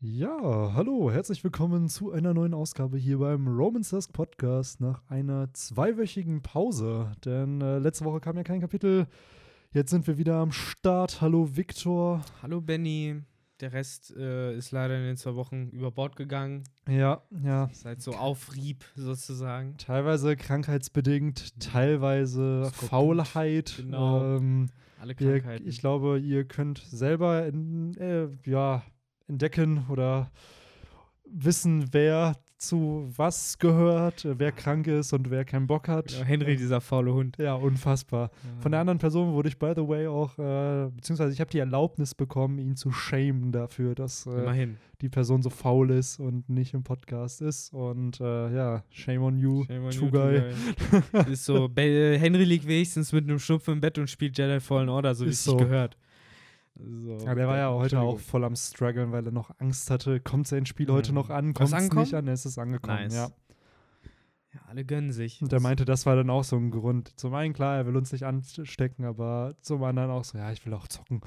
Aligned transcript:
Ja, 0.00 0.72
hallo, 0.74 1.10
herzlich 1.10 1.42
willkommen 1.42 1.88
zu 1.88 2.12
einer 2.12 2.34
neuen 2.34 2.52
Ausgabe 2.52 2.98
hier 2.98 3.18
beim 3.18 3.48
Romans 3.48 3.88
Dusk 3.88 4.12
Podcast 4.12 4.78
nach 4.78 5.02
einer 5.08 5.52
zweiwöchigen 5.54 6.42
Pause. 6.42 7.12
Denn 7.24 7.62
äh, 7.62 7.78
letzte 7.78 8.04
Woche 8.04 8.20
kam 8.20 8.36
ja 8.36 8.42
kein 8.42 8.60
Kapitel. 8.60 9.06
Jetzt 9.72 9.88
sind 9.90 10.06
wir 10.06 10.18
wieder 10.18 10.36
am 10.36 10.52
Start. 10.52 11.22
Hallo 11.22 11.56
Viktor. 11.56 12.22
Hallo 12.42 12.60
Benny. 12.60 13.22
Der 13.60 13.72
Rest 13.72 14.14
äh, 14.14 14.54
ist 14.54 14.70
leider 14.70 14.98
in 14.98 15.04
den 15.04 15.16
zwei 15.16 15.34
Wochen 15.34 15.70
über 15.70 15.90
Bord 15.90 16.14
gegangen. 16.14 16.64
Ja, 16.86 17.22
ja. 17.42 17.70
Seid 17.72 18.02
so 18.02 18.12
Aufrieb 18.12 18.84
sozusagen. 18.96 19.78
Teilweise 19.78 20.36
krankheitsbedingt, 20.36 21.58
teilweise 21.58 22.66
Skorbut. 22.66 22.90
Faulheit. 22.90 23.74
Genau. 23.78 24.36
Ähm, 24.36 24.68
Alle 25.00 25.14
ihr, 25.18 25.40
Krankheiten. 25.40 25.66
ich 25.66 25.78
glaube, 25.78 26.18
ihr 26.18 26.44
könnt 26.44 26.80
selber 26.80 27.46
in, 27.46 27.96
äh, 27.96 28.28
ja, 28.44 28.82
entdecken 29.28 29.86
oder 29.88 30.30
wissen, 31.24 31.88
wer 31.92 32.34
zu 32.58 33.06
was 33.14 33.58
gehört, 33.58 34.26
wer 34.38 34.50
krank 34.50 34.86
ist 34.86 35.12
und 35.12 35.30
wer 35.30 35.44
keinen 35.44 35.66
Bock 35.66 35.88
hat. 35.88 36.08
Genau, 36.08 36.24
Henry, 36.24 36.56
dieser 36.56 36.80
faule 36.80 37.12
Hund. 37.12 37.36
Ja, 37.38 37.54
unfassbar. 37.54 38.30
Von 38.60 38.72
der 38.72 38.80
anderen 38.80 38.98
Person 38.98 39.34
wurde 39.34 39.48
ich, 39.48 39.58
by 39.58 39.72
the 39.76 39.86
way, 39.86 40.06
auch, 40.06 40.38
äh, 40.38 40.90
beziehungsweise 40.90 41.32
ich 41.32 41.40
habe 41.40 41.50
die 41.50 41.58
Erlaubnis 41.58 42.14
bekommen, 42.14 42.58
ihn 42.58 42.76
zu 42.76 42.92
shamen 42.92 43.52
dafür, 43.52 43.94
dass 43.94 44.26
äh, 44.26 44.68
die 45.02 45.08
Person 45.08 45.42
so 45.42 45.50
faul 45.50 45.90
ist 45.90 46.18
und 46.18 46.48
nicht 46.48 46.72
im 46.72 46.82
Podcast 46.82 47.42
ist. 47.42 47.74
Und 47.74 48.20
äh, 48.20 48.54
ja, 48.54 48.82
shame 48.90 49.22
on 49.22 49.38
you, 49.38 49.64
Shame 49.64 49.84
on 49.84 49.90
True 49.90 50.06
you, 50.06 50.10
Guy. 50.10 50.42
Guy. 51.12 51.32
ist 51.32 51.44
so, 51.44 51.68
Henry 51.76 52.44
liegt 52.44 52.66
wenigstens 52.66 53.12
mit 53.12 53.24
einem 53.24 53.38
Schnupfen 53.38 53.74
im 53.74 53.80
Bett 53.80 53.98
und 53.98 54.08
spielt 54.08 54.38
Jedi 54.38 54.60
Fallen 54.60 54.88
Order, 54.88 55.14
so 55.14 55.26
wie 55.26 55.30
es 55.30 55.44
so. 55.44 55.56
gehört. 55.58 55.98
So, 56.78 57.18
Ja, 57.24 57.34
der 57.34 57.48
war 57.48 57.56
ja 57.56 57.70
heute 57.70 58.00
auch 58.00 58.18
voll 58.18 58.44
am 58.44 58.54
struggeln, 58.56 59.10
weil 59.12 59.24
er 59.26 59.32
noch 59.32 59.50
Angst 59.58 59.90
hatte. 59.90 60.20
Kommt 60.20 60.46
sein 60.46 60.66
Spiel 60.66 60.88
heute 60.90 61.10
Mhm. 61.12 61.14
noch 61.16 61.30
an? 61.30 61.54
Kommt 61.54 61.68
es 61.68 61.72
angekommen? 61.74 62.02
nicht 62.02 62.14
an? 62.14 62.28
Es 62.28 62.44
ist 62.46 62.58
angekommen, 62.58 62.96
Nice. 63.04 63.14
ja. 63.14 63.28
Ja, 64.54 64.60
alle 64.68 64.84
gönnen 64.84 65.12
sich. 65.12 65.42
Und 65.42 65.52
er 65.52 65.60
meinte, 65.60 65.84
das 65.84 66.06
war 66.06 66.16
dann 66.16 66.30
auch 66.30 66.44
so 66.44 66.56
ein 66.56 66.70
Grund. 66.70 67.18
Zum 67.18 67.34
einen, 67.34 67.52
klar, 67.52 67.76
er 67.76 67.86
will 67.86 67.96
uns 67.96 68.12
nicht 68.12 68.24
anstecken, 68.24 69.04
aber 69.04 69.54
zum 69.60 69.82
anderen 69.84 70.10
auch 70.10 70.24
so, 70.24 70.38
ja, 70.38 70.50
ich 70.50 70.64
will 70.64 70.72
auch 70.72 70.88
zocken. 70.88 71.20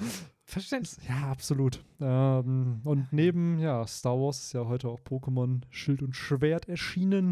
Verständlich. 0.45 1.07
Ja, 1.07 1.29
absolut. 1.29 1.83
Ähm, 2.02 2.81
und 2.83 3.11
neben, 3.13 3.59
ja, 3.59 3.85
Star 3.85 4.17
Wars 4.19 4.39
ist 4.39 4.53
ja 4.53 4.65
heute 4.65 4.87
auch 4.89 4.99
Pokémon 5.02 5.61
Schild 5.69 6.02
und 6.02 6.15
Schwert 6.15 6.67
erschienen, 6.67 7.29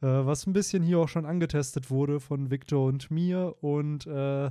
Mhm. 0.00 0.06
äh, 0.08 0.24
was 0.26 0.46
ein 0.46 0.54
bisschen 0.54 0.82
hier 0.82 1.00
auch 1.00 1.08
schon 1.08 1.26
angetestet 1.26 1.90
wurde 1.90 2.18
von 2.20 2.50
Victor 2.50 2.86
und 2.86 3.10
mir 3.10 3.56
und 3.60 4.06
äh, 4.06 4.50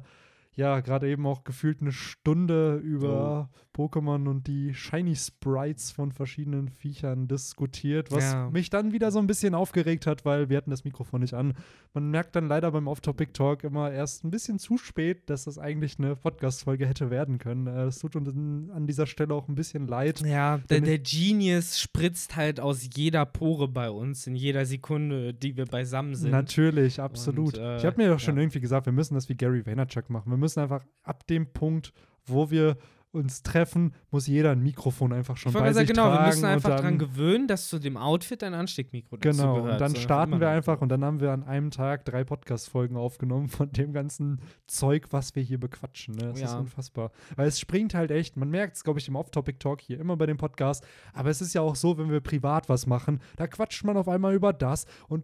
ja, 0.56 0.80
gerade 0.80 1.10
eben 1.10 1.26
auch 1.28 1.44
gefühlt 1.44 1.82
eine 1.82 1.92
Stunde 1.92 2.76
über 2.78 3.50
Pokémon 3.76 4.30
und 4.30 4.48
die 4.48 4.74
Shiny 4.74 5.16
Sprites 5.16 5.92
von 5.92 6.14
verschiedenen 6.14 6.70
Viechern 6.70 7.28
diskutiert, 7.28 8.10
was 8.10 8.32
Ja. 8.32 8.50
mich 8.50 8.70
dann 8.70 8.94
wieder 8.94 9.12
so 9.12 9.20
ein 9.20 9.28
bisschen 9.28 9.54
aufgeregt 9.54 10.08
hat, 10.08 10.24
weil 10.24 10.48
wir 10.50 10.56
hatten 10.56 10.70
das 10.70 10.86
Mikrofon 10.86 11.20
nicht 11.20 11.34
an. 11.34 11.56
Man 11.94 12.10
merkt 12.10 12.38
dann 12.38 12.48
leider 12.48 12.72
beim 12.72 12.88
Off-Topic-Talk 12.88 13.66
immer 13.66 13.92
erst 13.92 14.24
ein 14.24 14.32
bisschen 14.32 14.60
zu 14.60 14.78
spät, 14.78 15.30
dass 15.30 15.44
das 15.44 15.58
eigentlich 15.60 16.00
eine 16.00 16.16
Podcast-Folge 16.16 16.88
hätte 16.88 17.10
werden 17.10 17.38
können. 17.38 17.68
Äh, 17.68 17.86
Es 17.88 18.00
tut 18.00 18.16
uns 18.16 18.30
an 18.30 18.88
dieser 18.88 19.08
Stelle 19.08 19.34
auch 19.34 19.50
ein 19.50 19.56
bisschen 19.56 19.88
leid. 19.88 20.22
Ja, 20.22 20.60
der, 20.70 20.80
der 20.80 21.00
Genius 21.00 21.78
spritzt 21.80 22.38
halt 22.38 22.62
aus 22.62 22.88
jeder 22.96 23.26
Pore 23.26 23.68
bei 23.68 23.90
uns, 23.90 24.26
in 24.26 24.36
jeder 24.38 24.66
Sekunde, 24.66 25.34
die 25.34 25.58
wir 25.58 25.66
beisammen 25.66 26.16
sind. 26.16 26.32
Natürlich, 26.32 27.02
absolut. 27.02 27.58
Und, 27.58 27.64
äh, 27.64 27.78
ich 27.78 27.86
habe 27.86 28.02
mir 28.02 28.08
doch 28.08 28.20
schon 28.20 28.36
ja. 28.38 28.42
irgendwie 28.44 28.62
gesagt, 28.62 28.86
wir 28.86 28.94
müssen 28.94 29.16
das 29.16 29.28
wie 29.28 29.36
Gary 29.36 29.66
Vaynerchuk 29.66 30.10
machen. 30.10 30.32
Wir 30.32 30.38
müssen 30.38 30.45
einfach 30.58 30.84
ab 31.04 31.26
dem 31.28 31.52
Punkt, 31.52 31.94
wo 32.26 32.50
wir 32.52 32.78
uns 33.12 33.44
treffen, 33.44 33.94
muss 34.12 34.28
jeder 34.28 34.52
ein 34.52 34.62
Mikrofon 34.62 35.14
einfach 35.14 35.38
schon 35.38 35.54
Ich 35.54 35.58
bei 35.58 35.68
sich 35.72 35.76
sagen, 35.76 35.88
genau, 35.88 36.08
tragen. 36.10 36.20
wir 36.24 36.28
müssen 36.28 36.44
einfach 36.46 36.82
dran 36.82 37.00
gewöhnen, 37.00 37.48
dass 37.48 37.70
zu 37.70 37.80
dem 37.80 37.96
Outfit 37.96 38.44
ein 38.44 38.54
Ansteckmikro 38.54 39.16
Genau, 39.22 39.56
gehört. 39.56 39.72
und 39.76 39.80
dann 39.80 39.92
So, 39.96 40.02
starten 40.02 40.32
wir 40.34 40.40
noch. 40.40 40.48
einfach 40.54 40.82
und 40.82 40.90
dann 40.90 41.02
haben 41.06 41.22
wir 41.22 41.32
an 41.32 41.44
einem 41.46 41.72
Tag 41.72 42.04
drei 42.04 42.26
Podcast-Folgen 42.26 42.98
aufgenommen 42.98 43.48
von 43.48 43.72
dem 43.72 43.94
ganzen 43.94 44.42
Zeug, 44.68 45.08
was 45.12 45.34
wir 45.34 45.44
hier 45.44 45.62
bequatschen. 45.62 46.16
Ne? 46.16 46.26
Das 46.28 46.36
ist 46.40 46.42
Ja. 46.52 46.60
unfassbar. 46.60 47.12
Weil 47.38 47.48
es 47.48 47.58
springt 47.58 47.94
halt 47.94 48.12
echt, 48.12 48.36
man 48.36 48.50
merkt 48.50 48.76
es, 48.76 48.84
glaube 48.84 49.00
ich, 49.00 49.08
im 49.08 49.16
Off-Topic-Talk 49.16 49.80
hier 49.80 49.98
immer 49.98 50.18
bei 50.18 50.26
dem 50.26 50.36
Podcast, 50.36 50.86
aber 51.14 51.30
es 51.30 51.40
ist 51.40 51.54
ja 51.54 51.62
auch 51.62 51.78
so, 51.78 51.98
wenn 51.98 52.12
wir 52.12 52.20
privat 52.20 52.68
was 52.68 52.86
machen, 52.86 53.22
da 53.38 53.48
quatscht 53.48 53.86
man 53.86 53.96
auf 53.96 54.10
einmal 54.10 54.34
über 54.36 54.52
das 54.52 54.88
und 55.08 55.24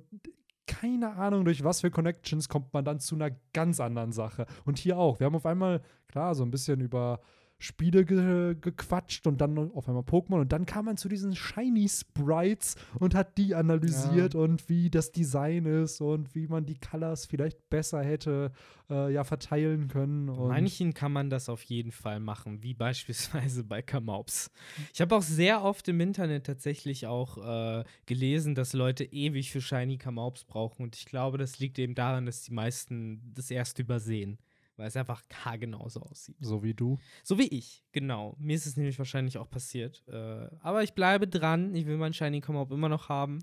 keine 0.71 1.15
Ahnung, 1.17 1.43
durch 1.43 1.65
was 1.65 1.81
für 1.81 1.91
Connections 1.91 2.47
kommt 2.47 2.73
man 2.73 2.85
dann 2.85 3.01
zu 3.01 3.15
einer 3.15 3.31
ganz 3.51 3.81
anderen 3.81 4.13
Sache. 4.13 4.45
Und 4.63 4.77
hier 4.77 4.97
auch. 4.97 5.19
Wir 5.19 5.25
haben 5.25 5.35
auf 5.35 5.45
einmal, 5.45 5.81
klar, 6.07 6.33
so 6.33 6.43
ein 6.43 6.51
bisschen 6.51 6.79
über 6.79 7.19
Spiele 7.61 8.05
ge 8.05 8.55
gequatscht 8.59 9.27
und 9.27 9.39
dann 9.39 9.71
auf 9.75 9.87
einmal 9.87 10.03
Pokémon 10.03 10.41
und 10.41 10.51
dann 10.51 10.65
kam 10.65 10.85
man 10.85 10.97
zu 10.97 11.07
diesen 11.07 11.35
Shiny 11.35 11.87
Sprites 11.87 12.75
und 12.99 13.13
hat 13.13 13.37
die 13.37 13.53
analysiert 13.53 14.33
und 14.33 14.67
wie 14.67 14.89
das 14.89 15.11
Design 15.11 15.67
ist 15.67 16.01
und 16.01 16.33
wie 16.33 16.47
man 16.47 16.65
die 16.65 16.79
Colors 16.79 17.27
vielleicht 17.27 17.69
besser 17.69 18.01
hätte 18.01 18.51
äh, 18.89 19.13
ja 19.13 19.23
verteilen 19.23 19.87
können. 19.89 20.27
Und 20.29 20.47
manchen 20.47 20.95
kann 20.95 21.11
man 21.11 21.29
das 21.29 21.49
auf 21.49 21.61
jeden 21.63 21.91
Fall 21.91 22.19
machen, 22.19 22.63
wie 22.63 22.73
beispielsweise 22.81 23.63
bei 23.63 23.83
Kamaups. 23.83 24.49
Ich 24.91 24.99
habe 24.99 25.15
auch 25.15 25.21
sehr 25.21 25.63
oft 25.63 25.87
im 25.87 25.99
Internet 25.99 26.47
tatsächlich 26.47 27.05
auch 27.05 27.37
äh, 27.37 27.83
gelesen, 28.07 28.55
dass 28.55 28.73
Leute 28.73 29.03
ewig 29.03 29.51
für 29.51 29.61
Shiny 29.61 29.97
Kamaups 29.97 30.45
brauchen 30.45 30.81
und 30.81 30.95
ich 30.95 31.05
glaube, 31.05 31.37
das 31.37 31.59
liegt 31.59 31.77
eben 31.77 31.93
daran, 31.93 32.25
dass 32.25 32.41
die 32.41 32.53
meisten 32.53 33.33
das 33.35 33.51
erst 33.51 33.77
übersehen, 33.77 34.39
weil 34.81 34.87
es 34.87 34.97
einfach 34.97 35.23
genauso 35.59 36.01
aussieht. 36.01 36.35
so 36.39 36.63
wie 36.63 36.73
du. 36.73 36.97
So 37.23 37.37
wie 37.37 37.47
ich, 37.47 37.85
genau. 37.91 38.35
Mir 38.39 38.55
ist 38.55 38.65
es 38.65 38.77
nämlich 38.77 38.97
wahrscheinlich 38.97 39.37
auch 39.37 39.47
passiert. 39.49 40.03
Äh, 40.07 40.47
aber 40.61 40.81
ich 40.81 40.93
bleibe 40.95 41.27
dran. 41.27 41.75
Ich 41.75 41.85
will 41.85 41.97
meinen 41.97 42.13
Shiny 42.13 42.41
Come-Up 42.41 42.71
immer 42.71 42.89
noch 42.89 43.07
haben. 43.07 43.39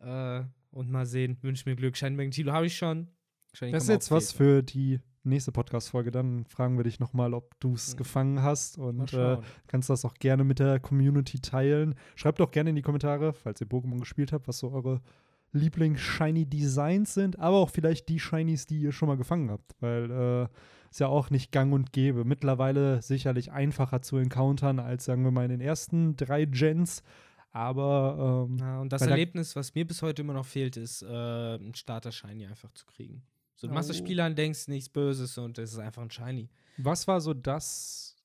Äh, 0.00 0.42
und 0.70 0.90
mal 0.90 1.04
sehen. 1.04 1.36
Wünsche 1.42 1.68
mir 1.68 1.76
Glück. 1.76 1.96
Shiny 1.96 2.30
Tilo 2.30 2.52
habe 2.52 2.66
ich 2.66 2.76
schon. 2.76 3.08
Shiny 3.52 3.72
Das 3.72 3.82
ist 3.84 3.90
jetzt 3.90 4.10
was 4.10 4.32
für 4.32 4.62
die 4.62 5.00
nächste 5.24 5.52
Podcast-Folge. 5.52 6.10
Dann 6.10 6.46
fragen 6.46 6.78
wir 6.78 6.84
dich 6.84 6.98
nochmal, 7.00 7.34
ob 7.34 7.60
du 7.60 7.74
es 7.74 7.92
Mhm. 7.92 7.96
gefangen 7.98 8.42
hast 8.42 8.78
und 8.78 9.12
äh, 9.12 9.36
kannst 9.66 9.90
das 9.90 10.06
auch 10.06 10.14
gerne 10.14 10.42
mit 10.42 10.58
der 10.58 10.80
Community 10.80 11.38
teilen. 11.38 11.94
Schreibt 12.16 12.40
doch 12.40 12.50
gerne 12.50 12.70
in 12.70 12.76
die 12.76 12.82
Kommentare, 12.82 13.34
falls 13.34 13.60
ihr 13.60 13.66
Pokémon 13.68 14.00
gespielt 14.00 14.32
habt, 14.32 14.48
was 14.48 14.58
so 14.58 14.72
eure 14.72 15.02
Lieblings-Shiny-Designs 15.52 17.14
sind, 17.14 17.38
aber 17.38 17.56
auch 17.58 17.70
vielleicht 17.70 18.08
die 18.08 18.20
Shinies, 18.20 18.66
die 18.66 18.80
ihr 18.80 18.92
schon 18.92 19.08
mal 19.08 19.16
gefangen 19.16 19.50
habt, 19.50 19.72
weil 19.80 20.10
äh, 20.10 20.48
ist 20.90 21.00
ja 21.00 21.06
auch 21.08 21.30
nicht 21.30 21.52
gang 21.52 21.72
und 21.72 21.92
gäbe. 21.92 22.24
Mittlerweile 22.24 23.00
sicherlich 23.02 23.52
einfacher 23.52 24.02
zu 24.02 24.16
encountern 24.18 24.78
als, 24.78 25.04
sagen 25.04 25.24
wir 25.24 25.30
mal, 25.30 25.44
in 25.44 25.50
den 25.50 25.60
ersten 25.60 26.16
drei 26.16 26.44
Gens. 26.44 27.02
Aber 27.50 28.46
ähm, 28.48 28.58
Ja, 28.58 28.80
und 28.80 28.92
das 28.92 29.02
Erlebnis, 29.02 29.56
was 29.56 29.74
mir 29.74 29.86
bis 29.86 30.00
heute 30.02 30.22
immer 30.22 30.32
noch 30.32 30.46
fehlt, 30.46 30.76
ist, 30.76 31.02
äh, 31.02 31.06
einen 31.06 31.74
Starter-Shiny 31.74 32.46
einfach 32.46 32.70
zu 32.72 32.86
kriegen. 32.86 33.22
So, 33.56 33.66
du 33.68 33.74
machst 33.74 33.90
das 33.90 33.96
Oh. 34.00 34.04
Spiel 34.04 34.20
an, 34.20 34.34
denkst 34.34 34.68
nichts 34.68 34.88
Böses 34.88 35.36
und 35.38 35.58
es 35.58 35.72
ist 35.72 35.78
einfach 35.78 36.02
ein 36.02 36.10
Shiny. 36.10 36.48
was 36.78 37.06
war 37.06 37.20
so 37.20 37.34
das 37.34 38.16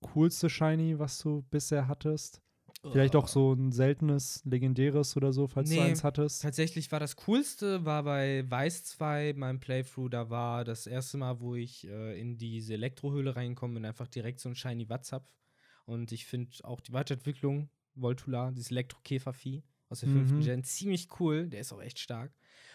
coolste 0.00 0.50
Shiny, 0.50 0.98
was 0.98 1.18
du 1.18 1.42
bisher 1.50 1.88
hattest? 1.88 2.42
Vielleicht 2.92 3.16
auch 3.16 3.28
so 3.28 3.52
ein 3.52 3.72
seltenes, 3.72 4.42
legendäres 4.44 5.16
oder 5.16 5.32
so, 5.32 5.46
falls 5.46 5.70
du 5.70 5.76
Nee, 5.76 5.80
eins 5.80 6.04
hattest. 6.04 6.42
Tatsächlich 6.42 6.90
war 6.92 7.00
das 7.00 7.16
Coolste, 7.16 7.84
war 7.84 8.02
bei 8.02 8.44
Weiß 8.50 8.84
2, 8.84 9.32
meinem 9.36 9.60
Playthrough, 9.60 10.08
da 10.10 10.28
war 10.30 10.64
das 10.64 10.86
erste 10.86 11.16
Mal, 11.16 11.40
wo 11.40 11.54
ich 11.54 11.86
äh, 11.86 12.20
in 12.20 12.36
diese 12.36 12.74
Elektrohöhle 12.74 13.34
reinkomme 13.36 13.78
und 13.78 13.84
einfach 13.84 14.08
direkt 14.08 14.40
so 14.40 14.48
ein 14.48 14.56
Shiny 14.56 14.88
Watzapf. 14.88 15.28
Und 15.86 16.12
ich 16.12 16.26
finde 16.26 16.50
auch 16.64 16.80
die 16.80 16.92
Weiterentwicklung, 16.92 17.68
Voltula, 17.94 18.50
dieses 18.50 18.70
Elektrokäfervieh 18.70 19.62
aus 19.88 20.00
der 20.00 20.08
fünften 20.08 20.40
Mhm. 20.40 20.44
Gen, 20.44 20.64
ziemlich 20.64 21.08
cool. 21.20 21.48
Der 21.48 21.60
ist 21.60 21.72
auch 21.72 21.82
echt 21.82 21.98
stark. 21.98 22.32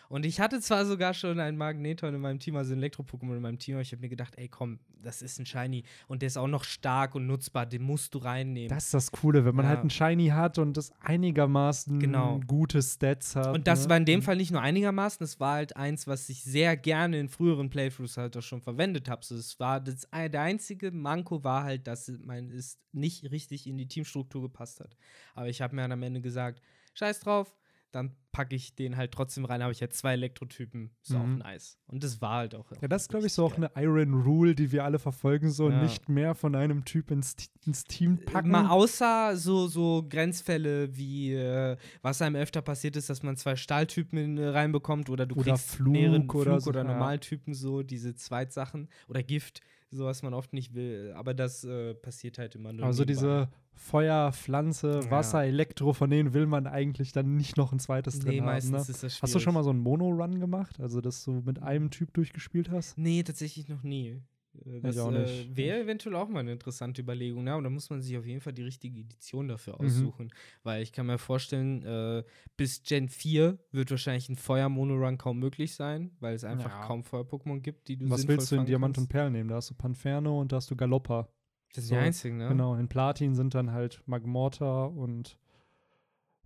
Und 0.10 0.26
ich 0.26 0.40
hatte 0.40 0.60
zwar 0.60 0.86
sogar 0.86 1.14
schon 1.14 1.40
einen 1.40 1.56
Magneton 1.58 2.16
in 2.16 2.20
meinem 2.22 2.40
Team, 2.40 2.56
also 2.56 2.74
ein 2.74 2.80
Elektro-Pokémon 2.80 3.36
in 3.36 3.42
meinem 3.42 3.60
Team, 3.60 3.76
aber 3.76 3.84
ich 3.84 3.92
habe 3.92 4.02
mir 4.02 4.10
gedacht, 4.10 4.34
ey 4.38 4.48
komm, 4.50 4.80
das 5.02 5.22
ist 5.22 5.40
ein 5.40 5.46
Shiny 5.46 5.84
und 6.08 6.24
der 6.24 6.28
ist 6.28 6.38
auch 6.38 6.48
noch 6.48 6.64
stark 6.64 7.14
und 7.14 7.28
nutzbar, 7.28 7.68
den 7.68 7.84
musst 7.84 8.16
du 8.16 8.18
reinnehmen. 8.18 8.70
Das 8.70 8.86
ist 8.86 8.94
das 8.96 9.12
Coole, 9.12 9.46
wenn 9.46 9.56
man 9.56 9.66
Ja. 9.66 9.70
halt 9.70 9.84
ein 9.84 9.90
Shiny 9.92 10.30
hat 10.30 10.58
und 10.58 10.76
das 10.76 10.92
einigermaßen 11.00 12.00
Genau. 12.00 12.40
gute 12.48 12.82
Stats 12.82 13.36
hat. 13.36 13.54
Und 13.56 13.68
das 13.68 13.84
ne? 13.84 13.90
war 13.92 13.98
in 13.98 14.06
dem 14.06 14.22
Fall 14.24 14.36
nicht 14.38 14.52
nur 14.52 14.62
einigermaßen, 14.62 15.20
das 15.20 15.40
war 15.40 15.54
halt 15.56 15.78
eins, 15.78 16.08
was 16.08 16.28
ich 16.30 16.44
sehr 16.44 16.76
gerne 16.76 17.20
in 17.20 17.30
früheren 17.30 17.70
Playthroughs 17.70 18.18
halt 18.18 18.36
auch 18.36 18.42
schon 18.42 18.62
verwendet 18.62 19.10
habe. 19.10 19.24
So, 19.24 19.36
es 19.36 19.60
war 19.60 19.80
das, 19.80 20.08
der 20.12 20.42
einzige 20.42 20.92
Manko 20.92 21.44
war 21.44 21.64
halt, 21.64 21.86
dass 21.88 22.12
mein 22.24 22.50
es 22.50 22.80
nicht 22.92 23.30
richtig 23.32 23.68
in 23.68 23.78
die 23.78 23.88
Teamstruktur 23.88 24.42
gepasst 24.42 24.80
hat. 24.80 24.96
Aber 25.36 25.50
ich 25.50 25.62
habe 25.62 25.76
mir 25.76 25.84
dann 25.84 25.92
am 25.92 26.02
Ende 26.04 26.22
gesagt, 26.22 26.62
scheiß 26.96 27.20
drauf, 27.20 27.56
dann 27.92 28.16
packe 28.32 28.56
ich 28.56 28.76
den 28.76 28.96
halt 28.96 29.12
trotzdem 29.12 29.44
rein, 29.46 29.64
habe 29.64 29.72
ich 29.72 29.80
jetzt 29.80 29.98
zwei 29.98 30.14
Elektrotypen, 30.14 30.92
ist 31.02 31.16
auch 31.16 31.24
Mhm. 31.26 31.40
nice. 31.40 31.78
Und 31.88 32.04
das 32.04 32.22
war 32.22 32.36
halt 32.38 32.54
auch. 32.56 32.72
Ja, 32.80 32.88
das 32.88 33.04
ist, 33.04 33.10
glaube 33.10 33.26
ich, 33.26 33.34
so 33.34 33.44
auch 33.46 33.56
eine 33.56 33.72
Iron 33.76 34.22
Rule, 34.22 34.54
die 34.54 34.72
wir 34.72 34.84
alle 34.84 35.00
verfolgen, 35.00 35.50
so 35.50 35.70
Ja. 35.70 35.82
nicht 35.82 36.08
mehr 36.10 36.36
von 36.36 36.54
einem 36.56 36.86
Typ 36.86 37.10
ins, 37.10 37.36
ins 37.66 37.84
Team 37.86 38.24
packen. 38.26 38.50
Mal 38.52 38.70
außer 38.70 39.36
so, 39.36 39.68
so 39.68 40.06
Grenzfälle 40.08 40.96
wie, 40.96 41.34
äh, 41.34 41.76
was 42.02 42.22
einem 42.22 42.36
öfter 42.36 42.62
passiert 42.62 42.96
ist, 42.96 43.10
dass 43.10 43.24
man 43.24 43.36
zwei 43.36 43.56
Stahltypen 43.56 44.38
äh, 44.38 44.48
reinbekommt 44.50 45.10
oder 45.10 45.26
du 45.26 45.36
Oder 45.36 45.54
kriegst 45.54 45.72
Flug 45.72 45.94
mehrere 45.94 46.22
oder 46.26 46.44
Flug 46.44 46.62
so, 46.62 46.70
oder 46.70 46.82
ja. 46.82 46.88
Normaltypen 46.88 47.54
so, 47.56 47.82
diese 47.82 48.14
Zweitsachen 48.16 48.88
oder 49.08 49.24
Gift. 49.24 49.62
So 49.92 50.06
was 50.06 50.22
man 50.24 50.34
oft 50.34 50.54
nicht 50.54 50.74
will. 50.76 51.14
Aber 51.16 51.34
das 51.34 51.64
äh, 51.64 51.94
passiert 51.96 52.38
halt 52.38 52.56
immer 52.56 52.72
nur. 52.74 52.86
Also 52.86 53.06
diese 53.06 53.50
Feuer, 53.74 54.32
Pflanze, 54.34 55.02
Ja. 55.04 55.12
Wasser, 55.12 55.44
Elektro, 55.46 55.94
von 55.94 56.10
denen 56.10 56.34
will 56.34 56.46
man 56.46 56.68
eigentlich 56.68 57.12
dann 57.12 57.36
nicht 57.38 57.58
noch 57.58 57.72
ein 57.72 57.80
zweites 57.80 58.20
drin 58.20 58.32
Nee, 58.32 58.40
haben. 58.40 58.46
meistens 58.48 58.72
Ne? 58.72 58.78
ist 58.80 58.90
das 58.90 59.00
schwierig. 59.00 59.22
Hast 59.24 59.36
du 59.36 59.40
schon 59.40 59.54
mal 59.54 59.64
so 59.64 59.70
einen 59.70 59.80
Mono-Run 59.80 60.40
gemacht? 60.40 60.80
Also, 60.80 61.02
dass 61.02 61.24
du 61.24 61.32
mit 61.46 61.62
einem 61.64 61.90
Typ 61.90 62.14
durchgespielt 62.14 62.70
hast? 62.70 62.98
Nee, 62.98 63.24
tatsächlich 63.24 63.68
noch 63.70 63.84
nie. 63.84 64.22
Äh, 64.66 64.82
Das 64.82 64.96
äh, 64.98 65.56
wäre 65.56 65.80
eventuell 65.82 66.16
auch 66.16 66.28
mal 66.30 66.40
eine 66.40 66.52
interessante 66.54 67.02
Überlegung. 67.02 67.48
Ja, 67.48 67.56
und 67.56 67.64
da 67.64 67.70
muss 67.70 67.90
man 67.90 68.02
sich 68.02 68.18
auf 68.18 68.26
jeden 68.26 68.42
Fall 68.42 68.54
die 68.54 68.64
richtige 68.64 69.00
Edition 69.02 69.48
dafür 69.48 69.74
Mhm. 69.80 69.86
aussuchen. 69.88 70.32
Weil 70.64 70.82
ich 70.84 70.92
kann 70.92 71.06
mir 71.08 71.18
vorstellen, 71.18 71.84
äh, 71.84 72.24
bis 72.58 72.84
Gen 72.84 73.10
4 73.10 73.58
wird 73.72 73.92
wahrscheinlich 73.92 74.30
ein 74.30 74.36
Feuer-Monorun 74.36 75.18
kaum 75.18 75.40
möglich 75.40 75.76
sein, 75.76 76.12
weil 76.20 76.34
es 76.36 76.44
einfach 76.44 76.72
Ja. 76.72 76.86
kaum 76.88 77.04
Feuer-Pokémon 77.04 77.60
gibt, 77.62 77.88
die 77.88 77.98
du 77.98 78.10
Was 78.10 78.28
willst 78.28 78.52
du 78.52 78.56
in 78.56 78.66
Diamant 78.66 78.96
kannst. 78.96 79.08
und 79.08 79.10
Perl 79.10 79.32
nehmen? 79.32 79.50
Da 79.50 79.56
hast 79.56 79.70
du 79.70 79.76
Panferno 79.76 80.40
und 80.40 80.52
da 80.52 80.58
hast 80.58 80.70
du 80.72 80.76
Galoppa. 80.76 81.30
Das 81.74 81.84
sind 81.84 81.90
So, 81.90 81.96
die 81.96 82.02
einzigen, 82.02 82.38
ne? 82.38 82.48
Genau, 82.48 82.76
in 82.76 82.88
Platin 82.88 83.36
sind 83.36 83.54
dann 83.54 83.72
halt 83.72 84.02
Magmorta 84.08 84.86
und 84.86 85.38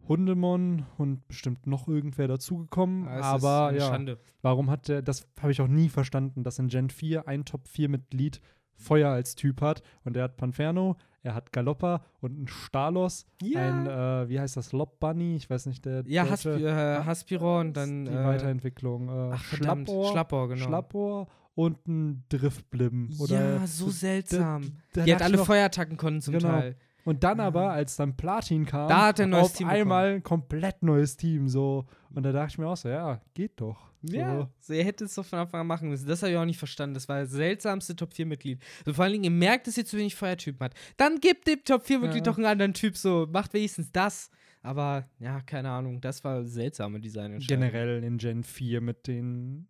Hundemon 0.08 0.86
und 0.98 1.28
bestimmt 1.28 1.66
noch 1.68 1.88
irgendwer 1.88 2.28
dazugekommen. 2.28 3.06
Ja, 3.06 3.22
aber 3.22 3.72
ja, 3.74 3.88
Schande. 3.88 4.18
warum 4.42 4.70
hat 4.70 4.88
der, 4.90 5.02
das 5.02 5.28
habe 5.42 5.52
ich 5.52 5.62
auch 5.62 5.68
nie 5.68 5.90
verstanden, 5.90 6.44
dass 6.44 6.60
in 6.60 6.68
Gen 6.68 6.90
4 6.90 7.28
ein 7.28 7.46
Top 7.46 7.68
4 7.68 7.90
Mitglied 7.90 8.42
Feuer 8.76 9.10
als 9.12 9.36
Typ 9.36 9.62
hat 9.62 9.82
und 10.04 10.18
er 10.18 10.24
hat 10.24 10.36
Panferno, 10.38 10.98
er 11.22 11.36
hat 11.36 11.54
Galoppa 11.54 12.04
und 12.22 12.36
einen 12.36 12.48
Stalos, 12.48 13.26
ein, 13.42 13.88
äh, 13.88 14.28
wie 14.28 14.40
heißt 14.40 14.58
das, 14.58 14.74
Lob 14.74 15.00
Bunny, 15.00 15.36
ich 15.36 15.50
weiß 15.50 15.68
nicht, 15.68 15.86
der 15.86 16.04
ja, 16.08 16.28
Hasp 16.30 16.48
äh, 16.48 17.04
Haspiron, 17.04 17.72
dann. 17.74 18.06
die 18.06 18.12
äh, 18.12 18.26
Weiterentwicklung. 18.26 19.08
Äh, 19.08 19.32
Ach. 19.36 19.44
Schlappohr, 19.44 20.12
Schlappohr, 20.12 20.48
genau. 20.50 20.66
Schlappohr 20.66 21.28
und 21.56 21.88
ein 21.88 22.24
Driftblim. 22.30 23.12
Oder 23.20 23.56
ja, 23.60 23.68
so 23.68 23.90
seltsam. 23.90 24.72
da 24.94 25.04
Die 25.04 25.14
hat 25.14 25.22
alle 25.22 25.38
Feuerattacken 25.38 25.96
konnten 25.98 26.22
zum 26.22 26.34
Genau. 26.34 26.50
Teil. 26.50 26.76
Und 27.06 27.24
dann 27.24 27.38
Ja. 27.40 27.46
aber, 27.48 27.72
als 27.72 27.96
dann 27.98 28.16
Platin 28.16 28.66
kam, 28.66 28.88
Da 28.88 29.08
hat 29.08 29.20
er 29.20 29.26
ein 29.26 29.32
neues 29.32 29.46
auf 29.48 29.54
Team 29.54 29.68
einmal 29.68 30.16
ein 30.16 30.24
komplett 30.24 30.84
neues 30.84 31.18
Team. 31.18 31.48
So. 31.50 31.86
Und 32.14 32.24
da 32.24 32.32
dachte 32.32 32.52
ich 32.52 32.58
mir 32.58 32.68
auch 32.68 32.78
so, 32.78 32.90
ja, 32.90 33.22
geht 33.34 33.60
doch. 33.60 33.92
So. 34.04 34.16
Ja, 34.18 34.50
so, 34.60 34.74
er 34.74 34.84
hätte 34.84 35.06
es 35.06 35.16
doch 35.16 35.26
von 35.26 35.40
Anfang 35.40 35.62
an 35.62 35.68
machen 35.68 35.90
müssen. 35.90 36.08
Das 36.08 36.22
habe 36.22 36.32
ich 36.32 36.38
auch 36.38 36.46
nicht 36.46 36.58
verstanden. 36.60 36.94
Das 36.94 37.08
war 37.10 37.22
das 37.22 37.32
seltsamste 37.32 37.96
Top 37.96 38.12
4-Mitglied. 38.14 38.62
So, 38.86 38.94
vor 38.94 39.04
allen 39.04 39.14
Dingen, 39.14 39.24
ihr 39.26 39.32
merkt, 39.32 39.68
dass 39.68 39.78
ihr 39.78 39.86
zu 39.86 39.98
wenig 39.98 40.16
Feuertypen 40.16 40.60
hat. 40.64 40.74
Dann 40.98 41.20
gebt 41.20 41.48
dem 41.48 41.64
Top 41.64 41.84
4-Mitglied 41.86 42.26
Ja. 42.26 42.32
doch 42.32 42.38
einen 42.38 42.46
anderen 42.48 42.74
Typ. 42.74 42.96
So, 42.98 43.28
macht 43.32 43.54
wenigstens 43.54 43.92
das. 43.92 44.30
Aber 44.62 45.10
ja, 45.20 45.42
keine 45.42 45.70
Ahnung. 45.72 46.00
Das 46.00 46.24
war 46.24 46.46
seltsame 46.46 47.00
Designentscheidung. 47.02 47.62
Generell 47.70 48.04
in 48.04 48.18
Gen 48.18 48.44
4 48.44 48.80
mit 48.82 49.08
den 49.08 49.68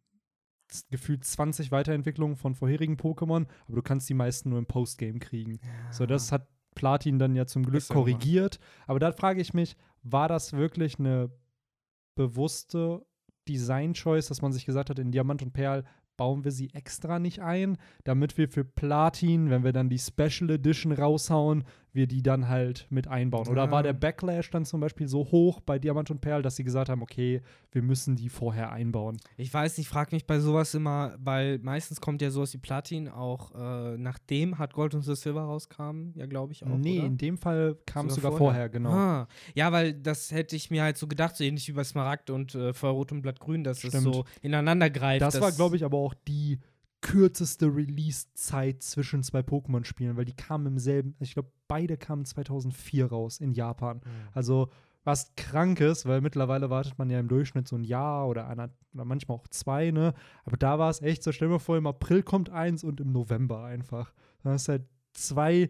gefühlt 0.89 1.23
20 1.23 1.71
Weiterentwicklungen 1.71 2.35
von 2.35 2.55
vorherigen 2.55 2.95
Pokémon, 2.97 3.45
aber 3.67 3.75
du 3.75 3.81
kannst 3.83 4.09
die 4.09 4.15
meisten 4.15 4.49
nur 4.49 4.57
im 4.59 4.65
Postgame 4.65 5.19
kriegen. 5.19 5.59
So, 5.91 6.05
das 6.07 6.31
hat 6.31 6.47
Platin 6.75 7.19
dann 7.19 7.35
ja 7.35 7.45
zum 7.45 7.65
Glück 7.65 7.87
korrigiert. 7.87 8.59
Aber 8.87 8.99
da 8.99 9.11
frage 9.11 9.41
ich 9.41 9.53
mich, 9.53 9.75
war 10.03 10.27
das 10.27 10.53
wirklich 10.53 10.99
eine 10.99 11.29
bewusste 12.15 13.05
Design-Choice, 13.47 14.27
dass 14.27 14.41
man 14.41 14.53
sich 14.53 14.65
gesagt 14.65 14.89
hat, 14.89 14.99
in 14.99 15.11
Diamant 15.11 15.41
und 15.41 15.53
Perl 15.53 15.83
bauen 16.17 16.43
wir 16.43 16.51
sie 16.51 16.69
extra 16.73 17.19
nicht 17.19 17.41
ein, 17.41 17.77
damit 18.03 18.37
wir 18.37 18.47
für 18.47 18.63
Platin, 18.63 19.49
wenn 19.49 19.63
wir 19.63 19.73
dann 19.73 19.89
die 19.89 19.99
Special 19.99 20.49
Edition 20.51 20.91
raushauen, 20.91 21.63
wir 21.93 22.07
die 22.07 22.23
dann 22.23 22.49
halt 22.49 22.87
mit 22.89 23.07
einbauen. 23.07 23.47
Oder 23.47 23.65
Ja. 23.65 23.71
war 23.71 23.83
der 23.83 23.93
Backlash 23.93 24.49
dann 24.49 24.65
zum 24.65 24.79
Beispiel 24.81 25.07
so 25.07 25.19
hoch 25.31 25.59
bei 25.61 25.77
Diamant 25.79 26.09
und 26.11 26.21
Perl, 26.21 26.41
dass 26.41 26.55
sie 26.55 26.63
gesagt 26.63 26.89
haben, 26.89 27.01
okay, 27.01 27.41
wir 27.71 27.81
müssen 27.83 28.15
die 28.15 28.29
vorher 28.29 28.71
einbauen? 28.71 29.17
Ich 29.37 29.53
weiß 29.53 29.77
nicht, 29.77 29.87
frag 29.87 30.11
mich 30.11 30.25
bei 30.25 30.39
sowas 30.39 30.73
immer, 30.73 31.15
weil 31.19 31.59
meistens 31.59 32.01
kommt 32.01 32.21
ja 32.21 32.31
sowas 32.31 32.53
wie 32.53 32.57
Platin 32.57 33.07
auch 33.09 33.53
äh, 33.55 33.97
nachdem 33.97 34.57
hat 34.57 34.73
Gold 34.73 34.95
und 34.95 35.03
Silver 35.03 35.41
rauskam, 35.43 36.11
ja, 36.15 36.25
glaube 36.25 36.51
ich 36.53 36.63
auch. 36.65 36.77
nee, 36.77 36.97
oder? 36.99 37.07
in 37.07 37.17
dem 37.17 37.37
Fall 37.37 37.77
kam 37.85 38.07
es 38.07 38.15
Sogar 38.15 38.31
sogar 38.31 38.37
vorher. 38.39 38.69
vorher, 38.69 38.69
genau. 38.69 38.91
Ah, 38.91 39.27
ja, 39.53 39.71
weil 39.71 39.93
das 39.93 40.31
hätte 40.31 40.55
ich 40.55 40.71
mir 40.71 40.83
halt 40.83 40.97
so 40.97 41.07
gedacht, 41.07 41.35
so 41.35 41.43
ähnlich 41.43 41.67
wie 41.67 41.73
bei 41.73 41.83
Smaragd 41.83 42.29
und 42.29 42.55
äh, 42.55 42.73
Feuerrot 42.73 43.11
und 43.11 43.21
Blattgrün, 43.21 43.63
dass 43.63 43.83
es 43.83 43.89
Stimmt. 43.89 44.03
so 44.15 44.25
ineinander 44.41 44.89
greift. 44.89 45.21
Das 45.21 45.39
war, 45.39 45.51
glaube 45.51 45.75
ich, 45.75 45.85
aber 45.85 45.97
auch 45.99 46.13
die 46.27 46.59
kürzeste 47.03 47.67
Release-Zeit 47.67 48.81
zwischen 48.81 49.21
zwei 49.23 49.41
Pokémon-Spielen, 49.41 50.15
weil 50.17 50.25
die 50.25 50.35
kamen 50.35 50.65
im 50.67 50.79
selben, 50.79 51.15
ich 51.19 51.33
glaube, 51.33 51.51
beide 51.67 51.97
kamen 51.97 52.23
2004 52.25 53.05
raus 53.07 53.39
in 53.39 53.51
Japan. 53.51 53.97
Mhm. 53.97 54.09
Also 54.33 54.69
was 55.03 55.35
krank 55.35 55.81
ist, 55.81 56.05
weil 56.05 56.21
mittlerweile 56.21 56.69
wartet 56.69 56.97
man 56.97 57.09
ja 57.09 57.19
im 57.19 57.27
Durchschnitt 57.27 57.67
so 57.67 57.75
ein 57.75 57.83
Jahr 57.83 58.25
oder, 58.29 58.47
einer, 58.47 58.69
oder 58.93 59.03
manchmal 59.03 59.35
auch 59.37 59.47
zwei, 59.49 59.91
ne? 59.91 60.13
Aber 60.45 60.55
da 60.55 60.79
war 60.79 60.89
es 60.89 61.01
echt 61.01 61.23
so, 61.23 61.33
stell 61.33 61.49
dir 61.49 61.59
vor, 61.59 61.75
im 61.75 61.87
April 61.87 62.23
kommt 62.23 62.49
eins 62.49 62.85
und 62.85 63.01
im 63.01 63.11
November 63.11 63.65
einfach. 63.65 64.13
Da 64.43 64.51
hast 64.51 64.69
du 64.69 64.71
halt 64.73 64.85
zwei 65.11 65.69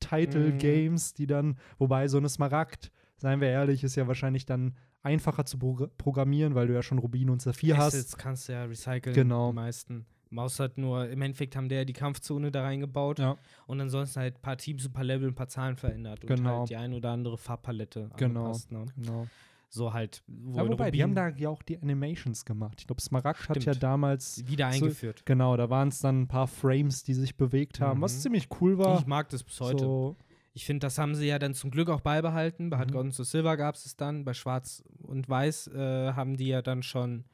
Main-Title-Games, 0.00 1.14
die 1.14 1.26
dann, 1.26 1.56
wobei 1.78 2.08
so 2.08 2.18
eine 2.18 2.28
Smaragd, 2.28 2.90
seien 3.16 3.40
wir 3.40 3.48
ehrlich, 3.48 3.84
ist 3.84 3.94
ja 3.96 4.06
wahrscheinlich 4.08 4.46
dann 4.46 4.74
einfacher 5.02 5.44
zu 5.44 5.58
progr- 5.58 5.90
programmieren, 5.98 6.54
weil 6.54 6.66
du 6.66 6.74
ja 6.74 6.82
schon 6.82 6.98
Rubin 6.98 7.30
und 7.30 7.42
Saphir 7.42 7.76
hast. 7.76 7.94
Assets 7.94 8.16
kannst 8.16 8.48
du 8.48 8.52
ja 8.54 8.64
recyceln, 8.64 9.14
Genau. 9.14 9.50
die 9.50 9.54
meisten. 9.56 10.06
Maus 10.34 10.58
hat 10.60 10.76
nur, 10.78 11.08
im 11.08 11.22
Endeffekt 11.22 11.56
haben 11.56 11.68
der 11.68 11.78
ja 11.78 11.84
die 11.84 11.92
Kampfzone 11.92 12.50
da 12.50 12.62
reingebaut 12.62 13.18
Ja. 13.18 13.36
und 13.66 13.80
ansonsten 13.80 14.20
halt 14.20 14.36
ein 14.36 14.42
paar 14.42 14.56
Teams, 14.56 14.84
ein 14.86 14.92
paar 14.92 15.04
Level, 15.04 15.28
ein 15.28 15.34
paar 15.34 15.48
Zahlen 15.48 15.76
verändert 15.76 16.22
und 16.22 16.28
Genau. 16.36 16.58
halt 16.60 16.70
die 16.70 16.76
ein 16.76 16.92
oder 16.92 17.10
andere 17.10 17.38
Farbpalette 17.38 18.10
Genau. 18.16 18.40
angepasst. 18.40 18.72
Ne? 18.72 18.86
Genau. 18.96 19.26
So 19.70 19.92
halt. 19.92 20.22
Wo 20.28 20.56
Ja, 20.58 20.68
wobei, 20.68 20.90
die 20.92 21.02
haben 21.02 21.14
da 21.16 21.28
ja 21.30 21.48
auch 21.48 21.62
die 21.62 21.76
Animations 21.80 22.44
gemacht. 22.44 22.76
Ich 22.80 22.86
glaube, 22.86 23.02
Smaragd 23.02 23.48
hat 23.48 23.56
ja 23.56 23.62
Stimmt. 23.72 23.82
damals, 23.82 24.46
wieder 24.46 24.70
so- 24.72 24.84
eingeführt. 24.84 25.26
genau, 25.26 25.56
da 25.56 25.68
waren 25.68 25.88
es 25.88 25.98
dann 26.00 26.22
ein 26.22 26.28
paar 26.28 26.46
Frames, 26.46 27.02
die 27.02 27.14
sich 27.14 27.36
bewegt 27.36 27.80
haben, 27.80 28.00
was 28.00 28.14
Mhm. 28.16 28.20
ziemlich 28.20 28.48
cool 28.60 28.78
war. 28.78 28.98
Ich 29.00 29.06
mag 29.06 29.28
das 29.30 29.42
bis 29.42 29.60
heute. 29.60 29.84
So, 29.84 30.16
Ich 30.56 30.64
finde, 30.66 30.86
das 30.86 30.98
haben 30.98 31.16
sie 31.16 31.26
ja 31.26 31.40
dann 31.40 31.52
zum 31.54 31.72
Glück 31.72 31.90
auch 31.90 32.00
beibehalten. 32.00 32.70
Bei 32.70 32.76
Mhm. 32.76 32.80
Hard 32.82 32.92
Gold 32.92 33.06
und 33.06 33.12
Silver 33.26 33.56
gab 33.56 33.74
es 33.74 33.86
es 33.86 33.96
dann. 33.96 34.24
Bei 34.24 34.34
Schwarz 34.34 34.84
und 35.02 35.28
Weiß 35.28 35.66
äh, 35.66 36.12
haben 36.12 36.36
die 36.36 36.46
ja 36.46 36.62
dann 36.62 36.84
schon 36.84 37.24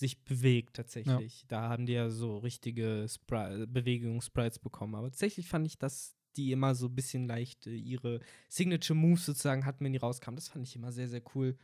sich 0.00 0.24
bewegt 0.24 0.76
tatsächlich. 0.76 1.44
Da 1.46 1.68
haben 1.68 1.86
die 1.86 1.92
ja 1.92 2.10
so 2.10 2.38
richtige 2.38 3.06
Spri 3.08 3.66
Bewegungssprites 3.66 4.58
bekommen. 4.58 4.94
Aber 4.94 5.10
tatsächlich 5.10 5.48
fand 5.48 5.66
ich, 5.66 5.78
dass 5.78 6.16
die 6.36 6.52
immer 6.52 6.74
so 6.74 6.86
ein 6.86 6.94
bisschen 6.94 7.26
leicht 7.26 7.66
äh, 7.66 7.74
ihre 7.74 8.20
Signature 8.48 8.96
Moves 8.96 9.26
sozusagen 9.26 9.64
hatten, 9.64 9.84
wenn 9.84 9.92
die 9.92 9.98
rauskamen. 9.98 10.36
Das 10.36 10.48
fand 10.48 10.66
ich 10.66 10.74
immer 10.74 10.90
sehr, 10.90 11.08
sehr 11.08 11.22
cool. 11.34 11.56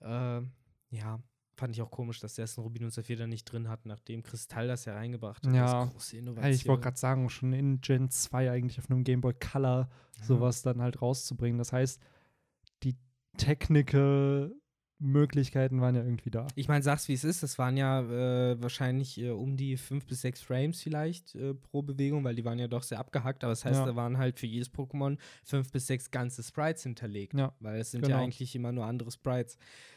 Äh, 0.00 0.42
ja, 0.90 1.22
fand 1.56 1.74
ich 1.74 1.82
auch 1.82 1.90
komisch, 1.90 2.20
dass 2.20 2.34
der 2.34 2.44
ersten 2.44 2.60
Rubin 2.60 2.84
und 2.84 2.92
Saphir 2.92 3.16
da 3.16 3.26
nicht 3.26 3.44
drin 3.44 3.68
hat, 3.68 3.86
nachdem 3.86 4.22
Kristall 4.22 4.68
das 4.68 4.84
ja 4.84 4.94
reingebracht 4.94 5.46
hat. 5.46 5.54
Ja. 5.54 5.84
Große 5.86 6.16
Innovation. 6.18 6.52
Ich 6.52 6.66
wollte 6.66 6.82
gerade 6.82 6.98
sagen, 6.98 7.28
schon 7.28 7.52
in 7.52 7.80
Gen 7.80 8.08
2 8.08 8.50
eigentlich 8.50 8.78
auf 8.78 8.90
einem 8.90 9.04
Game 9.04 9.20
Boy 9.20 9.34
Color 9.34 9.88
sowas 10.22 10.62
dann 10.62 10.80
halt 10.80 11.02
rauszubringen. 11.02 11.58
Das 11.58 11.72
heißt, 11.72 12.00
die 12.82 12.96
Technical 13.36 14.54
Möglichkeiten 15.04 15.80
waren 15.80 15.94
ja 15.94 16.02
irgendwie 16.02 16.30
da. 16.30 16.46
Ich 16.54 16.66
meine, 16.68 16.82
sag's 16.82 17.08
wie 17.08 17.12
es 17.12 17.24
ist, 17.24 17.42
das 17.42 17.58
waren 17.58 17.76
ja 17.76 18.00
äh, 18.00 18.60
wahrscheinlich 18.62 19.18
äh, 19.20 19.30
um 19.30 19.56
die 19.56 19.76
fünf 19.76 20.06
bis 20.06 20.22
sechs 20.22 20.40
Frames 20.40 20.80
vielleicht 20.82 21.34
äh, 21.34 21.54
pro 21.54 21.82
Bewegung, 21.82 22.24
weil 22.24 22.34
die 22.34 22.44
waren 22.44 22.58
ja 22.58 22.68
doch 22.68 22.82
sehr 22.82 22.98
abgehackt, 22.98 23.44
aber 23.44 23.52
das 23.52 23.64
heißt, 23.64 23.80
Ja. 23.80 23.86
da 23.86 23.96
waren 23.96 24.18
halt 24.18 24.38
für 24.38 24.46
jedes 24.46 24.72
Pokémon 24.72 25.18
fünf 25.44 25.70
bis 25.70 25.86
sechs 25.86 26.10
ganze 26.10 26.42
Sprites 26.42 26.82
hinterlegt. 26.82 27.34
Ja, 27.34 27.54
Weil 27.60 27.80
es 27.80 27.90
sind 27.90 28.02
genau. 28.02 28.16
ja 28.16 28.22
eigentlich 28.22 28.54
immer 28.56 28.72
nur 28.72 28.86
andere 28.86 29.10
Sprites. 29.10 29.56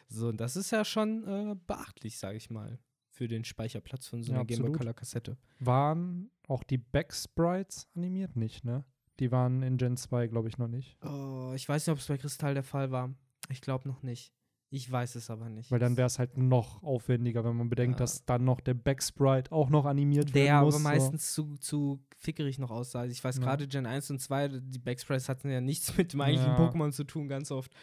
So, 0.10 0.28
und 0.28 0.38
das 0.42 0.56
ist 0.56 0.72
ja 0.72 0.84
schon 0.86 1.24
äh, 1.28 1.56
beachtlich, 1.68 2.18
sage 2.18 2.38
ich 2.38 2.50
mal, 2.50 2.78
für 3.10 3.28
den 3.28 3.44
Speicherplatz 3.44 4.08
von 4.08 4.22
so 4.24 4.32
Ja, 4.32 4.40
einer 4.40 4.46
Game 4.46 4.62
Boy. 4.62 4.72
Color 4.74 4.94
Kassette. 4.94 5.38
Waren 5.60 6.30
auch 6.48 6.64
die 6.64 6.78
Backsprites 6.78 7.88
animiert? 7.96 8.36
Nicht, 8.36 8.64
ne? 8.64 8.84
Die 9.20 9.32
waren 9.32 9.64
in 9.64 9.78
Gen 9.78 9.98
2, 9.98 10.28
glaube 10.28 10.48
ich, 10.48 10.58
noch 10.60 10.68
nicht. 10.68 10.96
Oh, 11.04 11.52
ich 11.56 11.68
weiß 11.68 11.88
nicht, 11.88 11.92
ob 11.94 11.98
es 12.00 12.06
bei 12.08 12.18
Kristall 12.18 12.54
der 12.54 12.62
Fall 12.64 12.92
war. 12.92 13.14
Ich 13.50 13.62
glaube 13.62 13.88
noch 13.88 14.04
nicht. 14.04 14.32
Ich 14.70 14.92
weiß 14.92 15.16
es 15.16 15.30
aber 15.30 15.48
nicht. 15.50 15.72
Weil 15.72 15.80
dann 15.80 15.96
wäre 15.96 16.08
es 16.08 16.20
halt 16.20 16.38
noch 16.38 16.84
aufwendiger, 16.84 17.46
wenn 17.46 17.56
man 17.56 17.70
bedenkt, 17.70 17.96
Ja. 17.96 18.04
dass 18.04 18.26
dann 18.26 18.44
noch 18.44 18.60
der 18.60 18.74
Backsprite 18.74 19.52
auch 19.52 19.70
noch 19.70 19.86
animiert 19.86 20.36
Der 20.36 20.44
werden 20.46 20.66
muss. 20.66 20.76
aber 20.76 20.84
so. 20.84 20.90
meistens 20.90 21.34
zu, 21.34 21.56
zu 21.58 22.04
fickerig 22.18 22.60
noch 22.60 22.70
aussah. 22.72 23.00
Also 23.02 23.12
Ich 23.14 23.24
weiß 23.24 23.38
Ja. 23.38 23.44
gerade 23.44 23.68
Gen 23.68 23.86
1 23.86 24.12
und 24.12 24.20
2, 24.20 24.50
die 24.50 24.80
Backsprites 24.80 25.30
hatten 25.30 25.50
ja 25.50 25.62
nichts 25.62 25.96
mit 25.98 26.12
dem 26.12 26.20
eigentlichen 26.20 26.52
Ja. 26.54 26.60
Pokémon 26.70 26.92
zu 26.92 27.06
tun, 27.06 27.30
ganz 27.30 27.50
oft. 27.50 27.74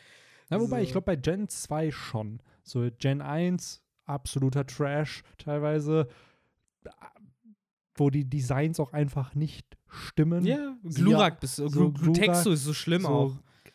Ja, 0.51 0.61
wobei, 0.61 0.83
ich 0.83 0.89
So. 0.89 0.93
glaube, 0.93 1.07
bei 1.07 1.17
Gen 1.17 1.49
2 1.49 1.91
schon. 1.91 2.41
So 2.63 2.87
Gen 2.99 3.23
1, 3.23 3.83
absoluter 4.05 4.67
Trash 4.67 5.23
teilweise, 5.39 6.07
wo 7.97 8.11
die 8.11 8.29
Designs 8.29 8.81
auch 8.81 8.93
einfach 8.93 9.35
nicht 9.35 9.79
stimmen. 9.87 10.45
Ja, 10.45 10.77
Glurak, 10.83 11.41
bis, 11.41 11.57
so 11.57 11.69
Glu 11.71 11.93
Glurak, 11.93 12.03
Glutexo 12.03 12.51
ist 12.51 12.65
so 12.65 12.75
schlimm 12.75 13.03
so 13.03 13.09
auch. 13.09 13.33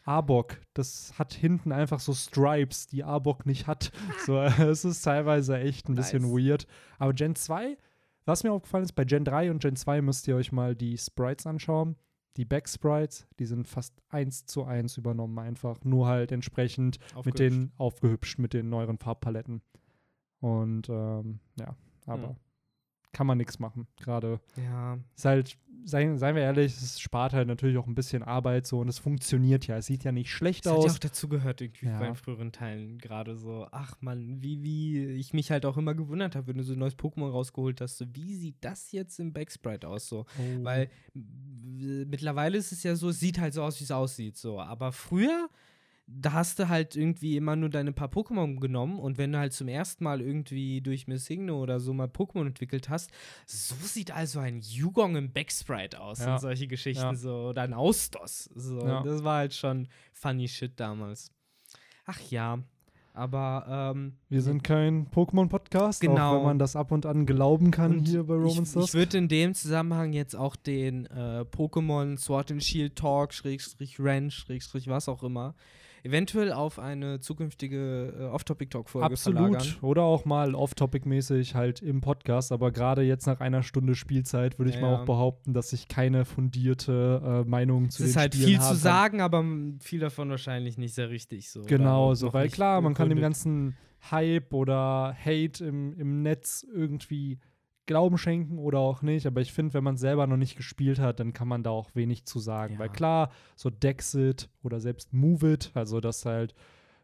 Arbok, 0.09 0.57
das 0.73 1.13
hat 1.19 1.33
hinten 1.33 1.71
einfach 1.71 1.99
so 1.99 2.13
Stripes, 2.13 2.87
die 2.87 3.03
Arbok 3.03 3.45
nicht 3.45 3.67
hat. 3.67 3.91
So, 4.25 4.39
es 4.41 4.83
ist 4.83 5.03
teilweise 5.03 5.57
echt 5.59 5.87
ein 5.87 5.95
bisschen 5.95 6.23
Nice. 6.23 6.31
weird. 6.31 6.67
Aber 6.97 7.13
Gen 7.13 7.35
2, 7.35 7.77
was 8.25 8.43
mir 8.43 8.51
aufgefallen 8.51 8.83
ist, 8.83 8.93
bei 8.93 9.05
Gen 9.05 9.23
3 9.23 9.51
und 9.51 9.61
Gen 9.61 9.75
2 9.75 10.01
müsst 10.01 10.27
ihr 10.27 10.35
euch 10.35 10.51
mal 10.51 10.75
die 10.75 10.97
Sprites 10.97 11.45
anschauen. 11.45 11.95
Die 12.37 12.45
Backsprites, 12.45 13.27
die 13.39 13.45
sind 13.45 13.67
fast 13.67 14.01
eins 14.09 14.45
zu 14.45 14.63
eins 14.63 14.97
übernommen, 14.97 15.37
einfach. 15.39 15.77
Nur 15.83 16.07
halt 16.07 16.31
entsprechend 16.31 16.99
mit 16.99 17.15
Aufgehübscht. 17.17 17.39
den 17.39 17.71
aufgehübscht 17.77 18.39
mit 18.39 18.53
den 18.53 18.69
neueren 18.69 18.97
Farbpaletten. 18.97 19.61
Und 20.39 20.89
ähm, 20.89 21.39
ja, 21.59 21.75
aber 22.05 22.29
Hm. 22.29 22.35
Kann 23.11 23.27
man 23.27 23.37
nichts 23.37 23.59
machen. 23.59 23.87
Gerade 23.97 24.39
Ja. 24.55 24.97
ist 25.15 25.25
halt, 25.25 25.57
seien, 25.83 26.17
seien 26.17 26.35
wir 26.35 26.43
ehrlich, 26.43 26.75
es 26.77 26.99
spart 26.99 27.33
halt 27.33 27.47
natürlich 27.47 27.77
auch 27.77 27.87
ein 27.87 27.95
bisschen 27.95 28.21
Arbeit 28.21 28.67
so 28.67 28.79
und 28.79 28.87
es 28.89 28.99
funktioniert 28.99 29.65
ja. 29.67 29.77
Es 29.77 29.87
sieht 29.87 30.03
ja 30.03 30.11
nicht 30.11 30.31
schlecht 30.31 30.65
Das 30.65 30.73
hat 30.73 30.79
ja 30.79 30.85
aus. 30.85 30.93
auch 30.95 30.99
dazu 30.99 31.27
gehört, 31.29 31.61
irgendwie 31.61 31.87
Ja. 31.87 31.99
bei 31.99 32.05
den 32.05 32.15
früheren 32.15 32.51
Teilen. 32.51 32.97
Gerade 32.99 33.35
so, 33.35 33.67
ach 33.71 33.95
man, 34.01 34.41
wie, 34.43 34.61
wie 34.61 35.05
ich 35.13 35.33
mich 35.33 35.49
halt 35.51 35.65
auch 35.65 35.77
immer 35.77 35.95
gewundert 35.95 36.35
habe, 36.35 36.47
wenn 36.47 36.57
du 36.57 36.63
so 36.63 36.73
ein 36.73 36.79
neues 36.79 36.97
Pokémon 36.97 37.29
rausgeholt 37.31 37.81
hast. 37.81 37.97
So, 37.97 38.05
wie 38.13 38.35
sieht 38.35 38.57
das 38.61 38.91
jetzt 38.91 39.19
im 39.19 39.33
Backsprite 39.33 39.87
aus? 39.87 40.07
So, 40.07 40.25
Oh. 40.37 40.63
Weil 40.63 40.89
mittlerweile 41.13 42.57
ist 42.57 42.71
es 42.71 42.83
ja 42.83 42.95
so, 42.95 43.09
es 43.09 43.19
sieht 43.19 43.39
halt 43.39 43.53
so 43.53 43.63
aus, 43.63 43.79
wie 43.79 43.83
es 43.85 43.91
aussieht. 43.91 44.37
So. 44.37 44.59
Aber 44.59 44.91
früher, 44.91 45.49
da 46.11 46.33
hast 46.33 46.57
du 46.59 46.67
halt 46.69 46.95
irgendwie 46.95 47.37
immer 47.37 47.55
nur 47.55 47.69
deine 47.69 47.91
paar 47.91 48.07
Pokémon 48.09 48.59
genommen 48.59 48.97
und 48.99 49.17
wenn 49.19 49.31
du 49.31 49.37
halt 49.37 49.53
zum 49.53 49.67
ersten 49.67 50.03
Mal 50.03 50.21
irgendwie 50.21 50.81
durch 50.81 51.07
Miss 51.07 51.29
Igno 51.29 51.61
oder 51.61 51.79
so 51.79 51.93
mal 51.93 52.07
Pokémon 52.07 52.47
entwickelt 52.47 52.89
hast, 52.89 53.11
so 53.45 53.75
sieht 53.75 54.11
also 54.11 54.39
ein 54.39 54.59
Yugong 54.61 55.15
im 55.15 55.31
Backsprite 55.31 56.01
aus 56.01 56.19
Ja. 56.19 56.33
und 56.33 56.41
solche 56.41 56.67
Geschichten 56.67 57.03
Ja. 57.03 57.15
so. 57.15 57.49
Oder 57.49 57.61
ein 57.61 57.73
Austos. 57.73 58.49
So. 58.55 58.79
Ja. 58.85 59.03
Das 59.03 59.23
war 59.23 59.37
halt 59.37 59.53
schon 59.53 59.87
funny 60.11 60.47
shit 60.47 60.79
damals. 60.79 61.31
Ach 62.05 62.19
ja. 62.29 62.59
Aber 63.13 63.93
ähm, 63.95 64.13
Wir 64.29 64.41
sind 64.41 64.63
kein 64.63 65.07
Pokémon-Podcast, 65.11 66.01
auch 66.03 66.07
Genau. 66.09 66.37
wenn 66.37 66.43
man 66.43 66.59
das 66.59 66.75
ab 66.75 66.91
und 66.91 67.05
an 67.05 67.25
glauben 67.25 67.69
kann 67.69 67.99
Und 67.99 68.07
hier 68.07 68.23
bei 68.23 68.35
ich, 68.35 68.43
Roman 68.43 68.63
ich 68.63 68.69
Stars. 68.69 68.93
würde 68.93 69.17
in 69.17 69.27
dem 69.27 69.53
Zusammenhang 69.53 70.13
jetzt 70.13 70.35
auch 70.35 70.55
den 70.55 71.05
äh, 71.07 71.43
Pokémon 71.51 72.17
Sword 72.17 72.51
and 72.51 72.63
Shield 72.63 72.95
Talk, 72.95 73.33
Schrägstrich 73.33 73.99
Ren, 73.99 74.31
Schrägstrich 74.31 74.87
was 74.87 75.09
auch 75.09 75.23
immer, 75.23 75.53
eventuell 76.03 76.51
auf 76.51 76.79
eine 76.79 77.19
zukünftige 77.19 78.13
äh, 78.19 78.23
Off-Topic-Talk-Folge 78.25 79.17
verlagern. 79.17 79.55
Absolut. 79.55 79.83
Oder 79.83 80.03
auch 80.03 80.25
mal 80.25 80.55
off-topic-mäßig 80.55 81.55
halt 81.55 81.81
im 81.81 82.01
Podcast. 82.01 82.51
Aber 82.51 82.71
gerade 82.71 83.01
jetzt 83.01 83.25
nach 83.27 83.39
einer 83.39 83.63
Stunde 83.63 83.95
Spielzeit 83.95 84.57
würde 84.59 84.69
ich 84.69 84.75
Ja, 84.75 84.81
mal 84.81 84.95
auch 84.95 85.05
behaupten, 85.05 85.53
dass 85.53 85.73
ich 85.73 85.87
keine 85.87 86.25
fundierte 86.25 87.43
äh, 87.45 87.49
Meinung 87.49 87.89
zu 87.89 88.03
Es 88.03 88.09
ist 88.09 88.15
den 88.15 88.19
halt 88.21 88.33
Spielen 88.33 88.47
viel 88.49 88.57
haben 88.59 88.63
zu 88.65 88.69
kann. 88.69 88.77
sagen, 88.79 89.21
aber 89.21 89.43
viel 89.81 89.99
davon 89.99 90.29
wahrscheinlich 90.29 90.77
nicht 90.77 90.93
sehr 90.93 91.09
richtig. 91.09 91.49
So, 91.49 91.63
Genau, 91.63 92.13
so, 92.13 92.33
weil 92.33 92.49
klar, 92.49 92.81
man 92.81 92.93
kann 92.93 93.09
dem 93.09 93.19
ganzen 93.21 93.75
Hype 94.11 94.53
oder 94.53 95.15
Hate 95.25 95.65
im, 95.65 95.93
im 95.93 96.21
Netz 96.21 96.65
irgendwie 96.73 97.39
Glauben 97.89 98.19
schenken 98.19 98.59
oder 98.59 98.77
auch 98.77 99.01
nicht. 99.01 99.25
Aber 99.25 99.41
ich 99.41 99.51
finde, 99.51 99.73
wenn 99.73 99.83
man 99.83 99.97
selber 99.97 100.27
noch 100.27 100.37
nicht 100.37 100.55
gespielt 100.55 100.99
hat, 100.99 101.19
dann 101.19 101.33
kann 101.33 101.47
man 101.47 101.63
da 101.63 101.71
auch 101.71 101.95
wenig 101.95 102.23
zu 102.25 102.37
sagen. 102.37 102.73
Ja. 102.73 102.79
Weil 102.81 102.89
klar, 102.89 103.31
so 103.55 103.71
Dexit 103.71 104.47
oder 104.61 104.79
selbst 104.79 105.11
Move 105.11 105.53
It, 105.53 105.71
also 105.73 105.99
dass 105.99 106.23
halt 106.23 106.53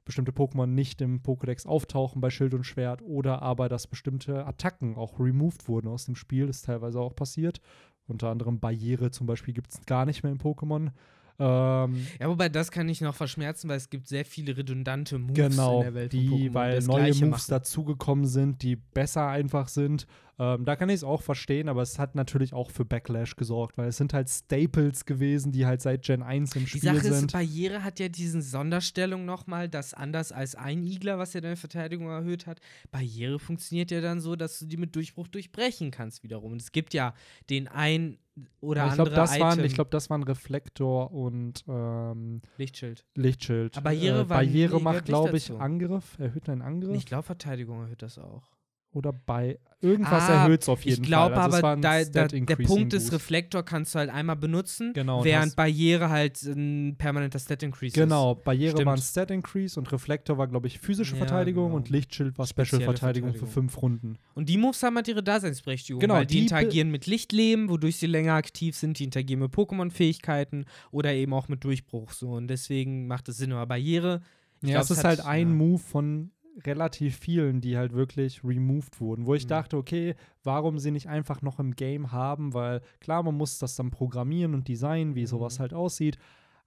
bestimmte 0.06 0.32
Pokémon 0.32 0.68
nicht 0.68 1.01
im 1.01 1.24
Pokédex 1.24 1.65
auftauchen 1.65 2.22
bei 2.22 2.30
Schild 2.30 2.54
und 2.54 2.65
Schwert 2.65 3.01
oder 3.01 3.42
aber 3.42 3.68
dass 3.68 3.88
bestimmte 3.88 4.46
Attacken 4.46 4.96
auch 4.96 5.20
removed 5.20 5.68
wurden 5.68 5.88
aus 5.88 6.06
dem 6.06 6.15
Spiel, 6.15 6.48
ist 6.48 6.65
teilweise 6.65 7.00
auch 7.00 7.15
passiert. 7.15 7.62
Unter 8.06 8.30
anderem 8.30 8.60
Barriere 8.60 9.10
zum 9.10 9.25
Beispiel 9.25 9.56
gibt 9.56 9.72
es 9.72 9.84
gar 9.88 10.06
nicht 10.06 10.22
mehr 10.22 10.32
im 10.32 10.38
Pokémon. 10.38 10.92
Ähm, 11.38 12.08
Ja, 12.20 12.30
wobei 12.30 12.50
das 12.50 12.72
kann 12.72 12.88
ich 12.88 13.01
noch 13.01 13.15
verschmerzen, 13.15 13.70
weil 13.70 13.77
es 13.77 13.89
gibt 13.89 14.08
sehr 14.08 14.25
viele 14.25 14.56
redundante 14.56 15.18
Moves 15.18 15.36
Genau, 15.36 15.77
in 15.77 15.84
der 15.84 15.94
Welt 15.94 16.13
von 16.13 16.20
die, 16.22 16.54
weil 16.54 16.80
neue 16.82 17.13
Moves 17.15 17.48
dazugekommen 17.48 18.25
sind, 18.25 18.62
die 18.62 18.75
besser 18.75 19.27
einfach 19.27 19.68
sind. 19.68 20.08
Ähm, 20.38 20.65
da 20.65 20.75
kann 20.75 20.89
ich 20.89 20.96
es 20.96 21.04
auch 21.04 21.22
verstehen, 21.22 21.70
aber 21.70 21.82
es 21.82 21.98
hat 21.98 22.15
natürlich 22.15 22.54
auch 22.54 22.70
für 22.70 22.84
Backlash 22.84 23.38
gesorgt, 23.38 23.77
weil 23.77 23.88
es 23.88 23.98
sind 23.98 24.13
halt 24.13 24.30
Staples 24.30 25.06
gewesen, 25.06 25.54
die 25.54 25.65
halt 25.65 25.82
seit 25.82 26.04
Gen 26.04 26.24
1 26.24 26.56
im 26.56 26.63
Die 26.63 26.70
Spiel 26.70 26.82
Sache 26.82 27.08
ist, 27.08 27.20
sind. 27.20 27.32
Barriere 27.32 27.84
hat 27.84 28.00
ja 28.00 28.10
diesen 28.10 28.42
Sonderstellung 28.42 29.24
nochmal, 29.24 29.70
dass 29.70 29.94
anders 29.94 30.34
als 30.34 30.56
ein 30.56 30.84
Igler, 30.84 31.18
was 31.18 31.34
ja 31.34 31.42
deine 31.42 31.56
Verteidigung 31.56 32.08
erhöht 32.08 32.48
hat, 32.48 32.60
Barriere 32.92 33.39
funktioniert 33.39 33.92
ja 33.92 34.01
dann 34.01 34.20
so, 34.20 34.36
dass 34.36 34.60
du 34.60 34.65
die 34.65 34.77
mit 34.77 34.96
Durchbruch 34.96 35.30
durchbrechen 35.30 35.92
kannst 35.92 36.24
wiederum. 36.24 36.51
Und 36.51 36.62
es 36.62 36.74
gibt 36.74 36.94
ja 36.94 37.13
den 37.50 37.70
ein 37.70 38.18
oder 38.60 38.86
ich 38.86 38.92
andere 38.92 39.10
glaube, 39.10 39.15
das, 39.15 39.39
waren, 39.39 39.63
ich 39.63 39.74
glaub, 39.74 39.92
das 39.92 40.10
waren 40.10 40.24
Reflektor 40.24 41.12
und 41.12 41.63
ähm, 41.68 42.42
Lichtschild. 42.58 43.06
Lichtschild. 43.15 43.82
Barriere 43.84 44.22
äh, 44.22 44.25
Barriere 44.25 44.82
macht, 44.82 45.06
glaube 45.06 45.38
ich. 45.38 45.51
Angriff, 45.51 46.18
erhöht 46.20 46.50
einen 46.50 46.62
Angriff. 46.62 46.96
Ich 46.96 47.06
glaube, 47.06 47.24
Verteidigung 47.24 47.82
erhöht 47.82 48.01
das 48.01 48.18
auch. 48.18 48.55
Oder 48.96 49.14
bei 49.14 49.60
irgendwas 49.82 50.24
Ah, 50.30 50.44
erhöht 50.44 50.64
es 50.64 50.70
auf 50.70 50.84
jeden 50.84 51.04
Ich 51.04 51.08
glaube 51.08 51.36
Fall. 51.36 51.44
Also 51.44 51.58
es 51.58 51.64
war 51.64 51.72
aber, 51.74 51.82
da, 51.82 52.04
da, 52.06 52.28
der 52.28 52.56
Punkt 52.56 52.94
ist. 52.94 53.12
Reflektor 53.12 53.62
kannst 53.64 53.94
du 53.94 54.00
halt 54.00 54.10
einmal 54.10 54.36
benutzen, 54.36 54.94
Genau, 54.94 55.24
während 55.24 55.56
Barriere 55.56 56.10
halt 56.10 56.42
ein 56.44 56.96
permanenter 56.98 57.38
Stat-Increase 57.38 57.88
ist. 57.88 57.94
Genau, 58.02 58.34
Barriere 58.36 58.72
Stimmt. 58.72 58.86
war 58.88 58.94
ein 58.96 59.02
Stat 59.02 59.30
Increase 59.32 59.80
und 59.80 59.92
Reflektor 59.92 60.38
war, 60.40 60.48
glaube 60.48 60.68
ich, 60.68 60.80
physische 60.80 61.12
Ja, 61.12 61.18
Verteidigung 61.20 61.66
genau. 61.66 61.75
und 61.75 61.90
Lichtschild 61.90 62.38
war 62.40 62.48
Special 62.48 62.66
Spezielle 62.66 62.86
Verteidigung 62.86 63.30
für 63.34 63.40
Verteidigung. 63.40 63.70
fünf 63.70 63.82
Runden. 63.82 64.18
Und 64.34 64.50
die 64.50 64.58
Moves 64.58 64.82
haben 64.82 64.96
halt 64.96 65.08
ihre 65.08 65.22
Daseinsberechtigung, 65.22 66.00
Genau, 66.00 66.16
weil 66.16 66.25
die, 66.25 66.36
die 66.38 66.42
interagieren 66.44 66.90
mit 66.90 67.06
Lichtleben, 67.06 67.70
wodurch 67.70 67.98
sie 67.98 68.08
länger 68.08 68.34
aktiv 68.34 68.75
sind, 68.75 68.98
die 68.98 69.04
interagieren 69.04 69.42
mit 69.42 69.52
Pokémon-Fähigkeiten 69.54 70.66
oder 70.92 71.14
eben 71.14 71.34
auch 71.34 71.48
mit 71.48 71.64
Durchbruch 71.64 72.12
so. 72.12 72.30
Und 72.32 72.48
deswegen 72.48 73.08
macht 73.08 73.30
es 73.30 73.38
Sinn, 73.38 73.52
aber 73.52 73.66
Barriere. 73.68 74.22
ich 74.62 74.70
Ja, 74.70 74.75
glaub, 74.75 74.84
es 74.86 74.90
ist 74.92 75.04
halt 75.04 75.20
ein. 75.25 75.54
Move 75.56 75.80
von 75.80 76.32
relativ 76.64 77.18
vielen, 77.18 77.60
die 77.62 77.78
halt 77.78 77.94
wirklich 77.94 78.44
removed 78.44 79.02
wurden, 79.02 79.26
wo 79.26 79.36
ich 79.36 79.46
Mhm. 79.46 79.50
dachte, 79.50 79.78
okay, 79.78 80.16
warum 80.44 80.80
sie 80.80 80.92
nicht 80.92 81.08
einfach 81.10 81.42
noch 81.42 81.60
im 81.60 81.76
Game 81.76 82.12
haben, 82.12 82.54
weil 82.54 82.82
klar, 83.00 83.24
man 83.24 83.36
muss 83.36 83.60
das 83.60 83.76
dann 83.76 83.92
programmieren 83.92 84.54
und 84.54 84.68
designen, 84.68 85.16
wie 85.16 85.26
sowas 85.26 85.58
Mhm. 85.58 85.62
halt 85.64 85.74
aussieht. 85.74 86.18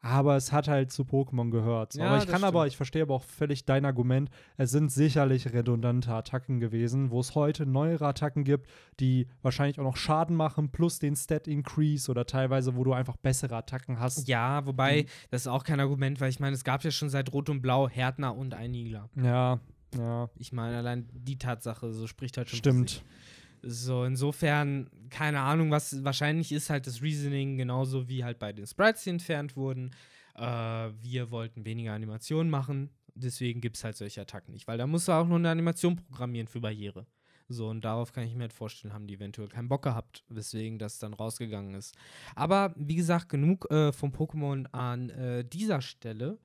Aber 0.00 0.37
es 0.37 0.52
hat 0.52 0.68
halt 0.68 0.92
zu 0.92 1.02
Pokémon 1.02 1.50
gehört. 1.50 1.95
Ja, 1.95 2.07
aber 2.07 2.18
ich 2.18 2.28
kann 2.28 2.45
aber, 2.45 2.61
stimmt. 2.61 2.71
ich 2.73 2.76
verstehe 2.76 3.02
aber 3.02 3.14
auch 3.16 3.25
völlig 3.25 3.64
dein 3.64 3.85
Argument. 3.85 4.30
Es 4.57 4.71
sind 4.71 4.92
sicherlich 4.92 5.52
redundante 5.52 6.12
Attacken 6.12 6.61
gewesen, 6.61 7.11
wo 7.11 7.18
es 7.18 7.35
heute 7.35 7.66
neuere 7.66 8.07
Attacken 8.07 8.45
gibt, 8.45 8.68
die 9.00 9.26
wahrscheinlich 9.42 9.80
auch 9.80 9.85
noch 9.85 9.97
Schaden 9.97 10.37
machen, 10.37 10.71
plus 10.71 11.00
den 11.00 11.16
Stat 11.16 11.49
Increase 11.49 12.09
oder 12.09 12.26
teilweise, 12.26 12.76
wo 12.76 12.85
du 12.85 12.92
einfach 12.92 13.16
bessere 13.16 13.57
Attacken 13.57 13.99
hast. 13.99 14.28
Ja, 14.28 14.64
wobei, 14.66 15.02
Mhm. 15.02 15.07
das 15.33 15.40
ist 15.42 15.47
auch 15.49 15.64
kein 15.64 15.80
Argument, 15.80 16.21
weil 16.21 16.30
ich 16.30 16.38
meine, 16.38 16.54
es 16.54 16.62
gab 16.62 16.85
ja 16.85 16.92
schon 16.92 17.09
seit 17.09 17.33
Rot 17.33 17.50
und 17.50 17.61
Blau 17.61 17.88
Härtner 17.88 18.37
und 18.37 18.54
ein 18.54 18.75
Igler. 18.75 19.11
Ja, 19.16 19.59
ja, 19.97 20.28
Ich 20.37 20.52
meine, 20.52 20.76
allein 20.76 21.09
die 21.12 21.38
Tatsache, 21.38 21.92
so 21.92 22.07
spricht 22.07 22.37
halt 22.37 22.49
schon. 22.50 22.59
stimmt. 22.59 23.02
So, 23.62 24.04
insofern, 24.04 24.88
keine 25.11 25.40
Ahnung, 25.40 25.71
was 25.71 26.04
wahrscheinlich 26.04 26.52
ist 26.52 26.71
halt 26.71 26.87
das 26.87 27.02
Reasoning 27.02 27.57
genauso 27.57 28.09
wie 28.09 28.23
halt 28.23 28.38
bei 28.38 28.52
den 28.52 28.66
Sprites, 28.66 29.02
die 29.02 29.11
entfernt 29.11 29.57
wurden. 29.57 29.90
Äh, 30.37 30.42
wir 30.42 31.30
wollten 31.33 31.64
weniger 31.64 31.92
Animationen 31.92 32.50
machen, 32.50 32.90
deswegen 33.14 33.61
gibt 33.61 33.76
es 33.76 33.83
halt 33.85 33.97
solche 33.97 34.21
Attacken 34.21 34.52
nicht, 34.52 34.68
weil 34.68 34.78
da 34.78 34.87
musst 34.87 35.09
du 35.09 35.12
auch 35.12 35.26
nur 35.26 35.38
eine 35.38 35.50
Animation 35.50 35.97
programmieren 35.97 36.47
für 36.47 36.61
Barriere. 36.61 37.07
So, 37.49 37.68
und 37.68 37.83
darauf 37.83 38.12
kann 38.12 38.25
ich 38.25 38.35
mir 38.35 38.42
halt 38.42 38.52
vorstellen, 38.52 38.92
haben 38.92 39.07
die 39.07 39.14
eventuell 39.14 39.49
keinen 39.49 39.68
Bock 39.68 39.83
gehabt, 39.83 40.23
weswegen 40.28 40.78
das 40.78 40.99
dann 40.99 41.14
rausgegangen 41.14 41.75
ist. 41.75 41.97
Aber 42.35 42.75
wie 42.76 42.95
gesagt, 42.95 43.30
genug 43.30 43.71
äh, 43.71 43.90
vom 43.90 44.11
Pokémon 44.11 44.66
an 44.73 45.09
äh, 45.11 45.45
dieser 45.45 45.80
Stelle. 45.80 46.38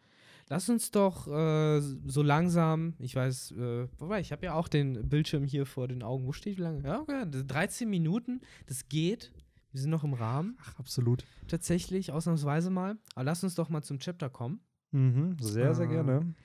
Lass 0.50 0.70
uns 0.70 0.92
doch 0.92 1.28
äh, 1.28 1.80
so 1.82 2.22
langsam, 2.22 2.94
ich 3.00 3.16
weiß, 3.16 3.52
äh, 3.52 3.88
wobei, 3.98 4.20
ich 4.20 4.32
habe 4.32 4.46
ja 4.46 4.54
auch 4.54 4.68
den 4.68 5.08
Bildschirm 5.10 5.46
hier 5.46 5.66
vor 5.66 5.88
den 5.88 6.04
Augen. 6.04 6.26
Wo 6.26 6.32
steht 6.34 6.58
wie 6.58 6.62
lange? 6.62 6.84
Ja, 6.84 7.00
okay, 7.02 7.26
das- 7.30 7.48
13 7.48 7.90
Minuten, 7.90 8.42
das 8.68 8.88
geht. 8.90 9.32
Wir 9.72 9.82
sind 9.82 9.90
noch 9.90 10.04
im 10.04 10.14
Rahmen, 10.14 10.56
Ach, 10.62 10.78
absolut. 10.78 11.26
tatsächlich, 11.48 12.12
ausnahmsweise 12.12 12.70
mal. 12.70 12.98
Aber 13.16 13.24
lass 13.24 13.44
uns 13.44 13.56
doch 13.56 13.70
mal 13.70 13.82
zum 13.82 13.98
Chapter 14.00 14.30
kommen. 14.30 14.60
Mhm, 14.92 15.38
sehr, 15.40 15.74
sehr 15.74 15.88
Ah. 15.88 15.90
gerne. 15.92 16.36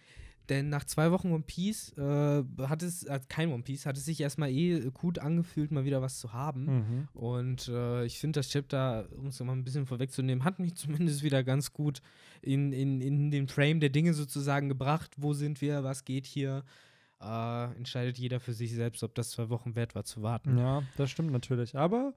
Denn 0.48 0.70
nach 0.70 0.84
zwei 0.84 1.10
Wochen 1.10 1.30
One 1.32 1.44
Piece 1.46 1.92
äh, 1.98 2.42
hat 2.62 2.82
es, 2.82 3.02
äh, 3.02 3.20
kein 3.28 3.52
One 3.52 3.62
Piece, 3.62 3.84
hat 3.84 3.96
es 3.96 4.04
sich 4.06 4.20
erstmal 4.20 4.50
eh 4.50 4.90
gut 4.90 5.18
angefühlt, 5.18 5.70
mal 5.70 5.84
wieder 5.84 6.00
was 6.00 6.18
zu 6.18 6.32
haben. 6.32 6.64
Mhm. 6.64 7.08
Und 7.12 7.68
äh, 7.68 8.04
ich 8.04 8.18
finde, 8.18 8.38
das 8.40 8.48
Chapter, 8.48 9.08
um 9.16 9.26
es 9.26 9.40
mal 9.40 9.52
ein 9.52 9.64
bisschen 9.64 9.86
vorwegzunehmen, 9.86 10.44
hat 10.44 10.58
mich 10.58 10.74
zumindest 10.76 11.22
wieder 11.22 11.44
ganz 11.44 11.72
gut 11.72 12.00
in, 12.40 12.72
in, 12.72 13.00
in 13.00 13.30
den 13.30 13.48
Frame 13.48 13.80
der 13.80 13.90
Dinge 13.90 14.14
sozusagen 14.14 14.68
gebracht. 14.68 15.12
Wo 15.16 15.34
sind 15.34 15.60
wir? 15.60 15.84
Was 15.84 16.04
geht 16.04 16.26
hier? 16.26 16.64
Äh, 17.20 17.64
entscheidet 17.76 18.16
jeder 18.16 18.40
für 18.40 18.52
sich 18.52 18.72
selbst, 18.72 19.02
ob 19.02 19.14
das 19.14 19.30
zwei 19.30 19.48
Wochen 19.48 19.74
wert 19.74 19.94
war 19.94 20.04
zu 20.04 20.22
warten. 20.22 20.56
Ja, 20.56 20.82
das 20.96 21.10
stimmt 21.10 21.32
natürlich. 21.32 21.76
Aber 21.76 22.14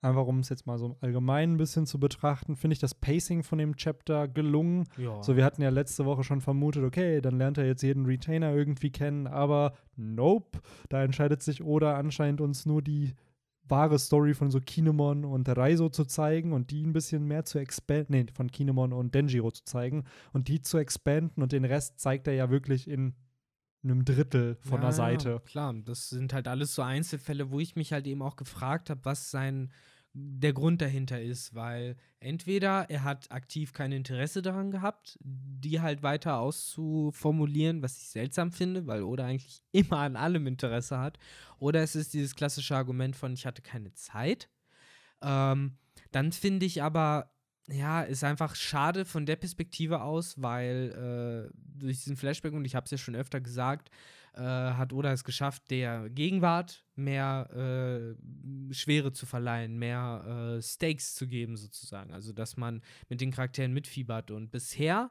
einfach 0.00 0.26
um 0.26 0.40
es 0.40 0.48
jetzt 0.48 0.66
mal 0.66 0.78
so 0.78 0.96
allgemein 1.00 1.54
ein 1.54 1.56
bisschen 1.56 1.86
zu 1.86 1.98
betrachten, 1.98 2.56
finde 2.56 2.74
ich 2.74 2.78
das 2.78 2.94
Pacing 2.94 3.42
von 3.42 3.58
dem 3.58 3.76
Chapter 3.76 4.28
gelungen. 4.28 4.84
Ja. 4.96 5.22
So, 5.22 5.36
wir 5.36 5.44
hatten 5.44 5.62
ja 5.62 5.70
letzte 5.70 6.04
Woche 6.04 6.24
schon 6.24 6.40
vermutet, 6.40 6.84
okay, 6.84 7.20
dann 7.20 7.38
lernt 7.38 7.58
er 7.58 7.66
jetzt 7.66 7.82
jeden 7.82 8.06
Retainer 8.06 8.54
irgendwie 8.54 8.90
kennen, 8.90 9.26
aber 9.26 9.74
nope, 9.96 10.60
da 10.88 11.02
entscheidet 11.02 11.42
sich 11.42 11.64
Oda 11.64 11.96
anscheinend 11.96 12.40
uns 12.40 12.66
nur 12.66 12.82
die 12.82 13.14
wahre 13.70 13.98
Story 13.98 14.34
von 14.34 14.50
so 14.50 14.60
Kinemon 14.60 15.24
und 15.24 15.48
Raizo 15.48 15.88
zu 15.90 16.04
zeigen 16.04 16.52
und 16.52 16.70
die 16.70 16.86
ein 16.86 16.92
bisschen 16.92 17.26
mehr 17.26 17.44
zu 17.44 17.58
expanden, 17.58 18.16
nee, 18.16 18.26
von 18.32 18.50
Kinemon 18.50 18.92
und 18.92 19.14
Denjiro 19.14 19.50
zu 19.50 19.64
zeigen 19.64 20.04
und 20.32 20.48
die 20.48 20.62
zu 20.62 20.78
expanden 20.78 21.42
und 21.42 21.52
den 21.52 21.64
Rest 21.64 22.00
zeigt 22.00 22.26
er 22.28 22.34
ja 22.34 22.50
wirklich 22.50 22.88
in 22.88 23.14
einem 23.82 24.04
Drittel 24.04 24.56
von 24.60 24.78
ja, 24.78 24.80
der 24.80 24.92
Seite. 24.92 25.42
Klar, 25.46 25.74
das 25.84 26.08
sind 26.08 26.32
halt 26.32 26.48
alles 26.48 26.74
so 26.74 26.82
Einzelfälle, 26.82 27.50
wo 27.50 27.60
ich 27.60 27.76
mich 27.76 27.92
halt 27.92 28.06
eben 28.06 28.22
auch 28.22 28.36
gefragt 28.36 28.90
habe, 28.90 29.04
was 29.04 29.30
sein 29.30 29.70
der 30.14 30.52
Grund 30.52 30.80
dahinter 30.80 31.20
ist, 31.20 31.54
weil 31.54 31.96
entweder 32.18 32.86
er 32.88 33.04
hat 33.04 33.30
aktiv 33.30 33.72
kein 33.72 33.92
Interesse 33.92 34.42
daran 34.42 34.70
gehabt, 34.70 35.18
die 35.20 35.80
halt 35.80 36.02
weiter 36.02 36.38
auszuformulieren, 36.38 37.82
was 37.82 37.98
ich 37.98 38.08
seltsam 38.08 38.50
finde, 38.50 38.86
weil 38.86 39.02
Oda 39.02 39.26
eigentlich 39.26 39.62
immer 39.72 39.98
an 39.98 40.16
allem 40.16 40.46
Interesse 40.46 40.98
hat, 40.98 41.18
oder 41.58 41.82
es 41.82 41.94
ist 41.94 42.14
dieses 42.14 42.34
klassische 42.34 42.76
Argument 42.76 43.16
von 43.16 43.32
ich 43.32 43.46
hatte 43.46 43.62
keine 43.62 43.92
Zeit. 43.94 44.48
Ähm, 45.22 45.76
dann 46.10 46.32
finde 46.32 46.66
ich 46.66 46.82
aber, 46.82 47.30
ja, 47.70 48.02
ist 48.02 48.24
einfach 48.24 48.54
schade 48.54 49.04
von 49.04 49.26
der 49.26 49.36
Perspektive 49.36 50.02
aus, 50.02 50.40
weil 50.40 51.50
äh, 51.50 51.78
durch 51.78 51.98
diesen 51.98 52.16
Flashback, 52.16 52.52
und 52.54 52.64
ich 52.64 52.74
habe 52.74 52.84
es 52.84 52.90
ja 52.90 52.98
schon 52.98 53.14
öfter 53.14 53.40
gesagt, 53.40 53.90
äh, 54.34 54.40
hat 54.40 54.92
Oda 54.92 55.12
es 55.12 55.24
geschafft, 55.24 55.70
der 55.70 56.08
Gegenwart 56.08 56.84
mehr 56.96 57.50
äh, 57.52 58.72
Schwere 58.72 59.12
zu 59.12 59.26
verleihen, 59.26 59.78
mehr 59.78 60.56
äh, 60.58 60.62
Stakes 60.62 61.14
zu 61.14 61.26
geben, 61.26 61.56
sozusagen. 61.56 62.12
Also, 62.12 62.32
dass 62.32 62.56
man 62.56 62.82
mit 63.08 63.20
den 63.20 63.32
Charakteren 63.32 63.72
mitfiebert. 63.72 64.30
Und 64.30 64.50
bisher 64.50 65.10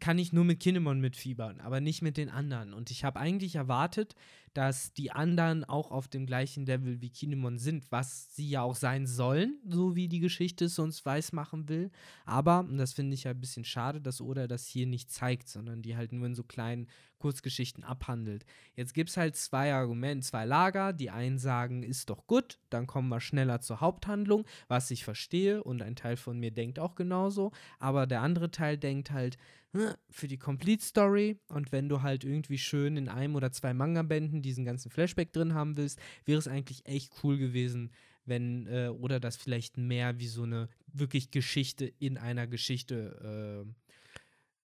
kann 0.00 0.18
ich 0.18 0.32
nur 0.32 0.44
mit 0.44 0.60
Kinemon 0.60 1.00
mitfiebern, 1.00 1.60
aber 1.60 1.80
nicht 1.80 2.02
mit 2.02 2.16
den 2.16 2.30
anderen. 2.30 2.72
Und 2.72 2.90
ich 2.90 3.04
habe 3.04 3.20
eigentlich 3.20 3.56
erwartet, 3.56 4.14
dass 4.54 4.92
die 4.92 5.10
anderen 5.10 5.64
auch 5.64 5.90
auf 5.90 6.08
dem 6.08 6.26
gleichen 6.26 6.64
Level 6.64 7.00
wie 7.00 7.10
Kinemon 7.10 7.58
sind, 7.58 7.90
was 7.90 8.34
sie 8.34 8.48
ja 8.48 8.62
auch 8.62 8.76
sein 8.76 9.06
sollen, 9.06 9.58
so 9.68 9.96
wie 9.96 10.08
die 10.08 10.20
Geschichte 10.20 10.66
es 10.66 10.78
uns 10.78 11.04
weiß 11.04 11.32
machen 11.32 11.68
will. 11.68 11.90
Aber, 12.24 12.60
und 12.60 12.78
das 12.78 12.92
finde 12.92 13.14
ich 13.14 13.24
ja 13.24 13.32
ein 13.32 13.40
bisschen 13.40 13.64
schade, 13.64 14.00
dass 14.00 14.20
Oda 14.20 14.46
das 14.46 14.66
hier 14.66 14.86
nicht 14.86 15.10
zeigt, 15.10 15.48
sondern 15.48 15.82
die 15.82 15.96
halt 15.96 16.12
nur 16.12 16.26
in 16.26 16.34
so 16.34 16.44
kleinen 16.44 16.86
Kurzgeschichten 17.18 17.84
abhandelt. 17.84 18.44
Jetzt 18.76 18.92
gibt 18.92 19.10
es 19.10 19.16
halt 19.16 19.34
zwei 19.34 19.72
Argumente, 19.72 20.26
zwei 20.26 20.44
Lager. 20.44 20.92
Die 20.92 21.10
einen 21.10 21.38
sagen, 21.38 21.82
ist 21.82 22.10
doch 22.10 22.26
gut, 22.26 22.58
dann 22.70 22.86
kommen 22.86 23.08
wir 23.08 23.20
schneller 23.20 23.60
zur 23.60 23.80
Haupthandlung, 23.80 24.44
was 24.68 24.90
ich 24.90 25.04
verstehe 25.04 25.64
und 25.64 25.82
ein 25.82 25.96
Teil 25.96 26.16
von 26.16 26.38
mir 26.38 26.50
denkt 26.50 26.78
auch 26.78 26.94
genauso. 26.94 27.50
Aber 27.78 28.06
der 28.06 28.20
andere 28.20 28.50
Teil 28.50 28.76
denkt 28.76 29.10
halt, 29.10 29.38
hm, 29.74 29.94
für 30.08 30.28
die 30.28 30.38
Complete 30.38 30.84
Story 30.84 31.40
und 31.48 31.72
wenn 31.72 31.88
du 31.88 32.00
halt 32.00 32.22
irgendwie 32.22 32.58
schön 32.58 32.96
in 32.96 33.08
einem 33.08 33.34
oder 33.34 33.50
zwei 33.50 33.74
Manga-Bänden 33.74 34.40
diesen 34.44 34.64
ganzen 34.64 34.90
Flashback 34.90 35.32
drin 35.32 35.54
haben 35.54 35.76
willst, 35.76 35.98
wäre 36.24 36.38
es 36.38 36.48
eigentlich 36.48 36.86
echt 36.86 37.12
cool 37.22 37.38
gewesen, 37.38 37.90
wenn 38.24 38.66
äh, 38.66 38.88
oder 38.88 39.20
das 39.20 39.36
vielleicht 39.36 39.76
mehr 39.76 40.18
wie 40.18 40.28
so 40.28 40.44
eine 40.44 40.68
wirklich 40.92 41.30
Geschichte 41.30 41.86
in 41.98 42.16
einer 42.16 42.46
Geschichte 42.46 43.64
äh, 43.66 43.94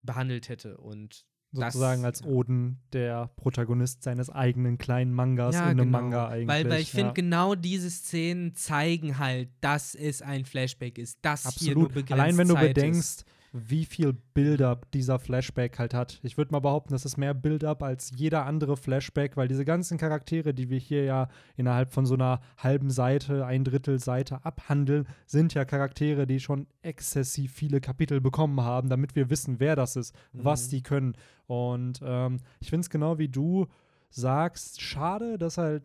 behandelt 0.02 0.50
hätte 0.50 0.78
und 0.78 1.26
sozusagen 1.52 2.04
das, 2.04 2.22
als 2.22 2.24
Oden 2.24 2.80
der 2.94 3.32
Protagonist 3.36 4.04
seines 4.04 4.30
eigenen 4.30 4.78
kleinen 4.78 5.14
Mangas 5.14 5.56
ja, 5.56 5.64
in 5.64 5.72
einem 5.72 5.86
genau. 5.86 6.02
Manga 6.02 6.28
eigentlich. 6.28 6.48
Weil, 6.48 6.70
weil 6.70 6.82
ich 6.82 6.92
finde, 6.92 7.08
ja. 7.08 7.14
genau 7.14 7.56
diese 7.56 7.90
Szenen 7.90 8.56
zeigen 8.56 9.18
halt, 9.18 9.50
dass 9.62 9.96
es 9.96 10.22
ein 10.22 10.46
Flashback 10.46 10.98
ist, 10.98 11.18
dass 11.22 11.56
hier 11.56 11.74
nur 11.74 11.86
Absolut. 11.86 11.94
begrenzt 11.94 12.22
Allein 12.22 12.38
wenn 12.38 12.48
du 12.48 12.54
Zeit 12.54 12.76
bedenkst, 12.76 13.22
ist. 13.22 13.26
Wie 13.52 13.86
viel 13.86 14.14
Build-up 14.34 14.92
dieser 14.92 15.20
Flashback 15.20 15.80
halt 15.80 15.94
hat. 15.94 16.20
Ich 16.24 16.38
würde 16.38 16.52
mal 16.52 16.60
behaupten, 16.60 16.94
das 16.94 17.06
ist 17.06 17.18
mehr 17.18 17.34
Build-up 17.34 17.82
als 17.84 18.12
jeder 18.16 18.46
andere 18.46 18.78
Flashback, 18.78 19.38
weil 19.38 19.48
diese 19.48 19.66
ganzen 19.66 19.98
Charaktere, 19.98 20.54
die 20.54 20.70
wir 20.70 20.78
hier 20.80 21.04
ja 21.04 21.28
innerhalb 21.58 21.92
von 21.92 22.06
so 22.06 22.14
einer 22.14 22.42
halben 22.58 22.90
Seite, 22.92 23.46
ein 23.46 23.64
Drittel 23.64 24.00
Seite 24.00 24.46
abhandeln, 24.46 25.08
sind 25.26 25.54
ja 25.54 25.66
Charaktere, 25.66 26.28
die 26.28 26.40
schon 26.40 26.68
exzessiv 26.82 27.54
viele 27.54 27.82
Kapitel 27.82 28.22
bekommen 28.22 28.62
haben, 28.62 28.90
damit 28.90 29.16
wir 29.16 29.30
wissen, 29.30 29.60
wer 29.60 29.76
das 29.76 29.96
ist, 29.96 30.16
was 30.34 30.68
Mhm. 30.68 30.70
die 30.70 30.84
können. 30.84 31.14
Und 31.48 32.02
ähm, 32.04 32.38
ich 32.60 32.70
finde 32.70 32.82
es 32.82 32.90
genau 32.90 33.18
wie 33.18 33.30
du 33.30 33.68
sagst, 34.10 34.82
schade, 34.82 35.38
dass 35.38 35.58
halt 35.58 35.84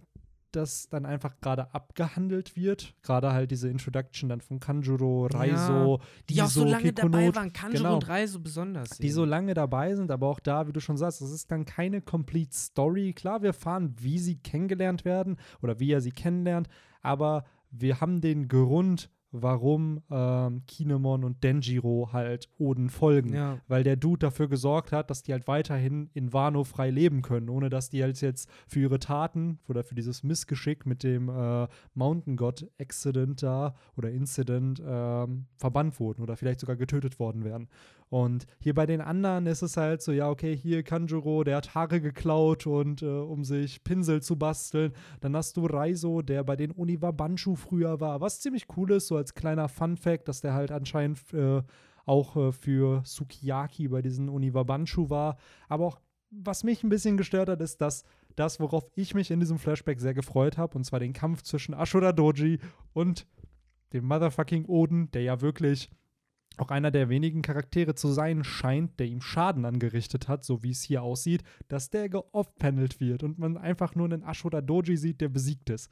das 0.56 0.88
dann 0.88 1.06
einfach 1.06 1.40
gerade 1.40 1.75
abgehandelt 1.75 2.56
wird. 2.56 2.94
Gerade 3.02 3.32
halt 3.32 3.50
diese 3.50 3.68
Introduction 3.68 4.28
dann 4.28 4.40
von 4.40 4.61
Kanjuro, 4.61 5.26
Raizo, 5.26 6.00
die 6.28 6.40
auch 6.42 6.49
so 6.49 6.62
Iso, 6.62 6.70
lange 6.70 6.92
dabei 6.92 7.08
Kekonot, 7.08 7.37
waren, 7.37 7.52
Kanjuro 7.52 7.82
genau. 7.82 7.94
und 7.94 8.08
Rai 8.08 8.26
so 8.26 8.40
besonders. 8.40 8.90
die 8.90 9.11
so 9.11 9.25
lange 9.25 9.54
dabei 9.54 9.94
sind, 9.94 10.11
aber 10.11 10.28
auch 10.28 10.40
da, 10.40 10.66
wie 10.66 10.73
du 10.73 10.80
schon 10.80 10.96
sagst, 10.96 11.20
das 11.20 11.30
ist 11.30 11.50
dann 11.50 11.64
keine 11.64 12.00
complete 12.00 12.54
Story. 12.54 13.12
Klar, 13.12 13.42
wir 13.42 13.49
erfahren, 13.49 13.94
wie 13.99 14.18
sie 14.18 14.37
kennengelernt 14.37 15.04
werden 15.04 15.37
oder 15.62 15.80
wie 15.80 15.92
er 15.92 16.00
sie 16.00 16.12
kennenlernt, 16.12 16.68
aber 17.02 17.44
wir 17.70 18.00
haben 18.00 18.20
den 18.20 18.49
Grund, 18.49 19.11
warum 19.34 20.00
ähm, 20.10 20.62
Kinemon 20.66 21.24
und 21.24 21.42
Denjiro 21.42 22.10
halt 22.12 22.48
Oden 22.58 22.88
folgen. 22.88 23.34
Ja. 23.34 23.58
Weil 23.66 23.82
der 23.82 23.96
Dude 23.96 24.20
dafür 24.20 24.48
gesorgt 24.48 24.92
hat, 24.92 25.10
dass 25.10 25.22
die 25.22 25.32
halt 25.32 25.48
weiterhin 25.48 26.08
in 26.14 26.32
Wano 26.32 26.64
frei 26.64 26.90
leben 26.90 27.22
können, 27.22 27.48
ohne 27.48 27.68
dass 27.68 27.90
die 27.90 28.02
halt 28.02 28.20
jetzt 28.20 28.48
für 28.68 28.80
ihre 28.80 29.00
Taten 29.00 29.59
oder 29.68 29.82
für 29.82 29.96
dieses 29.96 30.22
Missgeschick 30.22 30.87
mit 30.87 31.02
dem 31.02 31.28
äh, 31.28 31.66
Mountain 31.94 32.37
God 32.37 32.70
Accident 32.80 33.42
da 33.42 33.74
oder 33.96 34.11
Incident 34.11 34.80
ähm, 34.87 35.46
verbannt 35.56 35.98
wurden 35.98 36.22
oder 36.22 36.37
vielleicht 36.37 36.61
sogar 36.61 36.76
getötet 36.76 37.18
worden 37.18 37.44
wären. 37.44 37.68
Und 38.14 38.46
hier 38.61 38.74
bei 38.74 38.87
den 38.87 39.00
anderen 39.00 39.48
ist 39.48 39.62
es 39.62 39.77
halt 39.77 40.00
so, 40.00 40.12
ja, 40.12 40.31
okay, 40.31 40.57
hier 40.57 40.85
Kanjuro, 40.85 41.42
der 41.42 41.57
hat 41.57 41.74
Haare 41.74 42.00
geklaut 42.00 42.64
und 42.64 43.03
äh, 43.03 43.07
um 43.07 43.42
sich 43.42 43.83
Pinsel 43.83 44.22
zu 44.22 44.37
basteln. 44.37 44.92
Dann 45.20 45.35
hast 45.35 45.57
du 45.57 45.66
Raizo, 45.66 46.22
der 46.22 46.44
bei 46.44 46.55
den 46.55 46.70
Uniwabanshu 46.70 47.57
früher 47.57 47.98
war, 47.98 48.20
was 48.20 48.38
ziemlich 48.38 48.68
cool 48.77 48.92
ist, 48.92 49.09
so 49.09 49.16
als 49.16 49.35
kleiner 49.35 49.68
Fun-Fact, 49.68 50.29
dass 50.29 50.42
der 50.42 50.55
halt 50.55 50.70
anscheinend 50.70 51.18
äh, 51.35 51.62
auch 52.07 52.37
äh, 52.37 52.53
für 52.53 53.03
Sukiyaki 53.05 53.88
bei 53.88 54.00
diesen 54.00 54.29
Uniwabanshu 54.29 55.11
war. 55.11 55.37
Aber 55.68 55.85
auch, 55.85 56.00
was 56.31 56.62
mich 56.62 56.85
ein 56.85 56.90
bisschen 56.90 57.16
gestört 57.16 57.48
hat, 57.48 57.61
ist, 57.61 57.81
dass 57.81 58.05
das, 58.37 58.61
worauf 58.61 58.88
ich 58.94 59.16
mich 59.16 59.33
in 59.33 59.40
diesem 59.40 59.59
Flashback 59.59 59.98
sehr 59.98 60.14
gefreut 60.14 60.57
habe, 60.57 60.79
und 60.79 60.85
zwar 60.85 61.00
den 61.00 61.14
Kampf 61.14 61.42
zwischen 61.42 61.74
Ashura 61.74 62.12
Doji 62.12 62.61
und 62.92 63.27
dem 63.92 64.05
Motherfucking 64.05 64.66
Oden, 64.66 65.11
der 65.11 65.22
ja 65.22 65.40
wirklich 65.40 65.90
auch 66.56 66.70
einer 66.70 66.90
der 66.90 67.08
wenigen 67.08 67.42
Charaktere 67.42 67.94
zu 67.94 68.08
sein 68.08 68.44
scheint, 68.44 68.98
der 69.00 69.06
ihm 69.06 69.20
Schaden 69.20 69.64
angerichtet 69.64 70.28
hat, 70.28 70.44
so 70.44 70.62
wie 70.62 70.70
es 70.70 70.82
hier 70.82 71.02
aussieht, 71.02 71.42
dass 71.68 71.90
der 71.90 72.08
geoff-panelt 72.08 73.00
wird 73.00 73.22
und 73.22 73.38
man 73.38 73.56
einfach 73.56 73.94
nur 73.94 74.06
einen 74.06 74.22
Ashura 74.22 74.60
Doji 74.60 74.96
sieht, 74.96 75.20
der 75.20 75.28
besiegt 75.28 75.70
ist. 75.70 75.90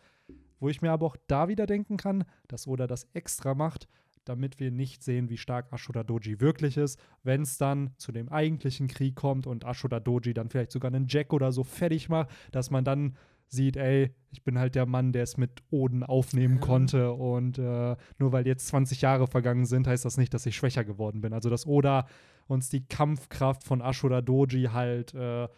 Wo 0.61 0.69
ich 0.69 0.81
mir 0.81 0.93
aber 0.93 1.07
auch 1.07 1.17
da 1.27 1.49
wieder 1.49 1.67
denken 1.67 1.97
kann, 1.97 2.25
dass 2.47 2.69
Oda 2.69 2.87
das 2.87 3.09
extra 3.13 3.55
macht, 3.55 3.89
damit 4.25 4.61
wir 4.61 4.71
nicht 4.71 5.03
sehen, 5.03 5.29
wie 5.29 5.37
stark 5.37 5.73
Ashura 5.73 6.05
Doji 6.05 6.41
wirklich 6.41 6.77
ist, 6.77 7.01
wenn 7.25 7.43
es 7.43 7.59
dann 7.59 7.91
zu 7.97 8.13
dem 8.13 8.29
eigentlichen 8.29 8.87
Krieg 8.87 9.17
kommt 9.17 9.47
und 9.47 9.65
Ashura 9.65 9.99
Doji 9.99 10.35
dann 10.35 10.49
vielleicht 10.49 10.71
sogar 10.71 10.93
einen 10.93 11.09
Jack 11.09 11.33
oder 11.33 11.51
so 11.51 11.65
fertig 11.65 12.09
macht, 12.09 12.31
dass 12.53 12.71
man 12.71 12.85
dann 12.85 13.17
sieht, 13.53 13.77
ey, 13.77 14.11
ich 14.31 14.43
bin 14.43 14.59
halt 14.59 14.75
der 14.75 14.87
Mann, 14.87 15.13
der 15.13 15.25
es 15.25 15.37
mit 15.37 15.63
Oden 15.71 16.03
aufnehmen 16.03 16.59
konnte 16.61 17.13
und 17.13 17.59
äh, 17.59 17.97
nur 18.19 18.33
weil 18.33 18.47
jetzt 18.47 18.67
20 18.69 19.03
Jahre 19.03 19.27
vergangen 19.27 19.67
sind, 19.67 19.87
heißt 19.87 20.05
das 20.05 20.17
nicht, 20.17 20.33
dass 20.33 20.47
ich 20.47 20.57
schwächer 20.57 20.85
geworden 20.85 21.21
bin. 21.21 21.33
Also 21.33 21.51
dass 21.51 21.67
Oda 21.67 22.07
uns 22.49 22.71
die 22.71 22.87
Kampfkraft 22.87 23.63
von 23.63 23.83
Ashura 23.83 24.23
Doji 24.23 24.71
halt 24.73 25.15
äh, 25.15 25.49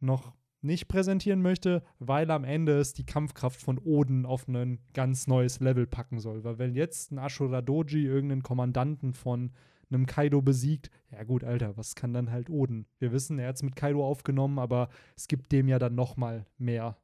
noch 0.00 0.34
nicht 0.62 0.88
präsentieren 0.88 1.40
möchte, 1.40 1.82
weil 1.98 2.30
am 2.30 2.44
Ende 2.44 2.78
es 2.78 2.92
die 2.92 3.06
Kampfkraft 3.06 3.60
von 3.60 3.78
Oden 3.78 4.26
auf 4.26 4.46
ein 4.46 4.78
ganz 4.92 5.26
neues 5.26 5.60
Level 5.60 5.86
packen 5.86 6.18
soll. 6.18 6.44
Weil 6.44 6.58
wenn 6.58 6.74
jetzt 6.74 7.10
ein 7.10 7.18
Ashura 7.18 7.62
Doji 7.62 8.04
irgendeinen 8.04 8.42
Kommandanten 8.42 9.14
von 9.14 9.52
einem 9.90 10.04
Kaido 10.04 10.42
besiegt, 10.42 10.90
ja 11.10 11.24
gut, 11.24 11.42
Alter, 11.42 11.76
was 11.78 11.94
kann 11.94 12.12
dann 12.12 12.30
halt 12.30 12.50
Oden? 12.50 12.86
Wir 12.98 13.12
wissen, 13.12 13.38
er 13.38 13.48
hat 13.48 13.56
es 13.56 13.62
mit 13.62 13.76
Kaido 13.76 14.06
aufgenommen, 14.06 14.58
aber 14.58 14.90
es 15.16 15.26
gibt 15.26 15.50
dem 15.52 15.68
ja 15.68 15.78
dann 15.78 15.94
noch 15.94 16.18
mal 16.18 16.46
mehr. 16.58 16.98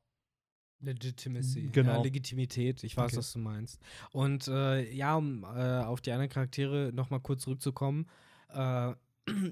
Legitimacy. 0.81 1.69
Genau. 1.73 1.97
Ja, 1.97 2.03
Legitimität. 2.03 2.85
Ich 2.85 2.97
weiß, 2.97 3.07
Okay. 3.13 3.17
was 3.19 3.33
du 3.33 3.39
meinst. 3.39 3.81
Und 4.13 4.49
äh, 4.49 4.91
ja, 4.93 5.17
um 5.17 5.45
äh, 5.45 5.81
auf 5.81 6.01
die 6.01 6.13
anderen 6.13 6.31
Charaktere 6.31 6.93
nochmal 6.95 7.21
kurz 7.21 7.43
zurückzukommen. 7.43 8.07
Äh, 8.51 8.93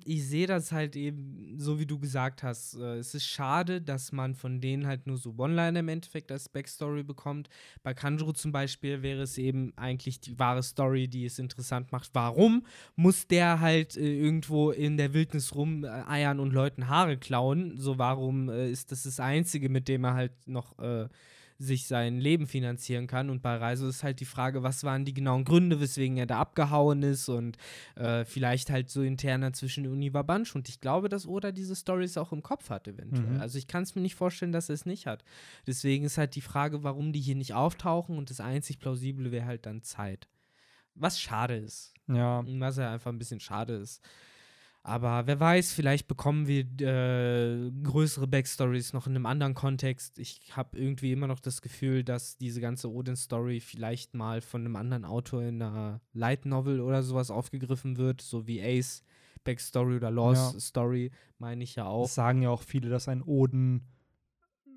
ich 0.05 0.27
sehe 0.27 0.47
das 0.47 0.73
halt 0.73 0.95
eben, 0.95 1.57
so 1.59 1.79
wie 1.79 1.87
du 1.87 1.99
gesagt 1.99 2.43
hast. 2.43 2.75
Äh, 2.75 2.99
es 2.99 3.15
ist 3.15 3.27
schade, 3.27 3.81
dass 3.81 4.13
man 4.13 4.35
von 4.35 4.61
denen 4.61 4.87
halt 4.87 5.07
nur 5.07 5.17
so 5.17 5.35
One-Liner 5.37 5.81
im 5.81 5.89
Endeffekt 5.89 6.31
als 6.31 6.49
Backstory 6.49 7.03
bekommt. 7.03 7.49
Bei 7.83 7.93
Kanjuro 7.93 8.33
zum 8.33 8.53
Beispiel 8.53 9.03
wäre 9.03 9.23
es 9.23 9.37
eben 9.37 9.73
eigentlich 9.77 10.21
die 10.21 10.39
wahre 10.39 10.63
Story, 10.63 11.09
die 11.09 11.25
es 11.25 11.39
interessant 11.39 11.91
macht. 11.91 12.11
Warum 12.13 12.65
muss 12.95 13.27
der 13.27 13.61
halt 13.61 13.97
äh, 13.97 14.17
irgendwo 14.17 14.71
in 14.71 14.97
der 14.97 15.13
Wildnis 15.13 15.55
rumeiern 15.55 16.39
und 16.39 16.53
Leuten 16.53 16.89
Haare 16.89 17.17
klauen? 17.17 17.77
So, 17.77 17.99
warum 17.99 18.49
äh, 18.49 18.71
ist 18.71 18.93
das 18.93 19.03
das 19.03 19.19
Einzige, 19.19 19.69
mit 19.69 19.89
dem 19.89 20.05
er 20.05 20.15
halt 20.15 20.33
noch 20.47 20.79
äh, 20.79 21.09
sich 21.59 21.87
sein 21.87 22.19
Leben 22.19 22.47
finanzieren 22.47 23.07
kann. 23.07 23.31
Und 23.31 23.43
bei 23.43 23.57
Reiso 23.57 23.88
ist 23.88 24.03
halt 24.03 24.21
die 24.21 24.25
Frage, 24.25 24.62
was 24.62 24.85
waren 24.85 25.05
die 25.05 25.14
genauen 25.14 25.45
Gründe, 25.45 25.81
weswegen 25.81 26.17
er 26.17 26.27
da 26.27 26.40
abgehauen 26.40 27.03
ist 27.03 27.29
und 27.29 27.57
äh, 27.97 28.25
vielleicht 28.25 28.71
halt 28.71 28.90
so 28.90 29.03
interner 29.03 29.53
zwischen 29.53 29.87
Univa 29.87 30.23
Bunch. 30.23 30.55
Und 30.55 30.69
ich 30.69 30.81
glaube, 30.81 31.09
dass 31.09 31.27
Oda 31.27 31.53
diese 31.53 31.77
Stories 31.77 32.17
auch 32.19 32.33
im 32.33 32.43
Kopf 32.43 32.71
hat, 32.71 32.88
eventuell. 32.88 33.35
Mhm. 33.35 33.40
Also 33.40 33.59
ich 33.59 33.67
kann 33.67 33.85
es 33.85 33.95
mir 33.95 34.03
nicht 34.03 34.17
vorstellen, 34.17 34.53
dass 34.53 34.69
er 34.69 34.75
es 34.75 34.87
nicht 34.87 35.07
hat. 35.07 35.25
Deswegen 35.67 36.05
ist 36.05 36.19
halt 36.19 36.35
die 36.35 36.40
Frage, 36.40 36.83
warum 36.83 37.12
die 37.12 37.21
hier 37.21 37.37
nicht 37.37 37.55
auftauchen 37.55 38.19
und 38.19 38.31
das 38.31 38.40
einzig 38.40 38.79
plausible 38.79 39.31
wäre 39.31 39.47
halt 39.47 39.67
dann 39.67 39.83
Zeit. 39.83 40.29
Was 40.95 41.21
schade 41.21 41.57
ist. 41.57 41.93
Ja, 42.07 42.45
Was 42.47 42.77
ja 42.77 42.93
einfach 42.93 43.11
ein 43.11 43.19
bisschen 43.19 43.40
schade 43.40 43.75
ist. 43.75 44.03
Aber 44.87 45.27
wer 45.27 45.40
weiß, 45.40 45.73
vielleicht 45.73 46.09
bekommen 46.09 46.47
wir 46.47 46.61
äh, 46.83 47.70
größere 47.83 48.27
Backstories 48.27 48.92
noch 48.92 49.07
in 49.07 49.16
einem 49.16 49.25
anderen 49.25 49.55
Kontext. 49.55 50.18
Ich 50.18 50.55
habe 50.55 50.79
irgendwie 50.79 51.11
immer 51.12 51.27
noch 51.27 51.40
das 51.40 51.62
Gefühl, 51.62 52.05
dass 52.05 52.37
diese 52.37 52.61
ganze 52.61 52.92
Odin-Story 52.92 53.61
vielleicht 53.61 54.12
mal 54.14 54.42
von 54.42 54.61
einem 54.61 54.77
anderen 54.77 55.07
Autor 55.07 55.42
in 55.42 55.62
einer 55.62 56.03
Light 56.12 56.44
Novel 56.44 56.81
oder 56.81 57.03
sowas 57.03 57.31
aufgegriffen 57.31 57.97
wird, 57.97 58.20
so 58.20 58.47
wie 58.47 58.61
Ace 58.62 59.03
Backstory 59.42 59.97
oder 59.97 60.11
Laws 60.11 60.53
Ja. 60.53 60.61
Story, 60.61 61.11
meine 61.38 61.64
ich 61.64 61.77
ja 61.77 61.87
auch. 61.87 62.05
Es 62.05 62.14
sagen 62.14 62.42
ja 62.42 62.51
auch 62.51 62.62
viele, 62.62 62.90
dass 62.90 63.09
ein 63.09 63.23
Oden 63.23 63.87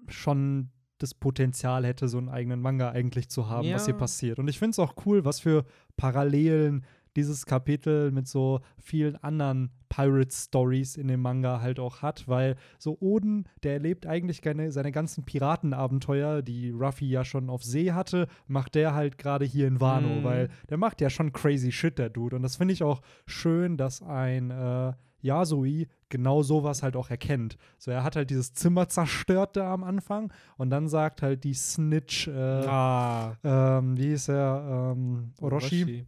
schon 0.08 0.70
das 1.00 1.14
Potenzial 1.14 1.86
hätte, 1.86 2.08
so 2.08 2.18
einen 2.18 2.30
eigenen 2.30 2.62
Manga 2.62 2.90
eigentlich 2.92 3.30
zu 3.30 3.50
haben, 3.50 3.72
was 3.74 3.86
hier 3.86 3.94
Ja. 3.94 4.00
passiert. 4.00 4.40
Und 4.40 4.48
ich 4.48 4.58
finde 4.58 4.72
es 4.72 4.80
auch 4.80 4.96
cool, 5.06 5.26
was 5.26 5.40
für 5.42 5.66
Parallelen 5.96 6.86
dieses 7.18 7.46
Kapitel 7.46 8.12
mit 8.12 8.28
so 8.28 8.62
vielen 8.78 9.18
anderen 9.18 9.72
Pirate-Stories 9.90 10.96
in 10.98 11.08
dem 11.08 11.22
Manga 11.22 11.60
halt 11.62 11.80
auch 11.80 12.02
hat, 12.02 12.28
weil 12.28 12.56
so 12.78 12.98
Oden, 13.00 13.46
der 13.64 13.74
erlebt 13.74 14.06
eigentlich 14.06 14.42
keine, 14.42 14.72
seine 14.72 14.92
ganzen 14.92 15.26
Piratenabenteuer, 15.26 16.42
die 16.42 16.72
Ruffy 16.72 17.10
ja 17.10 17.26
schon 17.26 17.50
auf 17.50 17.64
See 17.64 17.92
hatte, 17.92 18.28
macht 18.48 18.76
der 18.76 18.94
halt 18.94 19.18
gerade 19.18 19.46
hier 19.46 19.68
in 19.68 19.82
Wano, 19.82 20.08
Mhm. 20.20 20.24
weil 20.24 20.50
der 20.70 20.78
macht 20.78 21.02
ja 21.02 21.10
schon 21.10 21.34
crazy 21.34 21.72
shit, 21.72 21.98
der 21.98 22.10
Dude. 22.10 22.36
Und 22.36 22.44
das 22.44 22.56
finde 22.58 22.74
ich 22.74 22.84
auch 22.84 23.02
schön, 23.26 23.78
dass 23.78 24.02
ein 24.02 24.52
äh, 24.52 24.94
Yasui 25.22 25.88
genau 26.10 26.44
sowas 26.44 26.84
halt 26.84 26.96
auch 26.96 27.10
erkennt. 27.10 27.58
So, 27.80 27.92
er 27.92 28.04
hat 28.04 28.16
halt 28.16 28.30
dieses 28.30 28.54
Zimmer 28.54 28.88
zerstört 28.88 29.58
da 29.58 29.74
am 29.74 29.84
Anfang 29.84 30.32
und 30.58 30.70
dann 30.70 30.88
sagt 30.88 31.22
halt 31.22 31.44
die 31.44 31.54
Snitch, 31.56 32.28
äh, 32.28 32.32
ah, 32.68 33.36
ähm, 33.44 33.98
wie 33.98 34.10
hieß 34.10 34.30
er, 34.30 34.94
ähm, 34.96 35.32
Orochi, 35.42 36.06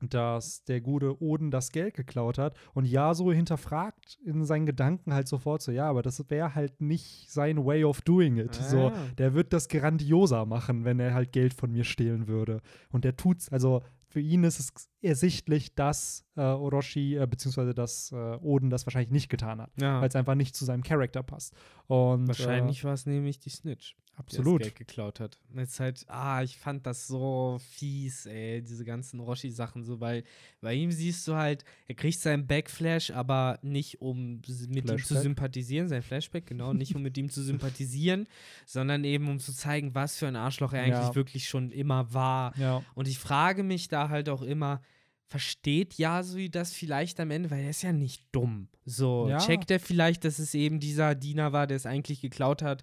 dass 0.00 0.64
der 0.64 0.80
gute 0.80 1.20
Oden 1.22 1.50
das 1.50 1.72
Geld 1.72 1.94
geklaut 1.94 2.38
hat 2.38 2.56
und 2.74 2.84
Yasuo 2.86 3.32
hinterfragt 3.32 4.18
in 4.24 4.44
seinen 4.44 4.66
Gedanken 4.66 5.12
halt 5.14 5.28
sofort 5.28 5.62
so, 5.62 5.72
ja, 5.72 5.88
aber 5.88 6.02
das 6.02 6.22
wäre 6.30 6.54
halt 6.54 6.80
nicht 6.80 7.30
sein 7.30 7.64
Way 7.64 7.84
of 7.84 8.00
doing 8.02 8.36
it. 8.36 8.54
So, 8.54 8.88
Ah. 8.88 8.92
der 9.18 9.34
wird 9.34 9.52
das 9.52 9.68
grandioser 9.68 10.46
machen, 10.46 10.84
wenn 10.84 11.00
er 11.00 11.14
halt 11.14 11.32
Geld 11.32 11.54
von 11.54 11.70
mir 11.72 11.84
stehlen 11.84 12.28
würde. 12.28 12.60
Und 12.90 13.04
der 13.04 13.16
tut's, 13.16 13.48
also 13.50 13.82
für 14.10 14.20
ihn 14.20 14.42
ist 14.44 14.58
es 14.58 14.72
ersichtlich, 15.02 15.74
dass 15.74 16.24
äh, 16.36 16.40
Orochi, 16.40 17.16
äh, 17.16 17.26
beziehungsweise 17.26 17.74
dass 17.74 18.10
äh, 18.12 18.36
Oden 18.40 18.70
das 18.70 18.86
wahrscheinlich 18.86 19.10
nicht 19.10 19.28
getan 19.28 19.60
hat, 19.60 19.70
Ja. 19.80 20.00
weil 20.00 20.08
es 20.08 20.16
einfach 20.16 20.34
nicht 20.34 20.56
zu 20.56 20.64
seinem 20.64 20.82
Charakter 20.82 21.22
passt. 21.22 21.52
Und 21.88 22.26
Wahrscheinlich 22.26 22.84
war 22.84 22.94
es 22.94 23.04
nämlich 23.04 23.38
die 23.38 23.50
Snitch. 23.50 23.96
Absolut. 24.18 24.60
Geld 24.62 24.74
geklaut 24.76 25.20
hat. 25.20 25.38
Und 25.52 25.60
Jetzt 25.60 25.80
halt, 25.80 26.04
ah, 26.08 26.42
ich 26.42 26.58
fand 26.58 26.86
das 26.86 27.06
so 27.06 27.58
fies, 27.70 28.26
ey, 28.26 28.62
diese 28.62 28.84
ganzen 28.84 29.20
Roshi-Sachen 29.20 29.84
so, 29.84 30.00
weil 30.00 30.24
bei 30.60 30.74
ihm 30.74 30.90
siehst 30.92 31.26
du 31.28 31.34
halt, 31.34 31.64
er 31.86 31.94
kriegt 31.94 32.18
seinen 32.18 32.46
Backflash, 32.46 33.10
aber 33.10 33.58
nicht 33.62 34.00
um 34.00 34.36
mit 34.36 34.48
ihm 34.48 34.86
zu 34.86 34.96
Flashback. 34.96 35.18
sympathisieren, 35.22 35.88
sein 35.88 36.02
Flashback, 36.02 36.46
genau, 36.46 36.72
nicht 36.72 36.94
um 36.94 37.02
mit 37.02 37.16
ihm 37.16 37.30
zu 37.30 37.42
sympathisieren, 37.42 38.26
sondern 38.66 39.04
eben 39.04 39.28
um 39.28 39.38
zu 39.38 39.52
zeigen, 39.52 39.94
was 39.94 40.16
für 40.16 40.26
ein 40.26 40.36
Arschloch 40.36 40.72
er 40.72 40.82
eigentlich 40.82 41.08
Ja. 41.08 41.14
wirklich 41.14 41.48
schon 41.48 41.70
immer 41.70 42.12
war. 42.12 42.56
Ja. 42.58 42.82
Und 42.94 43.08
ich 43.08 43.18
frage 43.18 43.62
mich 43.62 43.88
da 43.88 44.08
halt 44.08 44.28
auch 44.28 44.42
immer, 44.42 44.82
versteht 45.26 45.94
Yasui 45.98 46.48
das 46.50 46.72
vielleicht 46.72 47.20
am 47.20 47.30
Ende? 47.30 47.50
Weil 47.50 47.64
er 47.64 47.70
ist 47.70 47.82
ja 47.82 47.92
nicht 47.92 48.22
dumm. 48.32 48.68
So, 48.86 49.28
Ja. 49.28 49.38
checkt 49.38 49.70
er 49.70 49.78
vielleicht, 49.78 50.24
dass 50.24 50.38
es 50.38 50.54
eben 50.54 50.80
dieser 50.80 51.14
Diener 51.14 51.52
war, 51.52 51.66
der 51.66 51.76
es 51.76 51.84
eigentlich 51.84 52.22
geklaut 52.22 52.62
hat? 52.62 52.82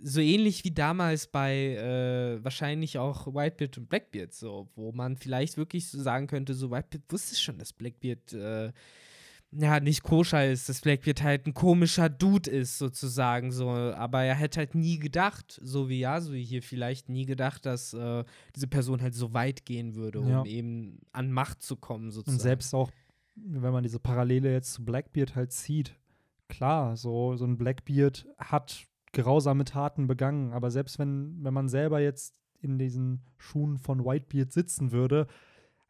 So 0.00 0.20
ähnlich 0.20 0.64
wie 0.64 0.72
damals 0.72 1.26
bei 1.28 1.74
äh, 1.76 2.42
wahrscheinlich 2.42 2.98
auch 2.98 3.26
Whitebeard 3.26 3.78
und 3.78 3.88
Blackbeard, 3.88 4.32
so, 4.34 4.68
wo 4.74 4.90
man 4.92 5.16
vielleicht 5.16 5.56
wirklich 5.56 5.88
so 5.88 6.00
sagen 6.02 6.26
könnte, 6.26 6.54
so 6.54 6.70
Whitebeard 6.70 7.04
wusste 7.10 7.36
schon, 7.36 7.58
dass 7.58 7.72
Blackbeard 7.72 8.32
äh, 8.32 8.72
ja, 9.54 9.80
nicht 9.80 10.02
koscher 10.02 10.50
ist, 10.50 10.68
dass 10.70 10.80
Blackbeard 10.80 11.22
halt 11.22 11.46
ein 11.46 11.52
komischer 11.54 12.08
Dude 12.08 12.50
ist, 12.50 12.78
sozusagen, 12.78 13.52
so. 13.52 13.68
Aber 13.68 14.22
er 14.22 14.34
hätte 14.34 14.60
halt 14.60 14.74
nie 14.74 14.98
gedacht, 14.98 15.60
so 15.62 15.88
wie 15.90 16.00
Yasui 16.00 16.42
hier 16.44 16.62
vielleicht 16.62 17.10
nie 17.10 17.26
gedacht, 17.26 17.66
dass 17.66 17.92
äh, 17.92 18.24
diese 18.56 18.66
Person 18.66 19.02
halt 19.02 19.14
so 19.14 19.34
weit 19.34 19.66
gehen 19.66 19.94
würde, 19.94 20.20
um 20.20 20.28
Ja. 20.28 20.44
eben 20.46 21.00
an 21.12 21.30
Macht 21.30 21.62
zu 21.62 21.76
kommen, 21.76 22.10
sozusagen. 22.10 22.36
Und 22.38 22.40
selbst 22.42 22.74
auch, 22.74 22.90
wenn 23.36 23.72
man 23.72 23.82
diese 23.82 23.98
Parallele 24.00 24.50
jetzt 24.52 24.72
zu 24.72 24.84
Blackbeard 24.84 25.36
halt 25.36 25.52
sieht, 25.52 25.94
klar, 26.48 26.96
so, 26.96 27.36
so 27.36 27.44
ein 27.44 27.58
Blackbeard 27.58 28.26
hat 28.38 28.86
grausame 29.12 29.64
Taten 29.64 30.06
begangen, 30.06 30.52
aber 30.52 30.70
selbst 30.70 30.98
wenn, 30.98 31.42
wenn 31.42 31.54
man 31.54 31.68
selber 31.68 32.00
jetzt 32.00 32.34
in 32.60 32.78
diesen 32.78 33.22
Schuhen 33.38 33.78
von 33.78 34.04
Whitebeard 34.04 34.52
sitzen 34.52 34.92
würde, 34.92 35.26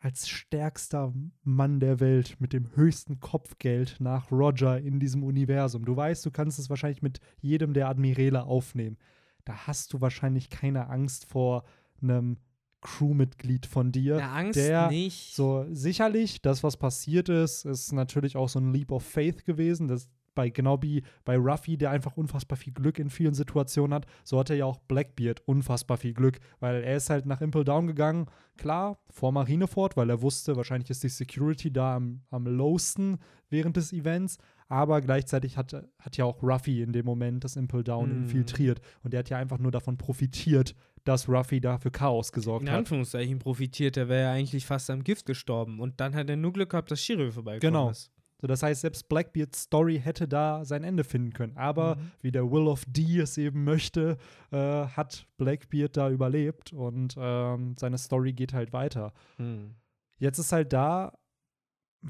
als 0.00 0.28
stärkster 0.28 1.14
Mann 1.44 1.78
der 1.78 2.00
Welt 2.00 2.36
mit 2.40 2.52
dem 2.52 2.74
höchsten 2.74 3.20
Kopfgeld 3.20 3.96
nach 4.00 4.32
Roger 4.32 4.80
in 4.80 4.98
diesem 4.98 5.22
Universum. 5.22 5.84
Du 5.84 5.94
weißt, 5.94 6.26
du 6.26 6.32
kannst 6.32 6.58
es 6.58 6.68
wahrscheinlich 6.68 7.02
mit 7.02 7.20
jedem 7.40 7.72
der 7.72 7.88
Admiräle 7.88 8.42
aufnehmen. 8.42 8.96
Da 9.44 9.66
hast 9.68 9.92
du 9.92 10.00
wahrscheinlich 10.00 10.50
keine 10.50 10.88
Angst 10.88 11.26
vor 11.26 11.64
einem 12.00 12.38
Crewmitglied 12.80 13.64
von 13.64 13.92
dir, 13.92 14.16
Na, 14.18 14.34
Angst 14.34 14.58
der 14.58 14.88
nicht. 14.88 15.36
so, 15.36 15.66
sicherlich, 15.70 16.42
das, 16.42 16.64
was 16.64 16.76
passiert 16.76 17.28
ist, 17.28 17.64
ist 17.64 17.92
natürlich 17.92 18.36
auch 18.36 18.48
so 18.48 18.58
ein 18.58 18.72
Leap 18.72 18.90
of 18.90 19.04
Faith 19.04 19.44
gewesen. 19.44 19.86
Das 19.86 20.08
bei 20.34 20.48
genau 20.50 20.80
wie 20.82 21.02
bei 21.24 21.36
Ruffy, 21.36 21.76
der 21.76 21.90
einfach 21.90 22.16
unfassbar 22.16 22.56
viel 22.56 22.72
Glück 22.72 22.98
in 22.98 23.10
vielen 23.10 23.34
Situationen 23.34 23.94
hat, 23.94 24.06
so 24.24 24.38
hat 24.38 24.50
er 24.50 24.56
ja 24.56 24.64
auch 24.66 24.78
Blackbeard 24.78 25.40
unfassbar 25.46 25.96
viel 25.96 26.14
Glück, 26.14 26.38
weil 26.60 26.82
er 26.82 26.96
ist 26.96 27.10
halt 27.10 27.26
nach 27.26 27.40
Impel 27.40 27.64
Down 27.64 27.86
gegangen, 27.86 28.26
klar, 28.56 28.98
vor 29.10 29.32
Marineford, 29.32 29.96
weil 29.96 30.10
er 30.10 30.22
wusste, 30.22 30.56
wahrscheinlich 30.56 30.90
ist 30.90 31.02
die 31.02 31.08
Security 31.08 31.72
da 31.72 31.96
am, 31.96 32.22
am 32.30 32.46
lowsten 32.46 33.18
während 33.50 33.76
des 33.76 33.92
Events, 33.92 34.38
aber 34.68 35.00
gleichzeitig 35.02 35.56
hat, 35.58 35.74
hat 35.98 36.16
ja 36.16 36.24
auch 36.24 36.42
Ruffy 36.42 36.82
in 36.82 36.92
dem 36.92 37.04
Moment 37.04 37.44
das 37.44 37.56
Impel 37.56 37.84
Down 37.84 38.08
Mhm. 38.10 38.22
infiltriert 38.22 38.80
und 39.02 39.12
der 39.12 39.18
hat 39.20 39.28
ja 39.30 39.36
einfach 39.36 39.58
nur 39.58 39.70
davon 39.70 39.98
profitiert, 39.98 40.74
dass 41.04 41.28
Ruffy 41.28 41.60
da 41.60 41.78
für 41.78 41.90
Chaos 41.90 42.30
gesorgt 42.32 42.62
in 42.62 42.70
hat. 42.70 42.78
Anführungszeichen 42.78 43.38
profitiert, 43.40 43.96
er 43.96 44.08
wäre 44.08 44.22
ja 44.22 44.32
eigentlich 44.32 44.64
fast 44.64 44.88
am 44.88 45.02
Gift 45.02 45.26
gestorben. 45.26 45.80
Und 45.80 45.98
dann 46.00 46.14
hat 46.14 46.30
er 46.30 46.36
nur 46.36 46.52
Glück 46.52 46.70
gehabt, 46.70 46.92
dass 46.92 47.02
Shiryu 47.02 47.32
vorbeigekommen 47.32 47.72
Genau. 47.74 47.90
ist. 47.90 48.10
So, 48.42 48.48
das 48.48 48.62
heißt, 48.64 48.80
selbst 48.80 49.08
Blackbeards 49.08 49.62
Story 49.62 50.00
hätte 50.02 50.26
da 50.26 50.64
sein 50.64 50.82
Ende 50.82 51.04
finden 51.04 51.32
können. 51.32 51.56
Aber 51.56 51.94
Mhm. 51.94 52.10
wie 52.22 52.32
der 52.32 52.50
Will 52.50 52.66
of 52.66 52.84
D 52.88 53.20
es 53.20 53.38
eben 53.38 53.62
möchte, 53.64 54.18
äh, 54.50 54.56
hat 54.58 55.26
Blackbeard 55.38 55.96
da 55.96 56.10
überlebt 56.10 56.72
und 56.72 57.14
ähm, 57.16 57.76
seine 57.78 57.98
Story 57.98 58.32
geht 58.32 58.52
halt 58.52 58.72
weiter. 58.72 59.12
Hm. 59.36 59.76
Jetzt 60.18 60.38
ist 60.38 60.50
halt 60.52 60.72
da. 60.72 61.12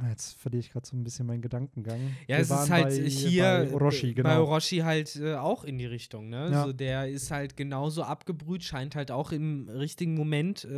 Jetzt 0.08 0.38
verliere 0.40 0.60
ich 0.60 0.70
gerade 0.72 0.86
so 0.86 0.96
ein 0.96 1.04
bisschen 1.04 1.26
meinen 1.26 1.42
Gedankengang. 1.42 2.00
Ja, 2.26 2.36
Wir 2.36 2.42
es 2.42 2.50
ist 2.50 2.70
halt 2.70 2.88
bei, 2.88 3.08
hier 3.08 3.42
bei 3.68 3.74
Orochi, 3.74 4.10
äh, 4.10 4.14
genau. 4.14 4.28
bei 4.28 4.38
Orochi 4.40 4.78
halt 4.78 5.16
äh, 5.16 5.34
auch 5.34 5.64
in 5.64 5.76
die 5.76 5.84
Richtung, 5.84 6.30
ne? 6.30 6.48
Ja. 6.50 6.64
So, 6.64 6.72
der 6.72 7.08
ist 7.08 7.30
halt 7.30 7.56
genauso 7.58 8.02
abgebrüht, 8.02 8.64
scheint 8.64 8.96
halt 8.96 9.10
auch 9.10 9.32
im 9.32 9.68
richtigen 9.68 10.14
Moment, 10.14 10.64
äh, 10.64 10.76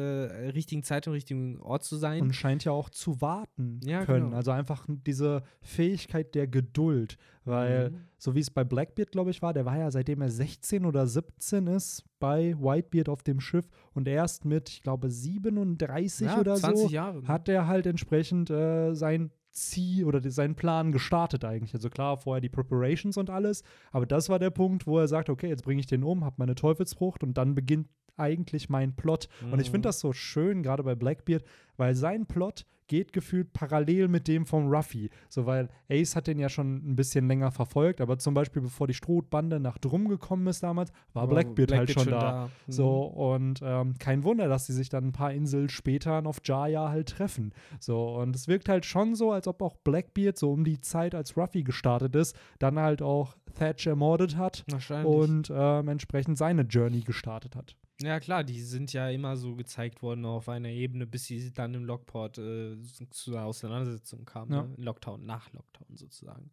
richtigen 0.51 0.83
Zeit 0.83 1.07
und 1.07 1.13
richtigen 1.13 1.61
Ort 1.61 1.85
zu 1.85 1.97
sein. 1.97 2.23
und 2.23 2.33
scheint 2.35 2.65
ja 2.65 2.73
auch 2.73 2.91
zu 2.91 3.21
warten 3.21 3.79
Ja, 3.85 4.05
können. 4.05 4.25
genau. 4.27 4.37
Also 4.37 4.51
einfach 4.51 4.85
diese 4.89 5.45
Fähigkeit 5.63 6.35
der 6.35 6.49
Geduld. 6.49 7.17
Weil, 7.45 7.91
Mhm. 7.91 7.97
so 8.19 8.35
wie 8.35 8.41
es 8.41 8.51
bei 8.51 8.65
Blackbeard, 8.65 9.13
glaube 9.13 9.31
ich, 9.31 9.43
war, 9.43 9.53
der 9.53 9.65
war 9.67 9.77
ja 9.79 9.91
seitdem 9.91 10.23
er 10.23 10.31
16 10.31 10.87
oder 10.87 11.07
17 11.07 11.67
ist 11.67 12.05
bei 12.19 12.55
Whitebeard 12.59 13.09
auf 13.09 13.23
dem 13.23 13.41
Schiff 13.41 13.67
und 13.93 14.09
erst 14.09 14.45
mit, 14.45 14.71
ich 14.71 14.83
glaube, 14.83 15.11
37 15.11 16.27
ja, 16.27 16.41
oder 16.41 16.57
20 16.57 16.89
so 16.91 16.95
Jahre. 16.95 17.21
ne? 17.23 17.29
hat 17.29 17.49
er 17.49 17.67
halt 17.67 17.87
entsprechend 17.87 18.51
äh, 18.51 18.95
sein 18.95 19.31
Ziel 19.51 20.05
oder 20.05 20.21
seinen 20.31 20.57
Plan 20.57 20.91
gestartet 20.91 21.45
eigentlich. 21.45 21.75
Also 21.75 21.89
klar, 21.91 22.17
vorher 22.17 22.41
die 22.41 22.49
Preparations 22.49 23.17
und 23.17 23.31
alles, 23.31 23.63
aber 23.93 24.07
das 24.07 24.29
war 24.29 24.39
der 24.39 24.51
Punkt, 24.51 24.87
wo 24.87 24.99
er 24.99 25.07
sagt, 25.07 25.29
okay, 25.31 25.49
jetzt 25.49 25.63
bringe 25.65 25.81
ich 25.81 25.87
den 25.87 26.03
um, 26.03 26.25
habe 26.25 26.37
meine 26.39 26.55
Teufelsfrucht 26.57 27.23
und 27.23 27.35
dann 27.39 27.55
beginnt 27.55 27.89
eigentlich 28.17 28.69
mein 28.69 28.95
Plot. 28.97 29.29
Und 29.51 29.61
ich 29.61 29.69
Mhm. 29.69 29.73
finde 29.73 29.89
das 29.89 30.01
so 30.01 30.13
schön, 30.13 30.63
gerade 30.63 30.83
bei 30.83 30.95
Blackbeard, 30.95 31.45
weil 31.77 31.95
sein 31.95 32.27
Plot 32.27 32.65
geht 32.87 33.13
gefühlt 33.13 33.53
parallel 33.53 34.09
mit 34.09 34.29
dem 34.29 34.47
von 34.47 34.69
Ruffy. 34.69 35.11
So, 35.29 35.47
weil 35.47 35.69
Ace 35.91 36.17
hat 36.17 36.27
den 36.27 36.39
ja 36.39 36.49
schon 36.49 36.77
ein 36.77 36.97
bisschen 36.97 37.29
länger 37.29 37.51
verfolgt, 37.51 38.01
aber 38.01 38.19
zum 38.19 38.35
Beispiel 38.35 38.63
bevor 38.63 38.87
die 38.87 38.95
Strohbande 38.95 39.61
nach 39.61 39.79
Drum 39.79 40.09
gekommen 40.09 40.47
ist 40.47 40.63
damals, 40.63 40.93
war 41.13 41.27
Blackbeard, 41.27 41.73
halt 41.73 41.91
schon, 41.91 42.09
da. 42.09 42.51
Mhm. 42.67 42.73
So, 42.73 43.03
und 43.05 43.61
ähm, 43.63 43.95
kein 43.99 44.25
Wunder, 44.25 44.49
dass 44.49 44.67
sie 44.67 44.73
sich 44.73 44.89
dann 44.89 45.09
ein 45.09 45.13
paar 45.13 45.33
Inseln 45.33 45.69
später 45.69 46.25
auf 46.27 46.41
Jaya 46.45 46.89
halt 46.89 47.11
treffen. 47.11 47.53
So, 47.81 48.17
und 48.17 48.37
es 48.37 48.49
wirkt 48.49 48.69
halt 48.69 48.85
schon 48.85 49.15
so, 49.15 49.33
als 49.33 49.49
ob 49.49 49.63
auch 49.63 49.77
Blackbeard 49.77 50.37
so 50.37 50.53
um 50.53 50.65
die 50.65 50.81
Zeit, 50.81 51.15
als 51.15 51.37
Ruffy 51.37 51.63
gestartet 51.63 52.15
ist, 52.15 52.37
dann 52.59 52.79
halt 52.79 53.03
auch 53.03 53.37
Thatch 53.55 53.87
ermordet 53.87 54.37
hat 54.37 54.65
und 55.05 55.53
ähm, 55.55 55.89
entsprechend 55.89 56.39
seine 56.39 56.63
Journey 56.63 57.01
gestartet 57.01 57.57
hat. 57.57 57.77
Ja, 58.03 58.19
klar, 58.19 58.43
die 58.43 58.61
sind 58.61 58.93
ja 58.93 59.09
immer 59.09 59.37
so 59.37 59.55
gezeigt 59.55 60.03
worden 60.03 60.25
auf 60.25 60.49
einer 60.49 60.69
Ebene, 60.69 61.07
bis 61.07 61.27
sie 61.27 61.53
dann 61.53 61.75
im 61.75 61.85
Lockport 61.85 62.39
äh, 62.39 62.77
zu 63.11 63.37
einer 63.37 63.45
Auseinandersetzung 63.45 64.25
kamen. 64.25 64.53
Ja. 64.53 64.63
Ne? 64.63 64.75
In 64.77 64.83
Lockdown, 64.83 65.25
nach 65.25 65.53
Lockdown 65.53 65.97
sozusagen. 65.97 66.51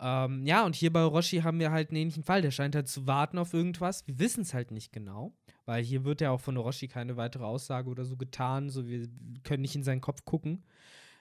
Ähm, 0.00 0.46
ja, 0.46 0.64
und 0.64 0.74
hier 0.74 0.90
bei 0.90 1.04
Orochi 1.04 1.40
haben 1.40 1.58
wir 1.60 1.70
halt 1.70 1.90
einen 1.90 1.98
ähnlichen 1.98 2.24
Fall. 2.24 2.40
Der 2.40 2.50
scheint 2.50 2.74
halt 2.74 2.88
zu 2.88 3.06
warten 3.06 3.36
auf 3.36 3.52
irgendwas. 3.52 4.06
Wir 4.06 4.18
wissen 4.18 4.40
es 4.40 4.54
halt 4.54 4.70
nicht 4.70 4.90
genau, 4.90 5.34
weil 5.66 5.84
hier 5.84 6.04
wird 6.04 6.22
ja 6.22 6.30
auch 6.30 6.40
von 6.40 6.56
Orochi 6.56 6.88
keine 6.88 7.18
weitere 7.18 7.44
Aussage 7.44 7.90
oder 7.90 8.06
so 8.06 8.16
getan. 8.16 8.70
So, 8.70 8.88
wir 8.88 9.06
können 9.42 9.60
nicht 9.60 9.76
in 9.76 9.84
seinen 9.84 10.00
Kopf 10.00 10.24
gucken. 10.24 10.64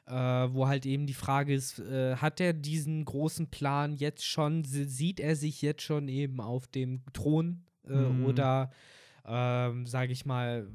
äh, 0.10 0.54
wo 0.54 0.68
halt 0.68 0.86
eben 0.86 1.06
die 1.06 1.14
Frage 1.14 1.54
ist, 1.54 1.80
äh, 1.80 2.16
hat 2.16 2.42
er 2.42 2.54
diesen 2.54 3.06
großen 3.06 3.48
Plan 3.48 3.94
jetzt 3.94 4.26
schon, 4.26 4.64
sieht 4.64 5.20
er 5.20 5.36
sich 5.36 5.62
jetzt 5.62 5.84
schon 5.84 6.08
eben 6.08 6.42
auf 6.42 6.68
dem 6.68 7.04
Thron 7.14 7.64
äh, 7.88 7.94
mhm. 7.94 8.26
oder, 8.26 8.72
ähm, 9.30 9.86
sage 9.86 10.12
ich 10.12 10.26
mal, 10.26 10.68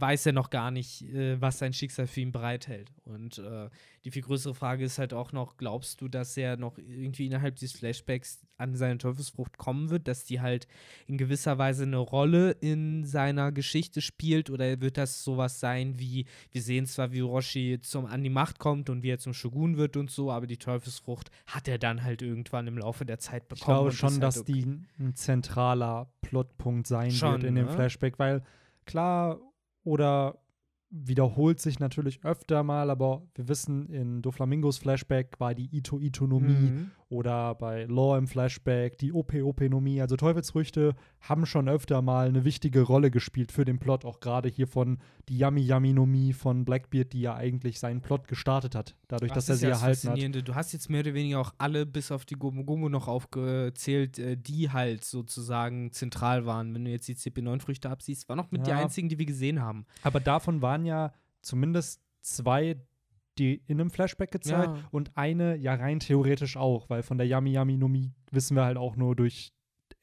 weiß 0.00 0.26
er 0.26 0.32
noch 0.32 0.50
gar 0.50 0.70
nicht, 0.70 1.02
äh, 1.02 1.40
was 1.40 1.58
sein 1.58 1.72
Schicksal 1.72 2.06
für 2.06 2.20
ihn 2.20 2.32
bereithält. 2.32 2.92
Und 3.04 3.38
äh, 3.38 3.68
die 4.04 4.10
viel 4.10 4.22
größere 4.22 4.54
Frage 4.54 4.84
ist 4.84 4.98
halt 4.98 5.14
auch 5.14 5.32
noch, 5.32 5.56
glaubst 5.56 6.00
du, 6.00 6.08
dass 6.08 6.36
er 6.36 6.56
noch 6.56 6.78
irgendwie 6.78 7.26
innerhalb 7.26 7.56
dieses 7.56 7.76
Flashbacks 7.76 8.44
an 8.56 8.74
seine 8.76 8.98
Teufelsfrucht 8.98 9.58
kommen 9.58 9.90
wird, 9.90 10.08
dass 10.08 10.24
die 10.24 10.40
halt 10.40 10.66
in 11.06 11.18
gewisser 11.18 11.58
Weise 11.58 11.84
eine 11.84 11.98
Rolle 11.98 12.52
in 12.52 13.04
seiner 13.04 13.52
Geschichte 13.52 14.00
spielt 14.00 14.50
oder 14.50 14.80
wird 14.80 14.96
das 14.96 15.24
sowas 15.24 15.60
sein 15.60 15.98
wie, 15.98 16.26
wir 16.52 16.62
sehen 16.62 16.86
zwar, 16.86 17.12
wie 17.12 17.20
Roshi 17.20 17.78
zum, 17.80 18.06
an 18.06 18.22
die 18.22 18.30
Macht 18.30 18.58
kommt 18.58 18.90
und 18.90 19.02
wie 19.02 19.10
er 19.10 19.18
zum 19.18 19.34
Shogun 19.34 19.76
wird 19.76 19.96
und 19.96 20.10
so, 20.10 20.30
aber 20.30 20.46
die 20.46 20.58
Teufelsfrucht 20.58 21.30
hat 21.46 21.68
er 21.68 21.78
dann 21.78 22.04
halt 22.04 22.22
irgendwann 22.22 22.66
im 22.66 22.78
Laufe 22.78 23.04
der 23.04 23.18
Zeit 23.18 23.48
bekommen. 23.48 23.60
Ich 23.60 23.64
glaube 23.64 23.92
schon, 23.92 24.12
halt 24.12 24.22
dass 24.22 24.38
okay. 24.38 24.52
die 24.52 25.02
ein 25.02 25.14
zentraler 25.14 26.08
Plotpunkt 26.20 26.86
sein 26.86 27.10
schon, 27.10 27.32
wird 27.32 27.44
in 27.44 27.54
ne? 27.54 27.64
dem 27.64 27.68
Flashback, 27.70 28.18
weil 28.18 28.42
klar, 28.86 29.40
oder 29.84 30.38
wiederholt 30.90 31.60
sich 31.60 31.80
natürlich 31.80 32.24
öfter 32.24 32.62
mal, 32.62 32.88
aber 32.88 33.22
wir 33.34 33.48
wissen, 33.48 33.88
in 33.88 34.22
Doflamingos 34.22 34.78
Flashback 34.78 35.40
war 35.40 35.54
die 35.54 35.68
Ito-Itonomie 35.76 36.70
mhm. 36.70 36.90
Oder 37.14 37.54
bei 37.54 37.84
Law 37.84 38.18
im 38.18 38.26
Flashback 38.26 38.98
die 38.98 39.12
OP-Openomie. 39.12 40.00
Also 40.00 40.16
Teufelsfrüchte 40.16 40.94
haben 41.20 41.46
schon 41.46 41.68
öfter 41.68 42.02
mal 42.02 42.26
eine 42.26 42.44
wichtige 42.44 42.82
Rolle 42.82 43.10
gespielt 43.10 43.52
für 43.52 43.64
den 43.64 43.78
Plot, 43.78 44.04
auch 44.04 44.20
gerade 44.20 44.48
hier 44.48 44.66
von 44.66 44.98
die 45.28 45.38
Yummy-Yummy-Nomie 45.38 46.32
von 46.32 46.64
Blackbeard, 46.64 47.12
die 47.12 47.20
ja 47.22 47.34
eigentlich 47.34 47.78
seinen 47.78 48.00
Plot 48.00 48.26
gestartet 48.26 48.74
hat, 48.74 48.96
dadurch, 49.08 49.32
das 49.32 49.46
dass 49.46 49.56
er 49.56 49.56
sie 49.56 49.66
ja 49.66 49.72
erhalten 49.72 50.08
hat. 50.08 50.48
Du 50.48 50.54
hast 50.54 50.72
jetzt 50.72 50.90
mehr 50.90 51.00
oder 51.00 51.14
weniger 51.14 51.40
auch 51.40 51.54
alle 51.58 51.86
bis 51.86 52.10
auf 52.10 52.24
die 52.24 52.34
Gomu 52.34 52.64
Gomu 52.64 52.88
noch 52.88 53.08
aufgezählt, 53.08 54.18
äh, 54.18 54.36
die 54.36 54.70
halt 54.70 55.04
sozusagen 55.04 55.92
zentral 55.92 56.44
waren. 56.46 56.74
Wenn 56.74 56.84
du 56.84 56.90
jetzt 56.90 57.06
die 57.08 57.14
CP9-Früchte 57.14 57.88
absiehst, 57.88 58.28
waren 58.28 58.36
noch 58.36 58.50
mit 58.50 58.66
ja. 58.66 58.74
die 58.74 58.82
einzigen, 58.82 59.08
die 59.08 59.18
wir 59.18 59.26
gesehen 59.26 59.62
haben. 59.62 59.86
Aber 60.02 60.20
davon 60.20 60.60
waren 60.62 60.84
ja 60.84 61.12
zumindest 61.40 62.00
zwei, 62.20 62.76
die 63.38 63.62
in 63.66 63.80
einem 63.80 63.90
Flashback 63.90 64.30
gezeigt 64.30 64.76
ja. 64.76 64.88
und 64.90 65.16
eine 65.16 65.56
ja 65.56 65.74
rein 65.74 66.00
theoretisch 66.00 66.56
auch, 66.56 66.88
weil 66.90 67.02
von 67.02 67.18
der 67.18 67.26
Yami 67.26 67.52
Yami 67.52 67.76
Nomi 67.76 68.12
wissen 68.30 68.56
wir 68.56 68.64
halt 68.64 68.76
auch 68.76 68.96
nur 68.96 69.16
durch 69.16 69.52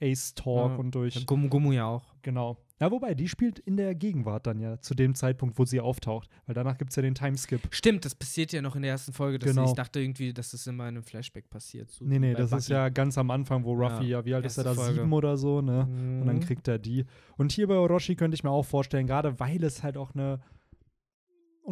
Ace 0.01 0.33
Talk 0.33 0.71
ja. 0.71 0.75
und 0.77 0.95
durch. 0.95 1.25
Gummu 1.25 1.47
Gummu 1.47 1.71
ja 1.71 1.85
auch. 1.85 2.13
Genau. 2.21 2.57
Ja, 2.81 2.89
wobei, 2.89 3.13
die 3.13 3.29
spielt 3.29 3.59
in 3.59 3.77
der 3.77 3.93
Gegenwart 3.93 4.47
dann 4.47 4.59
ja, 4.59 4.79
zu 4.81 4.95
dem 4.95 5.13
Zeitpunkt, 5.13 5.59
wo 5.59 5.65
sie 5.65 5.79
auftaucht. 5.79 6.27
Weil 6.47 6.55
danach 6.55 6.79
gibt 6.79 6.89
es 6.89 6.95
ja 6.95 7.03
den 7.03 7.13
Timeskip. 7.13 7.61
Stimmt, 7.69 8.05
das 8.05 8.15
passiert 8.15 8.51
ja 8.53 8.61
noch 8.63 8.75
in 8.75 8.81
der 8.81 8.89
ersten 8.89 9.13
Folge. 9.13 9.37
genau. 9.37 9.65
Ich 9.65 9.73
dachte 9.73 9.99
irgendwie, 9.99 10.33
dass 10.33 10.49
das 10.49 10.65
immer 10.65 10.85
in 10.85 10.95
einem 10.95 11.03
Flashback 11.03 11.47
passiert. 11.51 11.91
So 11.91 12.03
nee, 12.03 12.17
nee, 12.17 12.33
das 12.33 12.49
Bucky. 12.49 12.59
ist 12.59 12.69
ja 12.69 12.89
ganz 12.89 13.19
am 13.19 13.29
Anfang, 13.29 13.63
wo 13.63 13.73
Ruffy, 13.73 14.05
ja, 14.05 14.19
ja 14.19 14.25
wie 14.25 14.33
alt 14.33 14.45
ist 14.45 14.57
er 14.57 14.63
da? 14.63 14.73
Folge. 14.73 14.95
Sieben 14.95 15.13
oder 15.13 15.37
so, 15.37 15.61
ne? 15.61 15.85
Mhm. 15.87 16.21
Und 16.21 16.27
dann 16.27 16.35
mhm. 16.37 16.41
kriegt 16.41 16.67
er 16.67 16.79
die. 16.79 17.05
Und 17.37 17.51
hier 17.51 17.67
bei 17.67 17.75
Orochi 17.75 18.15
könnte 18.15 18.33
ich 18.33 18.43
mir 18.43 18.49
auch 18.49 18.65
vorstellen, 18.65 19.05
gerade 19.05 19.39
weil 19.39 19.63
es 19.63 19.83
halt 19.83 19.95
auch 19.95 20.15
eine 20.15 20.39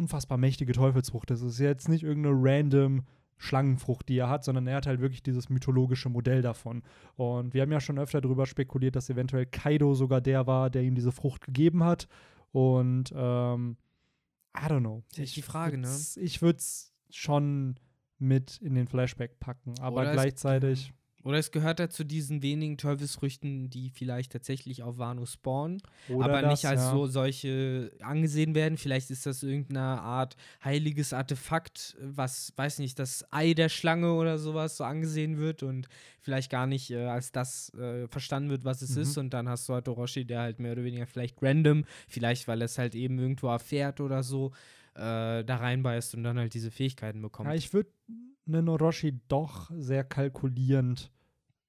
unfassbar 0.00 0.38
mächtige 0.38 0.72
Teufelsfrucht 0.72 1.30
ist. 1.30 1.42
Es 1.42 1.54
ist 1.54 1.60
jetzt 1.60 1.88
nicht 1.88 2.02
irgendeine 2.02 2.36
random 2.38 3.04
Schlangenfrucht, 3.36 4.08
die 4.08 4.18
er 4.18 4.28
hat, 4.28 4.44
sondern 4.44 4.66
er 4.66 4.76
hat 4.76 4.86
halt 4.86 5.00
wirklich 5.00 5.22
dieses 5.22 5.48
mythologische 5.48 6.10
Modell 6.10 6.42
davon. 6.42 6.82
Und 7.16 7.54
wir 7.54 7.62
haben 7.62 7.72
ja 7.72 7.80
schon 7.80 7.98
öfter 7.98 8.20
darüber 8.20 8.44
spekuliert, 8.44 8.96
dass 8.96 9.08
eventuell 9.08 9.46
Kaido 9.46 9.94
sogar 9.94 10.20
der 10.20 10.46
war, 10.46 10.68
der 10.68 10.82
ihm 10.82 10.94
diese 10.94 11.12
Frucht 11.12 11.46
gegeben 11.46 11.82
hat. 11.82 12.06
Und 12.52 13.12
ähm, 13.16 13.76
I 14.54 14.64
don't 14.66 14.80
know. 14.80 15.02
Das 15.10 15.20
ist 15.20 15.36
die 15.36 15.42
Frage, 15.42 15.78
ne? 15.78 15.88
Ich 16.16 16.42
würde 16.42 16.58
es 16.58 16.92
schon 17.08 17.76
mit 18.18 18.58
in 18.58 18.74
den 18.74 18.86
Flashback 18.86 19.40
packen, 19.40 19.74
aber 19.80 20.02
Oder 20.02 20.12
gleichzeitig. 20.12 20.92
Oder 21.22 21.38
es 21.38 21.50
gehört 21.50 21.80
er 21.80 21.90
zu 21.90 22.04
diesen 22.04 22.42
wenigen 22.42 22.78
Teufelsfrüchten, 22.78 23.68
die 23.68 23.90
vielleicht 23.90 24.32
tatsächlich 24.32 24.82
auf 24.82 24.98
Wano 24.98 25.26
spawnen, 25.26 25.82
Oder 26.08 26.24
aber 26.24 26.42
das, 26.42 26.50
nicht 26.50 26.66
als 26.66 26.80
ja. 26.80 26.92
so 26.92 27.06
solche 27.06 27.92
angesehen 28.00 28.54
werden. 28.54 28.78
Vielleicht 28.78 29.10
ist 29.10 29.26
das 29.26 29.42
irgendeine 29.42 30.00
Art 30.00 30.36
heiliges 30.64 31.12
Artefakt, 31.12 31.96
was, 32.00 32.52
weiß 32.56 32.78
nicht, 32.78 32.98
das 32.98 33.24
Ei 33.30 33.52
der 33.52 33.68
Schlange 33.68 34.14
oder 34.14 34.38
sowas 34.38 34.76
so 34.76 34.84
angesehen 34.84 35.38
wird 35.38 35.62
und 35.62 35.88
vielleicht 36.20 36.50
gar 36.50 36.66
nicht 36.66 36.90
äh, 36.90 37.06
als 37.06 37.32
das 37.32 37.72
äh, 37.74 38.08
verstanden 38.08 38.50
wird, 38.50 38.64
was 38.64 38.80
es 38.80 38.96
mhm. 38.96 39.02
ist. 39.02 39.18
Und 39.18 39.34
dann 39.34 39.48
hast 39.48 39.68
du 39.68 39.74
halt 39.74 39.88
Orochi, 39.88 40.24
der 40.24 40.40
halt 40.40 40.58
mehr 40.58 40.72
oder 40.72 40.84
weniger 40.84 41.06
vielleicht 41.06 41.42
random, 41.42 41.84
vielleicht 42.08 42.48
weil 42.48 42.62
er 42.62 42.66
es 42.66 42.78
halt 42.78 42.94
eben 42.94 43.18
irgendwo 43.18 43.48
erfährt 43.48 44.00
oder 44.00 44.22
so, 44.22 44.52
äh, 44.94 45.44
da 45.44 45.56
reinbeißt 45.56 46.14
und 46.14 46.24
dann 46.24 46.38
halt 46.38 46.54
diese 46.54 46.70
Fähigkeiten 46.70 47.22
bekommt. 47.22 47.48
Ja, 47.48 47.54
ich 47.54 47.72
würde 47.72 47.90
einen 48.46 48.68
Orochi 48.68 49.20
doch 49.28 49.70
sehr 49.74 50.04
kalkulierend 50.04 51.10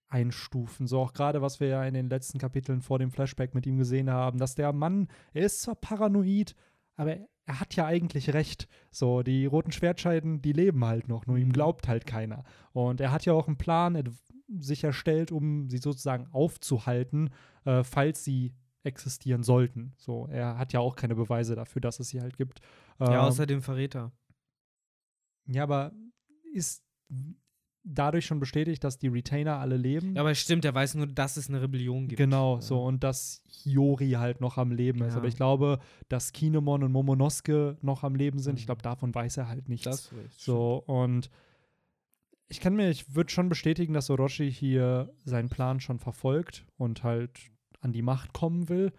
einstufen. 0.08 0.88
So 0.88 1.00
auch 1.00 1.14
gerade, 1.14 1.42
was 1.42 1.60
wir 1.60 1.68
ja 1.68 1.84
in 1.84 1.94
den 1.94 2.10
letzten 2.10 2.38
Kapiteln 2.38 2.82
vor 2.82 3.00
dem 3.00 3.12
Flashback 3.12 3.56
mit 3.56 3.66
ihm 3.66 3.78
gesehen 3.78 4.10
haben, 4.10 4.40
dass 4.40 4.56
der 4.56 4.74
Mann, 4.74 5.08
er 5.34 5.46
ist 5.46 5.62
zwar 5.62 5.76
paranoid, 5.76 6.56
aber 6.98 7.18
er 7.46 7.60
hat 7.60 7.76
ja 7.76 7.86
eigentlich 7.86 8.34
recht. 8.34 8.68
So, 8.92 9.24
die 9.24 9.46
roten 9.46 9.72
Schwertscheiden, 9.72 10.42
die 10.42 10.54
leben 10.54 10.86
halt 10.86 11.08
noch, 11.08 11.26
nur 11.26 11.38
ihm 11.38 11.48
mhm. 11.48 11.54
glaubt 11.54 11.88
halt 11.88 12.06
keiner. 12.06 12.44
Und 12.74 13.02
er 13.02 13.12
hat 13.12 13.26
ja 13.26 13.34
auch 13.34 13.48
einen 13.48 13.58
Plan 13.58 14.04
sich 14.60 14.84
erstellt, 14.84 15.32
um 15.32 15.70
sie 15.70 15.78
sozusagen 15.78 16.28
aufzuhalten, 16.32 17.30
äh, 17.66 17.84
falls 17.84 18.24
sie 18.24 18.54
existieren 18.84 19.44
sollten. 19.44 19.94
So, 19.98 20.28
er 20.28 20.58
hat 20.58 20.74
ja 20.74 20.80
auch 20.80 20.96
keine 20.96 21.16
Beweise 21.16 21.56
dafür, 21.56 21.82
dass 21.82 22.00
es 22.00 22.10
sie 22.10 22.22
halt 22.22 22.38
gibt. 22.38 22.60
Ja, 23.00 23.14
ähm, 23.14 23.20
außer 23.20 23.46
dem 23.46 23.62
Verräter. 23.62 24.12
Ja, 25.48 25.64
aber 25.64 25.92
ist 26.54 26.84
dadurch 27.84 28.26
schon 28.26 28.40
bestätigt, 28.40 28.84
dass 28.84 28.98
die 28.98 29.08
Retainer 29.08 29.58
alle 29.58 29.78
leben. 29.78 30.16
Ja, 30.16 30.22
aber 30.22 30.36
stimmt, 30.36 30.66
er 30.66 30.74
weiß 30.74 30.96
nur, 30.96 31.08
dass 31.08 31.38
es 31.38 31.50
eine 31.50 31.62
Rebellion 31.62 32.08
gibt. 32.08 32.18
Genau, 32.18 32.56
ja. 32.56 32.62
so 32.62 32.84
und 32.84 33.04
dass 33.04 33.42
Hiyori 33.48 34.12
halt 34.12 34.42
noch 34.42 34.58
am 34.58 34.72
Leben 34.72 35.00
ja. 35.00 35.08
ist. 35.08 35.16
Aber 35.16 35.28
ich 35.28 35.36
glaube, 35.36 35.80
dass 36.08 36.32
Kinemon 36.32 36.84
und 36.84 36.92
Momonosuke 36.92 37.78
noch 37.82 38.04
am 38.04 38.16
Leben 38.16 38.40
sind. 38.40 38.54
Mhm. 38.54 38.60
Ich 38.60 38.66
glaube, 38.66 38.82
davon 38.82 39.14
weiß 39.14 39.38
er 39.38 39.48
halt 39.48 39.68
nichts. 39.68 39.86
Das 39.86 40.12
so 40.38 40.84
und 40.86 41.30
ich 42.50 42.60
kann 42.60 42.76
mir, 42.76 42.90
ich 42.90 43.16
würde 43.16 43.32
schon 43.32 43.50
bestätigen, 43.50 43.94
dass 43.94 44.10
Orochi 44.10 44.52
hier 44.52 45.14
seinen 45.24 45.50
Plan 45.50 45.80
schon 45.80 46.00
verfolgt 46.00 46.66
und 46.78 47.04
halt 47.04 47.50
an 47.80 47.94
die 47.94 48.02
Macht 48.02 48.34
kommen 48.34 48.68
will, 48.68 48.92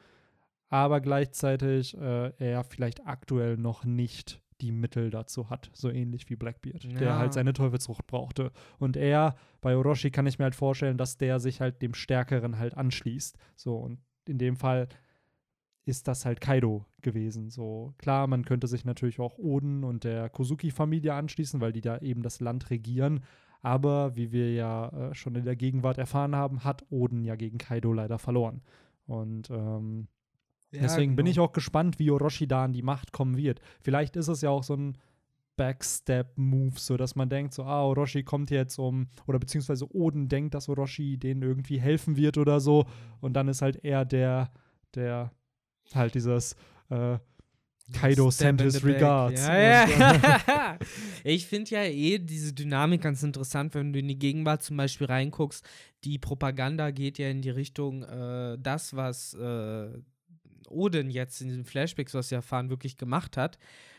aber 0.68 1.00
gleichzeitig 1.02 1.96
äh, 1.98 2.32
er 2.38 2.64
vielleicht 2.64 3.06
aktuell 3.06 3.58
noch 3.58 3.84
nicht 3.84 4.41
die 4.62 4.72
Mittel 4.72 5.10
dazu 5.10 5.50
hat, 5.50 5.70
so 5.72 5.90
ähnlich 5.90 6.30
wie 6.30 6.36
Blackbeard, 6.36 6.84
ja. 6.84 6.98
der 6.98 7.18
halt 7.18 7.32
seine 7.32 7.52
Teufelsfrucht 7.52 8.06
brauchte. 8.06 8.52
Und 8.78 8.96
er, 8.96 9.34
bei 9.60 9.76
Orochi 9.76 10.10
kann 10.10 10.26
ich 10.26 10.38
mir 10.38 10.44
halt 10.44 10.54
vorstellen, 10.54 10.96
dass 10.96 11.18
der 11.18 11.40
sich 11.40 11.60
halt 11.60 11.82
dem 11.82 11.94
Stärkeren 11.94 12.58
halt 12.58 12.76
anschließt. 12.76 13.36
So, 13.56 13.76
und 13.76 13.98
in 14.26 14.38
dem 14.38 14.56
Fall 14.56 14.88
ist 15.84 16.06
das 16.06 16.24
halt 16.24 16.40
Kaido 16.40 16.86
gewesen. 17.00 17.50
So, 17.50 17.92
klar, 17.98 18.28
man 18.28 18.44
könnte 18.44 18.68
sich 18.68 18.84
natürlich 18.84 19.18
auch 19.18 19.36
Oden 19.36 19.82
und 19.82 20.04
der 20.04 20.28
Kozuki-Familie 20.28 21.12
anschließen, 21.12 21.60
weil 21.60 21.72
die 21.72 21.80
da 21.80 21.98
eben 21.98 22.22
das 22.22 22.40
Land 22.40 22.70
regieren. 22.70 23.24
Aber 23.62 24.16
wie 24.16 24.32
wir 24.32 24.52
ja 24.52 24.88
äh, 24.88 25.14
schon 25.14 25.34
in 25.34 25.44
der 25.44 25.56
Gegenwart 25.56 25.98
erfahren 25.98 26.36
haben, 26.36 26.64
hat 26.64 26.84
Oden 26.90 27.24
ja 27.24 27.34
gegen 27.34 27.58
Kaido 27.58 27.92
leider 27.92 28.18
verloren. 28.18 28.62
Und 29.06 29.50
ähm, 29.50 30.08
ja, 30.72 30.82
Deswegen 30.82 31.12
genau. 31.12 31.16
bin 31.16 31.26
ich 31.26 31.38
auch 31.38 31.52
gespannt, 31.52 31.98
wie 31.98 32.10
Orochi 32.10 32.46
da 32.46 32.64
an 32.64 32.72
die 32.72 32.82
Macht 32.82 33.12
kommen 33.12 33.36
wird. 33.36 33.60
Vielleicht 33.82 34.16
ist 34.16 34.28
es 34.28 34.40
ja 34.40 34.50
auch 34.50 34.64
so 34.64 34.74
ein 34.74 34.98
Backstep-Move, 35.56 36.78
so 36.78 36.96
dass 36.96 37.14
man 37.14 37.28
denkt, 37.28 37.52
so, 37.52 37.64
ah, 37.64 37.84
Orochi 37.84 38.22
kommt 38.22 38.50
jetzt 38.50 38.78
um, 38.78 39.08
oder 39.26 39.38
beziehungsweise 39.38 39.86
Oden 39.94 40.28
denkt, 40.28 40.54
dass 40.54 40.68
Orochi 40.68 41.18
denen 41.18 41.42
irgendwie 41.42 41.78
helfen 41.78 42.16
wird 42.16 42.38
oder 42.38 42.58
so. 42.58 42.86
Und 43.20 43.34
dann 43.34 43.48
ist 43.48 43.60
halt 43.60 43.84
er 43.84 44.06
der, 44.06 44.50
der 44.94 45.30
halt 45.94 46.14
dieses 46.14 46.56
äh, 46.88 47.18
Kaido 47.92 48.30
sent 48.30 48.62
his 48.62 48.82
regards. 48.82 49.46
Ja, 49.46 49.86
ja. 49.86 50.78
ich 51.24 51.46
finde 51.46 51.70
ja 51.72 51.84
eh 51.84 52.18
diese 52.18 52.54
Dynamik 52.54 53.02
ganz 53.02 53.22
interessant, 53.22 53.74
wenn 53.74 53.92
du 53.92 53.98
in 53.98 54.08
die 54.08 54.18
Gegenwart 54.18 54.62
zum 54.62 54.78
Beispiel 54.78 55.06
reinguckst. 55.06 55.66
Die 56.04 56.18
Propaganda 56.18 56.90
geht 56.90 57.18
ja 57.18 57.28
in 57.28 57.42
die 57.42 57.50
Richtung, 57.50 58.04
äh, 58.04 58.56
das, 58.58 58.96
was 58.96 59.34
äh, 59.34 59.90
Odin 60.72 61.10
jetzt 61.10 61.40
in 61.40 61.48
den 61.48 61.64
Flashbacks, 61.64 62.14
was 62.14 62.30
wir 62.30 62.36
erfahren, 62.36 62.70
wirklich 62.70 62.96
gemacht 62.96 63.36
hat, 63.36 63.58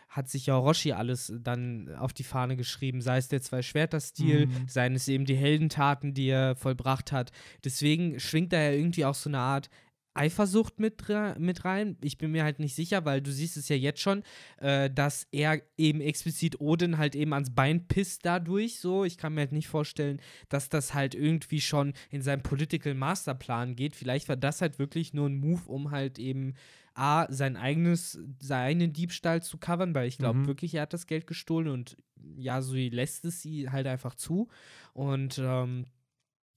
hat 0.10 0.30
sich 0.30 0.46
ja 0.46 0.58
Orochi 0.58 0.92
alles 0.92 1.34
dann 1.36 1.94
auf 1.96 2.14
die 2.14 2.24
Fahne 2.24 2.56
geschrieben, 2.56 3.02
sei 3.02 3.18
es 3.18 3.30
der 3.30 3.42
Zwei-Schwerter-Stil, 3.42 4.46
mhm. 4.46 4.68
seien 4.68 4.96
es 4.96 5.08
eben 5.08 5.26
die 5.26 5.36
Heldentaten, 5.36 6.14
die 6.14 6.28
er 6.28 6.56
vollbracht 6.56 7.12
hat. 7.12 7.32
Deswegen 7.64 8.20
schwingt 8.20 8.54
da 8.54 8.62
ja 8.62 8.72
irgendwie 8.72 9.06
auch 9.06 9.16
so 9.16 9.30
eine 9.30 9.40
Art 9.40 9.70
Eifersucht 10.14 10.80
mit, 10.80 11.04
mit 11.40 11.66
rein. 11.66 11.98
Ich 12.02 12.18
bin 12.18 12.32
mir 12.32 12.44
halt 12.44 12.60
nicht 12.60 12.76
sicher, 12.76 13.04
weil 13.06 13.22
du 13.22 13.32
siehst 13.32 13.58
es 13.58 13.70
ja 13.70 13.76
jetzt 13.76 14.00
schon, 14.00 14.24
äh, 14.58 14.90
dass 14.90 15.28
er 15.32 15.62
eben 15.78 16.02
explizit 16.02 16.60
Odin 16.62 16.98
halt 16.98 17.16
eben 17.16 17.34
ans 17.34 17.54
Bein 17.54 17.88
pisst 17.88 18.26
dadurch. 18.26 18.80
So, 18.80 19.04
ich 19.06 19.18
kann 19.18 19.34
mir 19.34 19.42
halt 19.42 19.52
nicht 19.52 19.68
vorstellen, 19.68 20.22
dass 20.50 20.70
das 20.70 20.94
halt 20.94 21.16
irgendwie 21.16 21.62
schon 21.62 21.94
in 22.12 22.22
seinem 22.22 22.44
Political 22.44 22.94
Masterplan 22.94 23.76
geht. 23.76 23.96
Vielleicht 23.96 24.30
war 24.30 24.38
das 24.38 24.62
halt 24.62 24.80
wirklich 24.80 25.14
nur 25.14 25.28
ein 25.28 25.40
Move, 25.40 25.62
um 25.68 25.92
halt 25.92 26.20
eben 26.20 26.54
A, 26.96 27.26
sein 27.32 27.58
eigenes, 27.58 28.20
seinen 28.40 28.94
Diebstahl 28.94 29.42
zu 29.42 29.58
covern, 29.58 29.96
weil 29.96 30.08
ich 30.08 30.20
glaube 30.20 30.40
Mhm. 30.40 30.48
wirklich, 30.48 30.76
er 30.76 30.84
hat 30.84 30.94
das 30.94 31.08
Geld 31.08 31.26
gestohlen 31.26 31.70
und 31.70 31.98
Yasui 32.38 32.90
lässt 32.90 33.26
es 33.26 33.42
sie 33.42 33.70
halt 33.70 33.88
einfach 33.88 34.14
zu. 34.14 34.48
Und 34.94 35.40
ähm, 35.44 35.86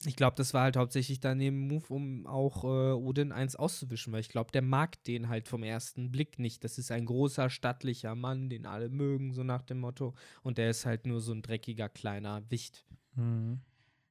ich 0.05 0.17
glaube, 0.17 0.37
das 0.37 0.53
war 0.53 0.63
halt 0.63 0.77
hauptsächlich 0.77 1.21
dann 1.21 1.41
eben 1.41 1.69
Move, 1.69 1.87
um 1.89 2.27
auch 2.27 2.65
äh, 2.65 2.93
Odin 2.93 3.33
eins 3.33 3.57
auszuwischen, 3.57 4.13
weil 4.13 4.21
ich 4.21 4.29
glaube, 4.29 4.53
der 4.53 4.63
mag 4.63 5.03
den 5.05 5.29
halt 5.29 5.49
vom 5.49 5.63
ersten 5.63 6.11
Blick 6.11 6.39
nicht. 6.39 6.65
Das 6.65 6.77
ist 6.77 6.91
ein 6.93 7.07
großer, 7.07 7.49
stattlicher 7.49 8.15
Mann, 8.15 8.51
den 8.51 8.67
alle 8.67 8.91
mögen, 8.91 9.33
so 9.33 9.43
nach 9.43 9.63
dem 9.63 9.81
Motto. 9.81 10.15
Und 10.43 10.59
der 10.59 10.71
ist 10.71 10.85
halt 10.85 11.07
nur 11.07 11.21
so 11.21 11.33
ein 11.33 11.43
dreckiger, 11.43 11.89
kleiner 11.89 12.43
Wicht. 12.51 12.85
Mhm. 13.15 13.61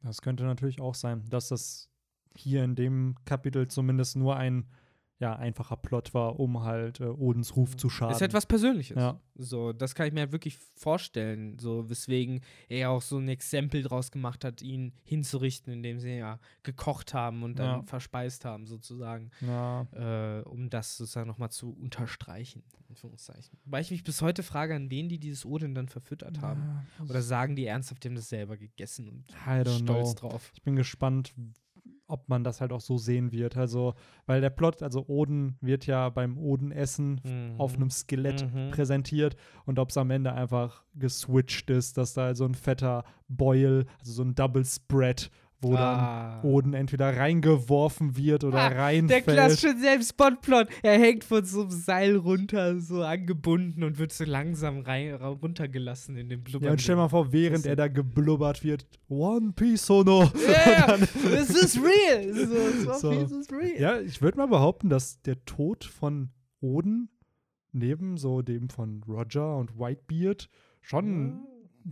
Das 0.01 0.21
könnte 0.21 0.43
natürlich 0.43 0.81
auch 0.81 0.95
sein, 0.95 1.23
dass 1.29 1.49
das 1.49 1.89
hier 2.35 2.63
in 2.63 2.75
dem 2.75 3.15
Kapitel 3.25 3.67
zumindest 3.67 4.15
nur 4.15 4.35
ein 4.35 4.67
ja, 5.19 5.35
einfacher 5.35 5.77
Plot 5.77 6.13
war, 6.13 6.39
um 6.39 6.63
halt 6.63 6.99
äh, 6.99 7.05
Odins 7.05 7.55
Ruf 7.55 7.77
zu 7.77 7.89
schaden. 7.89 8.13
Ist 8.15 8.21
etwas 8.21 8.45
Persönliches. 8.45 8.97
Ja. 8.97 9.19
So, 9.35 9.71
das 9.71 9.95
kann 9.95 10.07
ich 10.07 10.13
mir 10.13 10.21
halt 10.21 10.31
wirklich 10.31 10.57
vorstellen. 10.57 11.57
So, 11.57 11.89
weswegen 11.89 12.41
er 12.67 12.89
auch 12.91 13.01
so 13.01 13.17
ein 13.17 13.29
Exempel 13.29 13.81
draus 13.81 14.11
gemacht 14.11 14.43
hat, 14.43 14.61
ihn 14.61 14.93
hinzurichten, 15.03 15.71
indem 15.71 15.99
sie 15.99 16.17
ja 16.17 16.39
gekocht 16.63 17.13
haben 17.13 17.43
und 17.43 17.59
dann 17.59 17.79
Ja. 17.79 17.83
verspeist 17.83 18.43
haben, 18.43 18.67
sozusagen. 18.67 19.31
Ja, 19.39 19.87
äh, 19.93 20.41
um 20.41 20.69
das 20.69 20.97
sozusagen 20.97 21.27
nochmal 21.27 21.51
zu 21.51 21.71
unterstreichen. 21.71 22.63
Anführungszeichen. 22.89 23.57
Weil 23.65 23.81
ich 23.81 23.91
mich 23.91 24.03
bis 24.03 24.21
heute 24.21 24.43
frage, 24.43 24.75
an 24.75 24.89
wen 24.89 25.09
die 25.09 25.19
dieses 25.19 25.45
Odin 25.45 25.75
dann 25.75 25.87
verfüttert 25.87 26.41
haben. 26.41 26.87
Oder 27.09 27.21
sagen 27.21 27.55
die 27.55 27.65
ernsthaft, 27.65 28.03
die 28.03 28.09
haben 28.09 28.15
das 28.15 28.29
selber 28.29 28.57
gegessen 28.57 29.09
und 29.09 29.31
stolz 29.31 29.81
know. 29.81 30.13
drauf. 30.13 30.51
Ich 30.53 30.61
bin 30.61 30.75
gespannt, 30.75 31.33
ob 32.07 32.29
man 32.29 32.43
das 32.43 32.61
halt 32.61 32.71
auch 32.71 32.81
so 32.81 32.97
sehen 32.97 33.31
wird. 33.31 33.57
Also, 33.57 33.93
weil 34.25 34.41
der 34.41 34.49
Plot, 34.49 34.83
also 34.83 35.05
Oden 35.07 35.57
wird 35.61 35.85
ja 35.85 36.09
beim 36.09 36.37
Oden-Essen 36.37 37.21
Mhm. 37.23 37.59
auf 37.59 37.75
einem 37.75 37.89
Skelett 37.89 38.43
Mhm. 38.53 38.69
präsentiert 38.71 39.35
und 39.65 39.79
ob 39.79 39.89
es 39.89 39.97
am 39.97 40.11
Ende 40.11 40.33
einfach 40.33 40.83
geswitcht 40.93 41.69
ist, 41.69 41.97
dass 41.97 42.13
da 42.13 42.35
so 42.35 42.45
ein 42.45 42.55
fetter 42.55 43.03
Boil, 43.27 43.85
also 43.99 44.11
so 44.13 44.23
ein 44.23 44.35
Double 44.35 44.63
Spread, 44.65 45.29
wo 45.61 45.73
Ah. 45.75 46.39
dann 46.41 46.51
Oden 46.51 46.73
entweder 46.73 47.15
reingeworfen 47.17 48.15
wird 48.17 48.43
oder 48.43 48.57
Ah, 48.59 48.69
Der 48.69 48.77
reinfällt. 48.79 49.23
klassische 49.25 49.75
Selbstspotplot. 49.77 50.67
Er 50.83 50.99
hängt 50.99 51.23
von 51.23 51.43
so 51.45 51.61
einem 51.61 51.71
Seil 51.71 52.15
runter, 52.17 52.79
so 52.79 53.01
angebunden 53.03 53.83
und 53.83 53.97
wird 53.97 54.11
so 54.11 54.25
langsam 54.25 54.79
rein, 54.81 55.13
runtergelassen 55.15 56.17
in 56.17 56.29
den 56.29 56.43
Blubber. 56.43 56.65
Ja, 56.65 56.71
und 56.71 56.81
stell 56.81 56.95
mal 56.97 57.09
vor, 57.09 57.31
während 57.31 57.65
er 57.65 57.75
da 57.75 57.87
geblubbert 57.87 58.63
wird, 58.63 58.85
One 59.07 59.53
Piece 59.53 59.85
Sono. 59.85 60.23
Ja, 60.47 60.97
this 60.97 61.49
is 61.49 61.79
real. 61.81 62.33
So, 62.99 63.25
so, 63.27 63.39
is 63.39 63.51
real. 63.51 63.79
Ja, 63.79 63.99
ich 63.99 64.21
würde 64.21 64.37
mal 64.37 64.47
behaupten, 64.47 64.89
dass 64.89 65.21
der 65.21 65.43
Tod 65.45 65.83
von 65.85 66.29
Oden 66.61 67.09
neben 67.71 68.17
so 68.17 68.41
dem 68.41 68.69
von 68.69 69.01
Roger 69.07 69.57
und 69.57 69.77
Whitebeard 69.79 70.49
schon 70.81 71.39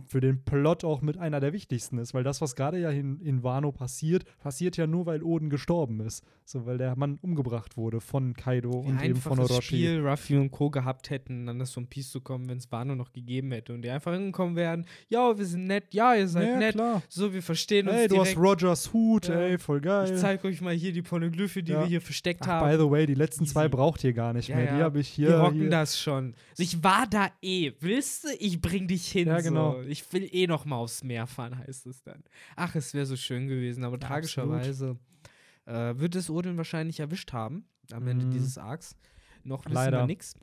für 0.06 0.20
den 0.20 0.42
Plot 0.44 0.84
auch 0.84 1.02
mit 1.02 1.18
einer 1.18 1.40
der 1.40 1.52
wichtigsten 1.52 1.98
ist, 1.98 2.14
weil 2.14 2.24
das, 2.24 2.40
was 2.40 2.56
gerade 2.56 2.78
ja 2.80 2.90
in, 2.90 3.20
in 3.20 3.42
Wano 3.42 3.70
passiert, 3.72 4.24
passiert 4.38 4.76
ja 4.76 4.86
nur, 4.86 5.06
weil 5.06 5.22
Oden 5.22 5.50
gestorben 5.50 6.00
ist. 6.00 6.24
So, 6.46 6.66
weil 6.66 6.76
der 6.78 6.94
Mann 6.96 7.18
umgebracht 7.22 7.76
wurde 7.78 8.00
von 8.00 8.34
Kaido 8.34 8.84
Wie 8.84 8.88
und 8.90 9.02
eben 9.02 9.16
von 9.16 9.38
Orochi. 9.38 9.62
Spiel 9.62 10.06
Ruffy 10.06 10.36
und 10.36 10.50
Co. 10.50 10.68
gehabt 10.68 11.08
hätten, 11.08 11.46
dann 11.46 11.58
das 11.58 11.74
One 11.76 11.86
Piece 11.86 12.10
zu 12.10 12.20
kommen, 12.20 12.48
wenn 12.48 12.58
es 12.58 12.70
Wano 12.70 12.94
noch 12.94 13.12
gegeben 13.12 13.50
hätte 13.52 13.72
und 13.72 13.80
die 13.82 13.88
einfach 13.88 14.12
hingekommen 14.12 14.54
wären, 14.56 14.84
ja, 15.08 15.38
wir 15.38 15.44
sind 15.46 15.66
nett, 15.66 15.94
ja, 15.94 16.14
ihr 16.14 16.28
seid 16.28 16.48
Ja, 16.48 16.58
nett, 16.58 16.74
klar. 16.74 17.02
so, 17.08 17.32
wir 17.32 17.42
verstehen 17.42 17.88
uns 17.88 17.96
Ey, 17.96 18.08
du 18.08 18.20
hast. 18.20 18.36
Rogers 18.36 18.92
Hut, 18.92 19.28
Ja. 19.28 19.36
ey, 19.40 19.58
voll 19.58 19.80
geil. 19.80 20.10
ich 20.12 20.20
zeig 20.20 20.44
euch 20.44 20.60
mal 20.60 20.74
hier 20.74 20.92
die 20.92 21.00
Pornoglyphe, 21.02 21.62
die 21.62 21.72
Ja. 21.72 21.80
wir 21.80 21.86
hier 21.86 22.00
versteckt 22.02 22.42
Ach, 22.42 22.48
haben. 22.48 22.70
by 22.70 22.76
the 22.82 22.90
way, 22.90 23.06
die 23.06 23.14
letzten 23.14 23.46
zwei 23.46 23.62
Easy. 23.62 23.70
braucht 23.70 24.04
ihr 24.04 24.12
gar 24.12 24.32
nicht 24.34 24.48
mehr. 24.50 24.76
Die 24.76 24.82
habe 24.82 25.00
ich 25.00 25.16
wir 25.16 25.28
hier. 25.28 25.38
rocken 25.38 25.60
hier. 25.60 25.70
das 25.70 25.98
schon. 25.98 26.34
Ich 26.58 26.82
war 26.84 27.06
da 27.08 27.28
eh. 27.40 27.72
Willst 27.80 28.24
du? 28.24 28.28
Ich 28.38 28.60
bring 28.60 28.86
dich 28.86 29.06
hin. 29.10 29.28
Ja, 29.28 29.40
genau. 29.40 29.80
So. 29.82 29.83
Ich 29.88 30.12
will 30.12 30.28
eh 30.32 30.46
noch 30.46 30.64
mal 30.64 30.76
aufs 30.76 31.02
Meer 31.04 31.26
fahren, 31.26 31.58
heißt 31.58 31.86
es 31.86 32.02
dann. 32.02 32.22
Ach, 32.56 32.74
es 32.74 32.94
wäre 32.94 33.06
so 33.06 33.16
schön 33.16 33.46
gewesen, 33.48 33.84
aber 33.84 33.98
Ja, 34.00 34.06
tragischerweise 34.08 34.96
äh, 35.66 35.94
wird 35.96 36.14
es 36.16 36.28
Odin 36.30 36.56
wahrscheinlich 36.56 37.00
erwischt 37.00 37.32
haben 37.32 37.64
am 37.92 38.06
Ende 38.06 38.26
Mhm. 38.26 38.30
dieses 38.32 38.58
Arcs. 38.58 38.96
Noch 39.44 39.64
wissen 39.64 39.74
Leider. 39.74 39.98
wir 40.02 40.06
nichts. 40.06 40.34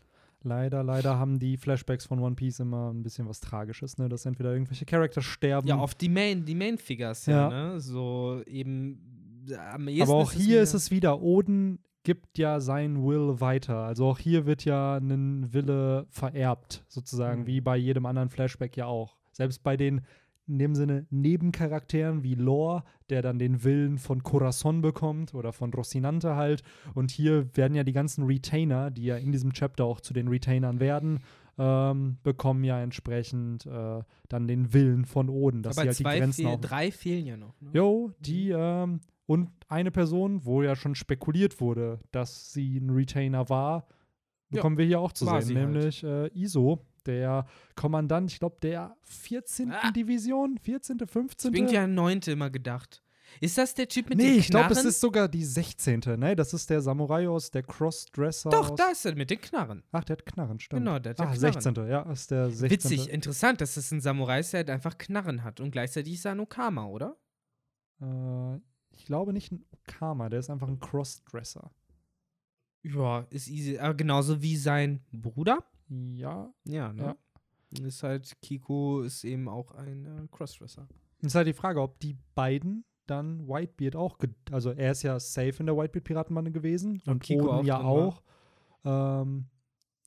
Leider, 0.44 0.84
leider 0.84 1.20
haben 1.20 1.38
die 1.38 1.56
Flashbacks 1.58 2.06
von 2.08 2.18
One 2.20 2.36
Piece 2.36 2.60
immer 2.60 2.92
ein 2.92 3.04
bisschen 3.04 3.28
was 3.28 3.40
Tragisches, 3.40 3.98
ne? 4.00 4.10
Dass 4.10 4.26
entweder 4.26 4.52
irgendwelche 4.54 4.86
Charakter 4.86 5.22
sterben. 5.22 5.68
Ja, 5.68 5.76
auf 5.78 5.94
die 5.94 6.10
Main, 6.10 6.46
die 6.46 6.56
Main 6.56 6.80
Figures, 6.80 7.28
ja, 7.28 7.50
Ja. 7.52 7.74
ne? 7.74 7.80
So 7.80 8.42
eben 8.48 9.46
äh, 9.50 9.56
am 9.56 9.88
ehesten 9.88 10.04
Aber 10.12 10.16
auch 10.22 10.32
hier 10.32 10.48
wieder- 10.48 10.62
ist 10.62 10.74
es 10.74 10.90
wieder, 10.92 11.22
Oden 11.22 11.80
gibt 12.04 12.40
ja 12.40 12.60
sein 12.60 13.04
Will 13.04 13.40
weiter. 13.40 13.78
Also 13.86 14.08
auch 14.08 14.18
hier 14.18 14.48
wird 14.48 14.66
ja 14.66 14.98
ein 14.98 15.54
Wille 15.54 16.08
vererbt, 16.10 16.84
sozusagen, 16.88 17.42
Mhm. 17.42 17.48
wie 17.48 17.62
bei 17.62 17.78
jedem 17.78 18.08
anderen 18.08 18.30
Flashback 18.30 18.76
ja 18.78 18.88
auch. 18.88 19.18
Selbst 19.42 19.64
bei 19.64 19.76
den 19.76 20.02
in 20.48 20.60
dem 20.60 20.76
Sinne 20.76 21.06
Nebencharakteren 21.10 22.24
wie 22.24 22.36
Lore, 22.36 22.84
der 23.10 23.22
dann 23.22 23.40
den 23.40 23.64
Willen 23.64 23.98
von 23.98 24.22
Corazon 24.22 24.82
bekommt 24.82 25.34
oder 25.34 25.54
von 25.54 25.74
Rocinante 25.74 26.36
halt. 26.36 26.62
Und 26.94 27.10
hier 27.10 27.50
werden 27.56 27.74
ja 27.74 27.84
die 27.84 27.94
ganzen 27.94 28.26
Retainer, 28.26 28.92
die 28.92 29.06
ja 29.06 29.18
in 29.18 29.32
diesem 29.32 29.54
Chapter 29.54 29.86
auch 29.86 30.02
zu 30.02 30.14
den 30.14 30.28
Retainern 30.28 30.80
werden, 30.80 31.20
ähm, 31.58 32.18
bekommen 32.24 32.64
ja 32.64 32.82
entsprechend 32.82 33.66
äh, 33.66 34.02
dann 34.30 34.48
den 34.48 34.74
Willen 34.74 35.06
von 35.06 35.30
Oden, 35.30 35.64
dass 35.64 35.78
aber 35.78 35.84
sie 35.84 35.88
halt 35.90 36.00
die 36.00 36.04
zwei, 36.04 36.20
Grenzen 36.20 36.48
fehl, 36.48 36.58
drei 36.60 36.92
fehlen 36.92 37.26
ja 37.26 37.38
noch. 37.38 37.60
Ne? 37.62 37.70
Jo, 37.74 38.12
die, 38.20 38.50
ähm, 38.50 39.00
und 39.26 39.50
eine 39.68 39.92
Person, 39.92 40.44
wo 40.46 40.64
ja 40.64 40.76
schon 40.76 40.96
spekuliert 40.96 41.62
wurde, 41.62 42.00
dass 42.12 42.52
sie 42.52 42.78
ein 42.78 42.90
Retainer 42.90 43.48
war, 43.50 43.86
Ja, 44.50 44.58
bekommen 44.58 44.78
wir 44.78 44.86
hier 44.86 45.00
auch 45.00 45.14
zu 45.14 45.26
sehen, 45.26 45.42
sie 45.42 45.56
halt. 45.56 45.70
nämlich 45.72 46.04
äh, 46.04 46.28
ISO, 46.34 46.86
der 47.06 47.46
Kommandant, 47.76 48.32
ich 48.32 48.40
glaube, 48.40 48.58
der 48.62 48.96
14. 49.04 49.72
Ah. 49.72 49.92
Division, 49.92 50.58
14., 50.58 51.00
15. 51.00 51.54
Ich 51.54 51.60
bin 51.60 51.70
ja 51.70 51.88
neunte 51.88 52.32
immer 52.32 52.50
gedacht. 52.50 53.04
Ist 53.40 53.58
das 53.58 53.74
der 53.74 53.88
Typ 53.88 54.10
mit 54.10 54.18
nee, 54.18 54.32
den 54.32 54.40
ich 54.40 54.50
glaube, 54.50 54.68
es 54.68 54.74
Knarren? 54.74 54.90
ist 54.90 55.00
sogar 55.00 55.30
die 55.30 55.46
16. 55.46 56.02
Ne, 56.18 56.36
das 56.36 56.54
ist 56.54 56.70
der 56.70 56.82
Samurai 56.82 57.30
aus 57.30 57.50
der 57.50 57.64
Crossdresser. 57.64 58.50
Doch, 58.50 58.76
da 58.76 58.88
ist 58.88 59.06
er 59.06 59.16
mit 59.16 59.30
den 59.30 59.40
Knarren. 59.40 59.84
Ach, 59.92 60.04
der 60.04 60.18
hat 60.18 60.26
Knarren, 60.26 60.60
stimmt. 60.60 60.82
Genau, 60.82 61.00
der 61.00 61.12
hat 61.12 61.20
ja 61.20 61.26
ah, 61.26 61.34
Knarren. 61.34 61.62
16. 61.62 61.76
Ja, 61.88 62.02
ist 62.12 62.32
der 62.32 62.52
16. 62.52 62.70
Witzig, 62.70 63.10
interessant, 63.10 63.62
dass 63.62 63.76
das 63.76 63.92
ein 63.92 64.02
Samurai 64.02 64.40
ist, 64.40 64.54
der 64.54 64.60
halt 64.60 64.70
einfach 64.70 64.98
Knarren 64.98 65.44
hat 65.44 65.60
und 65.60 65.72
gleichzeitig 65.72 66.16
ist 66.16 66.26
er 66.26 66.34
ein 66.34 66.40
Okama, 66.40 66.86
oder? 66.86 67.18
Äh, 68.02 68.58
ich 68.92 69.06
glaube 69.06 69.34
nicht 69.34 69.52
ein 69.52 69.64
Okama, 69.72 70.30
der 70.30 70.40
ist 70.40 70.50
einfach 70.50 70.68
ein 70.68 70.80
Crossdresser. 70.80 71.72
Ja, 72.84 73.26
ist 73.30 73.48
easy. 73.48 73.78
Aber 73.78 73.94
genauso 73.94 74.42
wie 74.42 74.58
sein 74.58 75.02
Bruder. 75.12 75.64
Ja, 75.92 76.54
Ja, 76.66 76.94
ne? 76.94 77.16
Ist 77.84 78.04
halt, 78.04 78.42
Kiko 78.42 79.02
ist 79.02 79.24
eben 79.24 79.48
auch 79.48 79.72
ein 79.72 80.06
äh, 80.06 80.28
Crossdresser. 80.30 80.88
Ist 81.22 81.36
halt 81.36 81.48
die 81.48 81.54
Frage, 81.54 81.82
ob 81.82 82.00
die 82.00 82.18
beiden 82.36 82.84
dann 83.08 83.48
Whitebeard 83.48 83.96
auch, 83.96 84.18
also 84.52 84.72
er 84.72 84.92
ist 84.92 85.04
ja 85.04 85.20
safe 85.20 85.56
in 85.60 85.66
der 85.68 85.76
Whitebeard-Piratenbande 85.76 86.52
gewesen 86.52 87.02
Ob 87.06 87.14
und 87.14 87.24
Kiku 87.24 87.46
Oden 87.46 87.60
auch 87.60 87.64
ja 87.64 87.82
auch. 87.82 88.24
Ähm, 88.84 89.46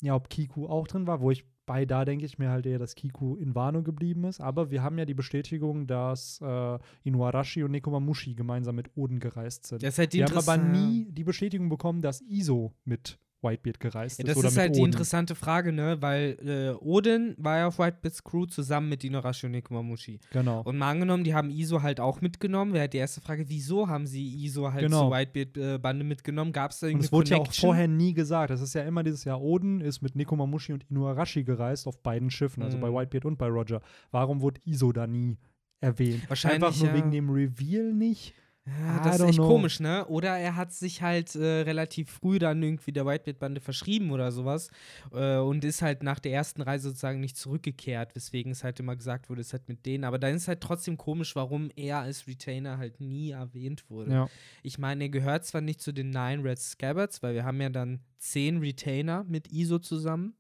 ja, 0.01 0.15
ob 0.15 0.29
Kiku 0.29 0.67
auch 0.67 0.87
drin 0.87 1.07
war, 1.07 1.21
wo 1.21 1.31
ich 1.31 1.47
bei 1.67 1.87
da 1.87 2.05
denke 2.05 2.27
ich 2.27 2.39
mir 2.39 2.51
halt 2.51 2.67
eher, 2.67 2.79
dass 2.79 2.95
Kiku 2.95 3.37
in 3.37 3.55
Wano 3.55 3.83
geblieben 3.83 4.25
ist. 4.25 4.41
Aber 4.41 4.71
wir 4.71 4.83
haben 4.83 4.99
ja 4.99 5.05
die 5.05 5.15
Bestätigung, 5.15 5.87
dass 5.87 6.41
äh, 6.43 6.79
Inuarashi 7.05 7.63
und 7.63 7.71
Nekomamushi 7.71 8.35
gemeinsam 8.35 8.77
mit 8.77 8.91
Oden 8.97 9.19
gereist 9.19 9.67
sind. 9.67 9.83
Das 9.83 9.95
ist 9.95 9.99
halt 9.99 10.13
die 10.13 10.19
wir 10.19 10.27
haben 10.27 10.37
aber 10.37 10.57
nie 10.59 11.07
die 11.11 11.25
Bestätigung 11.25 11.69
bekommen, 11.69 12.03
dass 12.03 12.21
Iso 12.21 12.75
mit 12.85 13.19
Whitebeard 13.45 13.79
gereist 13.79 14.19
Ja, 14.19 14.27
ist. 14.27 14.37
das 14.43 14.53
ist 14.53 14.59
halt 14.59 14.75
die 14.75 14.81
Oden. 14.81 14.93
interessante 14.93 15.35
Frage, 15.35 15.71
ne? 15.73 15.99
Weil 16.01 16.37
äh, 16.45 16.85
Odin 16.85 17.35
war 17.39 17.59
ja 17.59 17.67
auf 17.69 17.79
Whitebeards 17.79 18.25
Crew 18.25 18.47
zusammen 18.47 18.89
mit 18.89 19.05
Inuarashi 19.05 19.47
und 19.47 19.53
Nekomamushi. 19.53 20.19
Genau. 20.33 20.63
Und 20.63 20.79
mal 20.79 20.91
angenommen, 20.91 21.23
die 21.23 21.35
haben 21.35 21.51
Iso 21.51 21.83
halt 21.83 22.01
auch 22.01 22.21
mitgenommen. 22.21 22.73
Wäre 22.73 22.81
halt 22.83 22.95
die 22.95 22.99
erste 22.99 23.21
Frage, 23.21 23.45
wieso 23.49 23.87
haben 23.89 24.07
sie 24.07 24.27
Iso 24.45 24.73
halt 24.73 24.83
Genau. 24.85 25.09
zur 25.09 25.13
Whitebeard-Bande 25.13 26.05
mitgenommen? 26.05 26.53
Gab 26.53 26.71
es 26.71 26.81
da 26.81 26.87
Und 26.87 26.93
irgendeine 26.93 27.07
es 27.07 27.13
wurde 27.13 27.31
ja 27.31 27.37
auch 27.37 27.41
Connection? 27.45 27.69
vorher 27.69 27.89
nie 27.89 28.15
gesagt. 28.15 28.51
Es 28.51 28.61
ist 28.61 28.75
ja 28.75 28.83
immer 28.83 29.03
dieses 29.05 29.25
Jahr, 29.25 29.41
Oden 29.41 29.81
ist 29.81 30.01
mit 30.03 30.17
Nekomamushi 30.17 30.73
und 30.73 30.85
Inuarashi 30.91 31.45
gereist 31.45 31.87
auf 31.87 32.03
beiden 32.03 32.31
Schiffen, 32.31 32.63
also 32.63 32.79
Mhm. 32.79 32.81
bei 32.83 32.89
Whitebeard 32.93 33.25
und 33.27 33.37
bei 33.39 33.47
Roger. 33.49 33.83
Warum 34.11 34.41
wurde 34.41 34.61
Iso 34.65 34.91
da 34.93 35.07
nie 35.07 35.37
erwähnt? 35.81 36.29
Wahrscheinlich, 36.29 36.63
Einfach 36.65 36.79
nur 36.81 36.89
ja. 36.89 36.95
wegen 36.97 37.11
dem 37.11 37.29
Reveal 37.31 37.93
nicht. 37.93 38.35
Ja, 38.67 38.99
das 39.01 39.17
ist 39.17 39.23
echt 39.29 39.39
know. 39.39 39.47
komisch, 39.47 39.79
ne? 39.79 40.07
Oder 40.07 40.39
er 40.39 40.57
hat 40.57 40.73
sich 40.73 41.03
halt 41.03 41.35
äh, 41.35 41.61
relativ 41.63 42.09
früh 42.11 42.39
dann 42.39 42.63
irgendwie 42.63 42.93
der 42.93 43.05
Whitebeard-Bande 43.05 43.61
verschrieben 43.61 44.11
oder 44.11 44.33
sowas 44.33 44.71
äh, 45.13 45.37
und 45.37 45.65
ist 45.65 45.83
halt 45.83 46.03
nach 46.03 46.19
der 46.19 46.33
ersten 46.33 46.63
Reise 46.63 46.89
sozusagen 46.89 47.21
nicht 47.21 47.37
zurückgekehrt, 47.37 48.15
weswegen 48.17 48.53
es 48.53 48.65
halt 48.65 48.81
immer 48.81 48.97
gesagt 48.97 49.29
wurde, 49.29 49.43
es 49.43 49.53
hat 49.53 49.69
mit 49.69 49.85
denen. 49.85 50.05
Aber 50.05 50.19
dann 50.19 50.35
ist 50.35 50.49
halt 50.49 50.63
trotzdem 50.63 50.97
komisch, 50.97 51.37
warum 51.37 51.71
er 51.77 51.99
als 51.99 52.27
Retainer 52.27 52.79
halt 52.79 53.01
nie 53.01 53.33
erwähnt 53.33 53.91
wurde. 53.91 54.13
Ja. 54.13 54.29
Ich 54.63 54.79
meine, 54.79 55.05
er 55.05 55.11
gehört 55.11 55.45
zwar 55.45 55.61
nicht 55.61 55.83
zu 55.83 55.93
den 55.93 56.09
Nine 56.09 56.43
Red 56.43 56.59
Scabbards, 56.59 57.23
weil 57.23 57.35
wir 57.35 57.45
haben 57.45 57.61
ja 57.61 57.69
dann 57.69 58.01
zehn 58.19 58.59
Retainer 58.59 59.25
mit 59.25 59.53
ISO 59.53 59.79
zusammen. 59.79 60.37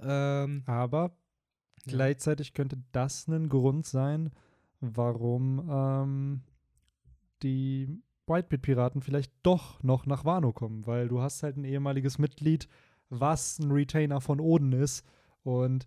Ähm, 0.00 0.62
Aber 0.64 1.12
Ja. 1.84 1.92
gleichzeitig 1.92 2.54
könnte 2.54 2.78
das 2.92 3.28
ein 3.28 3.50
Grund 3.50 3.84
sein, 3.86 4.30
warum 4.80 5.68
ähm, 5.70 6.40
die 7.42 8.02
Whitebeard-Piraten 8.26 9.02
vielleicht 9.02 9.32
doch 9.42 9.82
noch 9.82 10.06
nach 10.06 10.24
Wano 10.24 10.52
kommen, 10.52 10.86
weil 10.86 11.08
du 11.08 11.20
hast 11.20 11.42
halt 11.42 11.56
ein 11.56 11.64
ehemaliges 11.64 12.18
Mitglied, 12.18 12.68
was 13.08 13.58
ein 13.58 13.70
Retainer 13.70 14.20
von 14.20 14.40
Oden 14.40 14.72
ist. 14.72 15.04
Und 15.42 15.86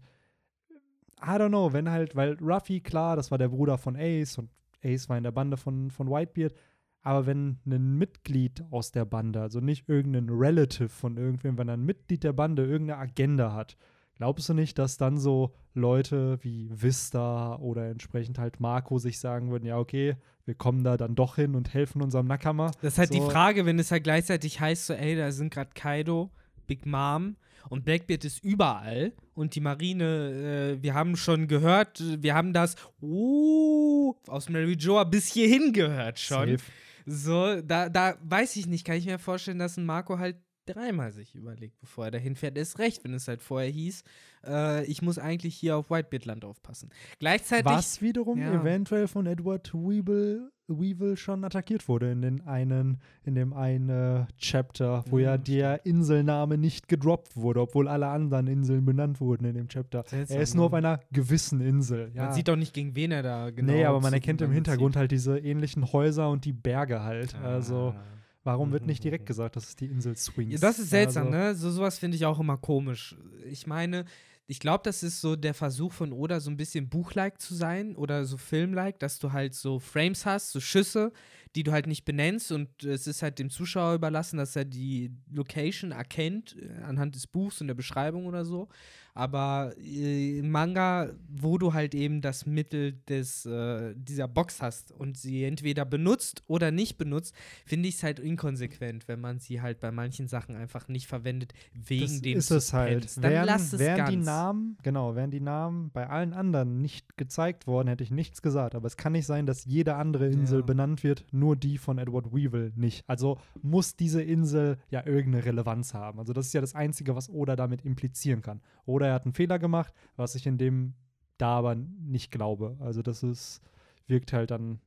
I 1.22 1.32
don't 1.32 1.50
know, 1.50 1.72
wenn 1.72 1.90
halt, 1.90 2.16
weil 2.16 2.38
Ruffy, 2.42 2.82
klar, 2.82 3.16
das 3.16 3.32
war 3.32 3.38
der 3.38 3.50
Bruder 3.50 3.78
von 3.78 3.96
Ace 3.96 4.38
und 4.38 4.50
Ace 4.84 5.08
war 5.08 5.18
in 5.18 5.24
der 5.24 5.32
Bande 5.32 5.56
von, 5.56 5.90
von 5.90 6.10
Whitebeard, 6.10 6.54
aber 7.02 7.26
wenn 7.26 7.60
ein 7.66 7.98
Mitglied 7.98 8.64
aus 8.72 8.92
der 8.92 9.06
Bande, 9.06 9.42
also 9.42 9.60
nicht 9.60 9.88
irgendein 9.88 10.30
Relative 10.30 10.90
von 10.90 11.18
irgendwem, 11.18 11.58
wenn 11.58 11.70
ein 11.70 11.86
Mitglied 11.86 12.24
der 12.24 12.34
Bande 12.34 12.66
irgendeine 12.66 13.00
Agenda 13.00 13.54
hat, 13.54 13.78
glaubst 14.16 14.50
du 14.50 14.54
nicht, 14.54 14.78
dass 14.78 14.98
dann 14.98 15.18
so 15.18 15.54
Leute 15.74 16.40
wie 16.44 16.70
Vista 16.74 17.56
oder 17.58 17.90
entsprechend 17.90 18.40
halt 18.40 18.60
Marco 18.60 19.00
sich 19.00 19.20
sagen 19.20 19.52
würden, 19.52 19.66
ja, 19.66 19.78
okay, 19.78 20.16
wir 20.46 20.56
kommen 20.56 20.84
da 20.84 20.98
dann 20.98 21.16
doch 21.16 21.36
hin 21.36 21.56
und 21.56 21.74
helfen 21.74 22.02
unserem 22.02 22.28
Nakama? 22.28 22.72
Das 22.82 22.94
ist 22.94 23.00
halt 23.00 23.14
die 23.14 23.20
So. 23.20 23.30
Frage, 23.30 23.66
wenn 23.66 23.80
es 23.80 23.92
halt 23.92 24.04
gleichzeitig 24.04 24.60
heißt, 24.60 24.88
so, 24.88 24.94
ey, 24.94 25.16
da 25.16 25.32
sind 25.32 25.54
gerade 25.54 25.72
Kaido, 25.74 26.32
Big 26.68 26.86
Mom 26.86 27.38
und 27.70 27.86
Blackbeard 27.86 28.26
ist 28.26 28.44
überall 28.44 29.14
und 29.36 29.56
die 29.56 29.62
Marine, 29.62 30.76
äh, 30.78 30.84
wir 30.84 30.94
haben 30.94 31.16
schon 31.16 31.48
gehört, 31.48 32.04
wir 32.22 32.34
haben 32.36 32.52
das 32.54 32.76
uh, 33.02 34.14
aus 34.28 34.50
Mary 34.50 34.74
Joa 34.74 35.04
bis 35.06 35.28
hierhin 35.32 35.72
gehört 35.74 36.20
schon. 36.20 36.58
Safe. 36.58 36.64
So, 37.06 37.62
da, 37.62 37.90
da 37.90 38.16
weiß 38.22 38.56
ich 38.56 38.68
nicht, 38.68 38.86
kann 38.86 38.96
ich 38.96 39.06
mir 39.06 39.20
vorstellen, 39.20 39.60
dass 39.60 39.78
ein 39.78 39.86
Marco 39.86 40.20
halt 40.20 40.38
dreimal 40.66 41.12
sich 41.12 41.36
überlegt, 41.36 41.80
bevor 41.82 42.06
er 42.06 42.12
dahin 42.12 42.36
fährt. 42.36 42.56
Er 42.56 42.64
ist 42.64 42.80
recht, 42.80 43.04
wenn 43.04 43.14
es 43.14 43.28
halt 43.28 43.42
vorher 43.42 43.70
hieß, 43.70 44.04
äh, 44.46 44.84
ich 44.86 45.02
muss 45.02 45.18
eigentlich 45.20 45.56
hier 45.56 45.78
auf 45.78 45.90
Whitebeard-Land 45.90 46.46
aufpassen. 46.46 46.90
Gleichzeitig. 47.20 47.66
Was 47.66 48.02
wiederum 48.02 48.40
ja. 48.40 48.54
eventuell 48.54 49.08
von 49.08 49.26
Edward 49.26 49.74
Weevil, 49.74 50.50
Weevil 50.68 51.18
schon 51.18 51.44
attackiert 51.44 51.88
wurde 51.90 52.12
in 52.12 52.22
den 52.22 52.42
einen, 52.48 53.00
in 53.26 53.36
dem 53.36 53.54
einen 53.54 53.90
äh, 53.90 54.26
Chapter, 54.38 55.04
wo 55.10 55.20
ja, 55.20 55.32
Ja, 55.32 55.38
der 55.38 55.86
Inselname 55.86 56.58
nicht 56.58 56.88
gedroppt 56.88 57.36
wurde, 57.36 57.62
obwohl 57.62 57.88
alle 57.88 58.08
anderen 58.08 58.48
Inseln 58.48 58.86
benannt 58.86 59.20
wurden 59.20 59.46
in 59.46 59.56
dem 59.56 59.68
Chapter. 59.68 60.04
Seltsam, 60.08 60.38
er 60.38 60.44
ist 60.44 60.56
nur 60.56 60.64
ne? 60.64 60.68
auf 60.68 60.74
einer 60.74 61.00
gewissen 61.12 61.60
Insel. 61.62 62.12
Ja. 62.14 62.26
Man 62.26 62.34
sieht 62.34 62.50
auch 62.50 62.56
nicht, 62.56 62.74
gegen 62.74 62.96
wen 62.96 63.12
er 63.12 63.24
da 63.24 63.50
genau. 63.52 63.74
nee, 63.74 63.86
aber 63.86 64.00
man 64.00 64.14
erkennt 64.14 64.42
im 64.42 64.52
Hintergrund 64.52 64.96
halt 64.96 65.12
diese 65.12 65.38
ähnlichen 65.38 65.92
Häuser 65.92 66.30
und 66.30 66.46
die 66.46 66.54
Berge 66.54 67.02
halt. 67.04 67.36
Also, 67.36 67.94
Ah. 67.96 68.04
warum 68.46 68.72
wird 68.72 68.84
Mhm, 68.84 68.88
nicht 68.88 69.04
direkt 69.04 69.24
mhm. 69.26 69.28
gesagt, 69.28 69.56
dass 69.58 69.68
es 69.68 69.76
die 69.76 69.88
Insel 69.88 70.16
Swings? 70.16 70.54
Ja, 70.54 70.60
das 70.60 70.80
ist 70.80 70.90
seltsam, 70.90 71.28
also, 71.28 71.38
ne? 71.38 71.56
So 71.56 71.72
sowas 71.72 72.00
finde 72.00 72.16
ich 72.16 72.26
auch 72.26 72.40
immer 72.40 72.58
komisch. 72.58 73.18
Ich 73.50 73.68
meine, 73.68 74.06
ich 74.46 74.60
glaube, 74.60 74.82
das 74.84 75.04
ist 75.04 75.22
so 75.22 75.36
der 75.36 75.54
Versuch 75.54 75.94
von 75.94 76.12
Oda, 76.12 76.40
so 76.40 76.52
ein 76.52 76.58
bisschen 76.58 76.90
Buchlike 76.90 77.38
zu 77.38 77.56
sein 77.56 77.96
oder 77.96 78.26
so 78.26 78.38
Filmlike, 78.38 79.00
dass 79.00 79.20
du 79.20 79.32
halt 79.32 79.56
so 79.56 79.80
Frames 79.80 80.26
hast, 80.26 80.52
so 80.52 80.60
Schüsse, 80.60 81.14
die 81.56 81.64
du 81.64 81.72
halt 81.72 81.88
nicht 81.88 82.04
benennst 82.04 82.52
und 82.52 82.84
es 82.84 83.08
ist 83.08 83.22
halt 83.22 83.40
dem 83.40 83.50
Zuschauer 83.50 83.96
überlassen, 83.96 84.38
dass 84.38 84.56
er 84.56 84.66
die 84.66 85.12
Location 85.32 85.92
erkennt 85.92 86.58
äh, 86.60 86.82
anhand 86.84 87.16
des 87.16 87.28
Buchs 87.28 87.62
und 87.62 87.68
der 87.68 87.74
Beschreibung 87.74 88.26
oder 88.26 88.44
so. 88.44 88.68
Aber 89.16 89.74
äh, 89.78 90.42
Manga, 90.42 91.12
wo 91.30 91.58
du 91.58 91.74
halt 91.74 91.94
eben 91.94 92.22
das 92.22 92.46
Mittel 92.46 92.94
des, 93.08 93.46
äh, 93.46 93.94
dieser 93.96 94.28
Box 94.28 94.62
hast 94.62 94.92
und 94.92 95.18
sie 95.18 95.44
entweder 95.44 95.86
benutzt 95.86 96.42
oder 96.48 96.72
nicht 96.72 96.98
benutzt, 96.98 97.36
finde 97.66 97.90
ich 97.90 97.96
es 97.96 98.04
halt 98.04 98.20
inkonsequent, 98.20 99.08
wenn 99.08 99.22
man 99.22 99.40
sie 99.40 99.62
halt 99.62 99.80
bei 99.80 99.92
manchen 99.92 100.28
Sachen 100.28 100.56
einfach 100.56 100.88
nicht 100.88 101.08
verwendet, 101.08 101.54
wegen 101.74 102.02
das 102.06 102.22
dem 102.22 102.38
ist 102.38 102.52
es 102.52 102.74
halt. 102.74 103.18
Dann 103.18 103.32
wären, 103.32 103.46
lass 103.46 103.74
es 103.74 103.80
wären 103.80 103.98
ganz. 103.98 104.10
die 104.10 104.18
Namen, 104.18 104.78
genau, 104.82 105.16
wären 105.16 105.32
die 105.32 105.40
Namen 105.42 105.92
bei 105.92 106.10
allen 106.10 106.34
anderen 106.34 106.82
nicht 106.82 107.16
gezeigt 107.18 107.68
worden, 107.68 107.90
hätte 107.90 108.04
ich 108.04 108.12
nichts 108.12 108.42
gesagt. 108.42 108.74
Aber 108.76 108.88
es 108.88 108.98
kann 108.98 109.12
nicht 109.12 109.26
sein, 109.28 109.46
dass 109.46 109.66
jede 109.66 109.96
andere 109.96 110.28
Insel 110.28 110.60
Ja. 110.60 110.66
benannt 110.66 111.04
wird, 111.04 111.26
nur 111.32 111.56
die 111.56 111.78
von 111.78 111.98
Edward 112.00 112.34
Weevil 112.34 112.74
nicht. 112.76 113.04
Also 113.08 113.38
muss 113.62 113.96
diese 113.96 114.22
Insel 114.24 114.78
ja 114.90 115.06
irgendeine 115.06 115.46
Relevanz 115.46 115.94
haben. 115.94 116.20
Also 116.20 116.34
das 116.34 116.48
ist 116.48 116.54
ja 116.54 116.62
das 116.62 116.74
Einzige, 116.74 117.16
was 117.16 117.30
Oda 117.30 117.56
damit 117.56 117.84
implizieren 117.86 118.42
kann. 118.42 118.62
Oder 118.86 119.08
er 119.08 119.14
hat 119.14 119.26
einen 119.26 119.34
Fehler 119.34 119.60
gemacht, 119.60 119.94
was 120.16 120.36
ich 120.36 120.46
in 120.46 120.58
dem 120.58 120.94
da 121.38 121.58
aber 121.58 121.76
nicht 121.76 122.32
glaube. 122.32 122.78
Also 122.80 123.02
das 123.02 123.24
ist, 123.24 123.62
wirkt 124.08 124.34
halt 124.34 124.52
dann 124.52 124.80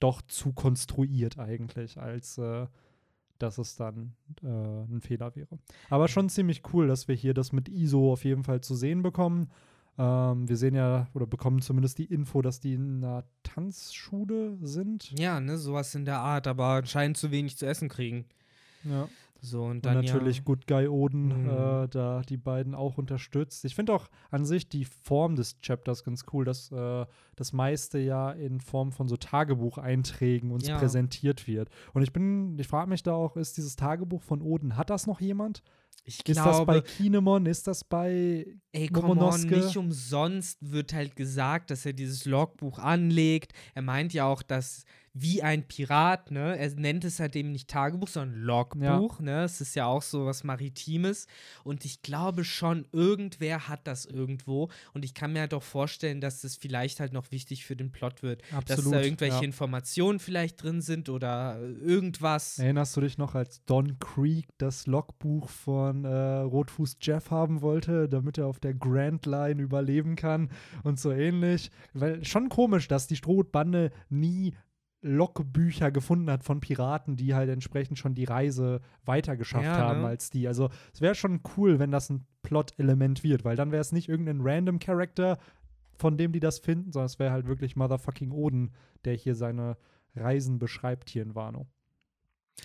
doch 0.00 0.22
zu 0.22 0.52
konstruiert 0.52 1.38
eigentlich, 1.38 1.98
als 1.98 2.38
äh, 2.38 2.66
dass 3.38 3.58
es 3.58 3.76
dann 3.76 4.14
äh, 4.42 4.46
ein 4.46 5.00
Fehler 5.00 5.34
wäre. 5.36 5.58
Aber 5.90 6.08
schon 6.08 6.28
ziemlich 6.28 6.62
cool, 6.72 6.86
dass 6.88 7.08
wir 7.08 7.14
hier 7.14 7.34
das 7.34 7.52
mit 7.52 7.68
ISO 7.68 8.12
auf 8.12 8.24
jeden 8.24 8.44
Fall 8.44 8.60
zu 8.60 8.74
sehen 8.74 9.02
bekommen. 9.02 9.50
Ähm, 9.98 10.48
wir 10.48 10.56
sehen 10.56 10.74
ja 10.74 11.08
oder 11.12 11.26
bekommen 11.26 11.60
zumindest 11.60 11.98
die 11.98 12.06
Info, 12.06 12.40
dass 12.40 12.60
die 12.60 12.74
in 12.74 13.04
einer 13.04 13.24
Tanzschule 13.42 14.56
sind. 14.62 15.12
Ja, 15.18 15.40
ne, 15.40 15.58
sowas 15.58 15.94
in 15.94 16.04
der 16.04 16.20
Art, 16.20 16.46
aber 16.46 16.66
anscheinend 16.66 17.16
zu 17.16 17.30
wenig 17.30 17.56
zu 17.56 17.66
essen 17.66 17.88
kriegen. 17.88 18.24
Ja. 18.84 19.08
So, 19.44 19.64
und 19.64 19.70
Und 19.70 19.86
dann 19.86 19.96
natürlich 19.96 20.36
ja, 20.38 20.42
Good 20.44 20.68
Guy 20.68 20.86
Oden, 20.86 21.42
Mhm. 21.42 21.48
äh, 21.48 21.88
da 21.88 22.22
die 22.22 22.36
beiden 22.36 22.76
auch 22.76 22.96
unterstützt. 22.96 23.64
Ich 23.64 23.74
finde 23.74 23.92
auch 23.92 24.06
an 24.30 24.44
sich 24.44 24.68
die 24.68 24.84
Form 24.84 25.34
des 25.34 25.60
Chapters 25.60 26.04
ganz 26.04 26.24
cool, 26.32 26.44
dass 26.44 26.70
äh, 26.70 27.06
das 27.34 27.52
meiste 27.52 27.98
ja 27.98 28.30
in 28.30 28.60
Form 28.60 28.92
von 28.92 29.08
so 29.08 29.16
Tagebucheinträgen 29.16 30.52
uns 30.52 30.68
Ja. 30.68 30.78
präsentiert 30.78 31.46
wird. 31.48 31.70
Und 31.92 32.02
ich 32.02 32.12
bin, 32.12 32.56
ich 32.58 32.68
frage 32.68 32.88
mich 32.88 33.02
da 33.02 33.14
auch, 33.14 33.36
ist 33.36 33.56
dieses 33.56 33.74
Tagebuch 33.76 34.22
von 34.22 34.42
Oden, 34.42 34.76
hat 34.76 34.90
das 34.90 35.06
noch 35.08 35.20
jemand? 35.20 35.62
Ich 36.04 36.26
Ist 36.26 36.38
das 36.38 36.58
bei 36.66 36.80
glaube, 36.80 36.82
Kinemon? 36.82 37.46
Ist 37.46 37.66
das 37.66 37.84
bei 37.84 38.46
ey, 38.72 38.88
come 38.88 39.08
on, 39.08 39.18
Momonosuke? 39.18 39.56
nicht 39.56 39.76
umsonst 39.76 40.58
wird 40.60 40.92
halt 40.92 41.14
gesagt, 41.14 41.70
dass 41.70 41.86
er 41.86 41.92
dieses 41.92 42.24
Logbuch 42.24 42.78
anlegt. 42.78 43.52
Er 43.74 43.82
meint 43.82 44.12
ja 44.12 44.26
auch, 44.26 44.42
dass 44.42 44.84
wie 45.14 45.42
ein 45.42 45.68
Pirat, 45.68 46.30
ne, 46.30 46.56
er 46.56 46.70
nennt 46.70 47.04
es 47.04 47.20
halt 47.20 47.36
eben 47.36 47.52
nicht 47.52 47.68
Tagebuch, 47.68 48.08
sondern 48.08 48.40
Logbuch, 48.40 49.20
ne, 49.20 49.44
es 49.44 49.60
ist 49.60 49.76
ja 49.76 49.86
auch 49.86 50.00
so 50.00 50.24
was 50.24 50.42
Maritimes 50.42 51.26
und 51.64 51.84
ich 51.84 52.00
glaube 52.00 52.44
schon, 52.44 52.86
irgendwer 52.92 53.68
hat 53.68 53.86
das 53.86 54.06
irgendwo 54.06 54.70
und 54.94 55.04
ich 55.04 55.12
kann 55.12 55.34
mir 55.34 55.40
halt 55.40 55.52
auch 55.52 55.62
vorstellen, 55.62 56.20
dass 56.20 56.40
das 56.40 56.56
vielleicht 56.56 56.98
halt 56.98 57.12
noch 57.12 57.30
wichtig 57.30 57.66
für 57.66 57.76
den 57.76 57.92
Plot 57.92 58.22
wird, 58.22 58.42
dass 58.50 58.78
Absolut, 58.78 58.94
da 58.94 59.00
irgendwelche 59.02 59.36
ja. 59.36 59.42
Informationen 59.42 60.18
vielleicht 60.18 60.62
drin 60.62 60.80
sind 60.80 61.10
oder 61.10 61.60
äh, 61.60 61.72
irgendwas. 61.72 62.58
Erinnerst 62.58 62.96
du 62.96 63.02
dich 63.02 63.18
noch, 63.18 63.34
als 63.34 63.62
Don 63.66 63.98
Creek 63.98 64.48
das 64.56 64.86
Logbuch 64.86 65.50
von 65.82 66.04
äh, 66.04 66.38
Rotfuß 66.38 66.98
Jeff 67.00 67.30
haben 67.32 67.60
wollte, 67.60 68.08
damit 68.08 68.38
er 68.38 68.46
auf 68.46 68.60
der 68.60 68.72
Grand 68.72 69.26
Line 69.26 69.60
überleben 69.60 70.14
kann 70.14 70.48
und 70.84 71.00
so 71.00 71.10
ähnlich? 71.10 71.70
Weil 71.92 72.24
schon 72.24 72.48
komisch, 72.48 72.86
dass 72.86 73.08
die 73.08 73.16
Strohbande 73.16 73.90
nie 74.08 74.54
Logbücher 75.00 75.90
gefunden 75.90 76.30
hat 76.30 76.44
von 76.44 76.60
Piraten, 76.60 77.16
die 77.16 77.34
halt 77.34 77.50
entsprechend 77.50 77.98
schon 77.98 78.14
die 78.14 78.22
Reise 78.22 78.80
weitergeschafft 79.04 79.64
Ja, 79.64 79.76
haben 79.76 80.02
ne? 80.02 80.06
als 80.06 80.30
die. 80.30 80.46
Also 80.46 80.70
es 80.94 81.00
wäre 81.00 81.16
schon 81.16 81.40
cool, 81.56 81.80
wenn 81.80 81.90
das 81.90 82.08
ein 82.10 82.24
Plot-Element 82.42 83.24
wird, 83.24 83.44
weil 83.44 83.56
dann 83.56 83.72
wäre 83.72 83.80
es 83.80 83.90
nicht 83.90 84.08
irgendein 84.08 84.40
random 84.40 84.78
Character, 84.78 85.38
von 85.96 86.16
dem 86.16 86.30
die 86.30 86.38
das 86.38 86.60
finden, 86.60 86.92
sondern 86.92 87.06
es 87.06 87.18
wäre 87.18 87.32
halt 87.32 87.48
wirklich 87.48 87.74
Motherfucking 87.74 88.30
Oden, 88.30 88.70
der 89.04 89.14
hier 89.14 89.34
seine 89.34 89.76
Reisen 90.14 90.60
beschreibt 90.60 91.10
hier 91.10 91.24
in 91.24 91.34
Wano. 91.34 91.66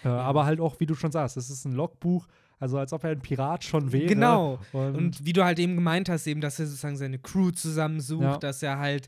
Äh, 0.04 0.10
Aber 0.10 0.46
halt 0.46 0.60
auch, 0.60 0.80
wie 0.80 0.86
du 0.86 0.94
schon 0.94 1.12
sagst, 1.12 1.38
es 1.38 1.50
ist 1.50 1.66
ein 1.66 1.72
Logbuch, 1.74 2.28
also 2.60 2.78
als 2.80 2.92
ob 2.94 3.04
er 3.04 3.12
ein 3.12 3.20
Pirat 3.22 3.64
schon 3.64 3.92
wäre. 3.92 4.08
Genau. 4.08 4.60
Und, 4.74 4.96
Und 4.96 5.26
wie 5.26 5.34
du 5.34 5.44
halt 5.44 5.60
eben 5.60 5.76
gemeint 5.76 6.10
hast, 6.10 6.26
eben, 6.28 6.42
dass 6.42 6.60
er 6.60 6.66
sozusagen 6.66 6.98
seine 6.98 7.20
Crew 7.20 7.52
zusammensucht, 7.52 8.24
Ja. 8.24 8.38
dass 8.38 8.64
er 8.64 8.80
halt 8.80 9.08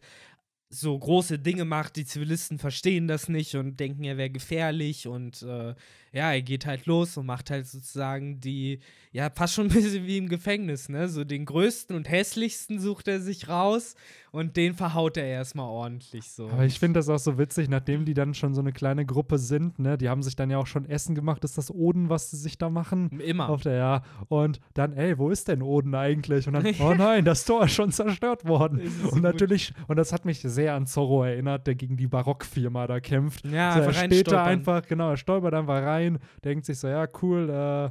so 0.70 0.98
große 0.98 1.40
Dinge 1.40 1.66
macht, 1.66 1.96
die 1.96 2.06
Zivilisten 2.06 2.60
verstehen 2.60 3.08
das 3.08 3.28
nicht 3.28 3.56
und 3.56 3.80
denken, 3.80 4.04
er 4.04 4.18
wäre 4.18 4.30
gefährlich 4.30 5.08
und 5.08 5.42
äh, 5.42 5.74
ja, 6.12 6.32
er 6.32 6.42
geht 6.42 6.66
halt 6.66 6.86
los 6.86 7.18
und 7.18 7.26
macht 7.26 7.50
halt 7.50 7.68
sozusagen 7.68 8.40
die, 8.40 8.80
ja, 9.12 9.30
fast 9.30 9.54
schon 9.56 9.68
ein 9.68 9.74
bisschen 9.74 10.06
wie 10.06 10.18
im 10.18 10.30
Gefängnis, 10.30 10.90
ne? 10.90 11.08
So 11.08 11.24
den 11.24 11.46
größten 11.46 11.96
und 11.96 12.10
hässlichsten 12.10 12.80
sucht 12.80 13.08
er 13.08 13.20
sich 13.20 13.48
raus 13.48 13.96
und 14.32 14.58
den 14.58 14.76
verhaut 14.76 15.18
er 15.18 15.26
erstmal 15.26 15.68
ordentlich 15.68 16.30
so. 16.30 16.50
aber 16.50 16.66
ich 16.66 16.80
finde 16.80 17.00
das 17.00 17.10
auch 17.10 17.18
so 17.18 17.38
witzig, 17.38 17.70
nachdem 17.70 18.06
die 18.06 18.14
dann 18.14 18.34
schon 18.34 18.54
so 18.54 18.62
eine 18.62 18.72
kleine 18.72 19.06
Gruppe 19.06 19.38
sind, 19.40 19.80
ne, 19.80 19.98
die 19.98 20.10
haben 20.10 20.22
sich 20.22 20.36
dann 20.36 20.50
ja 20.50 20.58
auch 20.58 20.68
schon 20.68 20.86
Essen 20.86 21.16
gemacht. 21.16 21.44
Ist 21.44 21.58
das 21.58 21.72
Oden, 21.72 22.10
was 22.10 22.32
sie 22.32 22.38
sich 22.38 22.58
da 22.58 22.70
machen? 22.70 23.20
Immer. 23.20 23.50
Auf 23.50 23.62
der, 23.62 23.74
ja. 23.74 24.02
Und 24.28 24.60
dann, 24.76 24.94
ey, 24.94 25.18
wo 25.18 25.30
ist 25.30 25.48
denn 25.48 25.62
Oden 25.62 25.96
eigentlich? 25.96 26.48
Und 26.48 26.54
dann, 26.54 26.68
oh 26.80 26.94
nein, 26.94 27.26
das 27.26 27.46
Tor 27.46 27.66
ist 27.66 27.74
schon 27.74 27.92
zerstört 27.92 28.46
worden. 28.46 28.82
Und 29.12 29.22
natürlich, 29.22 29.74
und 29.88 29.98
das 29.98 30.14
hat 30.14 30.26
mich 30.26 30.42
sehr 30.42 30.59
sehr 30.60 30.74
an 30.74 30.86
Zorro 30.86 31.24
erinnert, 31.24 31.68
der 31.68 31.76
gegen 31.76 31.96
die 31.96 32.08
Barockfirma 32.08 32.86
da 32.86 33.00
kämpft. 33.00 33.46
Ja, 33.46 33.74
so, 33.76 33.80
er 33.80 33.94
steht 33.94 34.30
da 34.30 34.44
einfach, 34.44 34.86
genau, 34.86 35.12
er 35.12 35.18
stolpert 35.18 35.54
einfach 35.54 35.82
rein, 35.82 36.20
denkt 36.44 36.66
sich 36.66 36.78
so, 36.78 36.90
ja, 36.90 37.08
cool, 37.22 37.50
äh, 37.50 37.90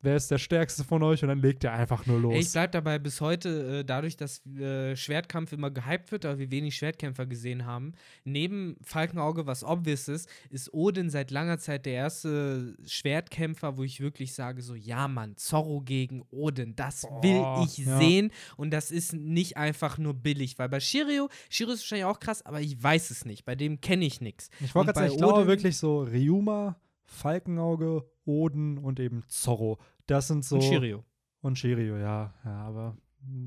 wer 0.00 0.16
ist 0.16 0.30
der 0.30 0.38
Stärkste 0.38 0.84
von 0.84 1.02
euch? 1.02 1.22
Und 1.22 1.28
dann 1.28 1.40
legt 1.40 1.64
er 1.64 1.72
einfach 1.72 2.06
nur 2.06 2.20
los. 2.20 2.34
Ich 2.36 2.52
bleib 2.52 2.72
dabei 2.72 2.98
bis 2.98 3.20
heute, 3.20 3.78
äh, 3.80 3.84
dadurch, 3.84 4.16
dass 4.16 4.44
äh, 4.46 4.96
Schwertkampf 4.96 5.52
immer 5.52 5.70
gehypt 5.70 6.12
wird, 6.12 6.24
aber 6.24 6.38
wir 6.38 6.50
wenig 6.50 6.76
Schwertkämpfer 6.76 7.26
gesehen 7.26 7.66
haben. 7.66 7.92
Neben 8.24 8.76
Falkenauge, 8.82 9.46
was 9.46 9.64
obvious 9.64 10.08
ist, 10.08 10.28
ist 10.50 10.72
Odin 10.72 11.10
seit 11.10 11.30
langer 11.30 11.58
Zeit 11.58 11.86
der 11.86 11.94
erste 11.94 12.76
Schwertkämpfer, 12.86 13.76
wo 13.76 13.82
ich 13.82 14.00
wirklich 14.00 14.34
sage: 14.34 14.62
so, 14.62 14.74
ja, 14.74 15.08
Mann, 15.08 15.36
Zorro 15.36 15.80
gegen 15.80 16.22
Odin, 16.30 16.76
das 16.76 17.04
will 17.22 17.38
Boah, 17.38 17.64
ich 17.64 17.78
ja. 17.78 17.98
sehen. 17.98 18.30
Und 18.56 18.70
das 18.70 18.90
ist 18.90 19.12
nicht 19.12 19.56
einfach 19.56 19.98
nur 19.98 20.14
billig, 20.14 20.58
weil 20.58 20.68
bei 20.68 20.80
Shiryu, 20.80 21.28
Shiryu 21.50 21.72
ist 21.72 21.80
wahrscheinlich 21.80 22.06
auch 22.06 22.20
krass, 22.20 22.44
aber 22.44 22.60
ich 22.60 22.80
weiß 22.82 23.10
es 23.10 23.24
nicht. 23.24 23.44
Bei 23.44 23.54
dem 23.54 23.80
kenne 23.80 24.04
ich 24.04 24.20
nichts. 24.20 24.50
Ich 24.60 24.74
wollte 24.74 24.92
gerade 24.92 25.08
sagen, 25.08 25.12
ich 25.12 25.18
glaube 25.18 25.46
wirklich 25.46 25.76
so 25.76 26.02
Ryuma, 26.02 26.76
Falkenauge, 27.04 28.04
Oden 28.28 28.78
und 28.78 29.00
eben 29.00 29.22
Zorro. 29.26 29.78
Das 30.06 30.28
sind 30.28 30.44
so. 30.44 30.56
Und 30.56 30.62
Shiryu. 30.62 31.00
Und 31.40 31.58
Shiryu, 31.58 31.96
ja. 31.96 32.34
Ja, 32.44 32.50
aber. 32.62 32.96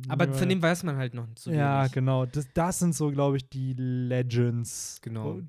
Aber 0.10 0.26
Ja, 0.28 0.34
von 0.34 0.50
dem 0.50 0.62
weiß 0.62 0.84
man 0.84 0.98
halt 0.98 1.14
noch 1.14 1.28
nicht 1.28 1.40
so 1.40 1.52
Ja, 1.52 1.82
wenig. 1.82 1.94
genau. 1.94 2.26
Das, 2.26 2.48
das 2.54 2.80
sind 2.80 2.94
so, 2.96 3.10
glaube 3.12 3.38
ich, 3.38 3.48
die 3.50 3.74
Legends. 3.74 5.00
Genau. 5.02 5.40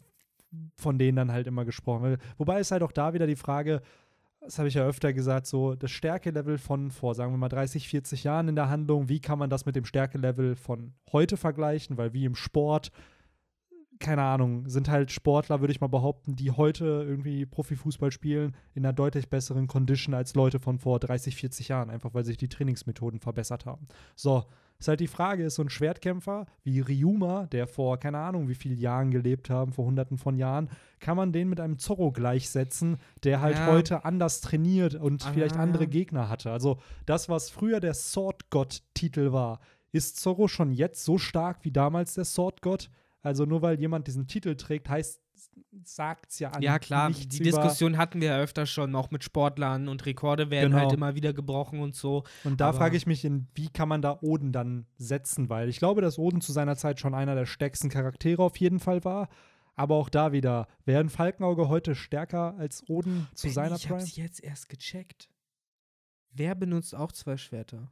Von 0.76 0.98
denen 0.98 1.16
dann 1.16 1.32
halt 1.32 1.46
immer 1.46 1.64
gesprochen 1.64 2.04
wird. 2.04 2.22
Wobei 2.36 2.60
ist 2.60 2.70
halt 2.70 2.82
auch 2.82 2.92
da 2.92 3.14
wieder 3.14 3.26
die 3.26 3.36
Frage, 3.36 3.80
das 4.40 4.58
habe 4.58 4.68
ich 4.68 4.74
ja 4.74 4.84
öfter 4.84 5.12
gesagt, 5.12 5.46
so 5.46 5.74
das 5.74 5.90
Stärkelevel 5.90 6.58
von 6.58 6.90
vor, 6.90 7.14
sagen 7.14 7.32
wir 7.32 7.38
mal, 7.38 7.48
30, 7.48 7.88
40 7.88 8.24
Jahren 8.24 8.48
in 8.48 8.54
der 8.56 8.68
Handlung, 8.68 9.08
wie 9.08 9.20
kann 9.20 9.38
man 9.38 9.48
das 9.50 9.66
mit 9.66 9.76
dem 9.76 9.84
Stärkelevel 9.84 10.56
von 10.56 10.92
heute 11.12 11.36
vergleichen? 11.36 11.96
Weil 11.96 12.12
wie 12.12 12.24
im 12.24 12.34
Sport, 12.34 12.90
keine 14.02 14.22
Ahnung, 14.22 14.68
sind 14.68 14.90
halt 14.90 15.10
Sportler, 15.10 15.60
würde 15.60 15.72
ich 15.72 15.80
mal 15.80 15.86
behaupten, 15.86 16.36
die 16.36 16.50
heute 16.50 16.84
irgendwie 16.84 17.46
Profifußball 17.46 18.10
spielen, 18.12 18.54
in 18.74 18.84
einer 18.84 18.92
deutlich 18.92 19.30
besseren 19.30 19.66
Condition 19.68 20.14
als 20.14 20.34
Leute 20.34 20.58
von 20.60 20.78
vor 20.78 21.00
30, 21.00 21.34
40 21.36 21.68
Jahren, 21.68 21.88
einfach 21.88 22.12
weil 22.12 22.24
sich 22.24 22.36
die 22.36 22.48
Trainingsmethoden 22.48 23.20
verbessert 23.20 23.64
haben. 23.64 23.86
So, 24.14 24.44
ist 24.78 24.88
halt 24.88 25.00
die 25.00 25.06
Frage, 25.06 25.44
ist 25.44 25.54
so 25.54 25.62
ein 25.62 25.70
Schwertkämpfer 25.70 26.46
wie 26.64 26.80
Ryuma, 26.80 27.46
der 27.46 27.66
vor, 27.68 27.98
keine 27.98 28.18
Ahnung, 28.18 28.48
wie 28.48 28.56
vielen 28.56 28.78
Jahren 28.78 29.12
gelebt 29.12 29.48
haben, 29.48 29.72
vor 29.72 29.84
hunderten 29.84 30.18
von 30.18 30.36
Jahren, 30.36 30.68
kann 30.98 31.16
man 31.16 31.32
den 31.32 31.48
mit 31.48 31.60
einem 31.60 31.78
Zorro 31.78 32.10
gleichsetzen, 32.10 32.96
der 33.22 33.40
halt 33.40 33.58
Ja. 33.58 33.66
heute 33.66 34.04
anders 34.04 34.40
trainiert 34.40 34.96
und 34.96 35.24
Ah. 35.24 35.30
vielleicht 35.32 35.56
andere 35.56 35.86
Gegner 35.86 36.28
hatte. 36.28 36.50
Also 36.50 36.78
das, 37.06 37.28
was 37.28 37.48
früher 37.48 37.78
der 37.78 37.94
Sword 37.94 38.50
God-Titel 38.50 39.30
war, 39.32 39.60
ist 39.92 40.18
Zorro 40.18 40.48
schon 40.48 40.72
jetzt 40.72 41.04
so 41.04 41.16
stark 41.18 41.58
wie 41.62 41.70
damals 41.70 42.14
der 42.14 42.24
Sword 42.24 42.60
God? 42.62 42.90
Also 43.22 43.44
nur 43.44 43.62
weil 43.62 43.78
jemand 43.80 44.06
diesen 44.08 44.26
Titel 44.26 44.56
trägt, 44.56 44.88
heißt, 44.88 45.20
sagt's 45.84 46.38
ja 46.40 46.50
an 46.50 46.60
Ja, 46.62 46.78
klar, 46.78 47.10
die 47.10 47.38
Diskussion 47.38 47.96
hatten 47.96 48.20
wir 48.20 48.28
ja 48.28 48.38
öfter 48.38 48.66
schon, 48.66 48.94
auch 48.96 49.10
mit 49.10 49.22
Sportlern 49.24 49.88
und 49.88 50.04
Rekorde 50.06 50.50
werden 50.50 50.70
Genau. 50.72 50.82
halt 50.82 50.92
immer 50.92 51.14
wieder 51.14 51.32
gebrochen 51.32 51.80
und 51.80 51.94
so. 51.94 52.24
Und 52.44 52.60
da 52.60 52.72
frage 52.72 52.96
ich 52.96 53.06
mich, 53.06 53.24
in, 53.24 53.46
wie 53.54 53.68
kann 53.68 53.88
man 53.88 54.02
da 54.02 54.18
Oden 54.22 54.52
dann 54.52 54.86
setzen? 54.96 55.48
Weil 55.48 55.68
ich 55.68 55.78
glaube, 55.78 56.00
dass 56.02 56.18
Oden 56.18 56.40
zu 56.40 56.52
seiner 56.52 56.76
Zeit 56.76 57.00
schon 57.00 57.14
einer 57.14 57.34
der 57.34 57.46
stärksten 57.46 57.88
Charaktere 57.90 58.42
auf 58.42 58.56
jeden 58.56 58.80
Fall 58.80 59.04
war. 59.04 59.28
Aber 59.74 59.94
auch 59.96 60.08
da 60.10 60.32
wieder, 60.32 60.66
wären 60.84 61.08
Falkenauge 61.08 61.68
heute 61.68 61.94
stärker 61.94 62.54
als 62.58 62.86
Oden 62.88 63.28
zu 63.34 63.44
Benny, 63.44 63.54
seiner 63.54 63.76
ich 63.76 63.86
Prime? 63.86 64.00
hab's 64.00 64.16
jetzt 64.16 64.42
erst 64.42 64.68
gecheckt. 64.68 65.28
Wer 66.30 66.54
benutzt 66.54 66.94
auch 66.94 67.12
zwei 67.12 67.36
Schwerter? 67.36 67.90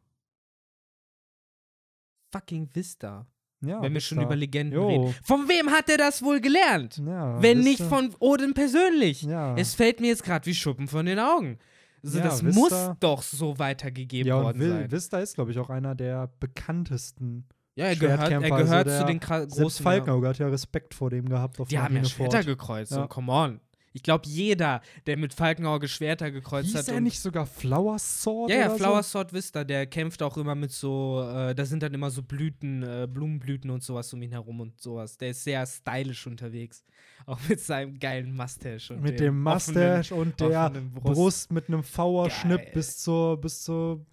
Fucking 2.33 2.68
Vista. 2.74 3.26
Ja, 3.63 3.83
wenn 3.83 3.93
wir 3.93 4.01
schon 4.01 4.17
Vista. 4.19 4.27
über 4.29 4.37
Legenden 4.37 4.75
Jo. 4.81 4.89
reden. 4.89 5.15
Von 5.23 5.49
wem 5.49 5.71
hat 5.71 5.91
er 5.91 5.99
das 5.99 6.23
wohl 6.23 6.41
gelernt? 6.41 6.97
Ja, 7.07 7.43
wenn 7.43 7.61
nicht 7.61 7.83
von 7.83 8.15
Odin 8.19 8.55
persönlich. 8.55 9.23
Ja. 9.23 9.55
Es 9.57 9.75
fällt 9.75 10.01
mir 10.01 10.07
jetzt 10.09 10.25
gerade 10.25 10.47
wie 10.47 10.55
Schuppen 10.55 10.89
von 10.89 11.05
den 11.05 11.19
Augen. 11.19 11.59
Also 12.03 12.21
das 12.21 12.43
Vista- 12.43 12.59
muss 12.61 12.97
doch 13.01 13.21
so 13.23 13.59
weitergegeben 13.59 14.27
ja, 14.29 14.37
und 14.37 14.45
worden 14.45 14.63
Vil- 14.63 14.71
sein. 14.71 14.91
Vista 14.91 15.19
ist, 15.19 15.35
glaube 15.35 15.51
ich, 15.51 15.59
auch 15.59 15.69
einer 15.69 15.95
der 15.95 16.31
bekanntesten. 16.41 17.45
Ja, 17.75 17.87
er 17.87 17.97
gehört, 17.97 18.31
er 18.31 18.41
also 18.41 18.57
gehört 18.57 18.87
der- 18.87 19.01
zu 19.01 19.07
den 19.07 19.21
kra- 19.21 19.41
Selbst 19.41 19.59
großen. 19.59 19.85
Falkenauge 19.85 20.29
hat 20.29 20.39
ja 20.39 20.49
Respekt 20.49 20.95
vor 20.95 21.11
dem 21.11 21.29
gehabt 21.29 21.61
auf 21.61 21.69
Die 21.69 21.79
haben 21.79 21.97
ja. 21.97 22.05
Schwerter 22.05 22.45
gekreuzt. 22.45 22.93
Ja. 22.93 23.03
Und 23.03 23.09
come 23.11 23.31
on. 23.33 23.61
Ich 23.93 24.03
glaube, 24.05 24.22
jeder, 24.28 24.82
der 25.07 25.16
mit 25.16 25.34
Falkenauge 25.34 25.88
Schwerter 25.88 26.30
gekreuzt 26.30 26.68
Hieß 26.68 26.76
hat. 26.76 26.88
er 26.88 26.97
und 26.99 27.03
nicht 27.03 27.18
sogar 27.20 27.45
Flower 27.47 27.99
Sword? 27.99 28.51
ja, 28.51 28.57
ja, 28.57 28.70
Flower 28.70 29.03
So? 29.03 29.11
Sword 29.11 29.32
Vista, 29.32 29.64
der 29.64 29.86
kämpft 29.86 30.22
auch 30.22 30.36
immer 30.36 30.55
mit 30.55 30.70
so, 30.70 31.22
äh, 31.28 31.55
da 31.55 31.64
sind 31.64 31.82
dann 31.82 31.93
immer 31.93 32.11
so 32.11 32.22
Blüten, 32.22 32.82
äh, 32.84 33.09
Blumenblüten 33.12 33.68
und 33.70 33.82
sowas 33.82 34.12
um 34.12 34.22
ihn 34.22 34.30
herum 34.30 34.61
und 34.61 34.80
sowas. 34.80 35.16
Der 35.18 35.30
ist 35.30 35.43
sehr 35.45 35.66
stylisch 35.66 36.26
unterwegs. 36.26 36.84
Auch 37.26 37.38
mit 37.49 37.61
seinem 37.61 37.99
geilen 37.99 38.34
Mustache. 38.34 38.95
Und 38.95 39.03
Mit 39.03 39.20
dem 39.20 39.47
offenen- 39.47 39.97
Mustache 39.99 40.14
und 40.14 40.41
der 40.41 40.66
offenen 40.66 40.93
Brust. 40.93 41.53
mit 41.53 41.68
einem 41.68 41.82
V-Schnipp 41.82 42.72
bis 42.72 42.99
zur, 42.99 43.41
bis 43.41 43.62
zur 43.62 44.07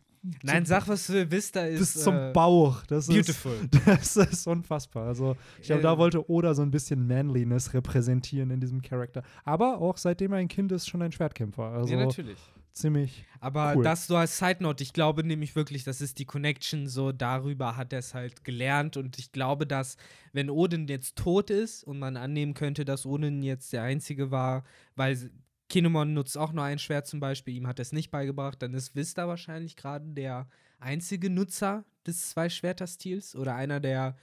Nein, 0.44 0.66
sag, 0.66 0.88
was 0.88 1.08
du 1.08 1.30
Vista 1.32 1.62
ist. 1.62 1.80
bis 1.80 1.94
zum 2.04 2.16
äh, 2.16 2.32
Bauch. 2.34 2.84
Das 2.88 3.08
ist, 3.08 3.14
Beautiful. 3.14 3.58
das 3.86 4.16
ist 4.18 4.48
unfassbar. 4.48 5.08
Also, 5.08 5.36
ich 5.62 5.68
glaube, 5.68 5.84
da 5.84 5.98
wollte 5.98 6.30
Oda 6.30 6.54
so 6.54 6.62
ein 6.62 6.72
bisschen 6.72 7.08
Manliness 7.08 7.74
repräsentieren 7.74 8.50
in 8.52 8.60
diesem 8.60 8.82
Charakter. 8.82 9.24
Aber 9.44 9.80
auch 9.80 9.98
seitdem 9.98 10.34
er 10.34 10.40
ein 10.40 10.48
Kind 10.48 10.72
ist, 10.72 10.88
schon 10.88 11.02
ein 11.02 11.12
Schwertkämpfer. 11.12 11.64
Also 11.64 11.94
ja, 11.94 12.06
natürlich. 12.06 12.38
ziemlich. 12.74 13.26
Aber 13.40 13.74
Cool. 13.76 13.84
das 13.84 14.08
so 14.08 14.16
als 14.16 14.38
Side 14.38 14.58
Note, 14.62 14.84
ich 14.84 14.94
glaube 14.94 15.24
nämlich 15.24 15.56
wirklich, 15.56 15.84
das 15.84 16.02
ist 16.02 16.20
die 16.20 16.26
Connection, 16.26 16.88
so 16.88 17.12
darüber 17.12 17.78
hat 17.78 17.94
er 17.94 18.00
es 18.00 18.14
halt 18.14 18.44
gelernt 18.44 18.98
und 18.98 19.18
ich 19.20 19.32
glaube, 19.32 19.66
dass 19.68 19.98
wenn 20.34 20.50
Odin 20.50 20.88
jetzt 20.88 21.16
tot 21.16 21.50
ist 21.50 21.84
und 21.84 22.00
man 22.00 22.18
annehmen 22.18 22.54
könnte, 22.54 22.86
dass 22.86 23.06
Odin 23.06 23.42
jetzt 23.44 23.74
der 23.74 23.84
Einzige 23.84 24.32
war, 24.32 24.64
weil 24.96 25.32
Kinemon 25.70 26.14
nutzt 26.14 26.38
auch 26.38 26.54
nur 26.54 26.64
ein 26.64 26.80
Schwert 26.80 27.08
zum 27.08 27.20
Beispiel, 27.20 27.56
ihm 27.56 27.68
hat 27.68 27.80
er 27.80 27.84
es 27.84 27.92
nicht 27.92 28.10
beigebracht, 28.12 28.62
dann 28.62 28.74
ist 28.74 28.96
Vista 28.96 29.28
wahrscheinlich 29.28 29.76
gerade 29.76 30.06
der 30.08 30.48
einzige 30.80 31.30
Nutzer 31.30 31.84
des 32.06 32.30
Zwei-Schwerter-Stils 32.30 33.36
oder 33.36 33.56
einer 33.56 33.80
der 33.80 34.16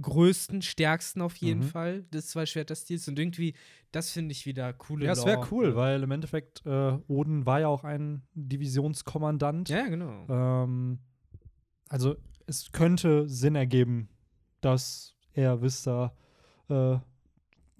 größten, 0.00 0.62
stärksten 0.62 1.20
auf 1.20 1.36
jeden 1.36 1.60
Mhm. 1.60 1.64
Fall 1.64 2.02
des 2.04 2.28
Zwei-Schwerter-Stils 2.28 3.08
und 3.08 3.18
irgendwie, 3.18 3.54
das 3.90 4.10
finde 4.10 4.32
ich 4.32 4.46
wieder 4.46 4.72
coole 4.72 5.04
Ja, 5.06 5.12
es 5.12 5.26
wäre 5.26 5.46
cool, 5.50 5.76
weil 5.76 6.02
im 6.02 6.10
Endeffekt 6.10 6.64
äh, 6.64 6.98
Oden 7.08 7.44
war 7.44 7.60
ja 7.60 7.68
auch 7.68 7.84
ein 7.84 8.22
Divisionskommandant. 8.34 9.68
Ja, 9.68 9.86
genau. 9.88 10.26
Ähm, 10.28 10.98
also 11.88 12.16
es 12.46 12.72
könnte 12.72 13.28
Sinn 13.28 13.54
ergeben, 13.54 14.08
dass 14.60 15.14
er 15.34 15.60
Vista 15.60 16.14
äh, 16.68 16.96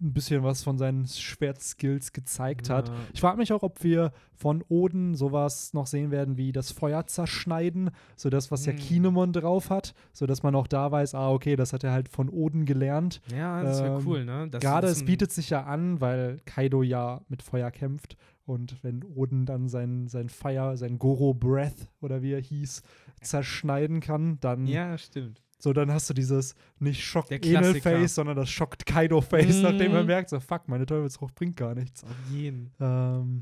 ein 0.03 0.13
bisschen 0.13 0.43
was 0.43 0.63
von 0.63 0.79
seinen 0.79 1.07
Schwertskills 1.07 2.13
gezeigt 2.13 2.69
hat. 2.71 2.89
Ja. 2.89 2.95
Ich 3.15 3.21
frage 3.21 3.39
mich 3.39 3.53
auch, 3.53 3.63
ob 3.63 3.83
wir 3.85 4.13
von 4.35 4.65
Oden 4.69 5.15
sowas 5.15 5.73
noch 5.73 5.87
sehen 5.87 6.11
werden 6.11 6.37
wie 6.37 6.51
das 6.53 6.73
Feuer 6.73 7.07
zerschneiden, 7.07 7.91
so 8.17 8.29
das, 8.29 8.51
was 8.51 8.67
ja 8.67 8.73
Hm. 8.73 8.79
Kinemon 8.81 9.33
drauf 9.33 9.71
hat, 9.71 9.95
so 10.13 10.27
dass 10.27 10.43
man 10.43 10.55
auch 10.57 10.67
da 10.67 10.91
weiß, 10.91 11.15
ah, 11.15 11.31
okay, 11.31 11.55
das 11.55 11.73
hat 11.73 11.85
er 11.85 11.93
halt 11.93 12.09
von 12.09 12.29
Oden 12.29 12.65
gelernt. 12.65 13.21
Ja, 13.35 13.63
das 13.63 13.81
wäre 13.83 13.99
Ähm, 13.99 14.07
cool, 14.07 14.25
ne? 14.25 14.49
Gerade 14.51 14.89
es 14.89 15.05
bietet 15.05 15.31
sich 15.31 15.51
ja 15.51 15.63
an, 15.65 16.01
weil 16.01 16.41
Kaido 16.45 16.83
ja 16.83 17.21
mit 17.29 17.43
Feuer 17.43 17.71
kämpft 17.71 18.17
und 18.45 18.83
wenn 18.83 19.05
Oden 19.05 19.47
dann 19.47 19.69
sein, 19.69 20.09
sein 20.09 20.29
Fire, 20.29 20.77
sein 20.77 20.99
Goro 20.99 21.33
Breath 21.35 21.89
oder 22.01 22.23
wie 22.23 22.33
er 22.33 22.41
hieß, 22.41 22.83
zerschneiden 23.21 24.01
kann, 24.01 24.39
dann 24.41 24.67
Ja, 24.67 24.99
stimmt. 24.99 25.41
So 25.63 25.73
dann 25.73 25.91
hast 25.93 26.11
du 26.11 26.15
dieses 26.15 26.55
nicht 26.81 27.05
schockt 27.05 27.31
Der 27.31 27.43
Enel 27.43 27.59
Klassiker. 27.75 27.91
Face, 27.91 28.15
sondern 28.17 28.37
das 28.37 28.51
schockt 28.51 28.85
Kaido 28.87 29.21
Face, 29.21 29.57
Mhm. 29.57 29.63
nachdem 29.63 29.95
er 29.95 30.05
merkt, 30.05 30.31
so 30.31 30.41
fuck, 30.41 30.69
meine 30.69 30.87
Teufelsfrucht 30.87 31.35
bringt 31.35 31.57
gar 31.57 31.75
nichts. 31.75 32.03
Auf 32.05 32.11
jeden. 32.31 32.73
Ähm, 32.81 33.41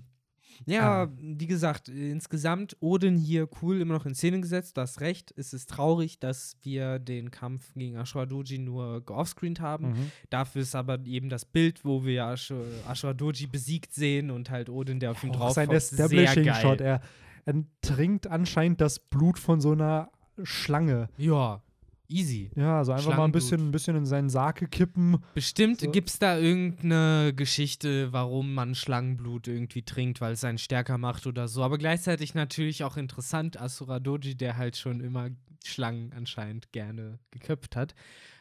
Ja, 0.66 1.04
Ah. 1.04 1.08
wie 1.16 1.46
gesagt, 1.46 1.88
insgesamt 1.88 2.76
Odin 2.80 3.16
hier 3.16 3.48
cool 3.62 3.80
immer 3.80 3.94
noch 3.94 4.04
in 4.04 4.14
Szene 4.14 4.40
gesetzt. 4.42 4.76
Du 4.76 4.82
hast 4.82 5.00
recht. 5.00 5.32
Es 5.38 5.54
ist 5.54 5.70
traurig, 5.70 6.18
dass 6.18 6.58
wir 6.60 6.98
den 6.98 7.30
Kampf 7.30 7.72
gegen 7.74 7.96
Ashura 7.96 8.26
Doji 8.26 8.58
nur 8.58 9.02
geoffscreent 9.06 9.60
haben. 9.60 9.92
mhm. 9.92 10.12
Dafür 10.28 10.60
ist 10.60 10.74
aber 10.74 10.98
eben 11.06 11.30
das 11.30 11.46
Bild, 11.46 11.82
wo 11.86 12.04
wir 12.04 12.24
Ash 12.24 12.52
Ashura 12.86 13.14
Doji 13.14 13.46
besiegt 13.46 13.94
sehen 13.94 14.30
und 14.30 14.50
halt 14.50 14.68
Odin, 14.68 15.00
der 15.00 15.12
auf 15.12 15.24
ihn 15.24 15.30
auch 15.30 15.36
drauf 15.36 15.52
sein 15.54 15.68
kommt, 15.68 15.80
sehr 15.80 16.04
Establishing-Shot, 16.04 16.78
geil. 16.78 17.00
er, 17.46 17.54
er 17.54 17.64
trinkt 17.80 18.26
anscheinend 18.26 18.82
das 18.82 18.98
Blut 18.98 19.38
von 19.38 19.62
so 19.62 19.72
einer 19.72 20.10
Schlange. 20.42 21.08
Ja, 21.16 21.62
easy. 22.10 22.50
Ja, 22.56 22.78
also 22.78 22.92
einfach 22.92 23.16
mal 23.16 23.24
ein 23.24 23.32
bisschen, 23.32 23.68
ein 23.68 23.70
bisschen 23.70 23.96
in 23.96 24.06
seinen 24.06 24.28
Sake 24.28 24.68
kippen. 24.68 25.18
Bestimmt 25.34 25.80
So. 25.80 25.90
gibt 25.90 26.10
es 26.10 26.18
da 26.18 26.36
irgendeine 26.38 27.32
Geschichte, 27.34 28.12
warum 28.12 28.54
man 28.54 28.74
Schlangenblut 28.74 29.48
irgendwie 29.48 29.82
trinkt, 29.82 30.20
weil 30.20 30.32
es 30.32 30.44
einen 30.44 30.58
stärker 30.58 30.98
macht 30.98 31.26
oder 31.26 31.48
so. 31.48 31.62
Aber 31.62 31.78
gleichzeitig 31.78 32.34
natürlich 32.34 32.84
auch 32.84 32.96
interessant, 32.96 33.60
Asura 33.60 34.00
Doji, 34.00 34.34
der 34.34 34.56
halt 34.56 34.76
schon 34.76 35.00
immer 35.00 35.30
Schlangen 35.64 36.12
anscheinend 36.12 36.72
gerne 36.72 37.18
geköpft 37.30 37.76
hat. 37.76 37.94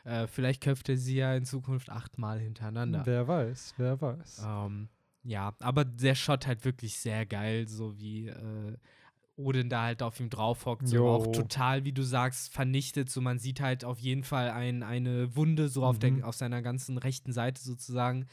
Äh, 0.06 0.28
vielleicht 0.28 0.62
köpft 0.62 0.90
er 0.90 0.98
sie 0.98 1.18
ja 1.18 1.36
in 1.36 1.46
Zukunft 1.46 1.90
achtmal 1.90 2.40
hintereinander. 2.40 3.04
Wer 3.06 3.28
weiß, 3.28 3.74
wer 3.78 4.00
weiß. 4.00 4.44
Ähm, 4.46 4.90
ja, 5.24 5.54
aber 5.60 5.84
der 5.86 6.16
Shot 6.16 6.48
halt 6.48 6.64
wirklich 6.66 6.98
sehr 6.98 7.26
geil, 7.26 7.68
so 7.68 7.98
wie 8.00 8.28
äh, 8.30 8.78
Odin 9.40 9.70
da 9.70 9.84
halt 9.84 10.04
auf 10.04 10.20
ihm 10.20 10.30
drauf 10.30 10.66
hockt, 10.66 10.88
so 10.88 11.08
auch 11.08 11.28
total, 11.28 11.86
wie 11.86 11.94
du 11.94 12.04
sagst, 12.04 12.52
vernichtet. 12.54 13.10
So, 13.10 13.22
man 13.22 13.40
sieht 13.40 13.62
halt 13.62 13.86
auf 13.86 13.98
jeden 14.00 14.24
Fall 14.24 14.50
ein, 14.52 14.84
eine 14.84 15.36
Wunde 15.36 15.70
so 15.70 15.84
auf, 15.86 15.96
Mhm. 15.98 16.18
der, 16.18 16.28
auf 16.28 16.36
seiner 16.36 16.62
ganzen 16.62 16.98
rechten 16.98 17.32
Seite 17.32 17.62
sozusagen. 17.62 18.28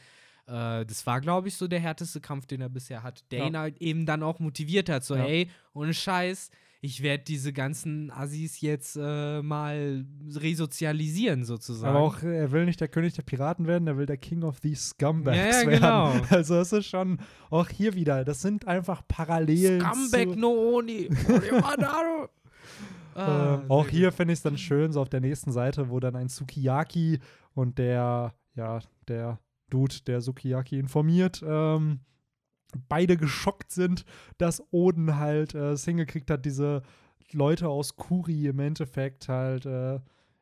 Äh, 0.47 0.85
das 0.85 1.05
war, 1.05 1.21
glaube 1.21 1.47
ich, 1.47 1.55
so 1.55 1.67
der 1.67 1.79
härteste 1.79 2.19
Kampf, 2.21 2.45
den 2.45 2.61
er 2.61 2.69
bisher 2.69 3.03
hat, 3.03 3.23
der 3.31 3.39
Ja. 3.39 3.47
ihn 3.47 3.57
halt 3.57 3.81
eben 3.81 4.05
dann 4.05 4.21
auch 4.23 4.39
motiviert 4.39 4.89
hat. 4.89 5.03
So, 5.03 5.15
Ja. 5.15 5.25
ey, 5.25 5.49
ohne 5.73 5.93
Scheiß, 5.93 6.51
ich 6.81 7.01
werde 7.01 7.23
diese 7.23 7.53
ganzen 7.53 8.11
Assis 8.11 8.61
jetzt 8.61 8.97
äh, 9.01 9.41
mal 9.41 10.05
resozialisieren, 10.35 11.43
sozusagen. 11.43 11.95
Aber 11.95 12.05
auch, 12.05 12.21
er 12.21 12.51
will 12.51 12.65
nicht 12.65 12.79
der 12.79 12.87
König 12.87 13.13
der 13.13 13.23
Piraten 13.23 13.65
werden, 13.67 13.87
er 13.87 13.97
will 13.97 14.05
der 14.05 14.17
King 14.17 14.43
of 14.43 14.59
these 14.59 14.89
Scumbags 14.89 15.37
Ja, 15.37 15.45
ja, 15.45 15.53
werden. 15.53 15.69
genau. 15.71 16.13
Also 16.29 16.55
es 16.59 16.71
ist 16.71 16.85
schon, 16.87 17.19
auch 17.49 17.67
hier 17.69 17.93
wieder, 17.95 18.23
das 18.23 18.41
sind 18.41 18.67
einfach 18.67 19.01
Parallelen 19.07 19.81
Scumbag 19.81 20.35
no 20.37 20.75
Oni. 20.77 21.09
Ah, 23.19 23.55
ähm, 23.63 23.71
auch 23.71 23.87
hier 23.87 24.11
finde 24.11 24.33
ich 24.33 24.39
es 24.39 24.43
dann 24.43 24.59
schön, 24.59 24.91
so 24.91 25.01
auf 25.01 25.09
der 25.09 25.21
nächsten 25.21 25.51
Seite, 25.51 25.89
wo 25.89 25.99
dann 25.99 26.15
ein 26.15 26.29
Sukiyaki 26.29 27.19
und 27.55 27.79
der, 27.79 28.35
ja, 28.53 28.79
der 29.07 29.39
Dude, 29.71 29.95
der 30.05 30.21
Sukiyaki 30.21 30.77
informiert, 30.77 31.43
ähm, 31.43 32.01
beide 32.87 33.17
geschockt 33.17 33.71
sind, 33.71 34.05
dass 34.37 34.63
Oden 34.71 35.17
halt 35.17 35.53
äh, 35.53 35.71
es 35.71 35.85
hingekriegt 35.85 36.29
hat, 36.29 36.45
diese 36.45 36.83
Leute 37.31 37.67
aus 37.67 37.95
Kuri 37.95 38.47
im 38.47 38.59
Endeffekt 38.59 39.27
halt, 39.27 39.65
äh, 39.65 39.99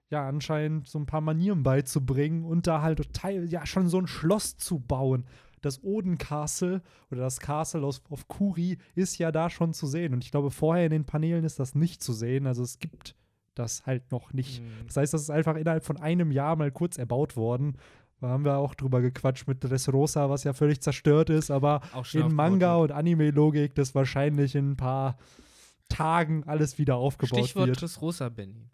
ja, 0.09 0.27
anscheinend 0.27 0.87
so 0.87 0.99
ein 0.99 1.07
paar 1.07 1.21
Manieren 1.21 1.63
beizubringen 1.63 2.45
und 2.45 2.67
da 2.67 2.81
halt 2.81 3.13
teil, 3.13 3.51
ja, 3.51 3.65
schon 3.65 3.89
so 3.89 3.99
ein 3.99 4.07
Schloss 4.07 4.57
zu 4.57 4.79
bauen. 4.79 5.25
Das 5.61 5.83
Oden 5.83 6.19
Castle 6.19 6.83
oder 7.09 7.21
das 7.21 7.39
Castle 7.39 7.83
aus, 7.83 8.03
auf 8.09 8.27
Kuri 8.27 8.77
ist 8.93 9.17
ja 9.17 9.31
da 9.31 9.49
schon 9.49 9.73
zu 9.73 9.87
sehen. 9.87 10.13
Und 10.13 10.23
ich 10.23 10.29
glaube, 10.29 10.51
vorher 10.51 10.85
in 10.85 10.91
den 10.91 11.05
Paneelen 11.05 11.43
ist 11.43 11.59
das 11.59 11.73
nicht 11.73 12.03
zu 12.03 12.13
sehen. 12.13 12.45
Also 12.45 12.61
es 12.61 12.77
gibt 12.77 13.15
das 13.55 13.85
halt 13.85 14.11
noch 14.11 14.31
nicht. 14.31 14.61
Mhm. 14.61 14.85
Das 14.85 14.97
heißt, 14.97 15.13
das 15.13 15.23
ist 15.23 15.29
einfach 15.31 15.55
innerhalb 15.55 15.83
von 15.83 15.97
einem 15.97 16.31
Jahr 16.31 16.55
mal 16.55 16.71
kurz 16.71 16.97
erbaut 16.97 17.35
worden. 17.35 17.77
Da 18.21 18.29
haben 18.29 18.45
wir 18.45 18.57
auch 18.57 18.75
drüber 18.75 19.01
gequatscht 19.01 19.47
mit 19.47 19.63
Dressrosa, 19.63 20.29
was 20.29 20.43
ja 20.45 20.53
völlig 20.53 20.81
zerstört 20.81 21.29
ist, 21.29 21.51
aber 21.51 21.81
in 22.13 22.33
Manga 22.33 22.75
und 22.77 22.91
Anime-Logik 22.91 23.75
das 23.75 23.93
wahrscheinlich 23.93 24.55
in 24.55 24.71
ein 24.71 24.77
paar 24.77 25.17
Tagen 25.89 26.43
alles 26.45 26.77
wieder 26.77 26.95
aufgebaut 26.95 27.39
Stichwort 27.39 27.67
wird. 27.67 27.81
Dressrosa, 27.81 28.29
Benny. 28.29 28.69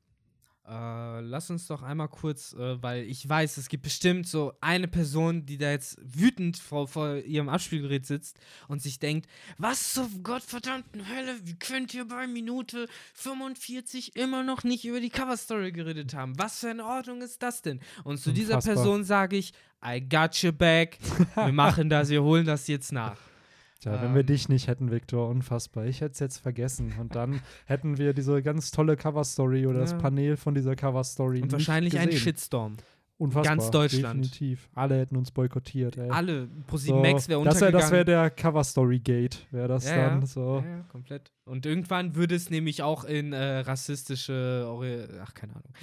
Äh, 0.68 1.22
lass 1.22 1.50
uns 1.50 1.66
doch 1.66 1.82
einmal 1.82 2.08
kurz, 2.08 2.54
äh, 2.54 2.82
weil 2.82 3.04
ich 3.04 3.28
weiß, 3.28 3.58
es 3.58 3.68
gibt 3.68 3.82
bestimmt 3.84 4.28
so 4.28 4.54
eine 4.62 4.88
Person, 4.88 5.46
die 5.46 5.58
da 5.58 5.72
jetzt 5.72 5.98
wütend 6.02 6.58
vor, 6.58 6.88
vor 6.88 7.16
ihrem 7.18 7.50
Abspielgerät 7.50 8.06
sitzt 8.06 8.38
und 8.68 8.82
sich 8.82 9.00
denkt, 9.00 9.28
was 9.58 9.94
zur 9.94 10.08
gottverdammten 10.22 11.10
Hölle, 11.10 11.36
wie 11.44 11.56
könnt 11.56 11.96
ihr 11.96 12.06
bei 12.06 12.28
Minute 12.28 12.88
45 13.16 14.16
immer 14.16 14.44
noch 14.44 14.64
nicht 14.64 14.86
über 14.86 15.00
die 15.00 15.10
Coverstory 15.10 15.72
geredet 15.72 16.14
haben? 16.14 16.38
Was 16.38 16.60
für 16.60 16.70
eine 16.70 16.86
Ordnung 16.86 17.22
ist 17.22 17.42
das 17.42 17.64
denn? 17.64 17.80
Und 18.04 18.20
zu 18.20 18.32
dieser 18.32 18.56
Unfassbar. 18.56 18.76
Person 18.76 19.04
sage 19.04 19.38
ich, 19.38 19.54
I 19.84 20.00
got 20.00 20.44
your 20.44 20.52
back, 20.52 21.00
wir 21.36 21.52
machen 21.52 21.90
das, 21.90 22.10
wir 22.10 22.22
holen 22.22 22.46
das 22.46 22.68
jetzt 22.68 22.92
nach. 22.92 23.18
Tja, 23.82 24.00
wenn 24.02 24.14
wir 24.14 24.22
ähm, 24.22 24.28
dich 24.28 24.48
nicht 24.48 24.68
hätten, 24.68 24.92
Victor, 24.92 25.28
unfassbar. 25.28 25.86
Ich 25.86 26.02
hätte 26.02 26.14
es 26.14 26.20
jetzt 26.20 26.38
vergessen. 26.38 26.94
Und 27.00 27.16
dann 27.16 27.42
hätten 27.66 27.98
wir 27.98 28.14
diese 28.14 28.44
ganz 28.44 28.70
tolle 28.70 28.96
Cover-Story 28.96 29.66
oder 29.66 29.80
das 29.80 29.92
Ja. 29.94 29.98
Panel 29.98 30.38
von 30.38 30.54
dieser 30.54 30.76
Cover-Story. 30.76 31.42
Und 31.42 31.52
wahrscheinlich 31.52 31.98
ein 31.98 32.10
gesehen. 32.10 32.22
Shitstorm. 32.22 32.78
Unfassbar. 33.22 33.56
ganz 33.56 33.70
Deutschland. 33.72 34.26
Definitiv. 34.26 34.68
Alle 34.74 34.98
hätten 34.98 35.16
uns 35.16 35.30
boykottiert, 35.32 35.96
ey. 35.98 36.10
Alle, 36.10 36.48
So, 36.48 36.64
ProSieben 36.68 37.02
Max 37.02 37.28
wäre 37.30 37.44
das 37.44 37.56
wäre 37.62 37.68
untergegangen. 37.68 37.80
das 37.82 37.92
wär 37.92 38.04
der 38.04 38.30
Cover-Story-Gate, 38.32 39.48
wäre 39.52 39.68
das 39.68 39.86
Ja, 39.86 40.10
dann. 40.10 40.22
ja. 40.22 40.26
So. 40.26 40.64
Ja, 40.66 40.70
ja, 40.78 40.82
komplett. 40.90 41.32
Und 41.46 41.66
irgendwann 41.66 42.16
würde 42.16 42.34
es 42.36 42.50
nämlich 42.50 42.82
auch 42.82 43.04
in 43.04 43.34
äh, 43.34 43.60
rassistische, 43.60 44.66
Ori 44.68 45.06
ach, 45.22 45.34
keine 45.34 45.54
Ahnung. 45.56 45.74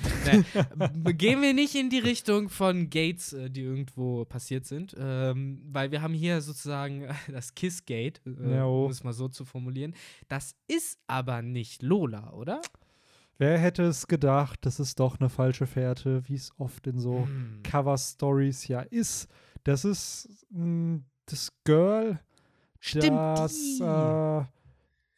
Nee, 1.05 1.13
gehen 1.13 1.43
wir 1.43 1.55
nicht 1.55 1.75
in 1.75 1.91
die 1.91 1.99
Richtung 1.99 2.49
von 2.49 2.91
Gates, 2.91 3.33
äh, 3.35 3.51
die 3.51 3.63
irgendwo 3.63 4.25
passiert 4.25 4.67
sind, 4.67 4.97
ähm, 4.99 5.61
weil 5.71 5.91
wir 5.93 6.03
haben 6.03 6.15
hier 6.15 6.41
sozusagen 6.41 7.03
äh, 7.03 7.15
das 7.33 7.55
Kiss-Gate, 7.55 8.21
äh, 8.27 8.57
Ja, 8.57 8.67
oh. 8.67 8.87
um 8.87 8.91
es 8.91 9.05
mal 9.05 9.13
so 9.13 9.29
zu 9.29 9.45
formulieren. 9.45 9.95
Das 10.29 10.55
ist 10.67 10.99
aber 11.07 11.43
nicht 11.43 11.83
Lola, 11.83 12.33
oder? 12.33 12.61
Wer 13.39 13.57
hätte 13.59 13.85
es 13.85 14.07
gedacht, 14.09 14.59
das 14.67 14.81
ist 14.81 14.99
doch 15.01 15.19
eine 15.21 15.29
falsche 15.29 15.67
Fährte, 15.67 16.23
wie 16.29 16.35
es 16.35 16.51
oft 16.59 16.87
in 16.89 16.99
so 16.99 17.21
Hm. 17.27 17.61
Cover-Stories 17.63 18.67
ja 18.69 18.81
ist. 18.81 19.29
Das 19.65 19.85
ist 19.85 20.29
mh, 20.51 21.01
das 21.27 21.51
Girl, 21.65 22.19
Stimmt. 22.81 23.13
das 23.17 23.53
die. 23.55 23.83
äh, 23.83 24.45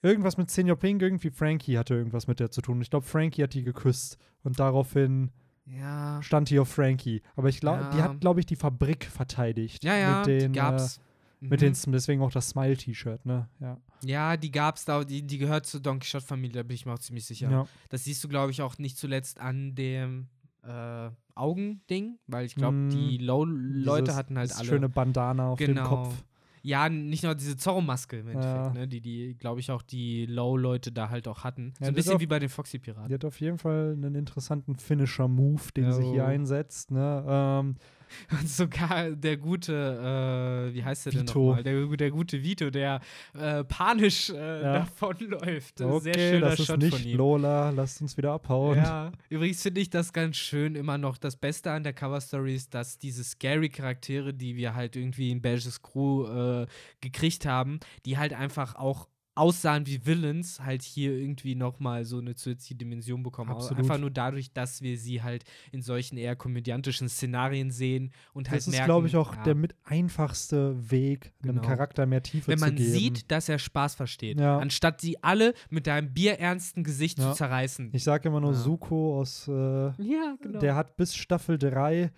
irgendwas 0.02 0.36
mit 0.36 0.50
Senior 0.50 0.76
Pink, 0.76 1.00
irgendwie 1.02 1.30
Frankie 1.30 1.78
hatte 1.78 1.94
irgendwas 1.94 2.26
mit 2.26 2.40
der 2.40 2.50
zu 2.50 2.60
tun. 2.60 2.80
Ich 2.82 2.90
glaube, 2.90 3.06
Frankie 3.06 3.42
hat 3.42 3.54
die 3.54 3.64
geküsst 3.64 4.18
und 4.42 4.58
daraufhin 4.60 5.30
ja. 5.66 6.20
stand 6.22 6.50
die 6.50 6.58
auf 6.58 6.68
Frankie. 6.68 7.22
Aber 7.36 7.48
ich 7.48 7.60
glaube, 7.60 7.88
die 7.92 7.98
Ja. 7.98 8.04
hat, 8.04 8.20
glaube 8.20 8.40
ich, 8.40 8.46
die 8.46 8.56
Fabrik 8.56 9.04
verteidigt. 9.04 9.82
Ja, 9.84 9.96
ja, 9.96 10.18
mit 10.18 10.26
den, 10.26 10.52
die 10.52 10.58
gab's. 10.58 10.98
Äh, 10.98 11.00
mit 11.40 11.60
den, 11.62 11.72
Mhm. 11.72 11.92
deswegen 11.92 12.22
auch 12.22 12.30
das 12.32 12.50
Smile-T-Shirt, 12.50 13.24
ne? 13.26 13.48
Ja. 13.60 13.78
Ja, 14.04 14.36
die 14.36 14.50
gab's 14.50 14.84
da, 14.84 15.02
die, 15.04 15.22
die 15.22 15.38
gehört 15.38 15.66
zur 15.66 15.80
Don 15.80 15.98
Quixote-Familie, 15.98 16.54
da 16.56 16.62
bin 16.62 16.74
ich 16.74 16.84
mir 16.86 16.92
auch 16.92 16.98
ziemlich 16.98 17.24
sicher. 17.26 17.50
ja. 17.50 17.66
Das 17.88 18.04
siehst 18.04 18.22
du, 18.22 18.28
glaube 18.28 18.50
ich, 18.52 18.60
auch 18.62 18.78
nicht 18.78 18.96
zuletzt 18.98 19.40
an 19.40 19.74
dem 19.74 20.28
äh, 20.62 21.10
Augending, 21.34 22.18
weil 22.26 22.44
ich 22.44 22.54
glaube, 22.54 22.76
Mm, 22.76 22.90
die 22.90 23.16
Low-Leute 23.16 24.02
Dieses- 24.04 24.16
hatten 24.18 24.36
halt 24.36 24.54
alle. 24.54 24.68
schöne 24.68 24.88
Bandana 24.90 25.48
auf 25.48 25.58
Genau. 25.58 25.82
dem 25.82 25.88
Kopf. 25.88 26.24
Ja, 26.62 26.90
nicht 26.90 27.24
nur 27.24 27.34
diese 27.34 27.56
Zorro-Maske 27.56 28.18
im 28.18 28.28
Endeffekt, 28.28 28.54
Ja. 28.66 28.72
ne, 28.74 28.86
die, 28.86 29.00
die 29.00 29.34
glaube 29.38 29.60
ich, 29.60 29.70
auch 29.70 29.80
die 29.80 30.26
Low-Leute 30.26 30.92
da 30.92 31.08
halt 31.08 31.26
auch 31.28 31.42
hatten. 31.44 31.72
So 31.78 31.84
Ja, 31.84 31.88
ein 31.88 31.94
bisschen 31.94 32.16
auf- 32.16 32.20
wie 32.20 32.26
bei 32.26 32.38
den 32.38 32.50
Foxy-Piraten. 32.50 33.08
Die 33.08 33.14
hat 33.14 33.24
auf 33.24 33.40
jeden 33.40 33.56
Fall 33.56 33.94
einen 33.96 34.14
interessanten 34.14 34.76
Finisher-Move, 34.76 35.62
den 35.74 35.90
sie 35.92 36.02
hier 36.02 36.14
Jo. 36.16 36.24
einsetzt. 36.24 36.90
Ne? 36.90 37.24
Ähm, 37.26 37.76
Und 38.30 38.48
sogar 38.48 39.10
der 39.10 39.36
gute, 39.36 40.68
äh, 40.70 40.74
wie 40.74 40.84
heißt 40.84 41.06
der 41.06 41.12
denn 41.12 41.24
nochmal? 41.26 41.62
Der, 41.62 41.86
der 41.86 42.10
gute 42.10 42.42
Vito, 42.42 42.70
der 42.70 43.00
äh, 43.38 43.64
panisch 43.64 44.30
äh, 44.30 44.62
Ja. 44.62 44.72
davonläuft. 44.80 45.80
okay, 45.80 46.00
Sehr 46.00 46.14
schöner 46.14 46.48
das 46.50 46.60
ist 46.60 46.66
Shot 46.66 46.78
nicht 46.78 46.96
von 46.96 47.04
ihm. 47.06 47.16
Lola, 47.16 47.70
lasst 47.70 48.00
uns 48.02 48.16
wieder 48.16 48.32
abhauen. 48.32 48.76
Ja, 48.76 49.12
übrigens 49.28 49.62
finde 49.62 49.80
ich 49.80 49.90
das 49.90 50.12
ganz 50.12 50.36
schön 50.36 50.74
immer 50.74 50.98
noch. 50.98 51.18
Das 51.18 51.36
Beste 51.36 51.70
an 51.70 51.82
der 51.82 51.92
Cover 51.92 52.20
Story 52.20 52.54
ist, 52.54 52.74
dass 52.74 52.98
diese 52.98 53.24
scary 53.24 53.68
Charaktere, 53.68 54.34
die 54.34 54.56
wir 54.56 54.74
halt 54.74 54.96
irgendwie 54.96 55.30
in 55.30 55.40
Bear's 55.42 55.80
Crew 55.82 56.26
äh, 56.62 56.66
gekriegt 57.00 57.46
haben, 57.46 57.80
die 58.04 58.18
halt 58.18 58.32
einfach 58.32 58.74
auch 58.74 59.08
aussahen 59.40 59.86
wie 59.86 60.04
Villains, 60.04 60.60
halt 60.60 60.82
hier 60.82 61.12
irgendwie 61.12 61.54
nochmal 61.54 62.04
so 62.04 62.18
eine 62.18 62.34
zusätzliche 62.34 62.74
Dimension 62.74 63.22
bekommen. 63.22 63.50
Absolut. 63.50 63.78
Einfach 63.78 63.98
nur 63.98 64.10
dadurch, 64.10 64.52
dass 64.52 64.82
wir 64.82 64.98
sie 64.98 65.22
halt 65.22 65.44
in 65.72 65.82
solchen 65.82 66.16
eher 66.18 66.36
komödiantischen 66.36 67.08
Szenarien 67.08 67.70
sehen 67.70 68.12
und 68.34 68.50
halt 68.50 68.58
Das 68.58 68.66
ist, 68.66 68.72
merken, 68.72 68.84
glaube 68.86 69.06
ich, 69.06 69.16
auch 69.16 69.34
ja, 69.34 69.42
der 69.42 69.54
mit 69.54 69.74
einfachste 69.84 70.90
Weg, 70.90 71.32
einem 71.42 71.56
Genau. 71.56 71.66
Charakter 71.66 72.06
mehr 72.06 72.22
Tiefe 72.22 72.48
wenn 72.48 72.58
zu 72.58 72.64
man 72.66 72.76
geben. 72.76 72.90
sieht, 72.90 73.30
dass 73.30 73.48
er 73.48 73.58
Spaß 73.58 73.94
versteht, 73.94 74.38
Ja. 74.38 74.58
anstatt 74.58 75.00
sie 75.00 75.22
alle 75.22 75.54
mit 75.70 75.88
einem 75.88 76.12
bierernsten 76.12 76.84
Gesicht 76.84 77.18
Ja. 77.18 77.30
zu 77.30 77.36
zerreißen. 77.38 77.90
ich 77.92 78.04
sage 78.04 78.28
immer 78.28 78.40
nur 78.40 78.52
Ja. 78.52 78.58
Suko 78.58 79.18
aus, 79.20 79.48
äh, 79.48 79.52
ja, 79.52 80.36
genau. 80.42 80.58
der 80.60 80.74
hat 80.74 80.96
bis 80.96 81.14
Staffel 81.16 81.58
3 81.58 82.02
äh, 82.02 82.10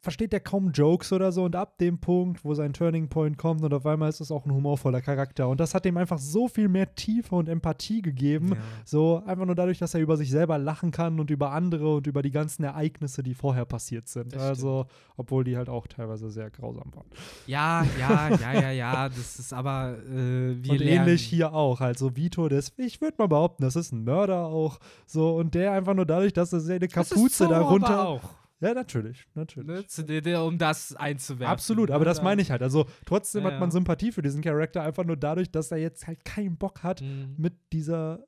versteht 0.00 0.32
der 0.32 0.40
kaum 0.40 0.70
Jokes 0.72 1.12
oder 1.14 1.32
so 1.32 1.44
und 1.44 1.56
ab 1.56 1.78
dem 1.78 1.98
Punkt, 1.98 2.44
wo 2.44 2.52
sein 2.54 2.74
Turning 2.74 3.08
Point 3.08 3.38
kommt 3.38 3.62
und 3.62 3.72
auf 3.72 3.86
einmal 3.86 4.10
ist 4.10 4.20
es 4.20 4.30
auch 4.30 4.44
ein 4.44 4.52
humorvoller 4.52 5.00
Charakter 5.00 5.48
und 5.48 5.60
das 5.60 5.74
hat 5.74 5.86
ihm 5.86 5.96
einfach 5.96 6.18
so 6.18 6.46
viel 6.46 6.68
mehr 6.68 6.94
Tiefe 6.94 7.34
und 7.34 7.48
Empathie 7.48 8.02
gegeben, 8.02 8.50
Ja. 8.50 8.56
so 8.84 9.22
einfach 9.24 9.46
nur 9.46 9.54
dadurch, 9.54 9.78
dass 9.78 9.94
er 9.94 10.00
über 10.00 10.18
sich 10.18 10.30
selber 10.30 10.58
lachen 10.58 10.90
kann 10.90 11.20
und 11.20 11.30
über 11.30 11.52
andere 11.52 11.94
und 11.96 12.06
über 12.06 12.20
die 12.22 12.30
ganzen 12.30 12.64
Ereignisse, 12.64 13.22
die 13.22 13.32
vorher 13.34 13.64
passiert 13.64 14.08
sind. 14.08 14.34
Das 14.34 14.42
also, 14.42 14.86
obwohl 15.16 15.42
die 15.44 15.56
halt 15.56 15.70
auch 15.70 15.86
teilweise 15.86 16.28
sehr 16.30 16.50
grausam 16.50 16.90
waren. 16.94 17.06
Ja, 17.46 17.86
ja, 17.98 18.28
ja, 18.36 18.52
ja, 18.60 18.70
ja, 18.72 19.08
das 19.08 19.38
ist 19.38 19.52
aber, 19.54 19.96
äh, 20.06 20.62
wir 20.62 20.72
und 20.72 20.78
lernen. 20.78 21.08
ähnlich 21.08 21.22
hier 21.22 21.54
auch. 21.54 21.80
Also 21.80 22.14
Vito, 22.14 22.46
ist, 22.48 22.78
ich 22.78 23.00
würde 23.00 23.14
mal 23.18 23.28
behaupten, 23.28 23.62
das 23.62 23.74
ist 23.76 23.92
ein 23.92 24.04
Mörder 24.04 24.44
auch. 24.46 24.78
So, 25.06 25.34
und 25.36 25.54
der 25.54 25.72
einfach 25.72 25.94
nur 25.94 26.04
dadurch, 26.06 26.34
dass 26.34 26.52
er 26.52 26.60
seine 26.60 26.80
Das 26.88 27.08
Kapuze 27.08 27.48
darunter. 27.48 28.06
auch, 28.06 28.20
Ja, 28.60 28.72
natürlich, 28.72 29.26
natürlich. 29.34 30.24
ne, 30.24 30.42
um 30.44 30.56
das 30.58 30.94
einzuwerfen. 30.96 31.52
Absolut, 31.52 31.90
aber 31.90 32.04
das 32.04 32.18
Ja. 32.18 32.24
meine 32.24 32.40
ich 32.42 32.50
halt. 32.50 32.62
Also 32.62 32.86
trotzdem 33.04 33.44
Ja, 33.44 33.50
hat 33.52 33.60
man 33.60 33.68
ja. 33.68 33.72
Sympathie 33.72 34.12
für 34.12 34.22
diesen 34.22 34.42
Charakter, 34.42 34.82
einfach 34.82 35.04
nur 35.04 35.16
dadurch, 35.16 35.50
dass 35.50 35.70
er 35.70 35.78
jetzt 35.78 36.06
halt 36.06 36.24
keinen 36.24 36.56
Bock 36.56 36.82
hat, 36.82 37.02
Mhm. 37.02 37.34
mit 37.36 37.54
dieser 37.72 38.24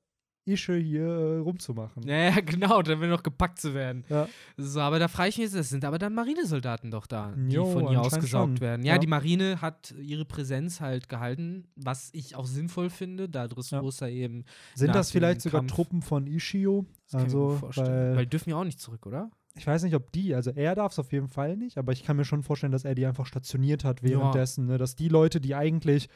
Ische 0.48 0.76
hier 0.76 1.06
äh, 1.06 1.38
rumzumachen. 1.38 2.04
Ja, 2.06 2.16
ja, 2.30 2.40
genau, 2.40 2.80
dann 2.82 3.00
will 3.00 3.08
noch 3.08 3.24
gepackt 3.24 3.60
zu 3.60 3.74
werden. 3.74 4.04
Ja. 4.08 4.28
So, 4.56 4.78
aber 4.80 5.00
da 5.00 5.08
frage 5.08 5.30
ich 5.30 5.38
mich 5.38 5.44
jetzt, 5.46 5.54
es 5.56 5.70
sind 5.70 5.84
aber 5.84 5.98
dann 5.98 6.14
Marinesoldaten 6.14 6.90
doch 6.92 7.06
da, 7.08 7.32
die 7.36 7.54
Jo, 7.56 7.64
von 7.64 7.90
ihr 7.90 8.00
ausgesaugt 8.00 8.58
schon. 8.58 8.60
werden. 8.60 8.84
Ja, 8.86 8.92
Ja. 8.94 8.98
die 8.98 9.08
Marine 9.08 9.60
hat 9.60 9.92
ihre 10.00 10.24
Präsenz 10.24 10.80
halt 10.80 11.08
gehalten, 11.08 11.66
was 11.74 12.10
ich 12.12 12.36
auch 12.36 12.46
sinnvoll 12.46 12.90
finde, 12.90 13.28
da 13.28 13.48
Dressrosa 13.48 14.06
eben. 14.08 14.44
Sind 14.76 14.94
das 14.94 15.10
vielleicht 15.10 15.40
sogar 15.40 15.62
Kampf- 15.62 15.72
Truppen 15.72 16.02
von 16.02 16.28
Ishio? 16.28 16.86
Das 17.06 17.12
kann 17.12 17.26
ich 17.28 17.34
mir 17.34 17.40
Also, 17.40 17.56
vorstellen. 17.56 17.88
weil, 18.10 18.16
weil 18.18 18.24
die 18.26 18.30
dürfen 18.30 18.50
ja 18.50 18.56
auch 18.56 18.64
nicht 18.64 18.78
zurück, 18.80 19.04
oder? 19.06 19.30
Ich 19.56 19.66
weiß 19.66 19.82
nicht, 19.84 19.94
ob 19.94 20.12
die, 20.12 20.34
also 20.34 20.50
er 20.50 20.74
darf 20.74 20.92
es 20.92 20.98
auf 20.98 21.12
jeden 21.12 21.28
Fall 21.28 21.56
nicht, 21.56 21.78
aber 21.78 21.92
ich 21.92 22.04
kann 22.04 22.16
mir 22.16 22.24
schon 22.24 22.42
vorstellen, 22.42 22.72
dass 22.72 22.84
er 22.84 22.94
die 22.94 23.06
einfach 23.06 23.26
stationiert 23.26 23.84
hat 23.84 24.02
währenddessen, 24.02 24.66
ne? 24.66 24.78
dass 24.78 24.96
die 24.96 25.08
Leute, 25.08 25.40
die 25.40 25.54
eigentlich 25.54 26.08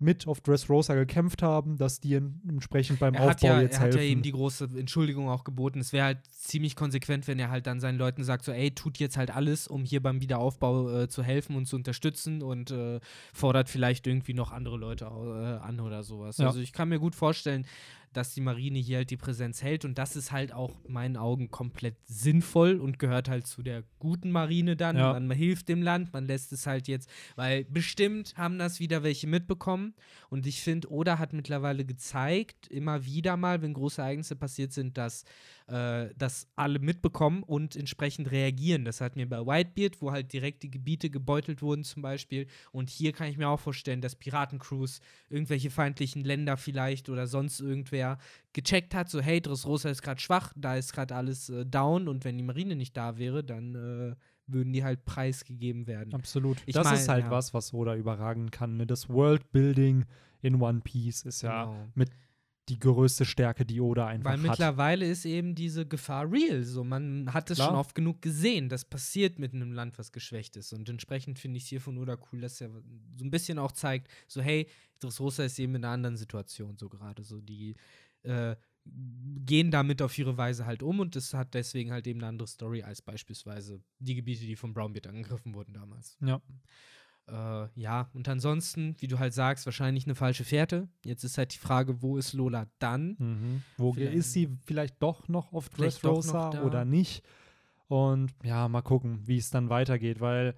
mit 0.00 0.28
auf 0.28 0.40
Dressrosa 0.40 0.94
gekämpft 0.94 1.42
haben, 1.42 1.76
dass 1.76 1.98
die 1.98 2.14
en- 2.14 2.40
entsprechend 2.48 3.00
beim 3.00 3.14
Er 3.14 3.22
hat, 3.22 3.28
Aufbau 3.38 3.48
ja, 3.48 3.62
jetzt 3.62 3.74
er 3.74 3.78
hat 3.80 3.84
helfen. 3.86 3.98
ja 3.98 4.04
eben 4.04 4.22
die 4.22 4.30
große 4.30 4.68
Entschuldigung 4.76 5.28
auch 5.28 5.42
geboten. 5.42 5.80
Es 5.80 5.92
wäre 5.92 6.04
halt 6.04 6.18
ziemlich 6.30 6.76
konsequent, 6.76 7.26
wenn 7.26 7.40
er 7.40 7.50
halt 7.50 7.66
dann 7.66 7.80
seinen 7.80 7.98
Leuten 7.98 8.22
sagt, 8.22 8.44
so, 8.44 8.52
ey, 8.52 8.70
tut 8.72 8.98
jetzt 8.98 9.16
halt 9.16 9.34
alles, 9.34 9.66
um 9.66 9.82
hier 9.84 10.00
beim 10.00 10.20
Wiederaufbau 10.20 10.88
äh, 11.00 11.08
zu 11.08 11.24
helfen 11.24 11.56
und 11.56 11.66
zu 11.66 11.74
unterstützen 11.74 12.42
und 12.42 12.70
äh, 12.70 13.00
fordert 13.34 13.68
vielleicht 13.68 14.06
irgendwie 14.06 14.34
noch 14.34 14.52
andere 14.52 14.76
Leute 14.76 15.06
äh, 15.06 15.66
an 15.66 15.80
oder 15.80 16.04
sowas. 16.04 16.38
Ja. 16.38 16.46
Also 16.46 16.60
ich 16.60 16.72
kann 16.72 16.88
mir 16.90 17.00
gut 17.00 17.16
vorstellen, 17.16 17.66
dass 18.12 18.34
die 18.34 18.40
Marine 18.40 18.78
hier 18.78 18.98
halt 18.98 19.10
die 19.10 19.16
Präsenz 19.16 19.62
hält 19.62 19.84
und 19.84 19.98
das 19.98 20.16
ist 20.16 20.32
halt 20.32 20.52
auch 20.52 20.84
in 20.84 20.92
meinen 20.92 21.16
Augen 21.16 21.50
komplett 21.50 21.96
sinnvoll 22.06 22.80
und 22.80 22.98
gehört 22.98 23.28
halt 23.28 23.46
zu 23.46 23.62
der 23.62 23.84
guten 23.98 24.30
Marine 24.30 24.76
dann. 24.76 24.96
Ja. 24.96 25.12
Man 25.12 25.30
hilft 25.30 25.68
dem 25.68 25.82
Land, 25.82 26.12
man 26.12 26.26
lässt 26.26 26.52
es 26.52 26.66
halt 26.66 26.88
jetzt, 26.88 27.08
weil 27.36 27.64
bestimmt 27.64 28.34
haben 28.36 28.58
das 28.58 28.80
wieder 28.80 29.02
welche 29.02 29.26
mitbekommen 29.26 29.94
und 30.30 30.46
ich 30.46 30.60
finde, 30.60 30.90
Oda 30.90 31.18
hat 31.18 31.32
mittlerweile 31.32 31.84
gezeigt, 31.84 32.68
immer 32.68 33.04
wieder 33.04 33.36
mal, 33.36 33.62
wenn 33.62 33.74
große 33.74 34.00
Ereignisse 34.00 34.36
passiert 34.36 34.72
sind, 34.72 34.98
dass 34.98 35.24
äh, 35.68 36.08
das 36.16 36.48
alle 36.56 36.78
mitbekommen 36.78 37.42
und 37.42 37.76
entsprechend 37.76 38.30
reagieren. 38.30 38.84
Das 38.84 39.00
hatten 39.00 39.18
wir 39.18 39.28
bei 39.28 39.38
Whitebeard, 39.46 40.00
wo 40.00 40.10
halt 40.10 40.32
direkt 40.32 40.62
die 40.62 40.70
Gebiete 40.70 41.10
gebeutelt 41.10 41.62
wurden 41.62 41.84
zum 41.84 42.02
Beispiel. 42.02 42.46
Und 42.72 42.90
hier 42.90 43.12
kann 43.12 43.28
ich 43.28 43.36
mir 43.36 43.48
auch 43.48 43.60
vorstellen, 43.60 44.00
dass 44.00 44.16
Piratencrews 44.16 45.00
irgendwelche 45.28 45.70
feindlichen 45.70 46.24
Länder 46.24 46.56
vielleicht 46.56 47.08
oder 47.08 47.26
sonst 47.26 47.60
irgendwer 47.60 48.18
gecheckt 48.52 48.94
hat, 48.94 49.10
so 49.10 49.20
hey, 49.20 49.40
Dressrosa 49.40 49.90
ist 49.90 50.02
gerade 50.02 50.20
schwach, 50.20 50.52
da 50.56 50.76
ist 50.76 50.92
gerade 50.92 51.14
alles 51.14 51.50
äh, 51.50 51.66
down 51.66 52.08
und 52.08 52.24
wenn 52.24 52.38
die 52.38 52.44
Marine 52.44 52.74
nicht 52.74 52.96
da 52.96 53.18
wäre, 53.18 53.44
dann 53.44 53.74
äh, 53.74 54.16
würden 54.46 54.72
die 54.72 54.82
halt 54.82 55.04
preisgegeben 55.04 55.86
werden. 55.86 56.14
Absolut. 56.14 56.56
Ich 56.66 56.74
das 56.74 56.90
ist 56.92 57.06
mein, 57.06 57.16
halt 57.16 57.24
ja. 57.26 57.30
was, 57.30 57.52
was 57.52 57.74
Oda 57.74 57.94
überragen 57.94 58.50
kann. 58.50 58.78
Ne? 58.78 58.86
Das 58.86 59.08
Worldbuilding 59.08 60.06
in 60.40 60.60
One 60.62 60.80
Piece 60.80 61.22
ist 61.22 61.42
ja 61.42 61.64
Genau. 61.64 61.86
mit 61.94 62.10
die 62.68 62.78
größte 62.78 63.24
Stärke, 63.24 63.64
die 63.64 63.80
Oda 63.80 64.06
einfach 64.06 64.30
Weil 64.30 64.38
hat. 64.40 64.50
mittlerweile 64.50 65.06
ist 65.06 65.24
eben 65.24 65.54
diese 65.54 65.86
Gefahr 65.86 66.30
real. 66.30 66.62
So, 66.64 66.84
man 66.84 67.32
hat 67.32 67.50
es 67.50 67.58
schon 67.58 67.74
oft 67.74 67.94
genug 67.94 68.20
gesehen. 68.22 68.68
Das 68.68 68.84
passiert 68.84 69.38
mit 69.38 69.54
einem 69.54 69.72
Land, 69.72 69.98
was 69.98 70.12
geschwächt 70.12 70.56
ist. 70.56 70.72
Und 70.72 70.88
entsprechend 70.88 71.38
finde 71.38 71.56
ich 71.56 71.64
es 71.64 71.68
hier 71.68 71.80
von 71.80 71.98
Oda 71.98 72.18
cool, 72.32 72.40
dass 72.40 72.60
er 72.60 72.70
so 73.16 73.24
ein 73.24 73.30
bisschen 73.30 73.58
auch 73.58 73.72
zeigt, 73.72 74.08
so, 74.26 74.42
hey, 74.42 74.68
Dressrosa 75.00 75.44
ist 75.44 75.58
eben 75.58 75.76
in 75.76 75.84
einer 75.84 75.94
anderen 75.94 76.16
Situation 76.16 76.76
so 76.76 76.88
gerade. 76.88 77.22
So, 77.22 77.40
die 77.40 77.74
äh, 78.22 78.56
gehen 79.44 79.70
damit 79.70 80.02
auf 80.02 80.16
ihre 80.18 80.36
Weise 80.36 80.66
halt 80.66 80.82
um 80.82 81.00
und 81.00 81.16
es 81.16 81.34
hat 81.34 81.54
deswegen 81.54 81.90
halt 81.90 82.06
eben 82.06 82.20
eine 82.20 82.28
andere 82.28 82.48
Story 82.48 82.82
als 82.82 83.02
beispielsweise 83.02 83.80
die 83.98 84.14
Gebiete, 84.14 84.44
die 84.44 84.56
von 84.56 84.72
Brownbeard 84.72 85.06
angegriffen 85.06 85.54
wurden 85.54 85.74
damals. 85.74 86.16
Ja. 86.20 86.40
Äh, 87.30 87.68
ja, 87.74 88.08
und 88.14 88.28
ansonsten, 88.28 88.96
wie 88.98 89.06
du 89.06 89.18
halt 89.18 89.34
sagst, 89.34 89.66
wahrscheinlich 89.66 90.06
eine 90.06 90.14
falsche 90.14 90.44
Fährte. 90.44 90.88
Jetzt 91.04 91.24
ist 91.24 91.36
halt 91.38 91.54
die 91.54 91.58
Frage, 91.58 92.02
wo 92.02 92.16
ist 92.16 92.32
Lola 92.32 92.66
dann? 92.78 93.16
Mhm. 93.18 93.62
Wo 93.76 93.92
Vielleicht- 93.92 94.14
ist 94.14 94.32
sie 94.32 94.48
vielleicht 94.64 95.02
doch 95.02 95.28
noch 95.28 95.52
auf 95.52 95.68
Dressrosa 95.68 96.62
oder 96.62 96.84
nicht? 96.84 97.22
Und 97.86 98.34
ja, 98.42 98.68
mal 98.68 98.82
gucken, 98.82 99.20
wie 99.24 99.38
es 99.38 99.50
dann 99.50 99.70
weitergeht, 99.70 100.20
weil 100.20 100.54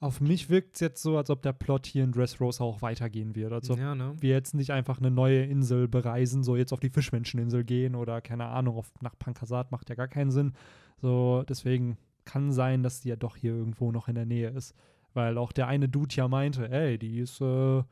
auf 0.00 0.20
mich 0.20 0.48
wirkt 0.48 0.76
es 0.76 0.80
jetzt 0.80 1.02
so, 1.02 1.16
als 1.16 1.28
ob 1.28 1.42
der 1.42 1.52
Plot 1.52 1.86
hier 1.86 2.04
in 2.04 2.12
Dressrosa 2.12 2.62
auch 2.62 2.82
weitergehen 2.82 3.34
wird. 3.34 3.52
Als 3.52 3.68
ob 3.68 3.78
ja, 3.78 3.96
ne? 3.96 4.14
wir 4.20 4.30
jetzt 4.30 4.54
nicht 4.54 4.70
einfach 4.70 4.98
eine 4.98 5.10
neue 5.10 5.42
Insel 5.42 5.88
bereisen, 5.88 6.44
so 6.44 6.56
jetzt 6.56 6.72
auf 6.72 6.78
die 6.78 6.90
Fischmenscheninsel 6.90 7.64
gehen 7.64 7.96
oder 7.96 8.20
keine 8.20 8.46
Ahnung, 8.46 8.76
auf, 8.76 8.92
nach 9.00 9.18
Pankasat 9.18 9.72
macht 9.72 9.88
ja 9.88 9.96
gar 9.96 10.06
keinen 10.06 10.30
Sinn. 10.30 10.52
So, 11.00 11.44
deswegen 11.48 11.96
kann 12.24 12.52
sein, 12.52 12.82
dass 12.84 13.00
die 13.00 13.08
ja 13.08 13.16
doch 13.16 13.34
hier 13.36 13.52
irgendwo 13.52 13.90
noch 13.90 14.06
in 14.06 14.14
der 14.14 14.26
Nähe 14.26 14.50
ist. 14.50 14.74
Weil 15.18 15.36
auch 15.36 15.50
der 15.50 15.66
eine 15.66 15.88
Dude 15.88 16.14
ja 16.14 16.28
meinte, 16.28 16.70
ey, 16.70 16.96
die 16.96 17.18
ist, 17.18 17.40
äh, 17.40 17.82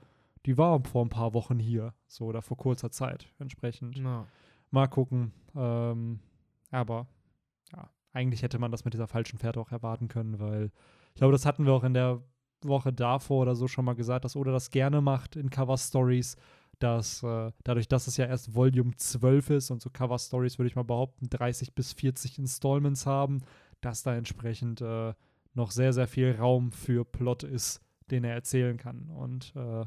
die 0.46 0.56
war 0.56 0.80
vor 0.84 1.04
ein 1.04 1.08
paar 1.08 1.34
Wochen 1.34 1.58
hier, 1.58 1.92
so 2.06 2.26
oder 2.26 2.40
vor 2.40 2.56
kurzer 2.56 2.92
Zeit 2.92 3.26
entsprechend. 3.40 3.98
Ja. 3.98 4.28
Mal 4.70 4.86
gucken. 4.86 5.32
Ähm, 5.56 6.20
aber 6.70 7.08
ja, 7.72 7.90
eigentlich 8.12 8.44
hätte 8.44 8.60
man 8.60 8.70
das 8.70 8.84
mit 8.84 8.94
dieser 8.94 9.08
falschen 9.08 9.38
Fährte 9.38 9.58
auch 9.58 9.72
erwarten 9.72 10.06
können, 10.06 10.38
weil 10.38 10.70
ich 11.14 11.18
glaube, 11.18 11.32
das 11.32 11.46
hatten 11.46 11.66
wir 11.66 11.72
auch 11.72 11.82
in 11.82 11.94
der 11.94 12.22
Woche 12.62 12.92
davor 12.92 13.42
oder 13.42 13.56
so 13.56 13.66
schon 13.66 13.86
mal 13.86 13.96
gesagt, 13.96 14.24
dass 14.24 14.36
Oda 14.36 14.52
das 14.52 14.70
gerne 14.70 15.00
macht 15.00 15.34
in 15.34 15.50
Cover 15.50 15.78
Stories, 15.78 16.36
dass 16.78 17.24
äh, 17.24 17.50
dadurch, 17.64 17.88
dass 17.88 18.06
es 18.06 18.16
ja 18.18 18.26
erst 18.26 18.54
Volume 18.54 18.94
12 18.94 19.50
ist 19.50 19.72
und 19.72 19.82
so 19.82 19.90
Cover 19.90 20.20
Stories, 20.20 20.60
würde 20.60 20.68
ich 20.68 20.76
mal 20.76 20.84
behaupten, 20.84 21.28
30 21.28 21.74
bis 21.74 21.92
40 21.92 22.38
Installments 22.38 23.04
haben, 23.04 23.42
dass 23.80 24.04
da 24.04 24.14
entsprechend 24.14 24.80
äh, 24.80 25.12
noch 25.56 25.70
sehr, 25.72 25.92
sehr 25.92 26.06
viel 26.06 26.36
Raum 26.36 26.70
für 26.70 27.04
Plot 27.04 27.42
ist, 27.42 27.80
den 28.10 28.22
er 28.24 28.34
erzählen 28.34 28.76
kann. 28.76 29.08
Und 29.10 29.52
äh, 29.56 29.84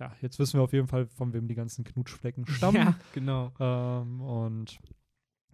ja, 0.00 0.12
jetzt 0.22 0.38
wissen 0.38 0.58
wir 0.58 0.62
auf 0.64 0.72
jeden 0.72 0.88
Fall, 0.88 1.06
von 1.06 1.32
wem 1.32 1.46
die 1.46 1.54
ganzen 1.54 1.84
Knutschflecken 1.84 2.46
stammen. 2.48 2.76
Ja, 2.76 2.94
genau. 3.12 3.52
Ähm, 3.60 4.20
und 4.22 4.78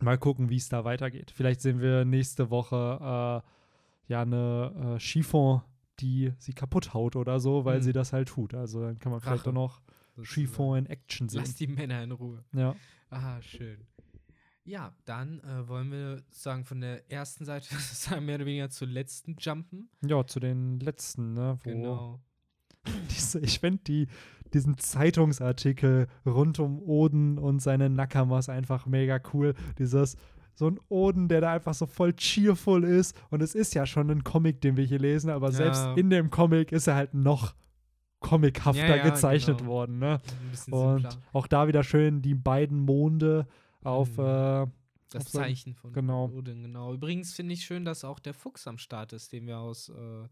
mal 0.01 0.17
gucken, 0.19 0.49
wie 0.51 0.57
es 0.57 0.69
da 0.69 0.85
weitergeht. 0.85 1.31
Vielleicht 1.31 1.61
sehen 1.61 1.81
wir 1.81 2.05
nächste 2.05 2.49
Woche 2.51 3.43
äh, 3.47 4.13
ja 4.13 4.23
eine 4.23 4.95
äh, 4.97 5.01
Chiffon, 5.01 5.63
die 6.01 6.33
sie 6.39 6.53
kaputt 6.53 6.95
haut 6.95 7.17
oder 7.17 7.41
so, 7.41 7.65
weil 7.65 7.79
Mhm. 7.79 7.83
sie 7.83 7.93
das 7.93 8.13
halt 8.13 8.29
tut. 8.29 8.55
Also 8.55 8.83
dann 8.83 8.99
kann 8.99 9.11
man 9.13 9.21
vielleicht 9.21 9.41
Rache, 9.41 9.51
auch 9.51 9.55
noch 9.55 9.81
Chiffon 10.23 10.79
in 10.79 10.87
Action 10.87 11.29
sehen. 11.29 11.41
Lass 11.41 11.55
die 11.55 11.67
Männer 11.67 12.03
in 12.05 12.13
Ruhe. 12.13 12.45
Ja. 12.53 12.75
Ah, 13.11 13.41
schön. 13.43 13.79
Ja, 14.67 14.93
dann 15.05 15.41
äh, 15.41 15.69
wollen 15.69 15.91
wir 15.93 16.23
sagen 16.31 16.65
von 16.65 16.81
der 16.81 17.11
ersten 17.11 17.45
Seite 17.45 17.69
sagen, 17.79 18.27
mehr 18.27 18.35
oder 18.37 18.47
weniger 18.47 18.69
zur 18.69 18.89
letzten 18.89 19.37
jumpen. 19.39 19.89
ja, 20.05 20.27
zu 20.27 20.41
den 20.41 20.81
letzten, 20.81 21.35
ne? 21.35 21.59
Genau. 21.63 22.21
diese, 23.11 23.41
ich 23.41 23.61
finde 23.61 23.79
die, 23.87 24.09
diesen 24.53 24.77
Zeitungsartikel 24.79 26.09
rund 26.25 26.59
um 26.59 26.81
Oden 26.83 27.39
und 27.39 27.61
seine 27.61 27.91
Nakamas 27.91 28.49
einfach 28.49 28.87
mega 28.87 29.21
cool. 29.33 29.55
Dieses, 29.79 30.17
so 30.55 30.69
ein 30.69 30.81
Oden, 30.89 31.29
der 31.29 31.41
da 31.41 31.53
einfach 31.53 31.75
so 31.75 31.87
voll 31.87 32.13
cheerful 32.15 32.83
ist. 32.85 33.17
Und 33.31 33.43
es 33.43 33.55
ist 33.55 33.75
ja 33.75 33.87
schon 33.87 34.11
ein 34.11 34.25
Comic, 34.25 34.61
den 34.61 34.77
wir 34.77 34.85
hier 34.85 34.99
lesen, 34.99 35.31
aber 35.31 35.53
selbst 35.53 35.85
Ja. 35.85 35.95
in 35.95 36.11
dem 36.11 36.31
Comic 36.31 36.73
ist 36.73 36.87
er 36.87 36.95
halt 36.97 37.15
noch 37.15 37.55
comichafter 38.21 38.87
Ja, 38.89 38.97
ja, 38.97 39.09
gezeichnet 39.11 39.59
genau. 39.59 39.71
worden, 39.71 39.99
ne? 39.99 40.21
Und 40.71 41.03
simpler. 41.03 41.23
auch 41.33 41.47
da 41.47 41.69
wieder 41.69 41.83
schön 41.85 42.23
die 42.23 42.35
beiden 42.35 42.81
Monde 42.81 43.47
auf, 43.87 44.17
Mhm. 44.19 44.25
äh, 44.25 44.67
Das 45.11 45.27
auf 45.27 45.33
Zeichen 45.33 45.75
von 45.75 45.93
genau. 45.93 46.29
Odin, 46.31 46.63
genau. 46.63 46.93
Übrigens 46.93 47.33
finde 47.33 47.55
ich 47.55 47.65
schön, 47.65 47.85
dass 47.85 48.05
auch 48.05 48.19
der 48.19 48.35
Fuchs 48.35 48.67
am 48.67 48.79
Start 48.79 49.13
ist, 49.13 49.33
den 49.33 49.47
wir 49.47 49.59
aus 49.59 49.89
äh, 49.89 50.29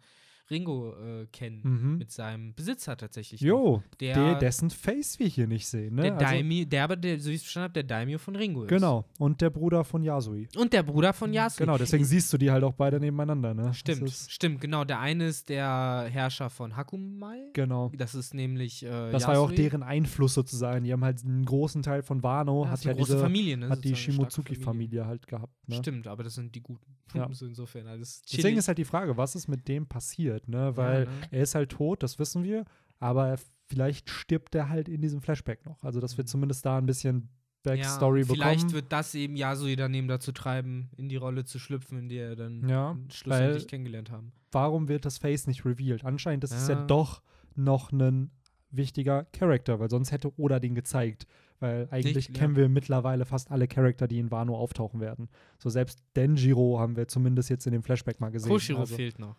Ringo 0.50 0.94
äh, 0.94 1.26
kennen. 1.32 1.60
mhm. 1.62 1.98
Mit 1.98 2.10
seinem 2.10 2.54
Besitzer 2.54 2.96
tatsächlich. 2.96 3.40
noch. 3.40 3.48
Jo, 3.48 3.82
der, 4.00 4.14
der, 4.14 4.38
dessen 4.38 4.68
Face 4.70 5.18
wir 5.18 5.26
hier 5.26 5.46
nicht 5.46 5.66
sehen, 5.66 5.94
ne? 5.94 6.02
der 6.02 6.12
Also- 6.14 6.26
Daimyo, 6.26 6.64
der 6.66 6.84
aber, 6.84 6.96
der, 6.96 7.18
so 7.18 7.30
wie 7.30 7.34
ich 7.34 7.36
es 7.38 7.42
verstanden 7.44 7.64
habe, 7.64 7.72
der 7.74 7.82
Daimyo 7.84 8.18
von 8.18 8.36
Ringo 8.36 8.64
ist. 8.64 8.68
Genau, 8.68 9.04
und 9.18 9.40
der 9.40 9.50
Bruder 9.50 9.84
von 9.84 10.02
Yasui. 10.02 10.48
Und 10.56 10.72
der 10.72 10.82
Bruder 10.82 11.12
von 11.12 11.32
Yasui. 11.32 11.64
Genau, 11.64 11.78
deswegen 11.78 12.04
siehst 12.04 12.32
du 12.32 12.36
die 12.38 12.50
halt 12.50 12.62
auch 12.64 12.74
beide 12.74 13.00
nebeneinander, 13.00 13.54
ne? 13.54 13.72
Stimmt, 13.74 14.10
stimmt, 14.10 14.60
genau. 14.60 14.84
Der 14.84 15.00
eine 15.00 15.26
ist 15.28 15.48
der 15.48 16.08
Herrscher 16.10 16.50
von 16.50 16.76
Hakumai. 16.76 17.50
Genau. 17.54 17.90
Das 17.96 18.14
ist 18.14 18.34
nämlich 18.34 18.82
äh, 18.84 19.10
Das 19.12 19.26
war 19.26 19.34
ja 19.34 19.40
auch 19.40 19.50
Yasui. 19.50 19.56
deren 19.56 19.82
Einfluss 19.82 20.34
sozusagen. 20.34 20.84
Die 20.84 20.92
haben 20.92 21.04
halt 21.04 21.24
einen 21.24 21.44
großen 21.44 21.82
Teil 21.82 22.02
von 22.02 22.22
Wano, 22.22 22.64
ja, 22.64 22.70
hat 22.70 22.84
ja 22.84 22.92
große 22.92 23.12
diese, 23.12 23.18
Familie, 23.24 23.56
ne? 23.56 23.68
hat 23.70 23.82
die 23.84 23.94
Shimotsuki-Familie 23.96 25.06
halt 25.06 25.26
gehabt. 25.26 25.52
Ne? 25.68 25.76
Stimmt, 25.76 26.06
aber 26.06 26.22
das 26.24 26.34
sind 26.34 26.54
die 26.54 26.60
Guten. 26.62 26.84
Ja. 27.14 27.28
so 27.32 27.46
insofern 27.46 27.86
alles 27.86 28.22
Deswegen 28.22 28.42
chillig. 28.42 28.58
ist 28.58 28.66
halt 28.66 28.78
die 28.78 28.84
Frage, 28.84 29.16
was 29.16 29.36
ist 29.36 29.46
mit 29.46 29.68
dem 29.68 29.86
passiert, 29.86 30.33
ne? 30.48 30.76
Weil 30.76 31.04
ne? 31.04 31.10
er 31.30 31.42
ist 31.42 31.54
halt 31.54 31.70
tot, 31.70 32.02
das 32.02 32.18
wissen 32.18 32.44
wir, 32.44 32.64
aber 33.00 33.28
er- 33.28 33.38
vielleicht 33.66 34.10
stirbt 34.10 34.54
er 34.54 34.68
halt 34.68 34.88
in 34.88 35.00
diesem 35.00 35.20
Flashback 35.22 35.64
noch. 35.66 35.82
Also, 35.82 36.00
dass 36.00 36.16
wir 36.16 36.24
Mhm. 36.24 36.28
zumindest 36.28 36.66
da 36.66 36.78
ein 36.78 36.86
bisschen 36.86 37.28
ja, 37.66 37.72
Backstory 37.72 38.24
vielleicht 38.24 38.60
bekommen. 38.66 38.74
wird 38.74 38.92
das 38.92 39.14
eben 39.14 39.36
Yasui 39.36 39.74
daneben 39.76 40.06
dazu 40.06 40.32
treiben, 40.32 40.90
in 40.98 41.08
die 41.08 41.16
Rolle 41.16 41.44
zu 41.44 41.58
schlüpfen, 41.58 41.98
in 41.98 42.08
die 42.10 42.18
er 42.18 42.36
dann 42.36 42.68
Ja, 42.68 42.96
schlussendlich 43.10 43.66
kennengelernt 43.68 44.10
haben. 44.10 44.32
Warum 44.52 44.88
wird 44.88 45.04
das 45.06 45.16
Face 45.18 45.46
nicht 45.46 45.64
revealed? 45.64 46.04
Anscheinend 46.04 46.44
ist 46.44 46.52
es 46.52 46.68
ja 46.68 46.74
Ja. 46.74 46.84
doch 46.86 47.22
noch 47.56 47.90
ein 47.90 48.30
wichtiger 48.70 49.24
Charakter, 49.32 49.78
weil 49.80 49.88
sonst 49.88 50.12
hätte 50.12 50.32
Oda 50.38 50.58
den 50.60 50.74
gezeigt. 50.74 51.26
Weil 51.60 51.88
eigentlich 51.90 52.28
ja. 52.28 52.34
kennen 52.34 52.56
wir 52.56 52.68
mittlerweile 52.68 53.24
fast 53.24 53.50
alle 53.50 53.66
Charakter, 53.68 54.08
die 54.08 54.18
in 54.18 54.30
Wano 54.30 54.56
auftauchen 54.56 55.00
werden. 55.00 55.28
So 55.58 55.70
selbst 55.70 56.02
Denjiro 56.16 56.78
haben 56.80 56.96
wir 56.96 57.08
zumindest 57.08 57.48
jetzt 57.48 57.66
in 57.66 57.72
dem 57.72 57.82
Flashback 57.82 58.20
mal 58.20 58.30
gesehen. 58.30 58.50
Koshiro 58.50 58.80
also, 58.80 58.94
fehlt 58.96 59.18
noch. 59.18 59.36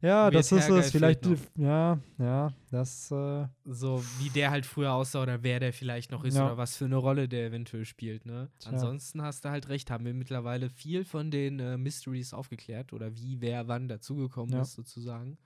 Ja, 0.00 0.30
das 0.30 0.50
ist 0.52 0.68
es. 0.68 0.90
Vielleicht, 0.90 1.26
ja, 1.56 1.98
ja, 2.18 2.52
das, 2.70 3.10
äh, 3.10 3.46
So 3.64 4.02
wie 4.18 4.30
der 4.30 4.50
halt 4.50 4.64
früher 4.66 4.92
aussah 4.92 5.22
oder 5.22 5.42
wer 5.42 5.60
der 5.60 5.72
vielleicht 5.72 6.10
noch 6.10 6.24
ist 6.24 6.36
Ja. 6.36 6.46
oder 6.46 6.56
was 6.56 6.76
für 6.76 6.86
eine 6.86 6.96
Rolle 6.96 7.28
der 7.28 7.46
eventuell 7.46 7.84
spielt. 7.84 8.24
Ne? 8.26 8.48
Tja. 8.58 8.70
Ansonsten 8.72 9.22
hast 9.22 9.44
du 9.44 9.50
halt 9.50 9.68
recht, 9.68 9.90
haben 9.90 10.04
wir 10.04 10.14
mittlerweile 10.14 10.70
viel 10.70 11.04
von 11.04 11.30
den 11.30 11.60
äh, 11.60 11.76
Mysteries 11.76 12.32
aufgeklärt 12.32 12.92
oder 12.92 13.14
wie, 13.14 13.40
wer, 13.40 13.68
wann 13.68 13.88
dazugekommen 13.88 14.54
Ja. 14.54 14.62
ist 14.62 14.72
sozusagen. 14.74 15.36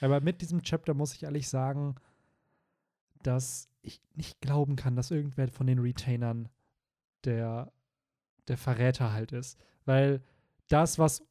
aber 0.00 0.20
mit 0.20 0.40
diesem 0.42 0.62
Chapter 0.62 0.94
muss 0.94 1.14
ich 1.14 1.22
ehrlich 1.24 1.48
sagen, 1.48 1.94
dass 3.22 3.68
ich 3.82 4.00
nicht 4.14 4.40
glauben 4.40 4.76
kann, 4.76 4.96
dass 4.96 5.10
irgendwer 5.10 5.48
von 5.48 5.66
den 5.66 5.78
Retainern 5.78 6.48
der, 7.24 7.72
der 8.48 8.56
Verräter 8.58 9.12
halt 9.12 9.32
ist. 9.32 9.58
Weil 9.86 10.22
das, 10.68 10.98
was 10.98 11.22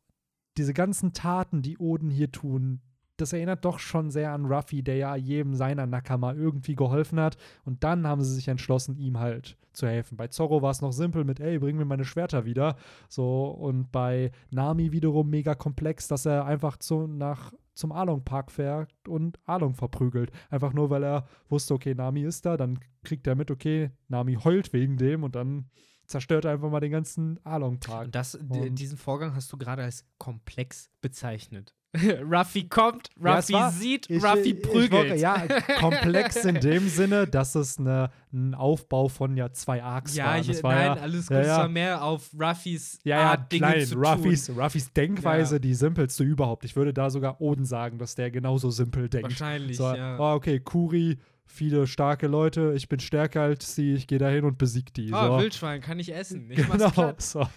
diese 0.58 0.74
ganzen 0.74 1.14
Taten, 1.14 1.62
die 1.62 1.78
Oden 1.78 2.10
hier 2.10 2.32
tun, 2.32 2.82
das 3.18 3.34
erinnert 3.34 3.64
doch 3.64 3.80
schon 3.80 4.10
sehr 4.10 4.32
an 4.32 4.46
Ruffy, 4.46 4.82
der 4.82 4.98
ja 4.98 5.16
jedem 5.16 5.54
seiner 5.54 5.86
Nakama 5.86 6.34
irgendwie 6.34 6.76
geholfen 6.76 7.20
hat. 7.20 7.38
Und 7.64 7.84
dann 7.84 8.08
haben 8.08 8.24
sie 8.24 8.34
sich 8.34 8.48
entschlossen, 8.48 8.98
ihm 8.98 9.20
halt 9.20 9.58
zu 9.72 9.88
helfen. 9.88 10.18
Bei 10.18 10.28
Zorro 10.28 10.62
war 10.62 10.72
es 10.72 10.82
noch 10.82 10.92
simpel 10.92 11.24
mit, 11.24 11.40
ey, 11.40 11.60
bring 11.60 11.78
mir 11.78 11.86
meine 11.86 12.06
Schwerter 12.06 12.46
wieder. 12.46 12.76
So, 13.10 13.46
und 13.46 13.92
bei 13.92 14.32
Nami 14.52 14.92
wiederum 14.92 15.30
mega 15.30 15.56
komplex, 15.56 16.08
dass 16.08 16.26
er 16.26 16.46
einfach 16.46 16.78
zu, 16.78 17.08
nach, 17.08 17.54
zum 17.74 17.92
Along 17.92 18.24
Park 18.24 18.52
fährt 18.52 18.92
und 19.08 19.40
Along 19.46 19.76
verprügelt. 19.76 20.32
Einfach 20.50 20.74
nur, 20.74 20.90
weil 20.90 21.04
er 21.04 21.28
wusste, 21.50 21.74
okay, 21.76 21.94
Nami 21.94 22.22
ist 22.24 22.46
da, 22.46 22.58
dann 22.58 22.80
kriegt 23.04 23.28
er 23.28 23.36
mit, 23.36 23.52
okay, 23.52 23.92
Nami 24.08 24.36
heult 24.44 24.74
wegen 24.74 24.98
dem 24.98 25.24
und 25.24 25.36
dann 25.36 25.66
zerstört 26.14 26.46
er 26.46 26.52
einfach 26.52 26.70
mal 26.70 26.80
den 26.80 26.92
ganzen 26.92 27.40
Along 27.44 27.80
Park. 27.80 28.06
Und 28.06 28.16
das, 28.16 28.36
Und- 28.36 28.76
diesen 28.76 28.98
Vorgang 28.98 29.36
hast 29.36 29.52
du 29.52 29.58
gerade 29.58 29.84
als 29.84 30.06
komplex 30.18 30.90
bezeichnet. 31.02 31.74
Ruffy 32.32 32.68
kommt, 32.68 33.10
Ja, 33.24 33.38
es 33.38 33.46
Ruffy 33.50 33.54
war- 33.54 33.72
sieht, 33.72 34.10
Ich- 34.10 34.24
Ruffy 34.24 34.40
ich- 34.40 34.54
ich 34.56 34.62
prügelt. 34.64 34.92
wollte- 34.94 35.16
ja, 35.16 35.46
komplex 35.80 36.44
in 36.44 36.56
dem 36.60 36.88
Sinne, 36.90 37.28
dass 37.28 37.54
es 37.54 37.78
eine, 37.78 38.10
ein 38.32 38.56
Aufbau 38.56 39.10
von 39.10 39.38
ja 39.38 39.52
zwei 39.54 39.84
Arcs 39.84 40.16
Ja, 40.16 40.26
war. 40.26 40.40
ich, 40.40 40.48
Das 40.48 40.64
war 40.64 40.74
nein, 40.74 40.86
ja, 40.86 40.94
alles 41.04 41.30
ja, 41.30 41.36
gut. 41.36 41.42
Es 41.46 41.48
ja. 41.52 41.58
war 41.60 41.68
mehr 41.70 42.04
auf 42.04 42.32
Ruffys 42.40 42.98
Ja, 43.04 43.20
ja, 43.20 43.30
Art, 43.32 43.52
Dinge 43.52 43.68
klein. 43.68 43.86
zu 43.86 43.96
Ruffys, 44.00 44.46
tun. 44.48 44.60
Ruffys 44.60 44.92
Denkweise, 44.94 45.56
Ja. 45.56 45.60
die 45.60 45.74
simpelste 45.76 46.24
überhaupt. 46.24 46.66
Ich 46.66 46.76
würde 46.76 46.96
da 46.96 47.12
sogar 47.12 47.40
Oden 47.40 47.66
sagen, 47.66 48.00
dass 48.00 48.16
der 48.16 48.32
genauso 48.32 48.72
simpel 48.72 49.08
denkt. 49.08 49.30
Wahrscheinlich, 49.30 49.78
So, 49.78 49.84
ja. 49.94 50.18
oh, 50.18 50.34
okay, 50.36 50.60
Kuri, 50.62 51.20
viele 51.46 51.88
starke 51.88 52.28
Leute, 52.28 52.74
ich 52.76 52.88
bin 52.90 53.00
stärker 53.00 53.42
als 53.42 53.76
sie, 53.76 53.94
ich 53.94 54.08
gehe 54.08 54.20
da 54.20 54.30
hin 54.30 54.46
und 54.46 54.58
besieg 54.58 54.94
die. 54.94 55.12
Oh, 55.14 55.28
so. 55.28 55.40
Wildschwein 55.40 55.82
kann 55.82 56.00
ich 56.00 56.14
essen. 56.14 56.50
Ich 56.50 56.58
genau. 56.68 56.78
mach's 56.78 56.94
platt. 56.94 57.22
So. 57.22 57.48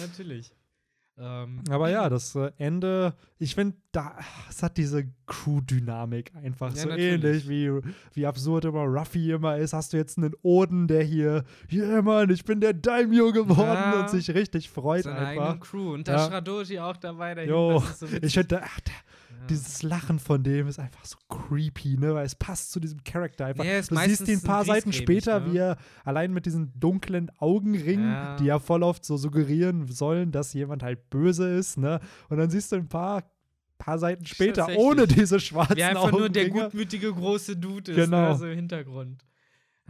Natürlich. 0.00 0.52
Ähm, 1.18 1.62
Aber 1.68 1.90
ja, 1.90 2.08
das 2.08 2.34
äh, 2.34 2.50
Ende, 2.56 3.12
ich 3.38 3.54
finde, 3.54 3.76
da, 3.92 4.16
es 4.48 4.62
hat 4.62 4.78
diese 4.78 5.04
Crew-Dynamik 5.26 6.32
einfach 6.34 6.70
Ja, 6.70 6.76
so 6.82 6.88
natürlich. 6.88 7.12
ähnlich, 7.24 7.48
wie, 7.48 7.70
wie 8.14 8.26
absurd 8.26 8.64
immer 8.64 8.84
Ruffy 8.84 9.30
immer 9.32 9.58
ist. 9.58 9.74
Hast 9.74 9.92
du 9.92 9.98
jetzt 9.98 10.16
einen 10.16 10.32
Oden, 10.42 10.88
der 10.88 11.02
hier, 11.02 11.44
yeah, 11.70 12.00
Mann, 12.00 12.30
ich 12.30 12.44
bin 12.46 12.60
der 12.60 12.72
Daimyo 12.72 13.32
geworden 13.32 13.68
Ja. 13.68 14.00
und 14.00 14.08
sich 14.10 14.32
richtig 14.32 14.70
freut 14.70 15.04
seine 15.04 15.18
einfach. 15.18 15.60
Crew. 15.60 15.92
Und 15.92 16.08
da 16.08 16.12
Ja. 16.12 16.18
ist 16.22 16.28
Shiradoshi 16.28 16.78
auch 16.78 16.96
dabei. 16.96 17.34
Dahin, 17.34 17.50
Jo, 17.50 17.80
so 17.98 18.06
ich 18.06 18.32
finde, 18.32 18.48
der, 18.48 18.60
Ja. 18.60 18.66
Dieses 19.48 19.82
Lachen 19.82 20.18
von 20.18 20.42
dem 20.42 20.66
ist 20.68 20.78
einfach 20.78 21.04
so 21.04 21.16
creepy, 21.28 21.96
ne? 21.96 22.14
Weil 22.14 22.26
es 22.26 22.34
passt 22.34 22.72
zu 22.72 22.80
diesem 22.80 23.02
Charakter 23.04 23.46
einfach. 23.46 23.64
Ja, 23.64 23.78
ist 23.78 23.90
du 23.90 23.96
siehst 23.96 24.28
ihn 24.28 24.38
ein 24.38 24.42
paar 24.42 24.64
Seiten 24.64 24.92
später, 24.92 25.40
ne? 25.40 25.52
wie 25.52 25.56
er 25.58 25.76
allein 26.04 26.32
mit 26.32 26.46
diesen 26.46 26.72
dunklen 26.78 27.30
Augenringen, 27.38 28.10
Ja. 28.12 28.36
die 28.36 28.44
ja 28.46 28.58
voll 28.58 28.82
oft 28.82 29.04
so 29.04 29.16
suggerieren 29.16 29.86
sollen, 29.88 30.32
dass 30.32 30.52
jemand 30.52 30.82
halt 30.82 31.08
böse 31.10 31.48
ist, 31.56 31.78
ne? 31.78 32.00
Und 32.28 32.38
dann 32.38 32.50
siehst 32.50 32.72
du 32.72 32.76
ein 32.76 32.88
paar, 32.88 33.22
paar 33.78 33.98
Seiten 33.98 34.26
später 34.26 34.68
ohne 34.76 35.06
diese 35.06 35.40
schwarzen 35.40 35.76
Wie 35.76 35.84
einfach 35.84 36.10
nur 36.12 36.28
der 36.28 36.44
Augenringe. 36.44 36.64
gutmütige 36.66 37.12
große 37.12 37.56
Dude 37.56 37.92
ist, 37.92 37.96
Genau. 37.96 38.30
ne, 38.32 38.36
so 38.36 38.46
im 38.46 38.56
Hintergrund. 38.56 39.24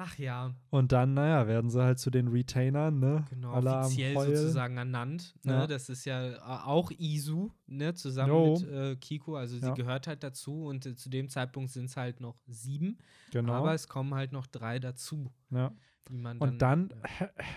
Ach 0.02 0.16
ja, 0.16 0.54
Und 0.70 0.92
dann, 0.92 1.12
naja, 1.12 1.46
werden 1.46 1.68
sie 1.68 1.82
halt 1.82 1.98
zu 1.98 2.08
den 2.10 2.28
Retainern, 2.28 2.98
ne? 3.00 3.26
genau, 3.28 3.52
offiziell 3.52 4.14
sozusagen 4.14 4.78
ernannt. 4.78 5.34
Ne? 5.44 5.52
Ja. 5.52 5.66
Das 5.66 5.90
ist 5.90 6.06
ja 6.06 6.26
äh, 6.30 6.38
auch 6.38 6.90
Isu, 6.90 7.50
ne, 7.66 7.92
zusammen 7.92 8.32
Jo. 8.32 8.54
mit 8.58 8.68
äh, 8.70 8.96
Kiko. 8.96 9.36
Also 9.36 9.58
sie 9.58 9.66
Ja. 9.66 9.74
gehört 9.74 10.06
halt 10.06 10.22
dazu 10.22 10.64
und 10.64 10.86
äh, 10.86 10.94
zu 10.96 11.10
dem 11.10 11.28
Zeitpunkt 11.28 11.70
sind 11.70 11.84
es 11.84 11.98
halt 11.98 12.20
noch 12.20 12.38
sieben. 12.46 12.96
Genau. 13.30 13.52
Aber 13.52 13.74
es 13.74 13.88
kommen 13.88 14.14
halt 14.14 14.32
noch 14.32 14.46
drei 14.46 14.78
dazu, 14.78 15.30
ja. 15.50 15.70
man 16.10 16.38
Und 16.38 16.62
dann. 16.62 16.88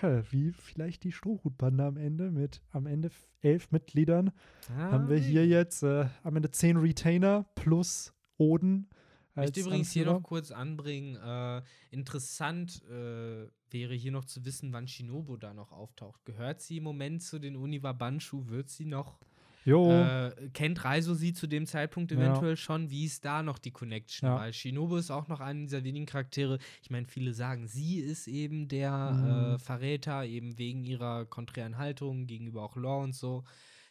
dann, 0.02 0.22
wie 0.30 0.52
vielleicht 0.52 1.02
die 1.04 1.12
Strohhutbande 1.12 1.82
am 1.82 1.96
Ende 1.96 2.30
mit, 2.30 2.60
am 2.72 2.84
Ende 2.86 3.10
elf 3.40 3.70
Mitgliedern, 3.70 4.32
Ah, 4.76 4.92
haben 4.92 5.08
wir 5.08 5.16
hier 5.16 5.46
jetzt 5.46 5.82
äh, 5.82 6.08
am 6.22 6.36
Ende 6.36 6.50
zehn 6.50 6.76
Retainer 6.76 7.46
plus 7.54 8.12
Oden. 8.36 8.88
Ich 9.34 9.36
Als 9.36 9.48
möchte 9.48 9.60
übrigens 9.60 9.90
hier 9.90 10.02
Anführer. 10.04 10.18
noch 10.18 10.22
kurz 10.22 10.50
anbringen, 10.52 11.16
äh, 11.16 11.62
interessant 11.90 12.82
äh, 12.84 13.48
wäre 13.70 13.94
hier 13.94 14.12
noch 14.12 14.24
zu 14.24 14.44
wissen, 14.44 14.72
wann 14.72 14.86
Shinobu 14.86 15.36
da 15.36 15.52
noch 15.54 15.72
auftaucht. 15.72 16.24
Gehört 16.24 16.60
sie 16.60 16.76
im 16.76 16.84
Moment 16.84 17.22
zu 17.22 17.40
den 17.40 17.56
Uniwa 17.56 17.92
Banshu? 17.92 18.46
Wird 18.48 18.68
sie 18.70 18.84
noch? 18.84 19.18
Jo, 19.64 19.90
Äh, 19.90 20.50
kennt 20.52 20.84
Reiso 20.84 21.14
sie 21.14 21.32
zu 21.32 21.46
dem 21.48 21.66
Zeitpunkt 21.66 22.12
Ja. 22.12 22.18
eventuell 22.18 22.56
schon? 22.56 22.90
Wie 22.90 23.04
ist 23.04 23.24
da 23.24 23.42
noch 23.42 23.58
die 23.58 23.72
Connection? 23.72 24.28
Ja. 24.28 24.36
Weil 24.36 24.52
Shinobu 24.52 24.96
ist 24.96 25.10
auch 25.10 25.26
noch 25.26 25.40
einer 25.40 25.60
dieser 25.60 25.82
wenigen 25.84 26.06
Charaktere. 26.06 26.58
Ich 26.82 26.90
meine, 26.90 27.06
viele 27.06 27.34
sagen, 27.34 27.66
sie 27.66 27.98
ist 27.98 28.28
eben 28.28 28.68
der 28.68 29.18
Mhm. 29.22 29.54
äh, 29.56 29.58
Verräter, 29.58 30.24
eben 30.24 30.58
wegen 30.58 30.84
ihrer 30.84 31.26
konträren 31.26 31.76
Haltung 31.76 32.26
gegenüber 32.26 32.62
auch 32.62 32.76
Law 32.76 33.02
und 33.02 33.14
so, 33.14 33.42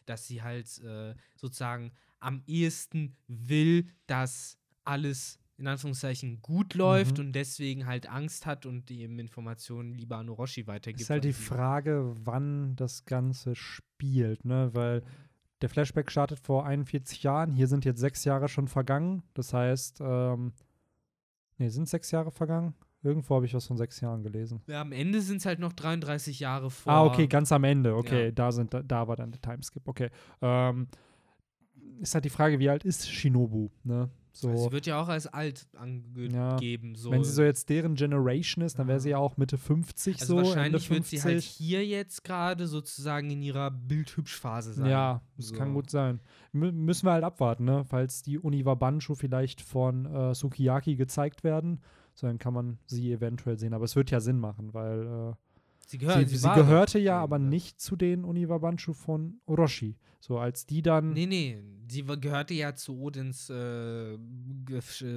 dass 0.06 0.26
sie 0.26 0.42
halt 0.42 0.78
äh, 0.82 1.14
sozusagen 1.36 1.92
am 2.18 2.42
ehesten 2.46 3.16
will, 3.28 3.88
dass 4.06 4.58
alles 4.84 5.38
in 5.56 5.68
Anführungszeichen 5.68 6.42
gut 6.42 6.74
läuft 6.74 7.18
Mhm. 7.18 7.26
und 7.26 7.32
deswegen 7.32 7.86
halt 7.86 8.08
Angst 8.10 8.44
hat 8.44 8.66
und 8.66 8.88
die 8.88 9.02
eben 9.02 9.18
Informationen 9.20 9.94
lieber 9.94 10.16
an 10.16 10.28
Orochi 10.28 10.66
weitergibt. 10.66 11.00
ist 11.02 11.10
halt 11.10 11.22
die 11.24 11.32
Frage, 11.32 12.12
wann 12.24 12.74
das 12.76 13.04
Ganze 13.04 13.54
spielt, 13.54 14.44
ne? 14.44 14.70
Weil 14.72 15.02
der 15.62 15.68
Flashback 15.68 16.10
startet 16.10 16.40
vor 16.40 16.66
41 16.66 17.22
Jahren, 17.22 17.52
hier 17.52 17.68
sind 17.68 17.84
jetzt 17.84 18.00
sechs 18.00 18.24
Jahre 18.24 18.48
schon 18.48 18.66
vergangen. 18.66 19.22
Das 19.34 19.54
heißt, 19.54 20.00
ähm, 20.00 20.52
nee, 21.58 21.68
sind 21.68 21.88
sechs 21.88 22.10
Jahre 22.10 22.32
vergangen? 22.32 22.74
Irgendwo 23.04 23.36
habe 23.36 23.46
ich 23.46 23.54
was 23.54 23.66
von 23.66 23.76
sechs 23.76 24.00
Jahren 24.00 24.22
gelesen. 24.24 24.60
Ja, 24.66 24.80
am 24.80 24.90
Ende 24.90 25.20
sind 25.20 25.36
es 25.36 25.46
halt 25.46 25.60
noch 25.60 25.72
33 25.74 26.40
Jahre 26.40 26.70
vor. 26.70 26.92
Ah, 26.92 27.04
okay, 27.04 27.26
ganz 27.28 27.52
am 27.52 27.62
Ende. 27.62 27.94
Okay, 27.94 28.24
Ja. 28.26 28.30
da, 28.32 28.50
sind, 28.50 28.74
da 28.74 29.06
war 29.06 29.14
dann 29.14 29.30
der 29.30 29.40
Timeskip. 29.40 29.86
Okay. 29.86 30.10
Ähm, 30.42 30.88
ist 32.00 32.14
halt 32.14 32.24
die 32.24 32.30
Frage, 32.30 32.58
wie 32.58 32.68
alt 32.70 32.84
ist 32.84 33.08
Shinobu, 33.08 33.68
ne? 33.84 34.10
So, 34.36 34.56
Sie 34.56 34.72
wird 34.72 34.86
ja 34.86 35.00
auch 35.00 35.06
als 35.08 35.28
alt 35.28 35.64
angegeben. 35.76 36.96
So. 36.96 37.12
wenn 37.12 37.22
sie 37.22 37.30
so 37.30 37.42
jetzt 37.44 37.68
deren 37.68 37.94
Generation 37.94 38.64
ist, 38.64 38.78
dann 38.78 38.88
wäre 38.88 38.96
Ja. 38.96 39.00
sie 39.00 39.10
ja 39.10 39.18
auch 39.18 39.36
Mitte 39.36 39.56
50 39.58 40.20
also 40.20 40.26
so. 40.26 40.36
wahrscheinlich 40.38 40.90
wird 40.90 41.06
sie 41.06 41.22
halt 41.22 41.34
50. 41.34 41.50
hier 41.52 41.86
jetzt 41.86 42.24
gerade 42.24 42.66
sozusagen 42.66 43.30
in 43.30 43.42
ihrer 43.42 43.70
Bildhübschphase 43.70 44.72
sein. 44.72 44.90
Ja, 44.90 45.22
das 45.36 45.48
So. 45.48 45.54
kann 45.54 45.72
gut 45.72 45.88
sein. 45.88 46.20
Mü 46.52 46.72
müssen 46.72 47.06
wir 47.06 47.12
halt 47.12 47.22
abwarten, 47.24 47.64
ne? 47.64 47.84
Falls 47.84 48.22
die 48.22 48.38
Uniwa 48.38 48.74
Banshu 48.74 49.14
vielleicht 49.14 49.60
von 49.60 50.06
äh, 50.06 50.34
Sukiyaki 50.34 50.96
gezeigt 50.96 51.44
werden, 51.44 51.80
so 52.14 52.26
dann 52.26 52.38
kann 52.38 52.54
man 52.54 52.78
sie 52.86 53.12
eventuell 53.12 53.56
sehen. 53.58 53.72
Aber 53.72 53.84
es 53.84 53.94
wird 53.96 54.10
ja 54.10 54.18
Sinn 54.20 54.38
machen, 54.40 54.74
weil 54.74 55.02
äh, 55.32 55.34
Sie, 55.86 55.98
gehört, 55.98 56.28
sie, 56.28 56.36
sie 56.38 56.42
war 56.44 56.56
gehörte 56.56 56.98
ja 56.98 57.20
aber 57.20 57.38
nicht 57.38 57.78
zu 57.78 57.94
den 57.94 58.24
Uniwa 58.24 58.56
Banshu 58.58 58.94
von 58.94 59.40
Orochi. 59.46 59.96
So 60.26 60.38
als 60.38 60.64
die 60.64 60.80
dann. 60.80 61.12
Nee, 61.12 61.26
nee, 61.26 61.58
sie 61.86 62.02
gehörte 62.02 62.54
ja 62.54 62.74
zu 62.74 62.98
Odins 62.98 63.50
äh, 63.50 64.14
äh, 64.14 64.18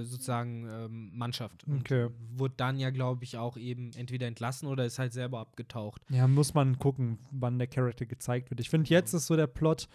sozusagen 0.03 0.67
ähm, 0.69 1.11
Mannschaft. 1.13 1.63
Und 1.65 1.79
Okay. 1.79 2.09
Wurde 2.35 2.55
dann 2.57 2.77
ja, 2.77 2.89
glaube 2.89 3.23
ich, 3.23 3.37
auch 3.37 3.55
eben 3.55 3.91
entweder 3.95 4.27
entlassen 4.27 4.67
oder 4.67 4.83
ist 4.83 4.99
halt 4.99 5.13
selber 5.13 5.39
abgetaucht. 5.39 6.01
Ja, 6.09 6.27
muss 6.27 6.53
man 6.53 6.77
gucken, 6.77 7.19
wann 7.31 7.57
der 7.57 7.67
Charakter 7.67 8.05
gezeigt 8.05 8.49
wird. 8.49 8.59
Ich 8.59 8.69
finde, 8.69 8.89
jetzt 8.89 9.13
ist 9.13 9.27
so 9.27 9.37
der 9.37 9.47
Plot, 9.47 9.87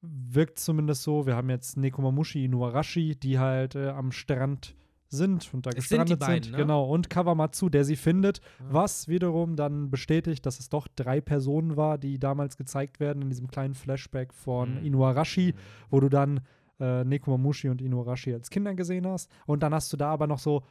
wirkt 0.00 0.58
zumindest 0.58 1.02
so. 1.02 1.26
Wir 1.26 1.36
haben 1.36 1.50
jetzt 1.50 1.76
Nekomamushi 1.76 2.46
Inuarashi, 2.46 3.16
die 3.16 3.38
halt 3.38 3.74
äh, 3.74 3.90
am 3.90 4.12
Strand 4.12 4.74
sind 5.10 5.52
und 5.54 5.64
da 5.66 5.70
Es 5.70 5.88
sind 5.88 5.98
gestrandet 6.06 6.20
beiden, 6.20 6.42
sind. 6.44 6.52
ne? 6.52 6.58
Genau. 6.58 6.84
Und 6.88 7.08
Kawamatsu, 7.10 7.68
der 7.68 7.84
sie 7.84 7.96
findet, 7.96 8.40
Ja. 8.60 8.66
was 8.70 9.08
wiederum 9.08 9.56
dann 9.56 9.90
bestätigt, 9.90 10.44
dass 10.46 10.60
es 10.60 10.68
doch 10.68 10.86
drei 10.88 11.20
Personen 11.20 11.76
war, 11.76 11.98
die 11.98 12.18
damals 12.18 12.56
gezeigt 12.56 13.00
werden 13.00 13.22
in 13.22 13.28
diesem 13.30 13.48
kleinen 13.48 13.74
Flashback 13.74 14.34
von 14.34 14.80
Mhm. 14.80 14.84
Inuarashi, 14.86 15.54
wo 15.90 16.00
du 16.00 16.08
dann 16.08 16.40
äh, 16.80 17.02
Nekomamushi 17.04 17.68
und 17.70 17.82
Inuarashi 17.82 18.32
als 18.32 18.50
Kinder 18.50 18.72
gesehen 18.74 19.04
hast. 19.06 19.28
Und 19.46 19.64
dann 19.64 19.74
hast 19.74 19.92
du 19.92 19.96
da 19.96 20.10
aber 20.12 20.28
noch 20.28 20.38
so 20.38 20.62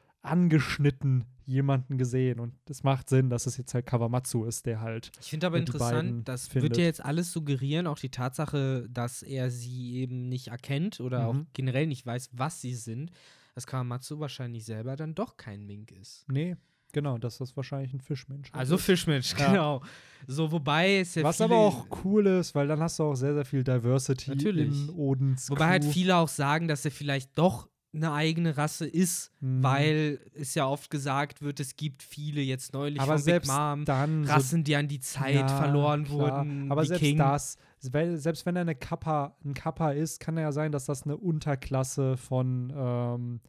angeschnitten 0.42 1.26
jemanden 1.46 1.98
gesehen. 1.98 2.40
Und 2.40 2.54
es 2.70 2.84
macht 2.84 3.10
Sinn, 3.10 3.30
dass 3.30 3.46
es 3.46 3.58
jetzt 3.58 3.74
halt 3.74 3.86
Kawamatsu 3.86 4.46
ist, 4.46 4.66
der 4.66 4.82
halt 4.82 5.12
Ich 5.22 5.30
finde 5.30 5.48
aber 5.48 5.56
beiden 5.58 5.68
interessant, 5.68 6.28
das 6.28 6.48
findet. 6.48 6.72
wird 6.72 6.78
ja 6.80 6.84
jetzt 6.86 7.04
alles 7.04 7.32
suggerieren, 7.32 7.88
auch 7.88 7.98
die 8.00 8.10
Tatsache, 8.10 8.88
dass 8.90 9.24
er 9.24 9.50
sie 9.50 9.96
eben 9.96 10.28
nicht 10.30 10.48
erkennt 10.50 11.00
oder 11.00 11.28
auch 11.28 11.34
Mhm. 11.34 11.48
generell 11.54 11.88
nicht 11.88 12.06
weiß, 12.06 12.30
was 12.34 12.62
sie 12.62 12.74
sind, 12.76 13.12
dass 13.58 13.66
Kawamatsu 13.66 14.20
wahrscheinlich 14.20 14.64
selber 14.66 14.96
dann 14.96 15.16
doch 15.16 15.36
kein 15.36 15.66
Mink 15.66 15.92
ist. 15.92 16.24
Nee, 16.30 16.56
genau, 16.94 17.18
das 17.18 17.42
ist 17.42 17.58
wahrscheinlich 17.58 17.92
ein 17.92 18.02
Fischmensch. 18.02 18.50
Also 18.52 18.78
Fischmensch, 18.78 19.34
Ja. 19.36 19.48
genau. 19.50 19.82
So, 20.28 20.52
wobei 20.52 21.00
es 21.00 21.16
ja 21.16 21.24
Was 21.24 21.42
aber 21.42 21.56
auch 21.58 21.88
cool 22.04 22.28
ist, 22.28 22.54
weil 22.54 22.68
dann 22.68 22.80
hast 22.82 23.00
du 23.00 23.04
auch 23.06 23.16
sehr, 23.16 23.34
sehr 23.34 23.46
viel 23.46 23.64
Diversity 23.64 24.30
Natürlich. 24.30 24.68
in 24.90 24.90
Odins 24.92 25.50
Wobei 25.50 25.66
halt 25.70 25.84
Crew. 25.86 25.92
viele 25.92 26.18
auch 26.18 26.28
sagen, 26.28 26.68
dass 26.68 26.86
er 26.86 26.92
vielleicht 26.92 27.36
doch 27.36 27.68
eine 27.98 28.14
eigene 28.14 28.56
Rasse 28.58 28.88
ist, 28.88 29.32
Mhm. 29.42 29.64
weil 29.64 30.20
es 30.34 30.56
ja 30.56 30.66
oft 30.68 30.90
gesagt 30.90 31.42
wird, 31.42 31.60
es 31.60 31.76
gibt 31.76 32.02
viele 32.04 32.42
jetzt 32.42 32.74
neulich 32.74 33.02
aber 33.02 33.14
von 33.14 33.22
selbst 33.22 33.48
Big 33.50 33.58
Mom 33.58 33.86
dann 33.86 34.26
so 34.26 34.32
Rassen, 34.34 34.64
die 34.64 34.76
an 34.76 34.88
die 34.88 35.00
Zeit 35.00 35.36
Ja, 35.36 35.48
verloren 35.48 36.06
klar. 36.06 36.18
wurden. 36.18 36.72
Aber 36.72 36.86
selbst 36.86 37.02
King. 37.02 37.18
das, 37.18 37.58
selbst 37.80 38.46
wenn 38.46 38.56
er 38.56 38.62
eine 38.62 38.76
Kappa, 38.76 39.36
ein 39.44 39.54
Kappa 39.54 39.92
ist, 39.92 40.20
kann 40.20 40.38
er 40.38 40.44
ja 40.44 40.52
sein, 40.52 40.72
dass 40.72 40.86
das 40.86 41.04
eine 41.04 41.18
Unterklasse 41.18 42.18
von, 42.18 42.72
ähm, 42.76 43.40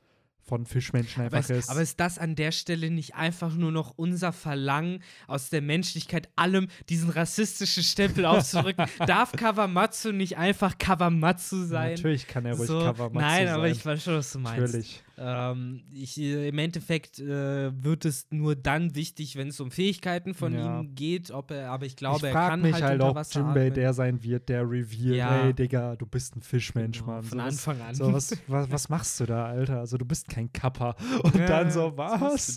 von 0.48 0.64
Fischmenschen 0.66 1.24
Aber 1.24 1.36
einfach 1.36 1.50
ist, 1.50 1.64
ist. 1.64 1.68
aber 1.70 1.82
ist 1.82 2.00
das 2.00 2.18
an 2.18 2.34
der 2.34 2.52
Stelle 2.52 2.90
nicht 2.90 3.14
einfach 3.14 3.54
nur 3.54 3.70
noch 3.70 3.92
unser 3.96 4.32
Verlangen 4.32 5.02
aus 5.26 5.50
der 5.50 5.60
Menschlichkeit, 5.62 6.28
allem 6.36 6.68
diesen 6.88 7.10
rassistischen 7.10 7.82
Stempel 7.82 8.24
aufzudrücken? 8.24 8.86
Darf 9.06 9.32
Kawamatsu 9.32 10.12
nicht 10.12 10.38
einfach 10.38 10.78
Kawamatsu 10.78 11.64
sein? 11.64 11.94
Natürlich 11.94 12.26
kann 12.26 12.46
er 12.46 12.54
ruhig 12.54 12.66
So, 12.66 12.80
Kawamatsu 12.80 13.18
Nein, 13.18 13.46
sein. 13.46 13.54
aber 13.54 13.68
ich 13.68 13.84
weiß 13.84 14.02
schon, 14.02 14.14
was 14.14 14.32
du 14.32 14.38
meinst. 14.38 14.60
Natürlich. 14.74 15.02
Ähm, 15.20 15.82
ich, 15.92 16.16
äh, 16.18 16.48
Im 16.48 16.58
Endeffekt 16.58 17.18
äh, 17.18 17.72
wird 17.82 18.04
es 18.04 18.26
nur 18.30 18.54
dann 18.54 18.94
wichtig, 18.94 19.36
wenn 19.36 19.48
es 19.48 19.58
um 19.60 19.70
Fähigkeiten 19.70 20.32
von 20.34 20.52
Ja. 20.54 20.80
ihm 20.80 20.94
geht, 20.94 21.30
ob 21.30 21.50
er, 21.50 21.70
aber 21.70 21.86
ich 21.86 21.96
glaube, 21.96 22.18
ich 22.28 22.34
er 22.34 22.48
kann 22.48 22.60
mich 22.62 22.72
halt, 22.74 22.84
halt, 22.84 22.94
unter 23.00 23.10
ob 23.10 23.16
Wasser 23.16 23.40
Jimbei 23.40 23.62
atmen. 23.62 23.74
der 23.74 23.92
sein 23.94 24.22
wird, 24.22 24.48
der 24.48 24.62
reveal, 24.62 25.16
Ja. 25.16 25.46
ey 25.46 25.54
Digga, 25.54 25.96
du 25.96 26.06
bist 26.06 26.36
ein 26.36 26.42
Fischmensch, 26.42 27.00
Genau, 27.00 27.12
Mann. 27.12 27.22
Von 27.24 27.38
so, 27.38 27.44
was, 27.44 27.68
Anfang 27.68 27.80
an. 27.88 27.94
so, 27.94 28.12
was, 28.12 28.36
was, 28.46 28.70
was 28.70 28.88
machst 28.88 29.18
du 29.20 29.26
da, 29.26 29.46
Alter? 29.46 29.80
Also 29.80 29.96
du 29.98 30.04
bist 30.04 30.28
kein 30.28 30.52
Kappa. 30.52 30.94
Und 31.24 31.34
Ja, 31.34 31.46
dann 31.46 31.70
so, 31.70 31.92
was 31.96 32.20
was? 32.20 32.56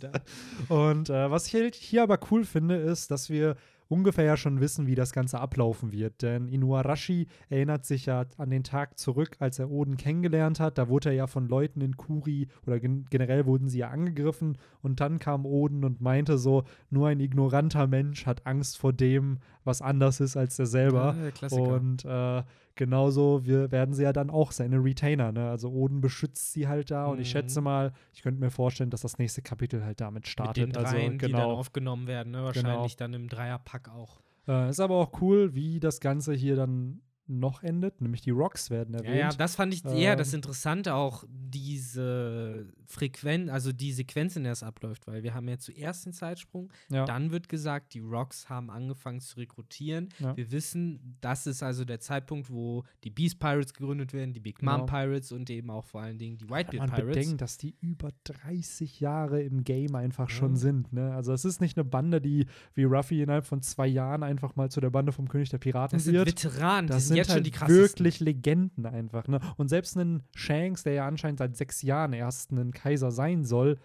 Und 0.69 1.09
äh, 1.09 1.31
was 1.31 1.47
ich 1.47 1.53
halt 1.55 1.75
hier 1.75 2.03
aber 2.03 2.19
cool 2.31 2.43
finde, 2.45 2.75
ist, 2.75 3.09
dass 3.11 3.29
wir 3.29 3.55
ungefähr 3.91 4.23
ja 4.23 4.37
schon 4.37 4.61
wissen, 4.61 4.87
wie 4.87 4.95
das 4.95 5.11
Ganze 5.11 5.39
ablaufen 5.39 5.91
wird. 5.91 6.21
Denn 6.21 6.47
Inuarashi 6.47 7.27
erinnert 7.49 7.85
sich 7.85 8.05
ja 8.05 8.25
an 8.37 8.49
den 8.49 8.63
Tag 8.63 8.97
zurück, 8.97 9.35
als 9.39 9.59
er 9.59 9.69
Oden 9.69 9.97
kennengelernt 9.97 10.61
hat. 10.61 10.77
Da 10.77 10.87
wurde 10.87 11.09
er 11.09 11.15
ja 11.15 11.27
von 11.27 11.47
Leuten 11.49 11.81
in 11.81 11.97
Kuri 11.97 12.47
oder 12.65 12.79
gen 12.79 13.05
generell 13.09 13.45
wurden 13.45 13.67
sie 13.67 13.79
ja 13.79 13.89
angegriffen. 13.89 14.57
Und 14.81 15.01
dann 15.01 15.19
kam 15.19 15.45
Oden 15.45 15.83
und 15.83 15.99
meinte 15.99 16.37
so, 16.37 16.63
nur 16.89 17.09
ein 17.09 17.19
ignoranter 17.19 17.85
Mensch 17.87 18.25
hat 18.25 18.47
Angst 18.47 18.77
vor 18.77 18.93
dem, 18.93 19.39
was 19.65 19.81
anders 19.81 20.21
ist 20.21 20.37
als 20.37 20.57
er 20.57 20.67
selber. 20.67 21.15
Ja, 21.21 21.31
Klassiker. 21.31 21.73
Und 21.73 22.05
äh, 22.05 22.43
genauso 22.75 23.45
wir, 23.45 23.71
werden 23.71 23.93
sie 23.93 24.03
ja 24.03 24.13
dann 24.13 24.29
auch 24.29 24.51
seine 24.51 24.77
Retainer. 24.83 25.31
Ne? 25.31 25.49
Also 25.49 25.69
Oden 25.69 26.01
beschützt 26.01 26.53
sie 26.53 26.67
halt 26.67 26.91
da. 26.91 27.05
Und 27.07 27.19
ich 27.19 27.27
Mhm. 27.29 27.31
schätze 27.31 27.61
mal, 27.61 27.93
ich 28.13 28.21
könnte 28.21 28.39
mir 28.39 28.51
vorstellen, 28.51 28.89
dass 28.89 29.01
das 29.01 29.17
nächste 29.17 29.41
Kapitel 29.41 29.83
halt 29.83 30.01
damit 30.01 30.23
Mit 30.23 30.27
startet. 30.27 30.57
den 30.63 30.71
dreien, 30.71 30.85
also 30.85 31.09
die 31.11 31.17
dann 31.17 31.31
genau. 31.31 31.51
aufgenommen 31.53 32.07
werden, 32.07 32.31
ne? 32.31 32.43
wahrscheinlich 32.43 32.95
dann 32.95 33.13
im 33.13 33.27
Dreierpack 33.29 33.89
auch. 33.89 34.19
Äh, 34.47 34.69
ist 34.69 34.79
aber 34.79 34.95
auch 34.95 35.21
cool, 35.21 35.53
wie 35.53 35.79
das 35.79 35.99
Ganze 35.99 36.33
hier 36.33 36.55
dann 36.55 37.01
noch 37.27 37.63
endet, 37.63 38.01
nämlich 38.01 38.21
die 38.21 38.31
Rocks 38.31 38.69
werden 38.69 38.93
Ja, 38.95 38.99
erwähnt. 39.01 39.17
ja, 39.19 39.29
das 39.29 39.55
fand 39.55 39.73
ich 39.73 39.85
eher 39.85 40.15
das 40.15 40.33
Ähm. 40.33 40.37
Interessante, 40.39 40.93
auch 40.95 41.23
diese 41.29 42.67
Frequenz, 42.85 43.49
also 43.49 43.71
die 43.71 43.91
Sequenz, 43.93 44.35
in 44.35 44.43
der 44.43 44.51
es 44.53 44.63
abläuft, 44.63 45.07
weil 45.07 45.23
wir 45.23 45.33
haben 45.33 45.47
ja 45.47 45.57
zuerst 45.57 46.05
den 46.05 46.13
Zeitsprung, 46.13 46.71
Ja. 46.89 47.05
dann 47.05 47.31
wird 47.31 47.47
gesagt, 47.47 47.93
die 47.93 47.99
Rocks 47.99 48.49
haben 48.49 48.69
angefangen 48.69 49.21
zu 49.21 49.37
rekrutieren. 49.37 50.09
Ja. 50.19 50.35
Wir 50.35 50.51
wissen, 50.51 51.17
das 51.21 51.47
ist 51.47 51.63
also 51.63 51.85
der 51.85 51.99
Zeitpunkt, 51.99 52.49
wo 52.49 52.83
die 53.03 53.09
Beast 53.09 53.39
Pirates 53.39 53.73
gegründet 53.73 54.13
werden, 54.13 54.33
die 54.33 54.39
Big 54.39 54.61
Mom 54.61 54.81
Genau. 54.81 54.85
Pirates 54.87 55.31
und 55.31 55.49
eben 55.49 55.69
auch 55.69 55.85
vor 55.85 56.01
allen 56.01 56.17
Dingen 56.17 56.37
die 56.37 56.49
Whitebeard 56.49 56.89
man 56.89 56.89
Pirates. 56.89 57.15
bedenkt, 57.15 57.41
dass 57.41 57.57
die 57.57 57.75
über 57.79 58.09
30 58.25 58.99
Jahre 58.99 59.41
im 59.41 59.63
Game 59.63 59.95
einfach 59.95 60.29
Ja. 60.29 60.35
schon 60.35 60.55
sind. 60.57 60.91
Ne? 60.91 61.13
Also 61.13 61.33
es 61.33 61.45
ist 61.45 61.61
nicht 61.61 61.77
eine 61.77 61.85
Bande, 61.85 62.19
die 62.19 62.45
wie 62.73 62.83
Ruffy 62.83 63.21
innerhalb 63.21 63.45
von 63.45 63.61
zwei 63.61 63.87
Jahren 63.87 64.23
einfach 64.23 64.55
mal 64.55 64.69
zu 64.69 64.81
der 64.81 64.89
Bande 64.89 65.11
vom 65.11 65.27
König 65.27 65.49
der 65.49 65.59
Piraten 65.59 65.97
das 65.97 66.05
sind 66.05 66.13
wird. 66.13 66.27
Veteranen, 66.27 66.87
Das 66.87 67.07
sind 67.11 67.25
sind 67.25 67.45
jetzt 67.45 67.57
schon 67.57 67.67
halt 67.67 67.69
wirklich 67.69 68.19
Legenden 68.19 68.85
einfach. 68.85 69.27
Ne? 69.27 69.39
Und 69.57 69.67
selbst 69.69 69.95
ein 69.95 70.23
Shanks, 70.35 70.83
der 70.83 70.93
ja 70.93 71.07
anscheinend 71.07 71.39
seit 71.39 71.55
sechs 71.55 71.81
Jahren 71.81 72.13
erst 72.13 72.51
ein 72.51 72.71
Kaiser 72.71 73.11
sein 73.11 73.45
soll, 73.45 73.77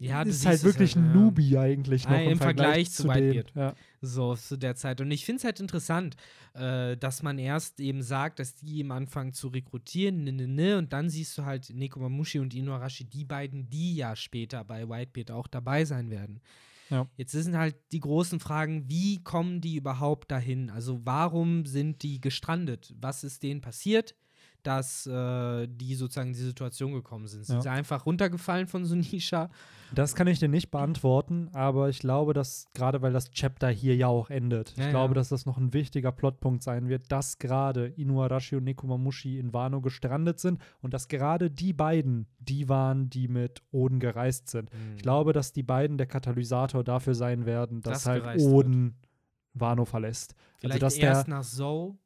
ja, 0.00 0.22
ist 0.22 0.46
halt 0.46 0.62
wirklich 0.62 0.94
ja. 0.94 1.00
ein 1.00 1.12
Newbie 1.12 1.58
eigentlich 1.58 2.04
noch 2.04 2.12
Ah, 2.12 2.20
im, 2.20 2.32
im 2.32 2.38
Vergleich 2.38 2.90
zu 2.90 3.08
denen. 3.08 3.34
Whitebeard. 3.34 3.52
Ja. 3.56 3.74
So 4.00 4.36
zu 4.36 4.56
der 4.56 4.76
Zeit. 4.76 5.00
Und 5.00 5.10
ich 5.10 5.24
finde 5.24 5.38
es 5.38 5.44
halt 5.44 5.58
interessant, 5.58 6.16
äh, 6.54 6.96
dass 6.96 7.22
man 7.22 7.38
erst 7.38 7.80
eben 7.80 8.02
sagt, 8.02 8.38
dass 8.38 8.54
die 8.54 8.78
eben 8.78 8.92
anfangen 8.92 9.32
zu 9.32 9.48
rekrutieren, 9.48 10.22
ne, 10.22 10.32
ne, 10.32 10.46
ne, 10.46 10.78
und 10.78 10.92
dann 10.92 11.10
siehst 11.10 11.36
du 11.36 11.44
halt 11.44 11.70
Nekomamushi 11.70 12.38
und 12.38 12.54
Inuarashi, 12.54 13.04
die 13.04 13.24
beiden, 13.24 13.68
die 13.70 13.96
ja 13.96 14.14
später 14.14 14.62
bei 14.64 14.88
Whitebeard 14.88 15.32
auch 15.32 15.48
dabei 15.48 15.84
sein 15.84 16.10
werden. 16.10 16.40
Ja. 16.90 17.08
Jetzt 17.16 17.32
sind 17.32 17.56
halt 17.56 17.76
die 17.92 18.00
großen 18.00 18.40
Fragen, 18.40 18.88
wie 18.88 19.22
kommen 19.22 19.60
die 19.60 19.76
überhaupt 19.76 20.30
dahin? 20.30 20.70
Also 20.70 21.00
warum 21.04 21.66
sind 21.66 22.02
die 22.02 22.20
gestrandet? 22.20 22.94
Was 22.98 23.24
ist 23.24 23.42
denen 23.42 23.60
passiert, 23.60 24.14
dass 24.68 25.06
äh, 25.06 25.66
die 25.66 25.94
sozusagen 25.94 26.28
in 26.28 26.34
die 26.34 26.40
Situation 26.40 26.92
gekommen 26.92 27.26
sind? 27.26 27.44
Sind 27.46 27.56
Ja. 27.56 27.62
sie 27.62 27.68
einfach 27.70 28.04
runtergefallen 28.04 28.66
von 28.66 28.84
Sunisha? 28.84 29.48
Das 29.94 30.14
kann 30.14 30.26
ich 30.26 30.38
dir 30.38 30.48
nicht 30.50 30.70
beantworten, 30.70 31.48
aber 31.54 31.88
ich 31.88 32.00
glaube, 32.00 32.34
dass 32.34 32.66
gerade 32.74 33.00
weil 33.00 33.12
das 33.14 33.30
Chapter 33.30 33.70
hier 33.70 33.96
ja 33.96 34.06
auch 34.08 34.28
endet, 34.28 34.74
Ja, 34.76 34.84
ich 34.84 34.90
glaube, 34.90 35.12
ja. 35.12 35.14
dass 35.14 35.30
das 35.30 35.46
noch 35.46 35.56
ein 35.56 35.72
wichtiger 35.72 36.12
Plotpunkt 36.12 36.62
sein 36.62 36.88
wird, 36.90 37.10
dass 37.10 37.38
gerade 37.38 37.86
Inuarashi 37.86 38.56
und 38.56 38.64
Nekomamushi 38.64 39.38
in 39.38 39.54
Wano 39.54 39.80
gestrandet 39.80 40.40
sind 40.40 40.60
und 40.82 40.92
dass 40.92 41.08
gerade 41.08 41.50
die 41.50 41.72
beiden 41.72 42.26
die 42.38 42.68
waren, 42.68 43.08
die 43.08 43.28
mit 43.28 43.62
Oden 43.72 43.98
gereist 44.00 44.48
sind. 44.48 44.70
Ich 44.96 45.02
glaube, 45.02 45.32
dass 45.32 45.52
die 45.52 45.62
beiden 45.62 45.96
der 45.98 46.06
Katalysator 46.06 46.84
dafür 46.84 47.14
sein 47.14 47.46
werden, 47.46 47.80
dass 47.80 48.02
Dass 48.04 48.06
halt 48.06 48.22
gereist 48.24 48.44
wird. 48.44 48.54
Wano 49.54 49.84
verlässt. 49.84 50.34
Vielleicht 50.58 50.82
also, 50.82 50.96
dass 50.96 51.04
erst 51.04 51.26
der, 51.26 51.34
nach 51.34 51.42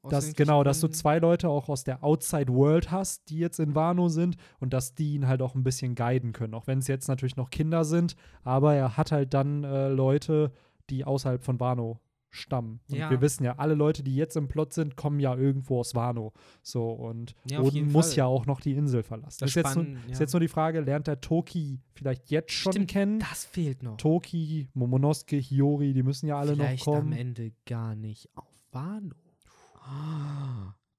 aus 0.03 0.11
dass, 0.11 0.35
genau, 0.35 0.63
dass 0.63 0.81
du 0.81 0.89
zwei 0.89 1.19
Leute 1.19 1.49
auch 1.49 1.69
aus 1.69 1.85
der 1.85 2.05
Outside 2.05 2.53
World 2.53 2.91
hast, 2.91 3.29
die 3.31 3.39
jetzt 3.39 3.59
in 3.61 3.75
Wano 3.75 4.09
sind 4.09 4.37
und 4.61 4.73
dass 4.73 4.95
die 4.95 5.15
ihn 5.15 5.27
halt 5.27 5.43
auch 5.43 5.55
ein 5.55 5.65
bisschen 5.65 5.95
guiden 5.95 6.33
können. 6.33 6.55
Auch 6.55 6.67
wenn 6.67 6.79
es 6.79 6.89
jetzt 6.89 7.09
natürlich 7.09 7.37
noch 7.37 7.51
Kinder 7.51 7.85
sind, 7.85 8.15
aber 8.43 8.75
er 8.75 8.97
hat 8.97 9.13
halt 9.13 9.33
dann 9.35 9.65
äh, 9.65 9.89
Leute, 9.89 10.53
die 10.91 11.05
außerhalb 11.05 11.43
von 11.43 11.61
Wano 11.61 12.01
stammen. 12.35 12.81
Und 12.91 12.97
Ja. 12.97 13.11
wir 13.11 13.21
wissen 13.21 13.45
ja, 13.45 13.57
alle 13.59 13.75
Leute, 13.75 14.03
die 14.03 14.17
jetzt 14.17 14.37
im 14.37 14.49
Plot 14.49 14.73
sind, 14.73 14.97
kommen 14.97 15.21
ja 15.21 15.37
irgendwo 15.37 15.79
aus 15.81 15.95
Wano. 15.95 16.33
So, 16.63 16.91
und 16.91 17.35
Ja, 17.49 17.61
Oden 17.61 17.93
muss 17.93 18.09
Fall. 18.09 18.17
ja 18.17 18.25
auch 18.27 18.47
noch 18.47 18.61
die 18.61 18.73
Insel 18.73 19.03
verlassen. 19.03 19.37
Das 19.41 19.51
ist, 19.51 19.55
jetzt 19.57 19.75
nur, 19.77 19.85
Spannen, 19.85 19.97
ist 20.09 20.15
ja. 20.15 20.21
jetzt 20.21 20.33
nur 20.33 20.41
die 20.41 20.49
Frage, 20.49 20.81
lernt 20.81 21.07
der 21.07 21.21
Toki 21.21 21.79
vielleicht 21.95 22.31
jetzt 22.31 22.53
schon 22.53 22.73
Stimmt, 22.73 22.91
kennen? 22.91 23.19
Das 23.21 23.45
fehlt 23.45 23.83
noch. 23.83 23.99
Toki, 23.99 24.69
Momonosuke, 24.75 25.37
Hiyori, 25.37 25.93
die 25.93 26.03
müssen 26.03 26.27
ja 26.27 26.39
alle 26.39 26.55
Vielleicht 26.57 26.87
noch 26.87 26.95
am 26.95 27.01
kommen. 27.03 27.13
Ende 27.13 27.53
gar 27.67 27.95
nicht 27.95 28.29
auf 28.35 28.47
Wano. 28.73 29.15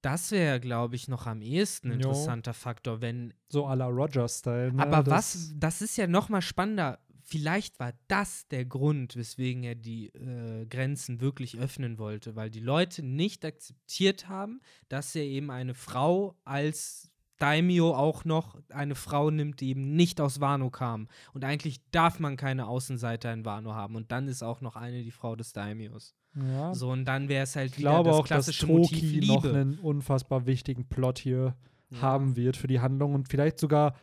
Das 0.02 0.30
wäre, 0.32 0.60
glaube 0.60 0.96
ich, 0.96 1.08
noch 1.08 1.26
am 1.26 1.40
ehesten 1.40 1.88
ein 1.90 2.00
Jo. 2.00 2.08
interessanter 2.10 2.52
Faktor, 2.52 3.00
wenn. 3.00 3.32
So 3.48 3.66
à 3.66 3.74
la 3.74 3.86
Roger-Style. 3.86 4.72
Ne? 4.74 4.82
aber 4.82 5.02
Das- 5.02 5.14
was, 5.36 5.54
das 5.56 5.82
ist 5.82 5.96
ja 5.96 6.06
noch 6.06 6.28
mal 6.28 6.42
spannender. 6.42 6.98
Vielleicht 7.26 7.80
war 7.80 7.92
das 8.08 8.46
der 8.48 8.64
Grund, 8.64 9.16
weswegen 9.16 9.64
er 9.64 9.74
die 9.74 10.08
äh, 10.08 10.66
Grenzen 10.66 11.20
wirklich 11.20 11.58
öffnen 11.58 11.98
wollte, 11.98 12.36
weil 12.36 12.50
die 12.50 12.60
Leute 12.60 13.02
nicht 13.02 13.44
akzeptiert 13.44 14.28
haben, 14.28 14.60
dass 14.88 15.14
er 15.14 15.24
eben 15.24 15.50
eine 15.50 15.74
Frau 15.74 16.36
als 16.44 17.10
Daimyo 17.38 17.94
auch 17.94 18.24
noch 18.24 18.58
eine 18.68 18.94
Frau 18.94 19.30
nimmt, 19.30 19.60
die 19.60 19.70
eben 19.70 19.96
nicht 19.96 20.20
aus 20.20 20.40
Wano 20.40 20.70
kam. 20.70 21.08
Und 21.32 21.44
eigentlich 21.44 21.80
darf 21.90 22.20
man 22.20 22.36
keine 22.36 22.68
Außenseiter 22.68 23.32
in 23.32 23.44
Wano 23.44 23.74
haben. 23.74 23.96
Und 23.96 24.12
dann 24.12 24.28
ist 24.28 24.42
auch 24.42 24.60
noch 24.60 24.76
eine 24.76 25.02
die 25.02 25.10
Frau 25.10 25.34
des 25.34 25.52
Daimyos. 25.52 26.14
Ja. 26.36 26.74
So, 26.74 26.90
und 26.90 27.04
dann 27.06 27.28
wäre 27.28 27.42
es 27.44 27.56
halt 27.56 27.72
Ich 27.72 27.78
wieder 27.78 27.90
glaube 27.90 28.10
das 28.10 28.18
auch, 28.18 28.22
dass 28.26 28.28
klassische 28.46 28.66
Motiv 28.66 29.00
Toki 29.00 29.20
Liebe. 29.20 29.26
noch 29.32 29.44
einen 29.44 29.78
unfassbar 29.78 30.46
wichtigen 30.46 30.86
Plot 30.88 31.18
hier 31.18 31.56
Ja. 31.90 32.00
haben 32.02 32.36
wird 32.36 32.56
für 32.56 32.66
die 32.66 32.80
Handlung 32.80 33.14
und 33.14 33.28
vielleicht 33.28 33.58
sogar 33.58 33.94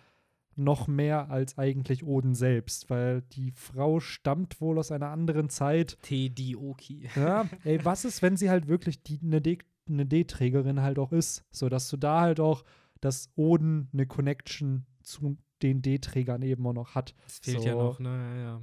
noch 0.55 0.87
mehr 0.87 1.29
als 1.29 1.57
eigentlich 1.57 2.03
Oden 2.05 2.35
selbst, 2.35 2.89
weil 2.89 3.21
die 3.33 3.51
Frau 3.51 3.99
stammt 3.99 4.59
wohl 4.61 4.77
aus 4.79 4.91
einer 4.91 5.09
anderen 5.09 5.49
Zeit. 5.49 5.97
Teddy 6.01 6.55
Oki. 6.55 7.09
Ja, 7.15 7.47
ey, 7.63 7.83
was 7.85 8.05
ist, 8.05 8.21
wenn 8.21 8.37
sie 8.37 8.49
halt 8.49 8.67
wirklich 8.67 9.01
die, 9.03 9.19
eine 9.23 9.41
D- 9.41 9.59
eine 9.89 10.05
D-Trägerin 10.05 10.81
halt 10.81 10.99
auch 10.99 11.11
ist, 11.11 11.43
so 11.51 11.67
dass 11.67 11.89
du 11.89 11.97
da 11.97 12.21
halt 12.21 12.39
auch, 12.39 12.63
dass 13.01 13.29
Oden 13.35 13.89
eine 13.93 14.05
Connection 14.05 14.85
zu 15.01 15.37
den 15.61 15.81
D-Trägern 15.81 16.41
eben 16.43 16.65
auch 16.67 16.73
noch 16.73 16.95
hat, 16.95 17.13
Das 17.25 17.39
fehlt 17.39 17.61
So. 17.61 17.67
ja 17.67 17.75
noch, 17.75 17.99
ne? 17.99 18.09
Ja, 18.09 18.41
ja. 18.41 18.61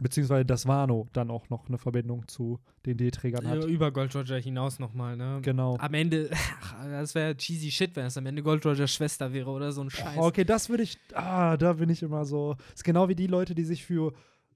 Beziehungsweise 0.00 0.44
dass 0.44 0.66
Wano 0.66 1.08
dann 1.12 1.30
auch 1.30 1.48
noch 1.50 1.68
eine 1.68 1.78
Verbindung 1.78 2.26
zu 2.26 2.58
den 2.84 2.96
D-Trägern 2.96 3.46
hat. 3.48 3.64
Über 3.64 3.92
Gold 3.92 4.14
Roger 4.14 4.38
hinaus 4.38 4.78
nochmal, 4.78 5.16
ne? 5.16 5.38
Genau. 5.42 5.76
Am 5.78 5.94
Ende, 5.94 6.30
ach, 6.32 6.74
das 6.90 7.14
wäre 7.14 7.36
cheesy 7.36 7.70
shit, 7.70 7.94
wenn 7.96 8.06
es 8.06 8.16
am 8.16 8.26
Ende 8.26 8.42
Gold 8.42 8.64
Rogers 8.66 8.92
Schwester 8.92 9.32
wäre 9.32 9.50
oder 9.50 9.72
so 9.72 9.82
ein 9.82 9.90
Scheiß. 9.90 10.18
Oh, 10.18 10.26
okay, 10.26 10.44
das 10.44 10.68
würde 10.68 10.82
ich, 10.82 10.98
ah, 11.14 11.56
da 11.56 11.74
bin 11.74 11.90
ich 11.90 12.02
immer 12.02 12.24
so. 12.24 12.56
Ist 12.74 12.84
genau 12.84 13.08
wie 13.08 13.14
die 13.14 13.28
Leute, 13.28 13.54
die 13.54 13.64
sich 13.64 13.84
für 13.84 14.12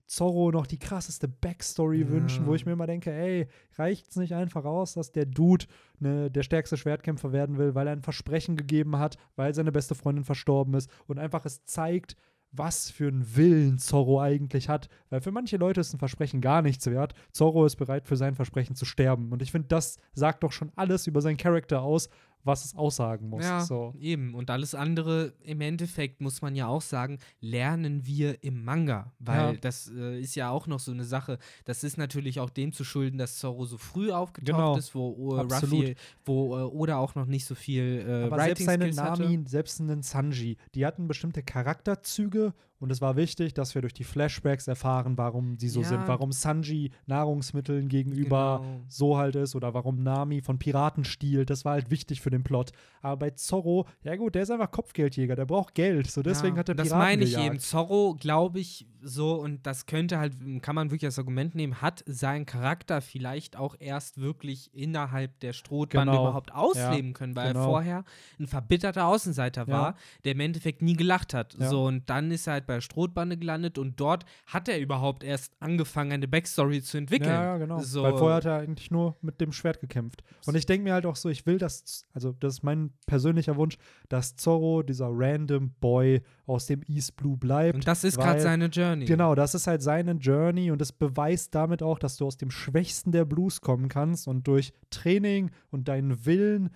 Zorro 0.06 0.50
noch 0.50 0.66
die 0.66 0.78
krasseste 0.78 1.28
Backstory 1.28 2.00
Ja. 2.00 2.08
wünschen, 2.08 2.46
wo 2.46 2.54
ich 2.54 2.64
mir 2.66 2.72
immer 2.72 2.86
denke, 2.86 3.12
ey, 3.12 3.46
reicht's 3.76 4.16
nicht 4.16 4.34
einfach 4.34 4.64
aus, 4.64 4.94
dass 4.94 5.12
der 5.12 5.26
Dude 5.26 5.66
ne, 6.00 6.30
der 6.30 6.42
stärkste 6.42 6.76
Schwertkämpfer 6.78 7.32
werden 7.32 7.58
will, 7.58 7.74
weil 7.74 7.86
er 7.86 7.92
ein 7.92 8.02
Versprechen 8.02 8.56
gegeben 8.56 8.98
hat, 8.98 9.18
weil 9.36 9.54
seine 9.54 9.70
beste 9.70 9.94
Freundin 9.94 10.24
verstorben 10.24 10.74
ist 10.74 10.90
und 11.06 11.18
einfach 11.18 11.44
es 11.44 11.64
zeigt, 11.64 12.16
was 12.52 12.90
für 12.90 13.08
einen 13.08 13.36
Willen 13.36 13.78
Zorro 13.78 14.20
eigentlich 14.20 14.68
hat. 14.68 14.88
Weil 15.10 15.20
für 15.20 15.32
manche 15.32 15.56
Leute 15.56 15.80
ist 15.80 15.92
ein 15.92 15.98
Versprechen 15.98 16.40
gar 16.40 16.62
nichts 16.62 16.86
wert. 16.86 17.14
Zorro 17.32 17.66
ist 17.66 17.76
bereit, 17.76 18.06
für 18.06 18.16
sein 18.16 18.34
Versprechen 18.34 18.74
zu 18.74 18.84
sterben. 18.84 19.32
Und 19.32 19.42
ich 19.42 19.52
finde, 19.52 19.68
das 19.68 19.98
sagt 20.12 20.42
doch 20.42 20.52
schon 20.52 20.72
alles 20.76 21.06
über 21.06 21.20
seinen 21.20 21.36
Charakter 21.36 21.82
aus, 21.82 22.08
was 22.48 22.64
es 22.64 22.74
aussagen 22.74 23.28
muss. 23.28 23.44
Ja, 23.44 23.60
So. 23.60 23.94
eben. 24.00 24.34
Und 24.34 24.50
alles 24.50 24.74
andere, 24.74 25.34
im 25.44 25.60
Endeffekt, 25.60 26.20
muss 26.20 26.42
man 26.42 26.56
ja 26.56 26.66
auch 26.66 26.82
sagen, 26.82 27.18
lernen 27.40 28.04
wir 28.04 28.42
im 28.42 28.64
Manga. 28.64 29.12
Weil 29.20 29.54
Ja. 29.54 29.60
das 29.60 29.88
äh, 29.94 30.18
ist 30.20 30.34
ja 30.34 30.50
auch 30.50 30.66
noch 30.66 30.80
so 30.80 30.90
eine 30.90 31.04
Sache. 31.04 31.38
Das 31.64 31.84
ist 31.84 31.96
natürlich 31.96 32.40
auch 32.40 32.50
dem 32.50 32.72
zu 32.72 32.82
schulden, 32.82 33.18
dass 33.18 33.38
Zorro 33.38 33.64
so 33.66 33.78
früh 33.78 34.10
aufgetaucht 34.10 34.46
Genau. 34.46 34.76
ist, 34.76 34.94
wo 34.96 35.36
äh. 35.36 35.40
Ruffy, 35.42 35.94
wo 36.24 36.56
äh, 36.58 36.62
Oda 36.62 36.96
auch 36.96 37.14
noch 37.14 37.26
nicht 37.26 37.44
so 37.44 37.54
viel 37.54 38.04
äh, 38.04 38.24
Aber 38.24 38.42
selbst 38.42 38.64
seine 38.64 38.84
Writing-Skills 38.86 39.08
hatte. 39.10 39.22
Nami, 39.22 39.44
selbst 39.46 39.80
einen 39.80 40.02
Sanji, 40.02 40.56
die 40.74 40.84
hatten 40.84 41.06
bestimmte 41.06 41.42
Charakterzüge 41.42 42.54
und 42.80 42.90
es 42.90 43.00
war 43.00 43.16
wichtig, 43.16 43.54
dass 43.54 43.74
wir 43.74 43.82
durch 43.82 43.94
die 43.94 44.04
Flashbacks 44.04 44.68
erfahren, 44.68 45.18
warum 45.18 45.58
sie 45.58 45.68
so 45.68 45.80
Ja. 45.82 45.88
sind, 45.88 46.06
warum 46.08 46.32
Sanji 46.32 46.90
Nahrungsmitteln 47.06 47.88
gegenüber 47.88 48.60
Genau. 48.62 48.80
so 48.88 49.16
halt 49.18 49.36
ist 49.36 49.54
oder 49.54 49.74
warum 49.74 50.02
Nami 50.02 50.40
von 50.40 50.58
Piraten 50.58 51.04
stiehlt. 51.04 51.50
Das 51.50 51.64
war 51.64 51.72
halt 51.72 51.90
wichtig 51.90 52.20
für 52.20 52.30
den 52.30 52.42
Plot. 52.44 52.70
Aber 53.02 53.16
bei 53.16 53.30
Zorro, 53.30 53.86
ja 54.02 54.16
gut, 54.16 54.34
der 54.34 54.42
ist 54.42 54.50
einfach 54.50 54.70
Kopfgeldjäger, 54.70 55.36
der 55.36 55.46
braucht 55.46 55.74
Geld. 55.74 56.10
So 56.10 56.22
deswegen 56.22 56.56
ja, 56.56 56.60
hat 56.60 56.68
er 56.68 56.74
Das 56.74 56.88
Piraten 56.88 57.04
meine 57.06 57.24
ich 57.24 57.30
gejagt. 57.32 57.46
eben. 57.46 57.58
Zorro, 57.60 58.14
glaube 58.18 58.60
ich, 58.60 58.86
so, 59.02 59.34
und 59.34 59.66
das 59.66 59.86
könnte 59.86 60.18
halt, 60.18 60.34
kann 60.62 60.74
man 60.74 60.90
wirklich 60.90 61.06
als 61.06 61.18
Argument 61.18 61.54
nehmen, 61.54 61.80
hat 61.80 62.02
seinen 62.06 62.46
Charakter 62.46 63.00
vielleicht 63.00 63.56
auch 63.56 63.76
erst 63.78 64.20
wirklich 64.20 64.74
innerhalb 64.74 65.38
der 65.40 65.52
Strohbande 65.52 66.12
Genau. 66.12 66.24
überhaupt 66.24 66.52
ausleben 66.52 67.12
können, 67.12 67.36
weil 67.36 67.48
genau. 67.52 67.60
er 67.60 67.64
vorher 67.66 68.04
ein 68.40 68.46
verbitterter 68.46 69.06
Außenseiter 69.06 69.62
Ja. 69.66 69.72
war, 69.72 69.94
der 70.24 70.32
im 70.32 70.40
Endeffekt 70.40 70.82
nie 70.82 70.94
gelacht 70.94 71.34
hat. 71.34 71.54
Ja. 71.58 71.68
So, 71.68 71.84
und 71.84 72.08
dann 72.10 72.30
ist 72.30 72.46
halt 72.46 72.66
bei 72.68 72.74
der 72.74 72.80
Strohbande 72.80 73.36
gelandet 73.36 73.78
und 73.78 73.98
dort 73.98 74.24
hat 74.46 74.68
er 74.68 74.78
überhaupt 74.78 75.24
erst 75.24 75.52
angefangen, 75.58 76.12
eine 76.12 76.28
Backstory 76.28 76.80
zu 76.82 76.98
entwickeln. 76.98 77.30
Ja, 77.30 77.42
ja, 77.42 77.58
genau. 77.58 77.80
So, 77.80 78.04
Weil 78.04 78.16
vorher 78.16 78.36
hat 78.36 78.44
er 78.44 78.58
eigentlich 78.58 78.92
nur 78.92 79.16
mit 79.20 79.40
dem 79.40 79.50
Schwert 79.50 79.80
gekämpft. 79.80 80.22
Und 80.46 80.54
ich 80.54 80.66
denke 80.66 80.84
mir 80.84 80.92
halt 80.92 81.06
auch 81.06 81.16
so, 81.16 81.28
ich 81.28 81.46
will, 81.46 81.58
dass, 81.58 82.06
also 82.12 82.32
das 82.38 82.54
ist 82.54 82.62
mein 82.62 82.92
persönlicher 83.06 83.56
Wunsch, 83.56 83.76
dass 84.08 84.36
Zorro, 84.36 84.82
dieser 84.84 85.08
random 85.10 85.72
Boy 85.80 86.22
aus 86.46 86.66
dem 86.66 86.82
East 86.86 87.16
Blue 87.16 87.36
bleibt. 87.36 87.74
und 87.74 87.88
das 87.88 88.04
ist 88.04 88.16
gerade 88.16 88.40
seine 88.40 88.66
Journey. 88.66 89.06
Genau, 89.06 89.34
das 89.34 89.54
ist 89.54 89.66
halt 89.66 89.82
seine 89.82 90.12
Journey 90.12 90.70
und 90.70 90.80
es 90.80 90.92
beweist 90.92 91.54
damit 91.54 91.82
auch, 91.82 91.98
dass 91.98 92.16
du 92.16 92.26
aus 92.26 92.36
dem 92.36 92.50
Schwächsten 92.50 93.10
der 93.10 93.24
Blues 93.24 93.60
kommen 93.60 93.88
kannst 93.88 94.28
und 94.28 94.46
durch 94.46 94.72
Training 94.90 95.50
und 95.70 95.88
deinen 95.88 96.24
Willen 96.24 96.70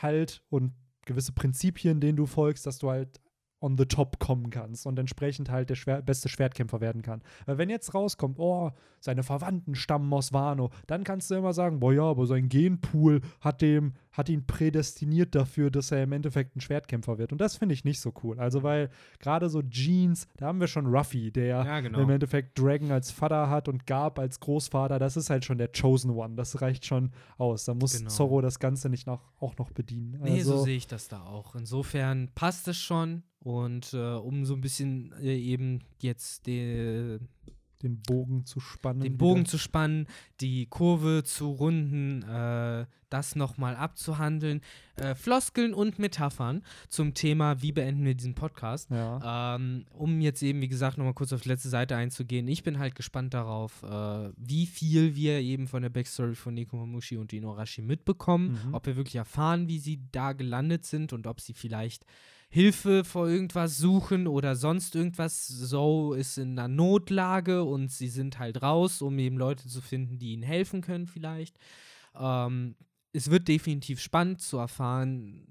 halt 0.00 0.42
und 0.48 0.72
gewisse 1.04 1.32
Prinzipien, 1.32 2.00
denen 2.00 2.16
du 2.16 2.26
folgst, 2.26 2.66
dass 2.66 2.78
du 2.78 2.90
halt 2.90 3.20
on 3.64 3.78
the 3.78 3.86
top 3.86 4.18
kommen 4.18 4.50
kannst 4.50 4.86
und 4.86 4.98
entsprechend 4.98 5.50
halt 5.50 5.70
der 5.70 5.74
Schwer 5.74 6.02
beste 6.02 6.28
Schwertkämpfer 6.28 6.80
werden 6.80 7.02
kann. 7.02 7.22
Weil 7.46 7.58
wenn 7.58 7.70
jetzt 7.70 7.94
rauskommt, 7.94 8.38
oh, 8.38 8.70
seine 9.00 9.22
Verwandten 9.22 9.74
stammen 9.74 10.12
aus 10.12 10.32
Wano, 10.32 10.70
dann 10.86 11.02
kannst 11.02 11.30
du 11.30 11.36
immer 11.36 11.54
sagen, 11.54 11.80
boah 11.80 11.92
ja, 11.92 12.02
aber 12.02 12.26
sein 12.26 12.48
Genpool 12.48 13.22
hat 13.40 13.62
dem 13.62 13.94
hat 14.14 14.28
ihn 14.28 14.46
prädestiniert 14.46 15.34
dafür, 15.34 15.70
dass 15.70 15.90
er 15.90 16.04
im 16.04 16.12
Endeffekt 16.12 16.54
ein 16.56 16.60
Schwertkämpfer 16.60 17.18
wird. 17.18 17.32
Und 17.32 17.40
das 17.40 17.56
finde 17.56 17.74
ich 17.74 17.84
nicht 17.84 18.00
so 18.00 18.14
cool. 18.22 18.38
Also 18.38 18.62
weil 18.62 18.88
gerade 19.18 19.48
so 19.48 19.60
Jeans, 19.60 20.28
da 20.36 20.46
haben 20.46 20.60
wir 20.60 20.68
schon 20.68 20.86
Ruffy, 20.86 21.32
der 21.32 21.46
Ja, 21.64 21.80
genau. 21.80 21.98
im 21.98 22.10
Endeffekt 22.10 22.56
Dragon 22.58 22.92
als 22.92 23.10
Vater 23.10 23.50
hat 23.50 23.68
und 23.68 23.86
Garb 23.86 24.20
als 24.20 24.38
Großvater. 24.38 25.00
Das 25.00 25.16
ist 25.16 25.30
halt 25.30 25.44
schon 25.44 25.58
der 25.58 25.68
Chosen 25.68 26.12
One. 26.12 26.36
Das 26.36 26.62
reicht 26.62 26.86
schon 26.86 27.10
aus. 27.38 27.64
Da 27.64 27.74
muss 27.74 27.98
Genau. 27.98 28.08
Zorro 28.08 28.40
das 28.40 28.60
Ganze 28.60 28.88
nicht 28.88 29.06
noch, 29.06 29.32
auch 29.40 29.56
noch 29.58 29.72
bedienen. 29.72 30.18
Nee, 30.22 30.42
so 30.42 30.52
Also, 30.52 30.64
sehe 30.64 30.76
ich 30.76 30.86
das 30.86 31.08
da 31.08 31.24
auch. 31.24 31.56
Insofern 31.56 32.28
passt 32.36 32.68
es 32.68 32.78
schon. 32.78 33.24
Und 33.40 33.92
äh, 33.94 33.98
um 34.14 34.46
so 34.46 34.54
ein 34.54 34.60
bisschen 34.62 35.12
äh, 35.20 35.36
eben 35.36 35.80
jetzt 35.98 36.46
die, 36.46 37.18
den 37.84 38.00
Bogen 38.02 38.44
zu 38.44 38.60
spannen. 38.60 39.00
den 39.00 39.12
wieder. 39.14 39.18
Bogen 39.18 39.46
zu 39.46 39.58
spannen, 39.58 40.06
die 40.40 40.66
Kurve 40.66 41.22
zu 41.24 41.50
runden, 41.50 42.22
äh, 42.22 42.86
das 43.10 43.36
nochmal 43.36 43.76
abzuhandeln. 43.76 44.60
Äh, 44.96 45.14
Floskeln 45.14 45.72
und 45.72 45.98
Metaphern 45.98 46.62
zum 46.88 47.14
Thema, 47.14 47.62
wie 47.62 47.70
beenden 47.70 48.04
wir 48.04 48.14
diesen 48.14 48.34
Podcast. 48.34 48.90
Ja. 48.90 49.54
Ähm, 49.54 49.84
um 49.92 50.20
jetzt 50.20 50.42
eben, 50.42 50.60
wie 50.60 50.68
gesagt, 50.68 50.98
nochmal 50.98 51.14
kurz 51.14 51.32
auf 51.32 51.42
die 51.42 51.48
letzte 51.48 51.68
Seite 51.68 51.94
einzugehen. 51.94 52.48
Ich 52.48 52.64
bin 52.64 52.78
halt 52.78 52.94
gespannt 52.94 53.34
darauf, 53.34 53.82
äh, 53.84 54.30
wie 54.36 54.66
viel 54.66 55.14
wir 55.14 55.40
eben 55.40 55.68
von 55.68 55.82
der 55.82 55.90
Backstory 55.90 56.34
von 56.34 56.54
Nekomamushi 56.54 57.16
und 57.16 57.32
Inuarashi 57.32 57.82
mitbekommen. 57.82 58.58
Mhm. 58.66 58.74
Ob 58.74 58.86
wir 58.86 58.96
wirklich 58.96 59.16
erfahren, 59.16 59.68
wie 59.68 59.78
sie 59.78 60.00
da 60.10 60.32
gelandet 60.32 60.84
sind 60.84 61.12
und 61.12 61.26
ob 61.26 61.40
sie 61.40 61.54
vielleicht 61.54 62.04
Hilfe 62.54 63.02
vor 63.02 63.26
irgendwas 63.26 63.78
suchen 63.78 64.28
oder 64.28 64.54
sonst 64.54 64.94
irgendwas. 64.94 65.48
So 65.48 66.12
ist 66.12 66.38
in 66.38 66.56
einer 66.56 66.68
Notlage 66.68 67.64
und 67.64 67.90
sie 67.90 68.06
sind 68.06 68.38
halt 68.38 68.62
raus, 68.62 69.02
um 69.02 69.18
eben 69.18 69.36
Leute 69.36 69.66
zu 69.66 69.80
finden, 69.80 70.20
die 70.20 70.34
ihnen 70.34 70.44
helfen 70.44 70.80
können, 70.80 71.08
vielleicht. 71.08 71.58
Ähm, 72.14 72.76
es 73.12 73.28
wird 73.28 73.48
definitiv 73.48 73.98
spannend 74.00 74.40
zu 74.40 74.58
erfahren, 74.58 75.44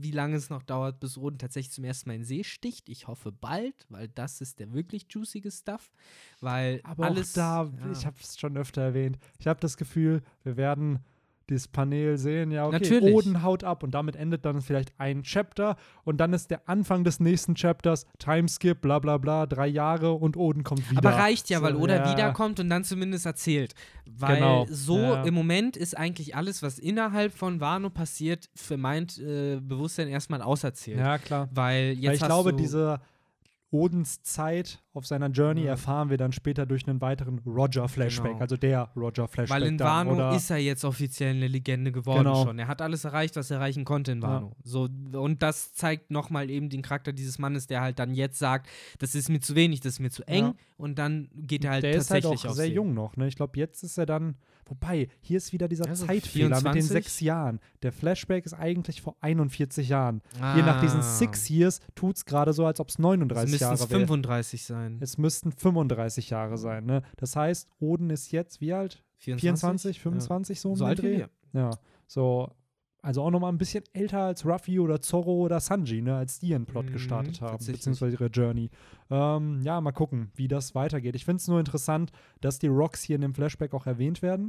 wie 0.00 0.10
lange 0.10 0.34
es 0.34 0.50
noch 0.50 0.64
dauert, 0.64 0.98
bis 0.98 1.16
Oden 1.16 1.38
tatsächlich 1.38 1.72
zum 1.72 1.84
ersten 1.84 2.08
Mal 2.08 2.14
in 2.14 2.22
den 2.22 2.26
See 2.26 2.42
sticht. 2.42 2.88
Ich 2.88 3.06
hoffe 3.06 3.30
bald, 3.30 3.86
weil 3.88 4.08
das 4.08 4.40
ist 4.40 4.58
der 4.58 4.72
wirklich 4.72 5.06
juicige 5.10 5.52
Stuff. 5.52 5.92
Weil 6.40 6.80
Aber 6.82 7.04
alles. 7.04 7.34
da, 7.34 7.70
ja. 7.78 7.92
ich 7.92 8.04
habe 8.04 8.16
es 8.20 8.36
schon 8.36 8.56
öfter 8.56 8.82
erwähnt, 8.82 9.16
ich 9.38 9.46
habe 9.46 9.60
das 9.60 9.76
Gefühl, 9.76 10.24
wir 10.42 10.56
werden 10.56 11.04
dieses 11.50 11.68
Panel 11.68 12.18
sehen, 12.18 12.50
ja, 12.50 12.66
okay, 12.66 12.78
Natürlich. 12.80 13.14
Oden 13.14 13.42
haut 13.42 13.64
ab 13.64 13.82
und 13.82 13.92
damit 13.92 14.16
endet 14.16 14.44
dann 14.44 14.60
vielleicht 14.60 14.92
ein 14.98 15.22
Chapter 15.22 15.76
und 16.04 16.18
dann 16.18 16.32
ist 16.32 16.50
der 16.50 16.68
Anfang 16.68 17.04
des 17.04 17.20
nächsten 17.20 17.54
Chapters, 17.54 18.06
Timeskip, 18.18 18.80
bla 18.80 18.98
bla 18.98 19.18
bla, 19.18 19.46
drei 19.46 19.66
Jahre 19.66 20.12
und 20.12 20.36
Oden 20.36 20.64
kommt 20.64 20.90
wieder. 20.90 20.98
Aber 20.98 21.16
reicht 21.18 21.50
ja, 21.50 21.58
So, 21.58 21.64
weil 21.64 21.76
Oda 21.76 21.96
ja. 21.96 22.12
wiederkommt 22.12 22.60
und 22.60 22.68
dann 22.70 22.84
zumindest 22.84 23.26
erzählt. 23.26 23.74
Weil 24.06 24.36
Genau, 24.36 24.66
so 24.70 24.98
ja. 24.98 25.22
im 25.24 25.34
Moment 25.34 25.76
ist 25.76 25.96
eigentlich 25.96 26.34
alles, 26.34 26.62
was 26.62 26.78
innerhalb 26.78 27.32
von 27.32 27.60
Wano 27.60 27.90
passiert, 27.90 28.48
für 28.54 28.76
mein 28.76 29.06
äh, 29.18 29.60
Bewusstsein 29.60 30.08
erstmal 30.08 30.42
auserzählt. 30.42 30.98
Ja, 30.98 31.18
klar. 31.18 31.48
Weil 31.52 31.92
jetzt 31.92 32.06
Weil 32.06 32.14
ich 32.14 32.24
glaube, 32.24 32.54
diese 32.54 33.00
Odens 33.70 34.22
Zeit 34.22 34.82
auf 34.94 35.06
seiner 35.06 35.28
Journey 35.28 35.62
Ja. 35.64 35.72
erfahren 35.72 36.08
wir 36.08 36.16
dann 36.16 36.32
später 36.32 36.64
durch 36.64 36.88
einen 36.88 37.00
weiteren 37.02 37.38
Roger-Flashback, 37.40 38.30
Genau. 38.32 38.40
also 38.40 38.56
der 38.56 38.90
Roger-Flashback. 38.96 39.50
Weil 39.60 39.68
in 39.68 39.76
dann, 39.76 40.08
Wano 40.08 40.14
oder 40.14 40.34
ist 40.34 40.48
er 40.50 40.56
jetzt 40.56 40.84
offiziell 40.84 41.34
eine 41.34 41.48
Legende 41.48 41.92
geworden 41.92 42.24
Genau. 42.24 42.44
schon. 42.44 42.58
Er 42.58 42.66
hat 42.66 42.80
alles 42.80 43.04
erreicht, 43.04 43.36
was 43.36 43.50
er 43.50 43.58
erreichen 43.58 43.84
konnte 43.84 44.12
in 44.12 44.22
Ja. 44.22 44.28
Wano. 44.28 44.52
So, 44.64 44.88
und 45.12 45.42
das 45.42 45.74
zeigt 45.74 46.10
nochmal 46.10 46.48
eben 46.50 46.70
den 46.70 46.80
Charakter 46.82 47.12
dieses 47.12 47.38
Mannes, 47.38 47.66
der 47.66 47.82
halt 47.82 47.98
dann 47.98 48.14
jetzt 48.14 48.38
sagt, 48.38 48.68
das 48.98 49.14
ist 49.14 49.28
mir 49.28 49.40
zu 49.40 49.54
wenig, 49.54 49.80
das 49.80 49.94
ist 49.94 50.00
mir 50.00 50.10
zu 50.10 50.26
eng. 50.26 50.44
Ja. 50.44 50.54
Und 50.78 50.98
dann 50.98 51.28
geht 51.34 51.64
er 51.64 51.72
halt 51.72 51.84
der 51.84 51.90
ist 51.92 52.10
halt 52.10 52.22
tatsächlich 52.24 52.50
auch 52.50 52.54
sehr 52.56 52.68
jung 52.70 52.94
noch. 52.94 53.16
Ne? 53.16 53.28
Ich 53.28 53.36
glaube, 53.36 53.58
jetzt 53.58 53.82
ist 53.82 53.98
er 53.98 54.06
dann. 54.06 54.36
Wobei, 54.68 55.08
hier 55.20 55.36
ist 55.38 55.52
wieder 55.52 55.66
dieser 55.68 55.86
Also 55.88 56.06
Zeitfehler 56.06 56.48
mit 56.56 56.56
den 56.66 56.72
24? 56.82 56.88
sechs 56.88 57.20
Jahren. 57.20 57.60
Der 57.82 57.92
Flashback 57.92 58.44
ist 58.46 58.52
eigentlich 58.54 59.00
vor 59.02 59.16
41 59.20 59.88
Jahren. 59.88 60.22
Je 60.34 60.62
nach 60.62 60.80
diesen 60.80 61.00
Ah. 61.00 61.02
Six 61.02 61.48
Years 61.50 61.80
tut 61.94 62.16
es 62.16 62.24
gerade 62.24 62.52
so, 62.52 62.66
als 62.66 62.80
ob 62.80 62.88
es 62.88 62.94
Es 62.94 62.98
39 62.98 63.50
müssten 63.50 63.64
Jahre 63.64 63.78
wäre. 63.78 63.88
35 63.88 64.64
sein. 64.64 64.98
Es 65.00 65.18
müssten 65.18 65.52
35 65.52 66.30
Jahre 66.30 66.58
sein. 66.58 66.84
Ne? 66.86 67.02
Das 67.16 67.34
heißt, 67.36 67.68
Oden 67.80 68.10
ist 68.10 68.30
jetzt 68.32 68.60
wie 68.60 68.72
alt? 68.72 69.02
24, 69.18 70.00
25 70.00 70.60
so 70.60 70.70
Ja. 70.70 70.76
So 70.76 70.84
alt 70.84 71.02
wie 71.02 71.16
Dreh? 71.16 71.26
Ja, 71.52 71.70
so. 72.06 72.50
Also 73.00 73.22
auch 73.22 73.30
nochmal 73.30 73.52
ein 73.52 73.58
bisschen 73.58 73.84
älter 73.92 74.20
als 74.22 74.44
Ruffy 74.44 74.80
oder 74.80 75.00
Zorro 75.00 75.34
oder 75.44 75.60
Sanji, 75.60 76.02
ne, 76.02 76.16
als 76.16 76.40
die 76.40 76.48
ihren 76.48 76.66
Plot 76.66 76.86
Mhm, 76.86 76.92
gestartet 76.92 77.40
haben, 77.40 77.64
beziehungsweise 77.64 78.16
ihre 78.16 78.26
Journey. 78.26 78.70
Ähm, 79.08 79.60
ja, 79.62 79.80
mal 79.80 79.92
gucken, 79.92 80.32
wie 80.34 80.48
das 80.48 80.74
weitergeht. 80.74 81.14
Ich 81.14 81.24
finde 81.24 81.36
es 81.40 81.46
nur 81.48 81.60
interessant, 81.60 82.10
dass 82.40 82.58
die 82.58 82.66
Rocks 82.66 83.02
hier 83.02 83.14
in 83.16 83.22
dem 83.22 83.34
Flashback 83.34 83.72
auch 83.72 83.86
erwähnt 83.86 84.20
werden. 84.20 84.48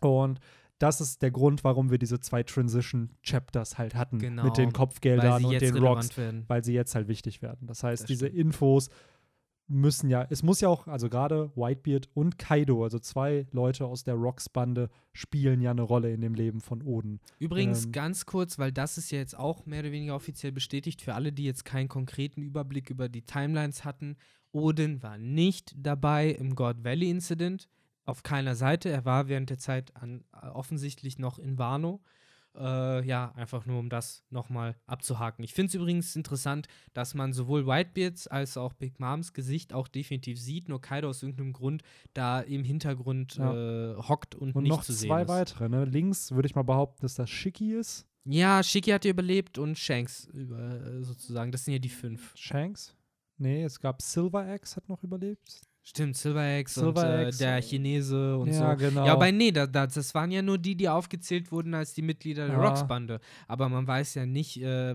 Mhm. 0.00 0.08
Und 0.08 0.40
das 0.78 1.00
ist 1.00 1.22
der 1.22 1.30
Grund, 1.30 1.64
warum 1.64 1.90
wir 1.90 1.98
diese 1.98 2.20
zwei 2.20 2.42
Transition-Chapters 2.42 3.78
halt 3.78 3.94
hatten. 3.94 4.18
Genau, 4.18 4.44
Mit 4.44 4.56
den 4.56 4.72
Kopfgeldern 4.72 5.44
und 5.44 5.60
den 5.60 5.76
Rocks, 5.78 6.16
werden. 6.16 6.44
weil 6.48 6.64
sie 6.64 6.72
jetzt 6.74 6.94
halt 6.94 7.08
wichtig 7.08 7.42
werden. 7.42 7.66
Das 7.66 7.82
heißt, 7.82 8.02
Das 8.02 8.08
diese. 8.08 8.26
Infos 8.28 8.88
müssen 9.70 10.10
ja, 10.10 10.26
es 10.28 10.42
muss 10.42 10.60
ja 10.60 10.68
auch, 10.68 10.88
also 10.88 11.08
gerade 11.08 11.52
Whitebeard 11.54 12.08
und 12.12 12.38
Kaido, 12.38 12.82
also 12.82 12.98
zwei 12.98 13.46
Leute 13.52 13.86
aus 13.86 14.02
der 14.02 14.14
Rocks-Bande, 14.14 14.90
spielen 15.12 15.60
ja 15.60 15.70
eine 15.70 15.82
Rolle 15.82 16.12
in 16.12 16.20
dem 16.20 16.34
Leben 16.34 16.60
von 16.60 16.82
Oden. 16.82 17.20
Übrigens 17.38 17.86
Ähm, 17.86 17.92
ganz 17.92 18.26
kurz, 18.26 18.58
weil 18.58 18.72
das 18.72 18.98
ist 18.98 19.10
ja 19.12 19.18
jetzt 19.18 19.38
auch 19.38 19.66
mehr 19.66 19.80
oder 19.80 19.92
weniger 19.92 20.16
offiziell 20.16 20.52
bestätigt 20.52 21.00
für 21.02 21.14
alle, 21.14 21.32
die 21.32 21.44
jetzt 21.44 21.64
keinen 21.64 21.88
konkreten 21.88 22.42
Überblick 22.42 22.90
über 22.90 23.08
die 23.08 23.22
Timelines 23.22 23.84
hatten. 23.84 24.16
Odin 24.52 25.02
war 25.02 25.18
nicht 25.18 25.72
dabei 25.76 26.30
im 26.30 26.56
God 26.56 26.84
Valley 26.84 27.08
Incident. 27.08 27.68
Auf 28.04 28.24
keiner 28.24 28.56
Seite. 28.56 28.88
Er 28.88 29.04
war 29.04 29.28
während 29.28 29.50
der 29.50 29.58
Zeit 29.58 29.94
an, 29.94 30.24
äh, 30.32 30.48
offensichtlich 30.48 31.18
noch 31.18 31.38
in 31.38 31.58
Wano. 31.58 32.02
Äh, 32.56 33.06
ja, 33.06 33.32
einfach 33.36 33.64
nur 33.64 33.78
um 33.78 33.88
das 33.88 34.24
nochmal 34.30 34.74
abzuhaken. 34.86 35.44
Ich 35.44 35.54
finde 35.54 35.68
es 35.68 35.74
übrigens 35.74 36.16
interessant, 36.16 36.66
dass 36.94 37.14
man 37.14 37.32
sowohl 37.32 37.66
Whitebeards 37.66 38.26
als 38.26 38.56
auch 38.56 38.72
Big 38.72 38.98
Moms 38.98 39.32
Gesicht 39.32 39.72
auch 39.72 39.86
definitiv 39.86 40.40
sieht, 40.40 40.68
nur 40.68 40.80
Kaido 40.80 41.08
aus 41.08 41.22
irgendeinem 41.22 41.52
Grund 41.52 41.82
da 42.12 42.40
im 42.40 42.64
Hintergrund 42.64 43.38
äh, 43.38 43.94
hockt 43.96 44.34
und, 44.34 44.56
Und 44.56 44.64
nicht 44.64 44.70
noch 44.70 44.82
zu 44.82 44.92
sehen 44.92 45.08
zwei 45.08 45.22
ist. 45.22 45.28
weitere. 45.28 45.68
Ne? 45.68 45.84
Links 45.84 46.32
würde 46.32 46.46
ich 46.46 46.54
mal 46.56 46.62
behaupten, 46.62 47.02
dass 47.02 47.14
das 47.14 47.30
Shiki 47.30 47.72
ist. 47.72 48.06
Ja, 48.24 48.62
Shiki 48.62 48.90
hat 48.90 49.04
überlebt 49.04 49.56
und 49.58 49.78
Shanks 49.78 50.26
über, 50.32 50.58
äh, 50.58 51.02
sozusagen. 51.02 51.52
Das 51.52 51.64
sind 51.64 51.72
ja 51.74 51.78
die 51.78 51.88
fünf. 51.88 52.32
Shanks? 52.36 52.96
Nee, 53.38 53.62
es 53.64 53.80
gab 53.80 54.02
Silver 54.02 54.40
Axe, 54.40 54.76
hat 54.76 54.88
noch 54.88 55.02
überlebt. 55.02 55.62
Stimmt, 55.82 56.16
Silver 56.16 56.58
X 56.58 56.74
Silver 56.74 56.88
und 56.88 57.26
äh, 57.26 57.30
der 57.30 57.62
Chinese 57.62 58.36
und 58.36 58.48
ja, 58.52 58.72
so. 58.72 58.76
genau. 58.76 59.06
Ja, 59.06 59.12
aber 59.14 59.32
nee, 59.32 59.50
da, 59.50 59.66
da, 59.66 59.86
das 59.86 60.14
waren 60.14 60.30
ja 60.30 60.42
nur 60.42 60.58
die, 60.58 60.76
die 60.76 60.88
aufgezählt 60.88 61.50
wurden 61.50 61.74
als 61.74 61.94
die 61.94 62.02
Mitglieder 62.02 62.46
der 62.46 62.56
Ja. 62.56 62.62
Rocks-Bande. 62.68 63.18
Aber 63.48 63.68
man 63.68 63.86
weiß 63.86 64.14
ja 64.14 64.26
nicht, 64.26 64.62
äh, 64.62 64.94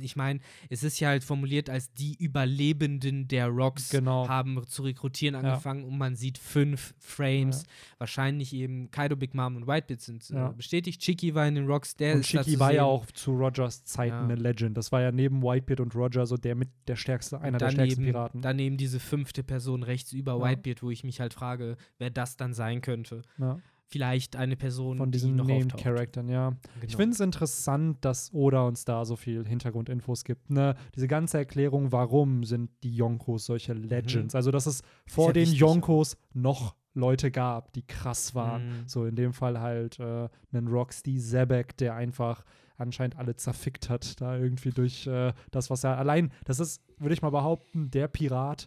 ich 0.00 0.16
meine, 0.16 0.40
es 0.70 0.82
ist 0.82 1.00
ja 1.00 1.08
halt 1.08 1.24
formuliert 1.24 1.68
als 1.70 1.92
die 1.94 2.14
Überlebenden 2.16 3.28
der 3.28 3.48
Rocks 3.48 3.90
Genau. 3.90 4.28
haben 4.28 4.64
zu 4.66 4.82
rekrutieren 4.82 5.34
angefangen 5.34 5.84
und 5.84 5.98
man 5.98 6.16
sieht 6.16 6.38
fünf 6.38 6.94
Frames. 6.98 7.64
Wahrscheinlich 7.98 8.52
eben 8.52 8.90
Kaido, 8.90 9.16
Big 9.16 9.34
Mom 9.34 9.56
und 9.56 9.66
Whitebeard 9.66 10.00
sind 10.00 10.28
äh, 10.30 10.34
Ja. 10.34 10.48
bestätigt. 10.50 11.00
Chiki 11.00 11.34
war 11.34 11.46
in 11.46 11.54
den 11.56 11.66
Rocks, 11.66 11.96
der 11.96 12.14
Und 12.14 12.20
ist 12.20 12.30
zu 12.30 12.58
war 12.58 12.72
ja 12.72 12.84
auch 12.84 13.06
zu 13.06 13.32
Rogers 13.32 13.84
Zeiten 13.84 14.14
Ja. 14.14 14.22
eine 14.24 14.34
Legend. 14.36 14.76
Das 14.76 14.92
war 14.92 15.00
ja 15.02 15.12
neben 15.12 15.42
Whitebeard 15.42 15.80
und 15.80 15.94
Roger 15.94 16.26
so 16.26 16.36
der 16.36 16.54
mit 16.54 16.68
der 16.86 16.96
stärkste, 16.96 17.40
einer 17.40 17.58
der 17.58 17.68
daneben, 17.68 17.82
stärksten 17.84 18.04
Piraten. 18.04 18.42
Daneben 18.42 18.76
diese 18.76 19.00
fünfte 19.00 19.42
Person 19.42 19.82
rechts 19.82 20.12
über 20.12 20.38
Ja. 20.38 20.44
Whitebeard, 20.44 20.82
wo 20.82 20.90
ich 20.90 21.04
mich 21.04 21.20
halt 21.20 21.34
frage, 21.34 21.76
wer 21.98 22.10
das 22.10 22.36
dann 22.36 22.54
sein 22.54 22.80
könnte. 22.80 23.22
ja, 23.38 23.58
Vielleicht 23.86 24.34
eine 24.36 24.56
Person, 24.56 24.96
von 24.98 25.10
die 25.12 25.18
diesen 25.18 25.36
noch 25.36 25.46
Named. 25.46 25.76
Charaktern, 25.76 26.28
ja. 26.28 26.50
Genau. 26.50 26.84
Ich 26.86 26.96
finde 26.96 27.12
es 27.14 27.20
interessant, 27.20 28.04
dass 28.04 28.32
Oda 28.32 28.66
uns 28.66 28.84
da 28.84 29.04
so 29.04 29.14
viel 29.14 29.46
Hintergrundinfos 29.46 30.24
gibt. 30.24 30.50
Ne? 30.50 30.74
Diese 30.96 31.06
ganze 31.06 31.38
Erklärung, 31.38 31.92
warum 31.92 32.44
sind 32.44 32.70
die 32.82 32.94
Yonkos 32.96 33.46
solche 33.46 33.72
Legends. 33.74 34.34
Also, 34.34 34.50
dass 34.50 34.66
es 34.66 34.82
vor 35.06 35.26
Mhm. 35.26 35.28
ja 35.28 35.32
den 35.34 35.42
wichtig. 35.42 35.60
Yonkos 35.60 36.16
noch 36.32 36.74
Leute 36.94 37.30
gab, 37.30 37.72
die 37.72 37.82
krass 37.82 38.34
waren. 38.34 38.66
Mhm. 38.66 38.88
So 38.88 39.04
in 39.04 39.16
dem 39.16 39.32
Fall 39.32 39.60
halt 39.60 39.98
äh, 40.00 40.28
einen 40.52 40.68
Roxy 40.68 41.18
Zebek, 41.18 41.76
der 41.76 41.94
einfach 41.94 42.44
anscheinend 42.76 43.16
alle 43.18 43.36
zerfickt 43.36 43.88
hat, 43.90 44.20
da 44.20 44.36
irgendwie 44.36 44.70
durch 44.70 45.06
äh, 45.06 45.32
das, 45.52 45.70
was 45.70 45.84
er 45.84 45.98
allein, 45.98 46.32
das 46.44 46.58
ist, 46.58 46.82
würde 46.98 47.14
ich 47.14 47.22
mal 47.22 47.30
behaupten, 47.30 47.90
der 47.90 48.08
Pirat, 48.08 48.66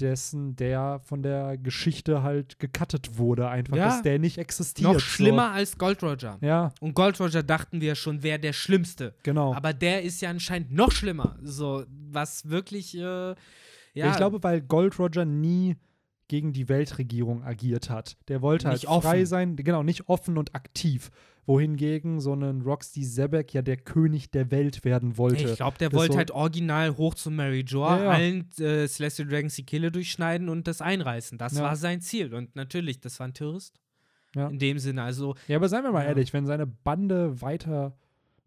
dessen, 0.00 0.56
der 0.56 1.00
von 1.04 1.22
der 1.22 1.56
Geschichte 1.58 2.22
halt 2.22 2.58
gecuttet 2.58 3.18
wurde, 3.18 3.48
einfach, 3.48 3.76
Ja. 3.76 3.86
dass 3.86 4.02
der 4.02 4.18
nicht 4.18 4.38
existiert. 4.38 4.92
noch 4.92 5.00
schlimmer 5.00 5.52
als 5.52 5.78
Gold 5.78 6.02
Roger. 6.02 6.38
So. 6.40 6.46
Ja, 6.46 6.72
Und 6.80 6.94
Gold 6.94 7.18
Roger 7.20 7.42
dachten 7.42 7.80
wir 7.80 7.94
schon, 7.94 8.22
wäre 8.22 8.38
der 8.38 8.52
Schlimmste. 8.52 9.14
genau. 9.22 9.54
Aber 9.54 9.72
der 9.72 10.02
ist 10.02 10.20
ja 10.20 10.30
anscheinend 10.30 10.72
noch 10.72 10.92
schlimmer. 10.92 11.36
So, 11.42 11.84
was 12.10 12.48
wirklich, 12.48 12.96
äh, 12.96 13.34
ja. 13.94 14.10
Ich 14.10 14.16
glaube, 14.16 14.42
weil 14.42 14.60
Gold 14.60 14.98
Roger 14.98 15.24
nie 15.24 15.76
gegen 16.28 16.52
die 16.52 16.68
Weltregierung 16.68 17.44
agiert 17.44 17.90
hat. 17.90 18.16
Der 18.28 18.40
wollte 18.42 18.68
Nicht 18.68 18.88
halt 18.88 19.02
frei 19.02 19.16
offen. 19.18 19.26
sein, 19.26 19.56
genau, 19.56 19.82
nicht 19.82 20.08
offen 20.08 20.38
und 20.38 20.54
aktiv. 20.54 21.10
Wohingegen 21.46 22.20
so 22.20 22.32
ein 22.34 22.62
Roxy 22.62 23.02
Zebek 23.02 23.52
ja 23.52 23.62
der 23.62 23.76
König 23.76 24.30
der 24.30 24.50
Welt 24.50 24.84
werden 24.84 25.18
wollte. 25.18 25.44
ich 25.50 25.56
glaube, 25.56 25.76
der 25.78 25.90
Das 25.90 25.98
wollte 25.98 26.12
so- 26.14 26.18
halt 26.18 26.30
original 26.30 26.96
hoch 26.96 27.14
zu 27.14 27.30
Mary 27.30 27.60
Joa, 27.60 27.96
Ja, 27.98 28.04
ja. 28.04 28.10
allen 28.10 28.50
äh, 28.58 28.86
Celestial 28.88 29.28
Dragons 29.28 29.54
die 29.54 29.66
Kehle 29.66 29.92
durchschneiden 29.92 30.48
und 30.48 30.66
das 30.66 30.80
einreißen. 30.80 31.36
Das 31.38 31.56
Ja. 31.56 31.62
war 31.64 31.76
sein 31.76 32.00
Ziel. 32.00 32.32
Und 32.34 32.56
natürlich, 32.56 33.00
das 33.00 33.18
war 33.20 33.28
ein 33.28 33.34
Terrorist. 33.34 33.78
In 34.36 34.58
dem 34.58 34.78
Sinne, 34.80 35.02
also, 35.04 35.36
Ja, 35.46 35.56
aber 35.58 35.68
seien 35.68 35.84
wir 35.84 35.92
mal 35.92 36.02
ehrlich, 36.04 36.32
wenn 36.32 36.44
seine 36.44 36.66
Bande 36.66 37.40
weiter 37.40 37.96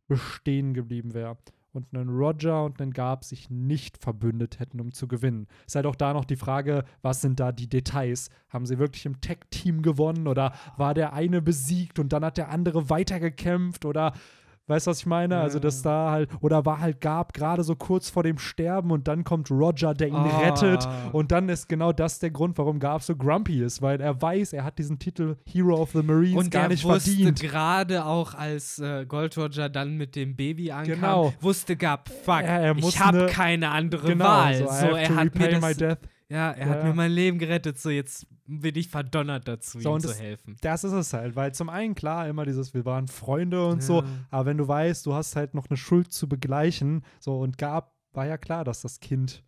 bestehen 0.10 0.74
geblieben 0.74 1.14
wäre 1.14 1.38
und 1.78 1.94
einen 1.94 2.10
Roger 2.10 2.66
und 2.66 2.82
einen 2.82 2.91
Garb 2.91 3.24
sich 3.24 3.49
nicht 3.49 3.98
verbündet 4.04 4.60
hätten, 4.60 4.82
um 4.82 4.91
zu 4.91 5.08
gewinnen, 5.08 5.48
ist 5.66 5.76
halt 5.76 5.86
auch 5.86 5.95
da 5.95 6.14
noch 6.14 6.26
die 6.26 6.36
Frage, 6.36 6.84
was 7.02 7.22
sind 7.22 7.40
da 7.40 7.52
die 7.52 7.70
Details? 7.70 8.30
Haben 8.49 8.66
sie 8.66 8.80
wirklich 8.80 9.06
im 9.06 9.22
Tech-Team 9.22 9.82
gewonnen 9.82 10.28
oder 10.28 10.54
war 10.76 10.94
der 10.94 11.14
eine 11.14 11.41
besiegt 11.41 11.99
und 11.99 12.12
dann 12.12 12.26
hat 12.26 12.38
der 12.38 12.49
andere 12.49 12.90
weitergekämpft 12.90 13.86
oder 13.86 14.14
Weißt 14.68 14.85
du, 14.85 14.91
was 14.91 14.99
ich 14.99 15.06
meine? 15.06 15.39
Also, 15.39 15.60
dass 15.60 15.81
da 15.81 16.11
halt, 16.11 16.30
oder 16.41 16.65
war 16.65 16.80
halt 16.81 16.99
Garb 16.99 17.34
gerade 17.34 17.64
so 17.64 17.76
kurz 17.76 18.10
vor 18.10 18.23
dem 18.23 18.38
Sterben 18.38 18.91
und 18.91 19.07
dann 19.07 19.23
kommt 19.23 19.49
Roger, 19.49 19.94
der 19.94 20.10
ihn 20.10 20.15
Ah. 20.15 20.39
rettet. 20.39 20.88
Und 21.14 21.31
dann 21.31 21.48
ist 21.48 21.69
genau 21.69 21.94
das 21.94 22.19
der 22.19 22.31
Grund, 22.31 22.57
warum 22.57 22.80
Garb 22.80 23.02
so 23.02 23.15
grumpy 23.15 23.64
ist, 23.64 23.81
weil 23.81 24.02
er 24.02 24.22
weiß, 24.22 24.52
er 24.53 24.65
hat 24.65 24.77
diesen 24.77 24.99
Titel 24.99 25.38
Hero 25.49 25.76
of 25.81 25.91
the 25.94 26.03
Marines 26.03 26.38
und 26.38 26.52
gar 26.52 26.64
er 26.64 26.68
nicht 26.69 26.84
wusste 26.84 27.11
verdient. 27.11 27.39
gerade 27.39 28.06
auch, 28.06 28.34
als 28.34 28.80
äh, 28.80 29.06
Gold 29.06 29.38
Roger 29.38 29.69
dann 29.69 29.95
mit 29.95 30.15
dem 30.18 30.35
Baby 30.35 30.72
ankam, 30.72 30.95
Genau. 30.95 31.34
wusste 31.39 31.77
Gab, 31.77 32.10
fuck, 32.10 32.41
Ja, 32.41 32.57
er 32.60 32.77
ich 32.77 32.99
habe 32.99 33.18
ne- 33.19 33.26
keine 33.27 33.69
andere 33.72 34.07
Genau, 34.07 34.26
Wahl. 34.26 34.56
so, 34.57 34.65
So, 34.65 34.88
er 34.95 35.15
hat 35.15 35.35
mir 35.35 35.49
das, 35.49 35.80
ja, 35.80 36.52
er 36.52 36.57
Ja, 36.60 36.65
hat 36.73 36.77
ja. 36.80 36.84
mir 36.84 36.94
mein 36.94 37.11
Leben 37.11 37.39
gerettet, 37.39 37.80
so 37.80 37.89
jetzt 37.89 38.27
bin 38.48 38.76
ich 38.76 38.88
verdonnert 38.90 39.48
dazu, 39.48 39.80
So, 39.80 39.95
ihm 39.95 39.99
zu 39.99 40.07
das- 40.07 40.19
helfen. 40.22 40.56
Das 40.61 40.84
ist 40.84 40.94
es 40.94 41.14
halt, 41.14 41.36
weil 41.36 41.53
zum 41.53 41.69
einen 41.69 41.95
klar 41.95 42.28
immer 42.28 42.45
dieses, 42.45 42.74
wir 42.74 42.86
waren 42.86 43.07
Freunde 43.07 43.65
und 43.68 43.84
so, 43.84 44.02
Ja. 44.02 44.07
aber 44.32 44.45
wenn 44.48 44.57
du 44.57 44.68
weißt, 44.68 45.06
du 45.06 45.14
hast 45.14 45.36
halt 45.36 45.53
noch 45.53 45.69
eine 45.69 45.78
Schuld 45.78 46.11
zu 46.14 46.28
begleichen, 46.30 47.03
so 47.19 47.40
und 47.40 47.57
gab, 47.57 47.94
war 48.14 48.26
ja 48.26 48.38
klar, 48.38 48.64
dass 48.64 48.82
das 48.82 48.99
Kind 48.99 49.44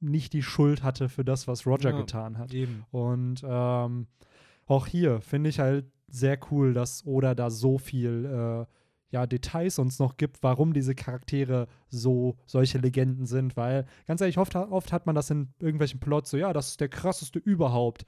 nicht 0.00 0.32
die 0.32 0.42
Schuld 0.42 0.82
hatte 0.84 1.08
für 1.08 1.24
das, 1.24 1.48
was 1.48 1.66
Roger 1.66 1.90
Ja. 1.90 1.96
getan 1.98 2.38
hat. 2.38 2.54
Eben. 2.54 2.84
Und 2.92 3.42
ähm, 3.44 4.06
auch 4.66 4.86
hier 4.86 5.20
finde 5.20 5.50
ich 5.50 5.58
halt 5.58 5.86
sehr 6.06 6.38
cool, 6.50 6.72
dass 6.72 7.04
Oda 7.04 7.34
da 7.34 7.50
so 7.50 7.76
viel 7.78 8.24
äh, 8.24 8.66
ja, 9.10 9.26
Details 9.26 9.78
uns 9.78 9.98
noch 9.98 10.16
gibt, 10.18 10.42
warum 10.42 10.72
diese 10.74 10.94
Charaktere 10.94 11.66
so 11.88 12.36
solche 12.46 12.76
Legenden 12.78 13.24
sind. 13.26 13.56
Weil, 13.56 13.86
ganz 14.06 14.20
ehrlich, 14.20 14.36
oft, 14.38 14.54
oft 14.54 14.92
hat 14.92 15.06
man 15.06 15.14
das 15.14 15.30
in 15.30 15.48
irgendwelchen 15.58 15.98
Plots 15.98 16.30
so, 16.30 16.36
ja, 16.36 16.52
das 16.52 16.68
ist 16.68 16.80
der 16.80 16.88
krasseste 16.90 17.38
überhaupt. 17.38 18.04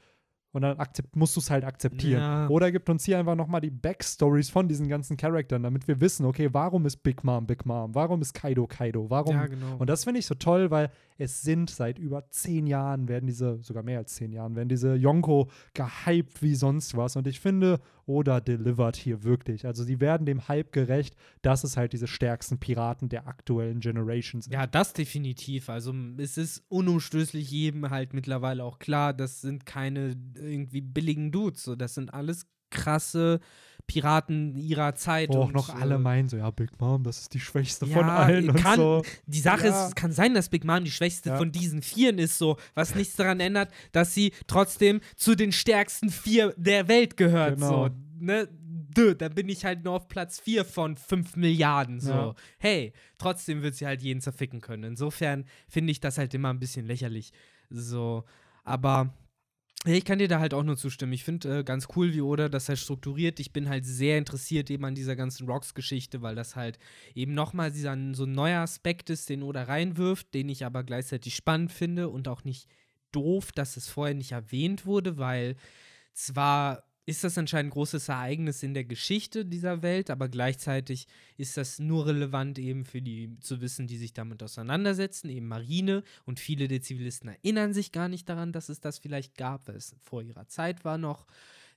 Und 0.53 0.63
dann 0.63 0.77
musst 1.15 1.37
du 1.37 1.41
es 1.41 1.49
halt 1.49 1.65
akzeptieren. 1.65 2.21
Ja. 2.21 2.49
Oder 2.49 2.73
gibt 2.73 2.89
uns 2.91 3.05
hier 3.05 3.19
einfach 3.19 3.37
nochmal 3.37 3.61
die 3.61 3.71
Backstories 3.71 4.51
von 4.51 4.67
diesen 4.67 4.89
ganzen 4.89 5.17
Charakteren, 5.17 5.63
damit 5.63 5.87
wir 5.87 6.01
wissen, 6.01 6.27
okay, 6.27 6.49
warum 6.53 6.87
ist 6.87 6.99
Big 7.05 7.23
Mom 7.23 7.47
Big 7.47 7.65
Mom? 7.65 7.95
Warum 7.95 8.21
ist 8.21 8.35
Kaido 8.35 8.67
Kaido? 8.67 9.09
Warum 9.11 9.35
Ja, 9.35 9.47
genau. 9.47 9.77
und 9.79 9.89
das 9.89 10.05
finde 10.05 10.19
ich 10.19 10.27
so 10.27 10.35
toll, 10.35 10.71
weil 10.71 10.91
es 11.19 11.43
sind 11.43 11.71
seit 11.71 11.99
über 11.99 12.29
zehn 12.31 12.67
Jahren, 12.67 13.07
werden 13.07 13.27
diese, 13.27 13.59
sogar 13.63 13.83
mehr 13.83 13.99
als 13.99 14.15
zehn 14.15 14.33
Jahren, 14.33 14.57
werden 14.57 14.71
diese 14.71 14.95
Yonko 14.95 15.51
gehypt 15.75 16.43
wie 16.43 16.55
sonst 16.55 16.97
was. 16.97 17.15
Und 17.15 17.27
ich 17.27 17.41
finde, 17.41 17.79
Oda 18.07 18.41
delivert 18.41 18.97
hier 18.97 19.23
wirklich. 19.23 19.67
Also 19.67 19.85
sie 19.85 20.01
werden 20.01 20.27
dem 20.27 20.49
Hype 20.49 20.73
gerecht, 20.73 21.15
dass 21.43 21.63
es 21.63 21.77
halt 21.77 21.93
diese 21.93 22.07
stärksten 22.07 22.59
Piraten 22.59 23.09
der 23.09 23.29
aktuellen 23.29 23.81
Generation 23.81 24.41
sind. 24.41 24.53
Ja, 24.53 24.67
das 24.67 24.95
definitiv. 24.95 25.69
Also 25.69 25.95
es 26.17 26.39
ist 26.39 26.65
unumstößlich 26.69 27.51
jedem 27.51 27.91
halt 27.91 28.15
mittlerweile 28.15 28.65
auch 28.65 28.79
klar, 28.79 29.13
das 29.13 29.41
sind 29.43 29.67
keine 29.67 30.17
irgendwie 30.41 30.81
billigen 30.81 31.31
Dudes. 31.33 31.63
So, 31.63 31.77
das 31.77 31.95
sind 31.95 32.13
alles 32.15 32.47
krasse 32.71 33.41
Piraten 33.87 34.57
ihrer 34.57 34.95
Zeit. 34.95 35.31
Wo 35.31 35.39
auch 35.43 35.53
noch 35.53 35.69
alle 35.75 35.97
äh, 35.97 35.99
meinen, 35.99 36.29
so, 36.29 36.37
ja, 36.37 36.51
Big 36.51 36.81
Mom, 36.81 37.03
das 37.03 37.23
ist 37.23 37.35
die 37.35 37.41
schwächste 37.41 37.87
Ja, 37.87 37.97
von 37.97 38.09
allen. 38.09 38.55
kann- 38.55 38.79
und 38.79 39.05
so. 39.05 39.11
Die 39.27 39.41
Sache 39.41 39.67
Ja. 39.67 39.83
ist, 39.83 39.89
es 39.89 39.95
kann 39.97 40.13
sein, 40.13 40.35
dass 40.35 40.49
Big 40.49 40.65
Mom 40.65 40.85
die 40.85 40.91
schwächste 40.93 41.31
Ja. 41.31 41.37
von 41.39 41.51
diesen 41.51 41.83
Vieren 41.83 42.19
ist, 42.19 42.39
so, 42.39 42.57
was 42.75 42.95
nichts 42.95 43.17
daran 43.17 43.41
ändert, 43.41 43.73
dass 43.91 44.15
sie 44.15 44.33
trotzdem 44.47 45.01
zu 45.17 45.35
den 45.35 45.51
stärksten 45.51 46.11
vier 46.11 46.55
der 46.57 46.87
Welt 46.87 47.17
gehört. 47.17 47.57
Genau. 47.57 47.89
So, 47.89 47.95
ne? 48.21 48.49
Dö, 48.93 49.15
da 49.15 49.29
bin 49.29 49.49
ich 49.49 49.65
halt 49.65 49.85
nur 49.85 49.95
auf 49.95 50.09
Platz 50.09 50.41
vier 50.41 50.65
von 50.65 50.97
fünf 50.97 51.37
Milliarden. 51.37 52.01
So, 52.01 52.35
hey, 52.59 52.93
trotzdem 53.19 53.63
wird 53.63 53.77
sie 53.77 53.87
halt 53.87 54.03
jeden 54.03 54.21
zerficken 54.21 54.61
können. 54.61 54.83
Insofern 54.83 55.45
finde 55.69 55.93
ich 55.93 56.01
das 56.01 56.19
halt 56.19 56.35
immer 56.35 56.51
ein 56.51 56.59
bisschen 56.59 56.87
lächerlich. 56.87 57.33
So, 57.71 58.25
aber. 58.65 59.15
Ich 59.87 60.05
kann 60.05 60.19
dir 60.19 60.29
da 60.29 60.41
halt 60.41 60.53
auch 60.53 60.63
nur 60.63 60.77
zustimmen. 60.77 61.15
Ich 61.15 61.25
finde 61.25 61.61
äh, 61.61 61.65
ganz 61.65 61.89
cool, 61.97 62.13
wie 62.13 62.21
Oda 62.21 62.51
das 62.51 62.69
halt 62.69 62.79
strukturiert. 62.79 63.41
Ich 63.41 63.55
bin 63.55 63.71
halt 63.71 63.87
sehr 63.87 64.19
interessiert 64.19 64.69
eben 64.69 64.85
an 64.85 64.95
dieser 64.95 65.17
ganzen 65.17 65.49
Rocks-Geschichte, 65.49 66.21
weil 66.21 66.35
das 66.35 66.55
halt 66.55 66.79
eben 67.15 67.33
nochmal 67.33 67.73
so 67.73 67.89
ein 67.89 68.13
neuer 68.33 68.61
Aspekt 68.61 69.09
ist, 69.09 69.31
den 69.31 69.43
Oda 69.43 69.63
reinwirft, 69.63 70.35
den 70.35 70.51
ich 70.51 70.67
aber 70.67 70.85
gleichzeitig 70.85 71.35
spannend 71.35 71.73
finde 71.73 72.11
und 72.11 72.29
auch 72.29 72.45
nicht 72.45 72.69
doof, 73.11 73.53
dass 73.53 73.79
es 73.79 73.89
vorher 73.89 74.15
nicht 74.15 74.33
erwähnt 74.33 74.85
wurde, 74.85 75.17
weil 75.17 75.57
zwar 76.13 76.85
ist 77.11 77.25
das 77.25 77.37
anscheinend 77.37 77.71
ein 77.71 77.75
großes 77.75 78.09
Ereignis 78.09 78.63
in 78.63 78.73
der 78.73 78.85
Geschichte 78.85 79.45
dieser 79.45 79.83
Welt, 79.83 80.11
aber 80.11 80.29
gleichzeitig 80.29 81.09
ist 81.37 81.57
das 81.57 81.81
nur 81.81 82.07
relevant 82.07 82.59
eben 82.59 82.85
für 82.85 83.03
die 83.03 83.37
zu 83.41 83.61
wissen, 83.61 83.89
die 83.89 83.97
sich 83.97 84.13
damit 84.13 84.43
auseinandersetzen, 84.43 85.29
eben 85.29 85.49
Marine 85.49 86.05
und 86.25 86.39
viele 86.39 86.69
der 86.69 86.83
Zivilisten 86.83 87.31
erinnern 87.31 87.75
sich 87.75 87.91
gar 87.91 88.09
nicht 88.09 88.29
daran, 88.29 88.53
dass 88.53 88.69
es 88.69 88.81
das 88.81 88.99
vielleicht 88.99 89.37
gab, 89.37 89.67
weil 89.67 89.75
es 89.75 89.97
vor 90.03 90.23
ihrer 90.23 90.47
Zeit 90.47 90.85
war 90.85 90.99
noch. 90.99 91.27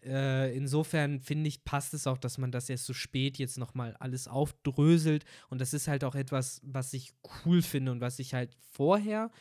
Äh, 0.06 0.56
insofern 0.56 1.20
finde 1.20 1.48
ich, 1.48 1.64
passt 1.64 1.96
es 1.96 2.06
auch, 2.06 2.20
dass 2.20 2.38
man 2.38 2.52
das 2.52 2.70
erst 2.70 2.86
so 2.86 2.94
spät 2.94 3.38
jetzt 3.38 3.58
nochmal 3.58 3.96
alles 4.00 4.28
aufdröselt. 4.28 5.26
Und 5.50 5.62
das 5.62 5.74
ist 5.74 5.88
halt 5.88 6.04
auch 6.04 6.16
etwas, 6.16 6.62
was 6.64 6.94
ich 6.94 7.14
cool 7.46 7.62
finde 7.62 7.92
und 7.92 8.02
was 8.02 8.20
ich 8.20 8.34
halt 8.34 8.56
vorher, 8.72 9.32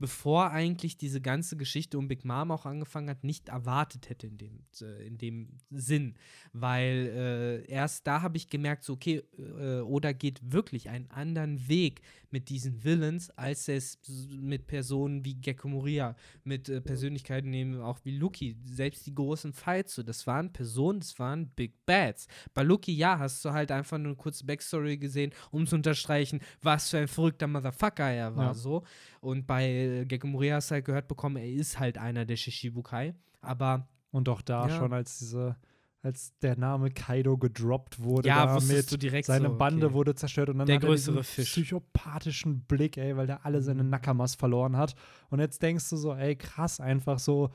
bevor 0.00 0.50
eigentlich 0.50 0.96
diese 0.96 1.20
ganze 1.20 1.56
Geschichte 1.56 1.98
um 1.98 2.08
Big 2.08 2.24
Mom 2.24 2.50
auch 2.50 2.66
angefangen 2.66 3.08
hat, 3.10 3.22
nicht 3.22 3.50
erwartet 3.50 4.08
hätte 4.08 4.26
in 4.26 4.38
dem, 4.38 4.64
äh, 4.80 5.06
in 5.06 5.18
dem 5.18 5.48
Sinn. 5.70 6.14
Weil 6.52 7.62
äh, 7.66 7.70
erst 7.70 8.06
da 8.06 8.22
habe 8.22 8.36
ich 8.38 8.48
gemerkt, 8.48 8.82
so, 8.82 8.94
okay, 8.94 9.22
äh, 9.38 9.80
Oda 9.80 10.12
geht 10.12 10.40
wirklich 10.52 10.88
einen 10.88 11.08
anderen 11.10 11.68
Weg 11.68 12.00
mit 12.30 12.48
diesen 12.48 12.82
Villains, 12.82 13.30
als 13.30 13.68
es 13.68 13.98
mit 14.30 14.66
Personen 14.66 15.24
wie 15.24 15.34
Gekko 15.34 15.68
Moria, 15.68 16.16
mit 16.44 16.68
äh, 16.68 16.80
Persönlichkeiten 16.80 17.52
eben 17.52 17.80
auch 17.80 17.98
wie 18.04 18.16
Lucky, 18.16 18.56
selbst 18.64 19.06
die 19.06 19.14
großen 19.14 19.52
Fights, 19.52 19.96
so, 19.96 20.02
das 20.02 20.26
waren 20.26 20.52
Personen, 20.52 21.00
das 21.00 21.18
waren 21.18 21.48
Big 21.50 21.74
Bads. 21.84 22.26
Bei 22.54 22.62
Lucky, 22.62 22.92
ja, 22.94 23.18
hast 23.18 23.44
du 23.44 23.50
halt 23.50 23.70
einfach 23.70 23.98
nur 23.98 24.08
eine 24.08 24.16
kurze 24.16 24.46
Backstory 24.46 24.96
gesehen, 24.96 25.32
um 25.50 25.66
zu 25.66 25.76
unterstreichen, 25.76 26.40
was 26.62 26.88
für 26.88 26.98
ein 26.98 27.08
verrückter 27.08 27.46
Motherfucker 27.46 28.08
er 28.10 28.34
war, 28.34 28.46
Ja. 28.46 28.54
so. 28.54 28.82
Und 29.20 29.46
bei 29.46 30.04
Gekko 30.08 30.26
Moria 30.26 30.56
hast 30.56 30.70
du 30.70 30.74
halt 30.76 30.84
gehört 30.86 31.06
bekommen, 31.08 31.36
er 31.36 31.48
ist 31.48 31.78
halt 31.78 31.98
einer 31.98 32.24
der 32.24 32.36
Shishibukai. 32.36 33.14
Aber 33.40 33.86
Und 34.12 34.28
auch 34.28 34.42
da 34.42 34.66
Ja. 34.66 34.76
schon, 34.76 34.92
als 34.92 35.18
diese, 35.20 35.56
als 36.02 36.36
der 36.38 36.56
Name 36.58 36.90
Kaido 36.90 37.38
gedroppt 37.38 38.02
wurde, 38.02 38.28
ja, 38.28 38.44
da 38.46 38.54
wusstest 38.56 38.90
mit 38.90 38.92
du 38.92 38.96
direkt 38.98 39.26
seine 39.26 39.50
so, 39.50 39.56
Bande 39.56 39.86
okay. 39.86 39.94
wurde 39.94 40.14
zerstört 40.16 40.48
und 40.48 40.58
dann 40.58 40.66
Der 40.66 40.76
hat 40.76 40.82
er 40.82 40.88
größere 40.88 41.22
Fisch. 41.22 41.48
psychopathischen 41.52 42.62
Blick, 42.64 42.96
ey, 42.96 43.16
weil 43.16 43.26
der 43.28 43.44
alle 43.46 43.62
seine 43.62 43.84
Mhm. 43.84 43.90
Nakamas 43.90 44.34
verloren 44.34 44.76
hat. 44.76 44.94
Und 45.28 45.38
jetzt 45.38 45.62
denkst 45.62 45.88
du 45.90 45.96
so, 45.96 46.12
ey, 46.14 46.34
krass, 46.34 46.80
einfach 46.80 47.18
so. 47.20 47.50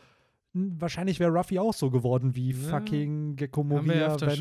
Wahrscheinlich 0.54 1.20
wäre 1.20 1.32
Ruffy 1.32 1.60
auch 1.60 1.74
so 1.74 1.92
geworden 1.92 2.36
wie 2.36 2.52
Ja. 2.52 2.70
fucking 2.70 3.36
wir 3.36 3.96
ja 3.98 4.22
wenn, 4.22 4.40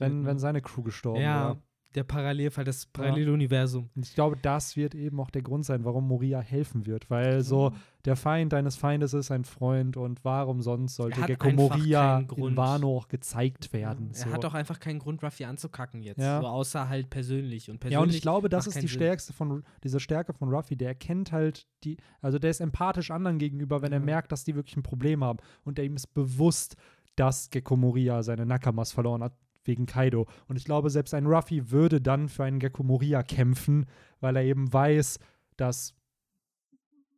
wenn, 0.00 0.20
ne? 0.22 0.26
wenn 0.26 0.38
seine 0.40 0.60
Crew 0.60 0.82
gestorben 0.82 1.20
ja, 1.22 1.44
wäre. 1.50 1.62
Der 1.94 2.04
Parallelfall, 2.04 2.64
das 2.64 2.86
Paralleluniversum. 2.86 3.88
Und 3.94 4.06
ich 4.06 4.14
glaube, 4.14 4.36
das 4.40 4.76
wird 4.76 4.94
eben 4.94 5.18
auch 5.20 5.30
der 5.30 5.42
Grund 5.42 5.64
sein, 5.64 5.84
warum 5.84 6.06
Moria 6.06 6.40
helfen 6.40 6.86
wird. 6.86 7.08
Weil 7.08 7.42
so, 7.42 7.72
der 8.04 8.14
Feind 8.14 8.52
deines 8.52 8.76
Feindes 8.76 9.14
ist 9.14 9.30
ein 9.30 9.44
Freund 9.44 9.96
und 9.96 10.24
warum 10.24 10.60
sonst 10.60 10.96
sollte 10.96 11.22
einfach 11.22 11.52
Moria 11.52 12.20
in. 12.36 12.56
Wano 12.56 12.96
auch 12.96 13.08
gezeigt 13.08 13.72
werden. 13.72 14.10
Er 14.12 14.16
so. 14.16 14.32
hat 14.32 14.44
auch 14.44 14.54
einfach 14.54 14.80
keinen 14.80 14.98
Grund, 14.98 15.22
Ruffy 15.22 15.44
anzukacken 15.44 16.02
jetzt. 16.02 16.20
Ja. 16.20 16.40
So 16.40 16.46
außer 16.46 16.88
halt 16.88 17.08
persönlich. 17.08 17.70
Und 17.70 17.80
persönlich 17.80 17.94
Ja, 17.94 18.00
und 18.02 18.14
ich 18.14 18.20
glaube, 18.20 18.48
das 18.48 18.66
ist 18.66 18.82
die 18.82 18.88
stärkste 18.88 19.32
von 19.32 19.64
diese 19.82 19.98
Stärke 19.98 20.34
von 20.34 20.50
Ruffy. 20.50 20.76
Der 20.76 20.88
erkennt 20.88 21.32
halt 21.32 21.66
die, 21.84 21.96
also 22.20 22.38
der 22.38 22.50
ist 22.50 22.60
empathisch 22.60 23.10
anderen 23.10 23.38
gegenüber, 23.38 23.80
wenn 23.82 23.92
er 23.92 24.00
Ja. 24.00 24.04
merkt, 24.04 24.30
dass 24.30 24.44
die 24.44 24.54
wirklich 24.54 24.76
ein 24.76 24.82
Problem 24.82 25.24
haben. 25.24 25.38
Und 25.64 25.78
der 25.78 25.86
ihm 25.86 25.96
ist 25.96 26.12
bewusst, 26.12 26.76
dass 27.16 27.50
Gekko 27.50 27.76
Moria 27.76 28.22
seine 28.22 28.46
Nakamas 28.46 28.92
verloren 28.92 29.22
hat 29.24 29.32
wegen 29.68 29.86
Kaido. 29.86 30.26
Und 30.48 30.56
ich 30.56 30.64
glaube, 30.64 30.90
selbst 30.90 31.14
ein 31.14 31.26
Ruffy 31.26 31.70
würde 31.70 32.00
dann 32.00 32.28
für 32.28 32.44
einen 32.44 32.58
Gekko 32.58 32.82
Moria 32.82 33.22
kämpfen, 33.22 33.86
weil 34.20 34.34
er 34.36 34.42
eben 34.42 34.72
weiß, 34.72 35.20
dass 35.56 35.94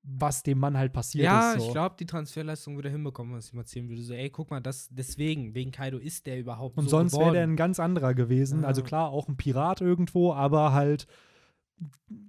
was 0.02 0.42
dem 0.42 0.58
Mann 0.58 0.76
halt 0.76 0.92
passiert 0.92 1.24
Ja, 1.24 1.52
ist. 1.52 1.60
So. 1.60 1.66
ich 1.66 1.72
glaube, 1.72 1.94
die 1.98 2.06
Transferleistung 2.06 2.74
würde 2.74 2.88
er 2.88 2.92
hinbekommen, 2.92 3.34
was 3.34 3.48
ich 3.48 3.52
mal 3.52 3.62
erzählen 3.62 3.88
würde. 3.88 4.02
So, 4.02 4.14
ey, 4.14 4.30
guck 4.30 4.50
mal, 4.50 4.60
das 4.60 4.88
deswegen, 4.90 5.54
wegen 5.54 5.70
Kaido 5.72 5.98
ist 5.98 6.26
der 6.26 6.38
überhaupt 6.38 6.78
Und 6.78 6.84
so 6.84 6.90
sonst 6.90 7.18
wäre 7.18 7.32
der 7.32 7.42
ein 7.42 7.56
ganz 7.56 7.78
anderer 7.78 8.14
gewesen. 8.14 8.62
Ja. 8.62 8.68
Also 8.68 8.82
klar, 8.82 9.10
auch 9.10 9.28
ein 9.28 9.36
Pirat 9.36 9.80
irgendwo, 9.80 10.32
aber 10.32 10.72
halt 10.72 11.06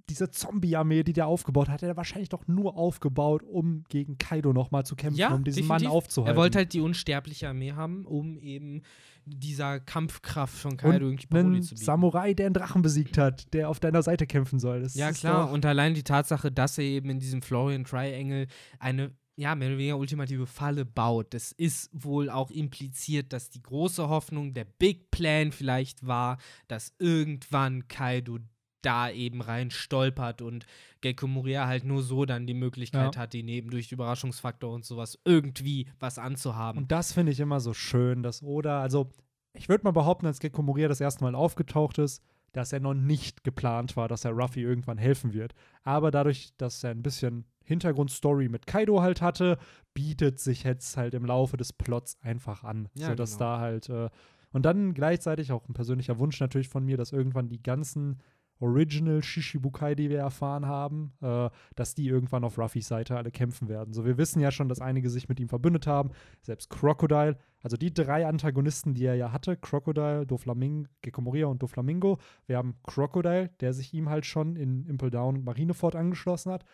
diese 0.08 0.30
Zombie-Armee, 0.30 1.02
die 1.02 1.12
der 1.12 1.26
aufgebaut 1.26 1.68
hat, 1.68 1.82
hat 1.82 1.88
er 1.88 1.96
wahrscheinlich 1.96 2.30
doch 2.30 2.46
nur 2.46 2.76
aufgebaut, 2.76 3.42
um 3.42 3.84
gegen 3.88 4.16
Kaido 4.16 4.52
nochmal 4.52 4.86
zu 4.86 4.96
kämpfen, 4.96 5.18
ja, 5.18 5.34
um 5.34 5.44
diesen 5.44 5.62
definitiv. 5.62 5.88
Mann 5.88 5.94
aufzuhalten. 5.94 6.34
Er 6.34 6.40
wollte 6.40 6.58
halt 6.58 6.72
die 6.72 6.80
unsterbliche 6.80 7.48
Armee 7.48 7.72
haben, 7.72 8.06
um 8.06 8.38
eben 8.38 8.82
dieser 9.24 9.80
Kampfkraft 9.80 10.56
von 10.56 10.76
Kaido 10.76 11.06
irgendwie 11.06 11.26
und 11.30 11.36
einen 11.36 11.62
zu 11.62 11.74
bieten. 11.74 11.84
Samurai, 11.84 12.34
der 12.34 12.46
einen 12.46 12.54
Drachen 12.54 12.82
besiegt 12.82 13.18
hat, 13.18 13.52
der 13.52 13.68
auf 13.68 13.80
deiner 13.80 14.02
Seite 14.02 14.26
kämpfen 14.26 14.58
soll. 14.58 14.80
Das 14.80 14.94
Ja, 14.94 15.12
klar. 15.12 15.50
Und 15.50 15.64
allein 15.66 15.94
die 15.94 16.02
Tatsache, 16.02 16.50
dass 16.50 16.78
er 16.78 16.84
eben 16.84 17.10
in 17.10 17.20
diesem 17.20 17.42
Florian 17.42 17.84
Triangle 17.84 18.46
eine, 18.78 19.12
ja, 19.36 19.54
mehr 19.54 19.68
oder 19.68 19.78
weniger 19.78 19.98
ultimative 19.98 20.46
Falle 20.46 20.84
baut. 20.84 21.34
Das 21.34 21.52
ist 21.52 21.90
wohl 21.92 22.30
auch 22.30 22.50
impliziert, 22.50 23.32
dass 23.32 23.50
die 23.50 23.62
große 23.62 24.08
Hoffnung, 24.08 24.54
der 24.54 24.64
Big 24.64 25.10
Plan 25.10 25.52
vielleicht 25.52 26.06
war, 26.06 26.38
dass 26.68 26.94
irgendwann 26.98 27.88
Kaido 27.88 28.38
da 28.82 29.10
eben 29.10 29.40
rein 29.40 29.70
stolpert 29.70 30.42
und 30.42 30.66
Gekko 31.00 31.26
Moria 31.26 31.66
halt 31.66 31.84
nur 31.84 32.02
so 32.02 32.24
dann 32.24 32.46
die 32.46 32.54
Möglichkeit 32.54 33.14
Ja. 33.14 33.20
hat, 33.22 33.34
ihn 33.34 33.48
eben 33.48 33.70
durch 33.70 33.92
Überraschungsfaktor 33.92 34.72
und 34.72 34.84
sowas 34.84 35.18
irgendwie 35.24 35.88
was 35.98 36.18
anzuhaben. 36.18 36.82
Und 36.82 36.92
das 36.92 37.12
finde 37.12 37.32
ich 37.32 37.40
immer 37.40 37.60
so 37.60 37.74
schön, 37.74 38.22
dass 38.22 38.42
Oda, 38.42 38.82
also 38.82 39.10
ich 39.54 39.68
würde 39.68 39.84
mal 39.84 39.92
behaupten, 39.92 40.26
als 40.26 40.40
Gekko 40.40 40.62
Moria 40.62 40.88
das 40.88 41.00
erste 41.00 41.24
Mal 41.24 41.34
aufgetaucht 41.34 41.98
ist, 41.98 42.22
dass 42.52 42.72
er 42.72 42.80
noch 42.80 42.94
nicht 42.94 43.44
geplant 43.44 43.96
war, 43.96 44.08
dass 44.08 44.24
er 44.24 44.32
Ruffy 44.32 44.60
irgendwann 44.60 44.98
helfen 44.98 45.32
wird. 45.32 45.54
Aber 45.84 46.10
dadurch, 46.10 46.52
dass 46.58 46.84
er 46.84 46.90
ein 46.90 47.02
bisschen 47.02 47.46
Hintergrundstory 47.64 48.48
mit 48.48 48.66
Kaido 48.66 49.00
halt 49.00 49.22
hatte, 49.22 49.58
bietet 49.94 50.38
sich 50.38 50.64
jetzt 50.64 50.96
halt 50.96 51.14
im 51.14 51.24
Laufe 51.24 51.56
des 51.56 51.72
Plots 51.72 52.18
einfach 52.20 52.64
an. 52.64 52.88
Ja, 52.94 53.08
sodass 53.08 53.38
genau. 53.38 53.44
da 53.56 53.58
halt, 53.60 53.88
äh, 53.88 54.10
und 54.52 54.66
dann 54.66 54.92
gleichzeitig 54.92 55.50
auch 55.52 55.66
ein 55.68 55.72
persönlicher 55.72 56.18
Wunsch 56.18 56.38
natürlich 56.40 56.68
von 56.68 56.84
mir, 56.84 56.98
dass 56.98 57.12
irgendwann 57.12 57.48
die 57.48 57.62
ganzen 57.62 58.20
Original 58.62 59.22
Shishibukai, 59.22 59.94
die 59.94 60.08
wir 60.08 60.20
erfahren 60.20 60.66
haben, 60.66 61.12
äh, 61.20 61.50
dass 61.74 61.94
die 61.94 62.06
irgendwann 62.06 62.44
auf 62.44 62.58
Ruffys 62.58 62.88
Seite 62.88 63.16
alle 63.16 63.30
kämpfen 63.30 63.68
werden. 63.68 63.92
So, 63.92 64.04
wir 64.04 64.18
wissen 64.18 64.40
ja 64.40 64.50
schon, 64.50 64.68
dass 64.68 64.80
einige 64.80 65.10
sich 65.10 65.28
mit 65.28 65.40
ihm 65.40 65.48
verbündet 65.48 65.86
haben, 65.86 66.10
selbst 66.42 66.70
Crocodile, 66.70 67.36
also 67.62 67.76
die 67.76 67.92
drei 67.92 68.26
Antagonisten, 68.26 68.94
die 68.94 69.04
er 69.04 69.14
ja 69.14 69.32
hatte, 69.32 69.56
Crocodile, 69.56 70.26
Doflamingo, 70.26 70.88
Gekko 71.02 71.20
Moria 71.20 71.46
und 71.46 71.62
Doflamingo. 71.62 72.18
Wir 72.46 72.56
haben 72.56 72.76
Crocodile, 72.84 73.50
der 73.60 73.72
sich 73.72 73.92
ihm 73.94 74.08
halt 74.08 74.26
schon 74.26 74.56
in 74.56 74.86
Impel 74.86 75.10
Down 75.10 75.36
und 75.36 75.44
Marineford 75.44 75.96
angeschlossen 75.96 76.52
hat. 76.52 76.64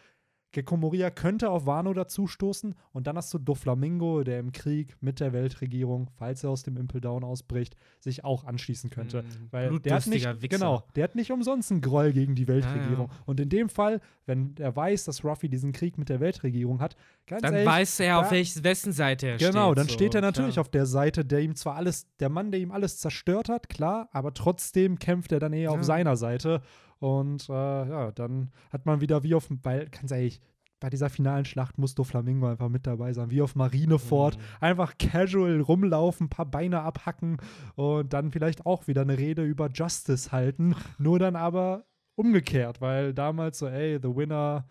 Gekko 0.53 0.79
Moria 0.79 1.11
könnte 1.11 1.51
auf 1.51 1.67
Wano 1.67 1.93
dazustoßen 1.93 2.75
und 2.93 3.07
dann 3.07 3.17
hast 3.19 3.35
du 3.35 3.39
Doflamingo, 3.39 4.25
der 4.25 4.41
im 4.41 4.53
Krieg 4.53 4.97
mit 5.01 5.21
der 5.21 5.35
Weltregierung, 5.35 6.09
falls 6.17 6.43
er 6.43 6.49
aus 6.49 6.63
dem 6.63 6.79
Impel 6.79 7.03
Down 7.03 7.23
ausbricht, 7.23 7.77
sich 8.01 8.25
auch 8.25 8.45
anschließen 8.45 8.89
könnte. 8.89 9.23
Mm, 9.25 9.27
Weil 9.51 9.79
der 9.81 9.95
hat 9.97 10.07
nicht, 10.07 10.25
Wichser. 10.25 10.49
genau, 10.49 10.85
der 10.97 11.05
hat 11.05 11.15
nicht 11.17 11.31
umsonst 11.33 11.71
einen 11.71 11.83
Groll 11.83 12.13
gegen 12.13 12.35
die 12.35 12.49
Weltregierung. 12.49 13.09
Ja, 13.09 13.13
ja. 13.15 13.23
Und 13.27 13.41
in 13.41 13.51
dem 13.51 13.69
Fall, 13.69 14.01
wenn 14.25 14.55
er 14.59 14.75
weiß, 14.75 15.05
dass 15.05 15.23
Ruffy 15.23 15.51
diesen 15.51 15.73
Krieg 15.73 15.99
mit 15.99 16.09
der 16.09 16.19
Weltregierung 16.21 16.81
hat, 16.81 16.97
ganz 17.27 17.43
Dann 17.43 17.53
ehrlich, 17.53 17.69
weiß 17.69 18.01
er, 18.01 18.19
auf 18.19 18.29
da- 18.29 18.31
welches 18.31 18.65
wessen 18.65 18.93
Seite 18.95 19.27
er 19.27 19.39
steht. 19.39 19.51
Genau, 19.53 19.75
dann 19.75 19.87
so, 19.87 19.93
steht 19.93 20.15
er 20.15 20.23
natürlich 20.23 20.55
klar. 20.55 20.63
auf 20.63 20.71
der 20.71 20.87
Seite, 20.87 21.27
der 21.27 21.41
ihm 21.41 21.57
zwar 21.57 21.77
alles, 21.77 22.07
der 22.21 22.31
Mann, 22.31 22.51
der 22.53 22.61
ihm 22.61 22.73
alles 22.73 22.97
zerstört 22.99 23.51
hat, 23.51 23.69
klar, 23.69 24.09
aber 24.13 24.33
trotzdem 24.33 24.99
kämpft 24.99 25.31
er 25.33 25.41
dann 25.41 25.53
eher 25.53 25.65
Ja. 25.65 25.71
auf 25.73 25.85
seiner 25.85 26.17
Seite. 26.17 26.63
Und 26.99 27.49
äh, 27.49 27.53
ja, 27.53 28.13
dann 28.13 28.51
hat 28.71 28.87
man 28.87 29.01
wieder 29.01 29.23
wie 29.23 29.35
auf 29.35 29.49
dem 29.49 29.61
Ball, 29.61 29.89
ganz 29.89 30.11
ehrlich, 30.11 30.41
bei 30.81 30.91
dieser 30.91 31.11
finalen 31.11 31.45
Schlacht 31.45 31.79
muss 31.79 31.95
Doflamingo 31.95 32.47
einfach 32.47 32.69
mit 32.69 32.87
dabei 32.87 33.13
sein, 33.13 33.31
wie 33.31 33.43
auf 33.43 33.57
Marineford. 33.57 34.37
Mhm. 34.37 34.43
Einfach 34.61 34.97
casual 34.99 35.61
rumlaufen, 35.61 36.27
ein 36.27 36.31
paar 36.31 36.47
Beine 36.47 36.83
abhacken 36.83 37.39
und 37.75 38.13
dann 38.13 38.31
vielleicht 38.31 38.65
auch 38.65 38.87
wieder 38.87 39.03
eine 39.03 39.19
Rede 39.19 39.45
über 39.45 39.69
Justice 39.73 40.31
halten. 40.31 40.75
Nur 40.99 41.19
dann 41.19 41.37
aber 41.37 41.85
umgekehrt, 42.15 42.81
weil 42.81 43.13
damals 43.13 43.59
so, 43.59 43.67
ey, 43.67 43.99
the 44.01 44.15
winner 44.15 44.67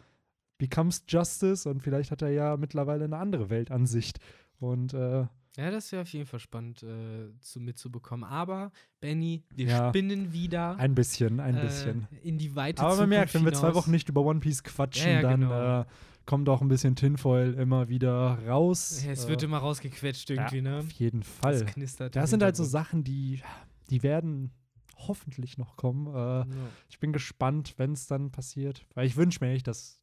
becomes 0.58 1.04
justice 1.08 1.70
und 1.70 1.82
vielleicht 1.82 2.12
hat 2.12 2.22
er 2.22 2.30
ja 2.30 2.58
mittlerweile 2.58 3.06
eine 3.06 3.18
andere 3.18 3.50
Weltansicht. 3.50 4.20
Und 4.60 4.94
äh, 4.94 5.26
Ja, 5.58 5.72
das 5.72 5.92
wäre 5.92 6.04
auf 6.04 6.10
jeden 6.14 6.28
Fall 6.28 6.40
spannend 6.40 6.84
äh, 6.84 7.30
zu, 7.40 7.60
mitzubekommen. 7.60 8.24
Aber, 8.24 8.72
Benny, 9.00 9.44
wir 9.56 9.66
Ja. 9.66 9.90
spinnen 9.90 10.32
wieder 10.32 10.78
ein 10.78 10.94
bisschen, 10.94 11.40
ein 11.40 11.58
äh, 11.58 11.62
bisschen. 11.62 12.08
in 12.22 12.38
die 12.38 12.56
weite 12.56 12.82
Aber 12.84 12.90
man 12.90 12.96
Zukunft 12.98 13.10
merkt, 13.10 13.34
wenn 13.34 13.46
wir 13.46 13.54
zwei. 13.54 13.74
Wochen 13.74 13.90
nicht 13.92 14.08
über 14.08 14.22
One 14.22 14.40
Piece 14.40 14.64
quatschen, 14.64 15.08
Ja, 15.08 15.14
ja, 15.16 15.22
dann 15.24 15.42
genau. 15.42 15.82
äh, 15.82 15.86
kommt 16.28 16.48
auch 16.50 16.62
ein 16.62 16.68
bisschen 16.68 16.96
Tinfoil 16.96 17.56
immer 17.56 17.90
wieder 17.90 18.38
raus. 18.48 19.04
Ja, 19.04 19.12
es 19.12 19.26
äh, 19.26 19.30
wird 19.30 19.42
immer 19.44 19.58
rausgequetscht 19.58 20.30
irgendwie, 20.30 20.62
ne? 20.62 20.78
Auf 20.80 20.92
jeden 20.92 21.24
Fall. 21.24 21.60
Das 21.64 21.74
knistert. 21.74 22.16
Das 22.16 22.30
sind 22.30 22.44
halt 22.44 22.56
so. 22.56 22.64
Sachen, 22.64 23.04
die, 23.04 23.42
die 23.90 24.04
werden 24.04 24.52
hoffentlich 24.96 25.58
noch 25.58 25.76
kommen. 25.76 26.08
Äh, 26.16 26.46
ich 26.90 27.00
bin 27.00 27.14
gespannt, 27.14 27.74
wenn 27.78 27.94
es 27.94 28.06
dann 28.08 28.32
passiert. 28.32 28.86
Weil 28.94 29.08
ich 29.08 29.16
wünsche 29.18 29.44
mir 29.44 29.52
echt, 29.52 29.68
dass 29.68 30.02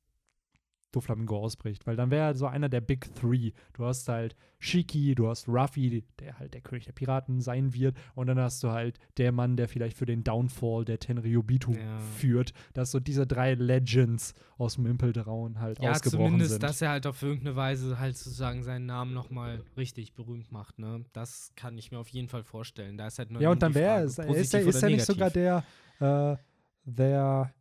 Doflamingo 0.95 1.37
ausbricht. 1.39 1.87
Weil 1.87 1.97
dann 1.97 2.11
wäre 2.11 2.29
er 2.29 2.35
so 2.35 2.47
einer 2.47 2.69
der 2.69 2.81
Big 2.81 3.15
Three. 3.15 3.53
Du 3.73 3.85
hast 3.85 4.09
halt 4.09 4.37
Shiki, 4.59 5.15
du 5.15 5.29
hast 5.29 5.47
Ruffy, 5.49 6.05
der 6.21 6.39
halt 6.39 6.55
der 6.55 6.61
König 6.63 6.85
der 6.87 6.93
Piraten 6.93 7.41
sein 7.41 7.75
wird. 7.75 7.97
Und 8.15 8.29
dann 8.29 8.39
hast 8.39 8.63
du 8.63 8.71
halt 8.71 8.99
der 9.19 9.31
Mann, 9.33 9.57
der 9.57 9.69
vielleicht 9.69 9.97
für 9.97 10.07
den 10.07 10.25
Downfall 10.25 10.85
der 10.85 10.99
Tenryubitu 10.99 11.73
Ja. 11.73 11.99
führt. 11.99 12.53
Dass 12.73 12.91
so 12.91 13.01
diese 13.01 13.27
drei 13.27 13.55
Legends 13.55 14.33
aus 14.57 14.77
dem 14.77 14.87
Impel 14.87 15.13
Down 15.13 15.61
halt 15.61 15.81
Ja, 15.83 15.91
ausgebrochen 15.91 16.25
zumindest, 16.27 16.51
sind. 16.53 16.63
dass 16.63 16.81
er 16.81 16.91
halt 16.91 17.07
auf 17.07 17.23
irgendeine 17.23 17.57
Weise 17.57 17.99
halt 17.99 18.17
sozusagen 18.17 18.63
seinen 18.63 18.87
Namen 18.87 19.13
nochmal 19.13 19.63
richtig 19.77 20.15
berühmt 20.15 20.51
macht, 20.53 20.79
ne? 20.79 21.05
Das 21.13 21.53
kann 21.57 21.77
ich 21.77 21.91
mir 21.91 21.99
auf 21.99 22.09
jeden 22.09 22.29
Fall 22.29 22.45
vorstellen. 22.45 22.97
Da 22.97 23.07
ist 23.09 23.19
halt 23.19 23.31
nur 23.31 23.43
ja, 23.43 23.51
und 23.51 23.63
dann 23.63 23.75
wäre 23.75 24.03
es, 24.05 24.13
ist, 24.19 24.55
er- 24.55 24.63
ist 24.67 24.83
er 24.83 24.89
nicht 24.91 25.05
sogar 25.05 25.31
der, 25.31 25.65
äh, 26.01 26.37
der, 26.85 27.53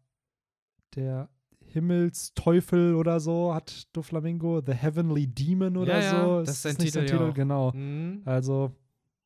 der 0.95 1.30
Himmelsteufel 1.74 2.95
oder 2.95 3.20
so, 3.20 3.54
hat 3.54 3.88
Doflamingo, 3.95 4.62
The 4.66 4.74
Heavenly 4.74 5.28
Demon 5.28 5.78
oder 5.78 6.00
Ja, 6.00 6.04
ja, 6.04 6.26
so? 6.26 6.40
das 6.40 6.50
ist 6.56 6.62
sein 6.64 6.76
nicht 6.80 6.94
Titel, 6.94 7.08
ja 7.10 7.30
auch. 7.30 7.34
genau. 7.34 7.72
Mhm. 7.74 8.22
Also, 8.26 8.72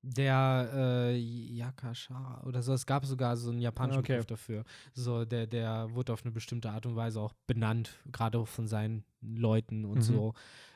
Der 0.03 0.69
äh, 0.73 1.17
Yakasha 1.17 2.41
oder 2.45 2.61
so, 2.61 2.73
es 2.73 2.85
gab 2.85 3.05
sogar 3.05 3.35
so 3.35 3.49
einen 3.51 3.59
japanischen 3.59 3.99
Okay. 3.99 4.13
Begriff 4.13 4.25
dafür. 4.27 4.63
So, 4.93 5.25
der, 5.25 5.47
der 5.47 5.93
wurde 5.93 6.13
auf 6.13 6.23
eine 6.23 6.31
bestimmte 6.31 6.69
Art 6.69 6.85
und 6.85 6.95
Weise 6.95 7.19
auch 7.19 7.33
benannt, 7.45 7.91
gerade 8.11 8.37
auch 8.37 8.47
von 8.47 8.67
seinen 8.67 9.03
Leuten 9.21 9.83
und 9.85 9.97
Mhm. 9.97 10.01
so. 10.01 10.33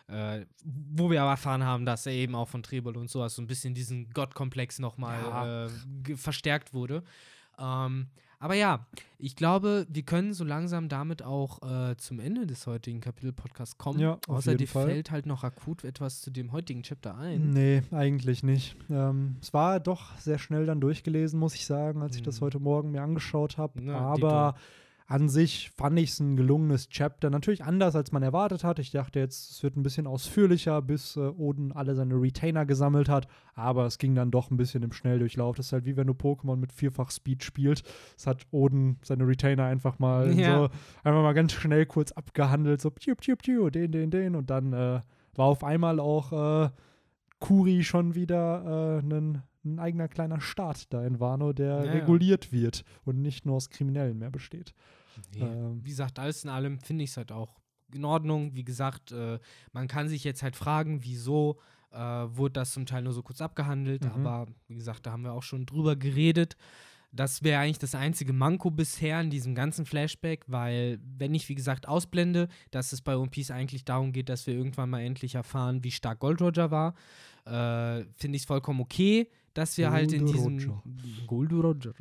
Äh, 0.07 0.45
wo 0.65 1.09
wir 1.09 1.21
aber 1.21 1.31
erfahren 1.31 1.63
haben, 1.63 1.85
dass 1.85 2.05
er 2.05 2.11
eben 2.11 2.35
auch 2.35 2.49
von 2.49 2.63
Trebol 2.63 2.97
und 2.97 3.09
sowas 3.09 3.33
so 3.35 3.41
ein 3.41 3.47
bisschen 3.47 3.73
diesen 3.73 4.09
Gottkomplex 4.09 4.79
nochmal 4.79 5.21
Ja. 5.21 5.65
äh, 5.67 6.15
verstärkt 6.17 6.73
wurde. 6.73 7.03
Ähm, 7.57 8.07
aber 8.41 8.55
ja, 8.55 8.85
ich 9.17 9.35
glaube, 9.37 9.85
wir 9.89 10.01
können 10.03 10.33
so 10.33 10.43
langsam 10.43 10.89
damit 10.89 11.23
auch 11.23 11.61
äh, 11.61 11.95
zum 11.97 12.19
Ende 12.19 12.45
des 12.47 12.67
heutigen 12.67 12.99
Kapitel-Podcasts 12.99 13.77
kommen. 13.77 13.99
Ja, 13.99 14.13
auf 14.27 14.37
Außer 14.39 14.51
jeden 14.51 14.59
dir 14.59 14.67
Fall. 14.67 14.87
fällt 14.87 15.11
halt 15.11 15.25
noch 15.27 15.43
akut 15.43 15.83
etwas 15.83 16.21
zu 16.21 16.31
dem 16.31 16.51
heutigen 16.51 16.81
Chapter 16.83 17.15
ein. 17.17 17.51
nee, 17.51 17.83
eigentlich 17.91 18.43
nicht. 18.43 18.75
Ähm, 18.89 19.37
es 19.41 19.53
war 19.53 19.79
doch 19.79 20.17
sehr 20.17 20.39
schnell 20.39 20.65
dann 20.65 20.81
durchgelesen, 20.81 21.39
muss 21.39 21.55
ich 21.55 21.65
sagen, 21.65 22.01
als 22.01 22.15
ich 22.17 22.23
das 22.23 22.41
Mhm. 22.41 22.45
heute 22.45 22.59
Morgen 22.59 22.91
mir 22.91 23.01
angeschaut 23.03 23.57
habe. 23.57 23.79
Aber 23.93 24.55
an 25.11 25.27
sich 25.27 25.71
fand 25.71 25.99
ich 25.99 26.11
es 26.11 26.19
ein 26.21 26.37
gelungenes 26.37 26.87
Chapter. 26.87 27.29
Natürlich 27.29 27.63
anders, 27.65 27.95
als 27.97 28.13
man 28.13 28.23
erwartet 28.23 28.63
hat. 28.63 28.79
Ich 28.79 28.91
dachte 28.91 29.19
jetzt, 29.19 29.51
es 29.51 29.61
wird 29.61 29.75
ein 29.75 29.83
bisschen 29.83 30.07
ausführlicher, 30.07 30.81
bis 30.81 31.17
äh, 31.17 31.19
Oden 31.19 31.73
alle 31.73 31.95
seine 31.95 32.15
Retainer 32.15 32.65
gesammelt 32.65 33.09
hat. 33.09 33.27
Aber 33.53 33.85
es 33.85 33.97
ging 33.97 34.15
dann 34.15 34.31
doch 34.31 34.51
ein 34.51 34.57
bisschen 34.57 34.83
im 34.83 34.93
Schnelldurchlauf. 34.93 35.57
Das 35.57 35.65
ist 35.67 35.73
halt 35.73 35.83
wie 35.85 35.97
wenn 35.97 36.07
du 36.07 36.13
Pokémon 36.13 36.55
mit 36.55 36.71
vierfach 36.71 37.11
Speed 37.11 37.43
spielst. 37.43 37.85
Es 38.17 38.25
hat 38.25 38.45
Oden 38.51 38.99
seine 39.03 39.27
Retainer 39.27 39.65
einfach 39.65 39.99
mal 39.99 40.33
Ja. 40.33 40.57
so, 40.57 40.63
einfach 41.03 41.21
mal 41.21 41.33
ganz 41.33 41.51
schnell 41.51 41.85
kurz 41.85 42.13
abgehandelt. 42.13 42.79
So, 42.79 42.89
piu, 42.89 43.15
piu, 43.15 43.35
piu, 43.35 43.69
den, 43.69 43.91
den, 43.91 44.11
den. 44.11 44.35
Und 44.37 44.49
dann 44.49 44.71
äh, 44.71 45.01
war 45.35 45.45
auf 45.45 45.63
einmal 45.65 45.99
auch 45.99 46.65
äh, 46.67 46.69
Kuri 47.39 47.83
schon 47.83 48.15
wieder 48.15 48.99
äh, 49.01 49.05
ein, 49.05 49.41
ein 49.65 49.79
eigener 49.79 50.07
kleiner 50.07 50.39
Staat 50.39 50.93
da 50.93 51.03
in 51.05 51.19
Wano, 51.19 51.53
der 51.53 51.67
Ja, 51.79 51.83
ja. 51.85 51.91
reguliert 51.91 52.51
wird 52.53 52.83
und 53.03 53.21
nicht 53.21 53.45
nur 53.45 53.55
aus 53.57 53.69
Kriminellen 53.69 54.17
mehr 54.19 54.31
besteht. 54.31 54.73
Nee. 55.33 55.41
Ähm. 55.41 55.79
Wie 55.83 55.89
gesagt, 55.89 56.19
alles 56.19 56.43
in 56.43 56.49
allem 56.49 56.79
finde 56.79 57.03
ich 57.03 57.11
es 57.11 57.17
halt 57.17 57.31
auch 57.31 57.59
in 57.93 58.05
Ordnung. 58.05 58.55
Wie 58.55 58.63
gesagt, 58.63 59.11
äh, 59.11 59.39
man 59.73 59.87
kann 59.87 60.07
sich 60.07 60.23
jetzt 60.23 60.43
halt 60.43 60.55
fragen, 60.55 61.03
wieso 61.03 61.59
äh, 61.91 61.97
wurde 61.97 62.53
das 62.53 62.71
zum 62.71 62.85
Teil 62.85 63.03
nur 63.03 63.13
so 63.13 63.21
kurz 63.21 63.41
abgehandelt. 63.41 64.03
Mhm. 64.03 64.25
Aber 64.25 64.51
wie 64.67 64.75
gesagt, 64.75 65.05
da 65.05 65.11
haben 65.11 65.23
wir 65.23 65.33
auch 65.33 65.43
schon 65.43 65.65
drüber 65.65 65.95
geredet. 65.95 66.55
Das 67.13 67.43
wäre 67.43 67.61
eigentlich 67.61 67.79
das 67.79 67.93
einzige 67.93 68.31
Manko 68.31 68.71
bisher 68.71 69.19
in 69.19 69.29
diesem 69.29 69.53
ganzen 69.53 69.85
Flashback, 69.85 70.45
weil, 70.47 70.97
wenn 71.03 71.35
ich, 71.35 71.49
wie 71.49 71.55
gesagt, 71.55 71.85
ausblende, 71.85 72.47
dass 72.71 72.93
es 72.93 73.01
bei 73.01 73.17
One 73.17 73.29
Piece 73.29 73.51
eigentlich 73.51 73.83
darum 73.83 74.13
geht, 74.13 74.29
dass 74.29 74.47
wir 74.47 74.53
irgendwann 74.53 74.89
mal 74.89 75.01
endlich 75.01 75.35
erfahren, 75.35 75.83
wie 75.83 75.91
stark 75.91 76.19
Gold 76.19 76.41
Roger 76.41 76.71
war, 76.71 76.93
äh, 77.45 78.05
finde 78.15 78.37
ich 78.37 78.43
es 78.43 78.45
vollkommen 78.45 78.79
okay, 78.79 79.27
dass 79.53 79.77
wir 79.77 79.91
halt 79.91 80.13
in 80.13 80.25
diesem. 80.25 80.81
Gold 81.27 81.51
Roger, 81.53 81.93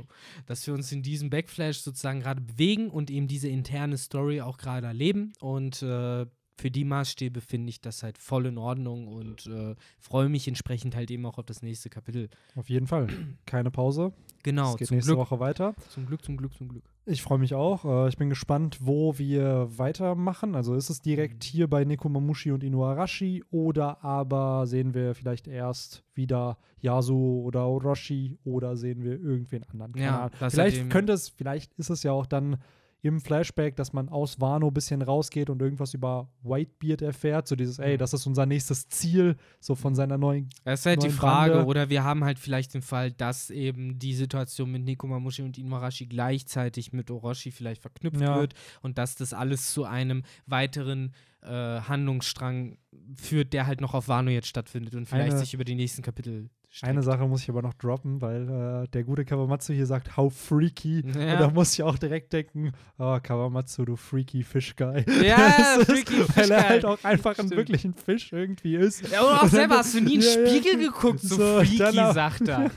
dass 0.47 0.67
wir 0.67 0.75
uns 0.75 0.91
in 0.93 1.03
diesem 1.03 1.31
Backflash 1.31 1.79
sozusagen 1.79 2.21
gerade 2.21 2.41
bewegen 2.41 2.91
und 2.91 3.11
eben 3.11 3.29
diese 3.29 3.49
interne 3.49 3.97
Story 3.97 4.41
auch 4.41 4.59
gerade 4.59 4.87
erleben. 4.87 5.33
Und 5.41 5.83
äh, 5.83 6.27
für 6.61 6.71
die 6.71 6.85
Maßstäbe 6.85 7.41
finde 7.41 7.71
ich 7.71 7.81
das 7.81 8.03
halt 8.03 8.19
voll 8.19 8.47
in 8.47 8.59
Ordnung 8.59 9.09
und 9.09 9.47
äh, 9.47 9.75
freue 9.99 10.29
mich 10.29 10.47
entsprechend 10.47 10.95
halt 10.95 11.11
eben 11.11 11.25
auch 11.27 11.39
auf 11.39 11.47
das 11.47 11.63
nächste 11.63 11.89
Kapitel. 11.89 12.29
Auf 12.55 12.69
jeden 12.69 12.87
Fall. 12.87 13.09
Keine 13.47 13.71
Pause. 13.71 14.13
Genau, 14.43 14.73
es 14.73 14.77
geht 14.77 14.91
nächste 14.91 15.13
Glück, 15.13 15.19
Woche 15.19 15.41
weiter. 15.41 15.75
zum 15.89 16.07
Glück, 16.07 16.23
zum 16.25 16.37
Glück, 16.37 16.55
zum 16.55 16.69
Glück. 16.69 16.85
Ich 17.07 17.23
freue 17.23 17.39
mich 17.39 17.55
auch. 17.55 17.85
Äh, 17.85 18.09
ich 18.09 18.19
bin 18.19 18.29
gespannt, 18.29 18.79
wo 18.81 19.19
wir 19.19 19.69
weitermachen. 19.79 20.55
Also 20.55 20.75
ist 20.75 20.91
es 20.91 21.01
direkt 21.01 21.45
hier 21.45 21.69
bei 21.69 21.85
Nekomamushi 21.85 22.53
und 22.53 22.63
Inuarashi 22.63 23.43
oder 23.51 24.05
aber 24.05 24.67
sehen 24.67 24.95
wir 24.95 25.15
vielleicht 25.15 25.49
erst 25.49 26.05
wieder 26.15 26.59
Yasuo 26.81 27.43
oder 27.43 27.67
Orochi 27.67 28.39
oder 28.45 28.77
sehen 28.77 29.03
wir 29.03 29.13
irgendwen 29.13 29.65
anderen? 29.65 29.93
Keine 29.93 30.07
Ja, 30.07 30.31
vielleicht 30.51 30.91
könnte 30.91 31.15
es, 31.15 31.31
vielleicht 31.31 31.73
ist 31.75 31.91
es 31.91 32.03
ja 32.03 32.13
auch 32.13 32.27
dann 32.27 32.59
im 33.03 33.21
Flashback, 33.21 33.77
dass 33.77 33.93
man 33.93 34.09
aus 34.09 34.41
Wano 34.41 34.69
ein 34.69 34.75
bisschen 34.75 35.01
rausgeht 35.01 35.49
und 35.49 35.63
irgendwas 35.63 35.95
über 35.95 36.29
Whitebeard 36.43 37.01
erfährt. 37.03 37.49
So 37.49 37.57
dieses, 37.57 37.79
ey, 37.79 37.97
das 37.97 38.13
ist 38.13 38.27
unser 38.27 38.45
nächstes 38.47 38.89
Ziel, 38.89 39.37
so 39.59 39.75
von 39.75 39.95
seiner 39.95 40.19
neuen 40.19 40.49
Das 40.65 40.81
ist 40.81 40.87
halt 40.87 41.03
die 41.03 41.09
Frage, 41.11 41.55
Bande. 41.55 41.67
oder 41.67 41.89
wir 41.89 42.05
haben 42.05 42.25
halt 42.25 42.39
vielleicht 42.39 42.75
den 42.75 42.83
Fall, 42.83 43.11
dass 43.13 43.49
eben 43.51 43.99
die 43.99 44.15
Situation 44.15 44.71
mit 44.71 44.85
Nekomamushi 44.85 45.43
und 45.43 45.57
Inuarashi 45.57 46.07
gleichzeitig 46.07 46.93
mit 46.93 47.11
Orochi 47.11 47.51
vielleicht 47.51 47.81
verknüpft 47.81 48.21
Ja. 48.21 48.39
wird 48.39 48.55
und 48.83 48.99
dass 48.99 49.17
das 49.17 49.33
alles 49.33 49.73
zu 49.73 49.85
einem 49.85 50.23
weiteren 50.47 51.13
äh, 51.43 51.81
Handlungsstrang 51.81 52.77
führt, 53.17 53.53
der 53.53 53.67
halt 53.67 53.81
noch 53.81 53.95
auf 53.95 54.09
Wano 54.09 54.31
jetzt 54.31 54.49
stattfindet 54.49 54.95
und 54.95 55.07
vielleicht 55.07 55.31
Eine- 55.33 55.39
sich 55.41 55.55
über 55.55 55.65
die 55.65 55.75
nächsten 55.75 56.03
Kapitel 56.03 56.51
streckt. 56.69 56.91
Eine 56.91 57.03
Sache 57.03 57.27
muss 57.27 57.43
ich 57.43 57.49
aber 57.49 57.63
noch 57.63 57.75
droppen, 57.75 58.21
weil 58.21 58.49
äh, 58.85 58.89
der 58.89 59.03
gute 59.05 59.25
Kawamatsu 59.25 59.73
hier 59.73 59.87
sagt, 59.87 60.17
how 60.17 60.33
freaky. 60.33 61.03
Und 61.03 61.17
Ja. 61.17 61.37
da 61.39 61.51
muss 61.51 61.73
ich 61.75 61.83
auch 61.83 61.99
direkt 61.99 62.33
denken, 62.33 62.73
oh, 62.99 63.19
Kawamatsu, 63.23 63.85
du 63.85 63.97
freaky 63.97 64.43
Fish 64.45 64.77
Guy. 64.77 65.05
Ja, 65.25 65.37
Das 65.79 65.79
ist, 65.79 65.91
freaky 65.91 66.19
Weil 66.19 66.27
Fish 66.27 66.51
er 66.51 66.69
halt 66.69 66.85
auch 66.85 67.03
einfach 67.05 67.31
ein 67.31 67.47
Stimmt. 67.47 67.57
wirklich 67.57 67.85
ein 67.85 67.95
Fisch 67.95 68.33
irgendwie 68.33 68.77
ist. 68.77 69.11
Ja, 69.11 69.23
und 69.23 69.39
auch 69.39 69.49
selber 69.49 69.79
hast 69.79 69.95
du 69.95 70.01
nie 70.01 70.15
in 70.17 70.21
den 70.21 70.31
Ja, 70.35 70.41
ja. 70.43 70.47
Spiegel 70.49 70.79
geguckt, 70.79 71.21
so, 71.21 71.37
So, 71.37 71.65
freaky, 71.65 72.13
sagt 72.13 72.49
er. 72.49 72.71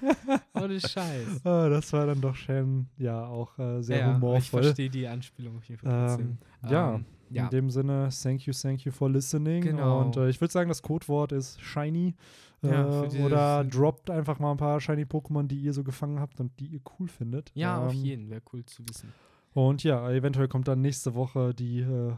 Ohne 0.53 0.79
Scheiß. 0.79 1.45
Ah, 1.45 1.69
das 1.69 1.91
war 1.93 2.07
dann 2.07 2.21
doch 2.21 2.35
schon, 2.35 2.87
ja, 2.97 3.25
auch 3.25 3.57
äh, 3.59 3.81
sehr 3.83 3.99
ja, 3.99 4.05
aber 4.15 4.15
ich 4.15 4.21
humorvoll. 4.51 4.63
verstehe 4.63 4.89
die 4.89 5.07
Anspielung 5.07 5.57
auf 5.57 5.65
jeden 5.67 5.81
Fall. 5.81 6.17
Ähm, 6.19 6.37
ja, 6.69 6.95
Ähm, 6.95 7.05
ja. 7.33 7.43
in 7.45 7.49
dem 7.49 7.69
Sinne, 7.69 8.09
thank 8.21 8.45
you, 8.45 8.53
thank 8.53 8.85
you 8.85 8.91
for 8.91 9.09
listening. 9.09 9.61
Genau. 9.63 10.01
Und 10.01 10.17
äh, 10.17 10.29
ich 10.29 10.39
würde 10.41 10.51
sagen, 10.51 10.69
das 10.69 10.81
Codewort 10.81 11.31
ist 11.31 11.59
shiny. 11.61 12.15
Äh, 12.61 13.21
oder 13.21 13.65
droppt 13.65 14.09
einfach 14.09 14.39
mal 14.39 14.51
ein 14.51 14.57
paar 14.57 14.79
shiny 14.79 15.03
Pokémon, 15.03 15.43
die 15.47 15.59
ihr 15.59 15.73
so 15.73 15.83
gefangen 15.83 16.19
habt 16.21 16.39
und 16.39 16.57
die 16.61 16.67
ihr 16.67 16.79
cool 16.97 17.09
findet. 17.09 17.51
ja, 17.55 17.85
auf 17.85 17.93
Ähm, 17.93 18.03
jeden, 18.03 18.29
wäre 18.29 18.41
cool 18.53 18.63
zu 18.65 18.83
wissen. 18.87 19.11
Und 19.53 19.83
ja, 19.83 20.09
eventuell 20.11 20.47
kommt 20.47 20.67
dann 20.69 20.79
nächste 20.81 21.13
Woche 21.13 21.53
die 21.53 21.81
äh, 21.81 22.13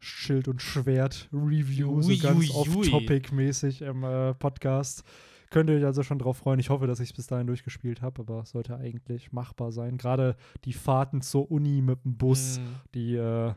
Schild- 0.00 0.48
und 0.48 0.62
Schwert-Review, 0.62 2.00
so 2.02 2.16
ganz 2.22 2.50
off-topic-mäßig 2.50 3.82
im 3.82 4.04
äh, 4.04 4.34
Podcast. 4.34 5.04
Könnt 5.50 5.70
ihr 5.70 5.76
euch 5.76 5.84
also 5.84 6.02
schon 6.02 6.18
drauf 6.18 6.38
freuen. 6.38 6.60
Ich 6.60 6.68
hoffe, 6.70 6.86
dass 6.86 7.00
ich 7.00 7.10
es 7.10 7.16
bis 7.16 7.26
dahin 7.26 7.46
durchgespielt 7.46 8.02
habe, 8.02 8.20
aber 8.22 8.40
es 8.42 8.50
sollte 8.50 8.76
eigentlich 8.76 9.32
machbar 9.32 9.72
sein. 9.72 9.96
Gerade 9.96 10.36
die 10.64 10.72
Fahrten 10.74 11.22
zur 11.22 11.50
Uni 11.50 11.80
mit 11.80 12.04
dem 12.04 12.16
Bus, 12.16 12.58
Mm. 12.58 12.62
die 12.94 13.14
äh, 13.16 13.52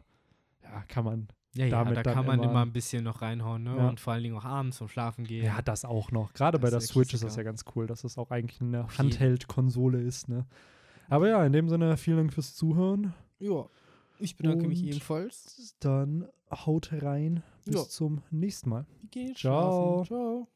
ja, 0.72 0.84
kann 0.88 1.03
man. 1.06 1.27
Ja, 1.53 1.65
ja, 1.65 1.84
damit 1.84 1.98
da 1.98 2.03
kann 2.14 2.26
man 2.26 2.39
immer- 2.39 2.49
immer 2.52 2.61
ein 2.61 2.72
bisschen 2.72 3.03
noch 3.03 3.22
reinhauen, 3.22 3.64
ne? 3.64 3.76
Ja. 3.76 3.89
Und 3.89 3.99
vor 3.99 4.14
allen 4.14 4.23
Dingen 4.23 4.38
auch 4.38 4.45
abends 4.45 4.77
zum 4.77 4.88
Schlafen 4.88 5.26
gehen. 5.26 5.43
Ja, 5.45 5.61
das 5.61 5.84
auch 5.84 6.10
noch. 6.11 6.31
Gerade 6.34 6.57
bei 6.60 6.69
Das 6.69 6.72
der 6.72 6.77
ist 6.80 6.88
der 6.89 6.93
Switch 6.93 7.14
ist 7.14 7.23
das 7.26 7.35
ja 7.35 7.43
ganz 7.43 7.65
cool, 7.76 7.88
dass 7.88 8.03
es 8.06 8.18
auch 8.18 8.31
eigentlich 8.31 8.61
eine. 8.61 8.88
Handheld-Konsole 8.98 9.99
ist. 10.02 10.30
Ne? 10.30 10.45
Aber 11.10 11.27
ja, 11.27 11.45
in 11.45 11.52
dem 11.52 11.68
Sinne, 11.68 11.98
vielen 11.98 12.18
Dank 12.18 12.34
fürs 12.34 12.56
Zuhören. 12.56 13.14
Ja. 13.39 13.65
Ich 14.19 14.38
bedanke 14.38 14.68
mich 14.68 14.81
Und- 14.81 14.88
ebenfalls. 14.89 15.76
Dann 15.81 16.26
haut 16.52 16.91
rein. 17.02 17.43
Bis 17.65 17.76
Ja. 17.76 17.84
zum 17.84 18.22
nächsten 18.31 18.69
Mal. 18.69 18.85
Ciao. 19.35 20.06
schlafen. 20.06 20.06
Ciao. 20.06 20.48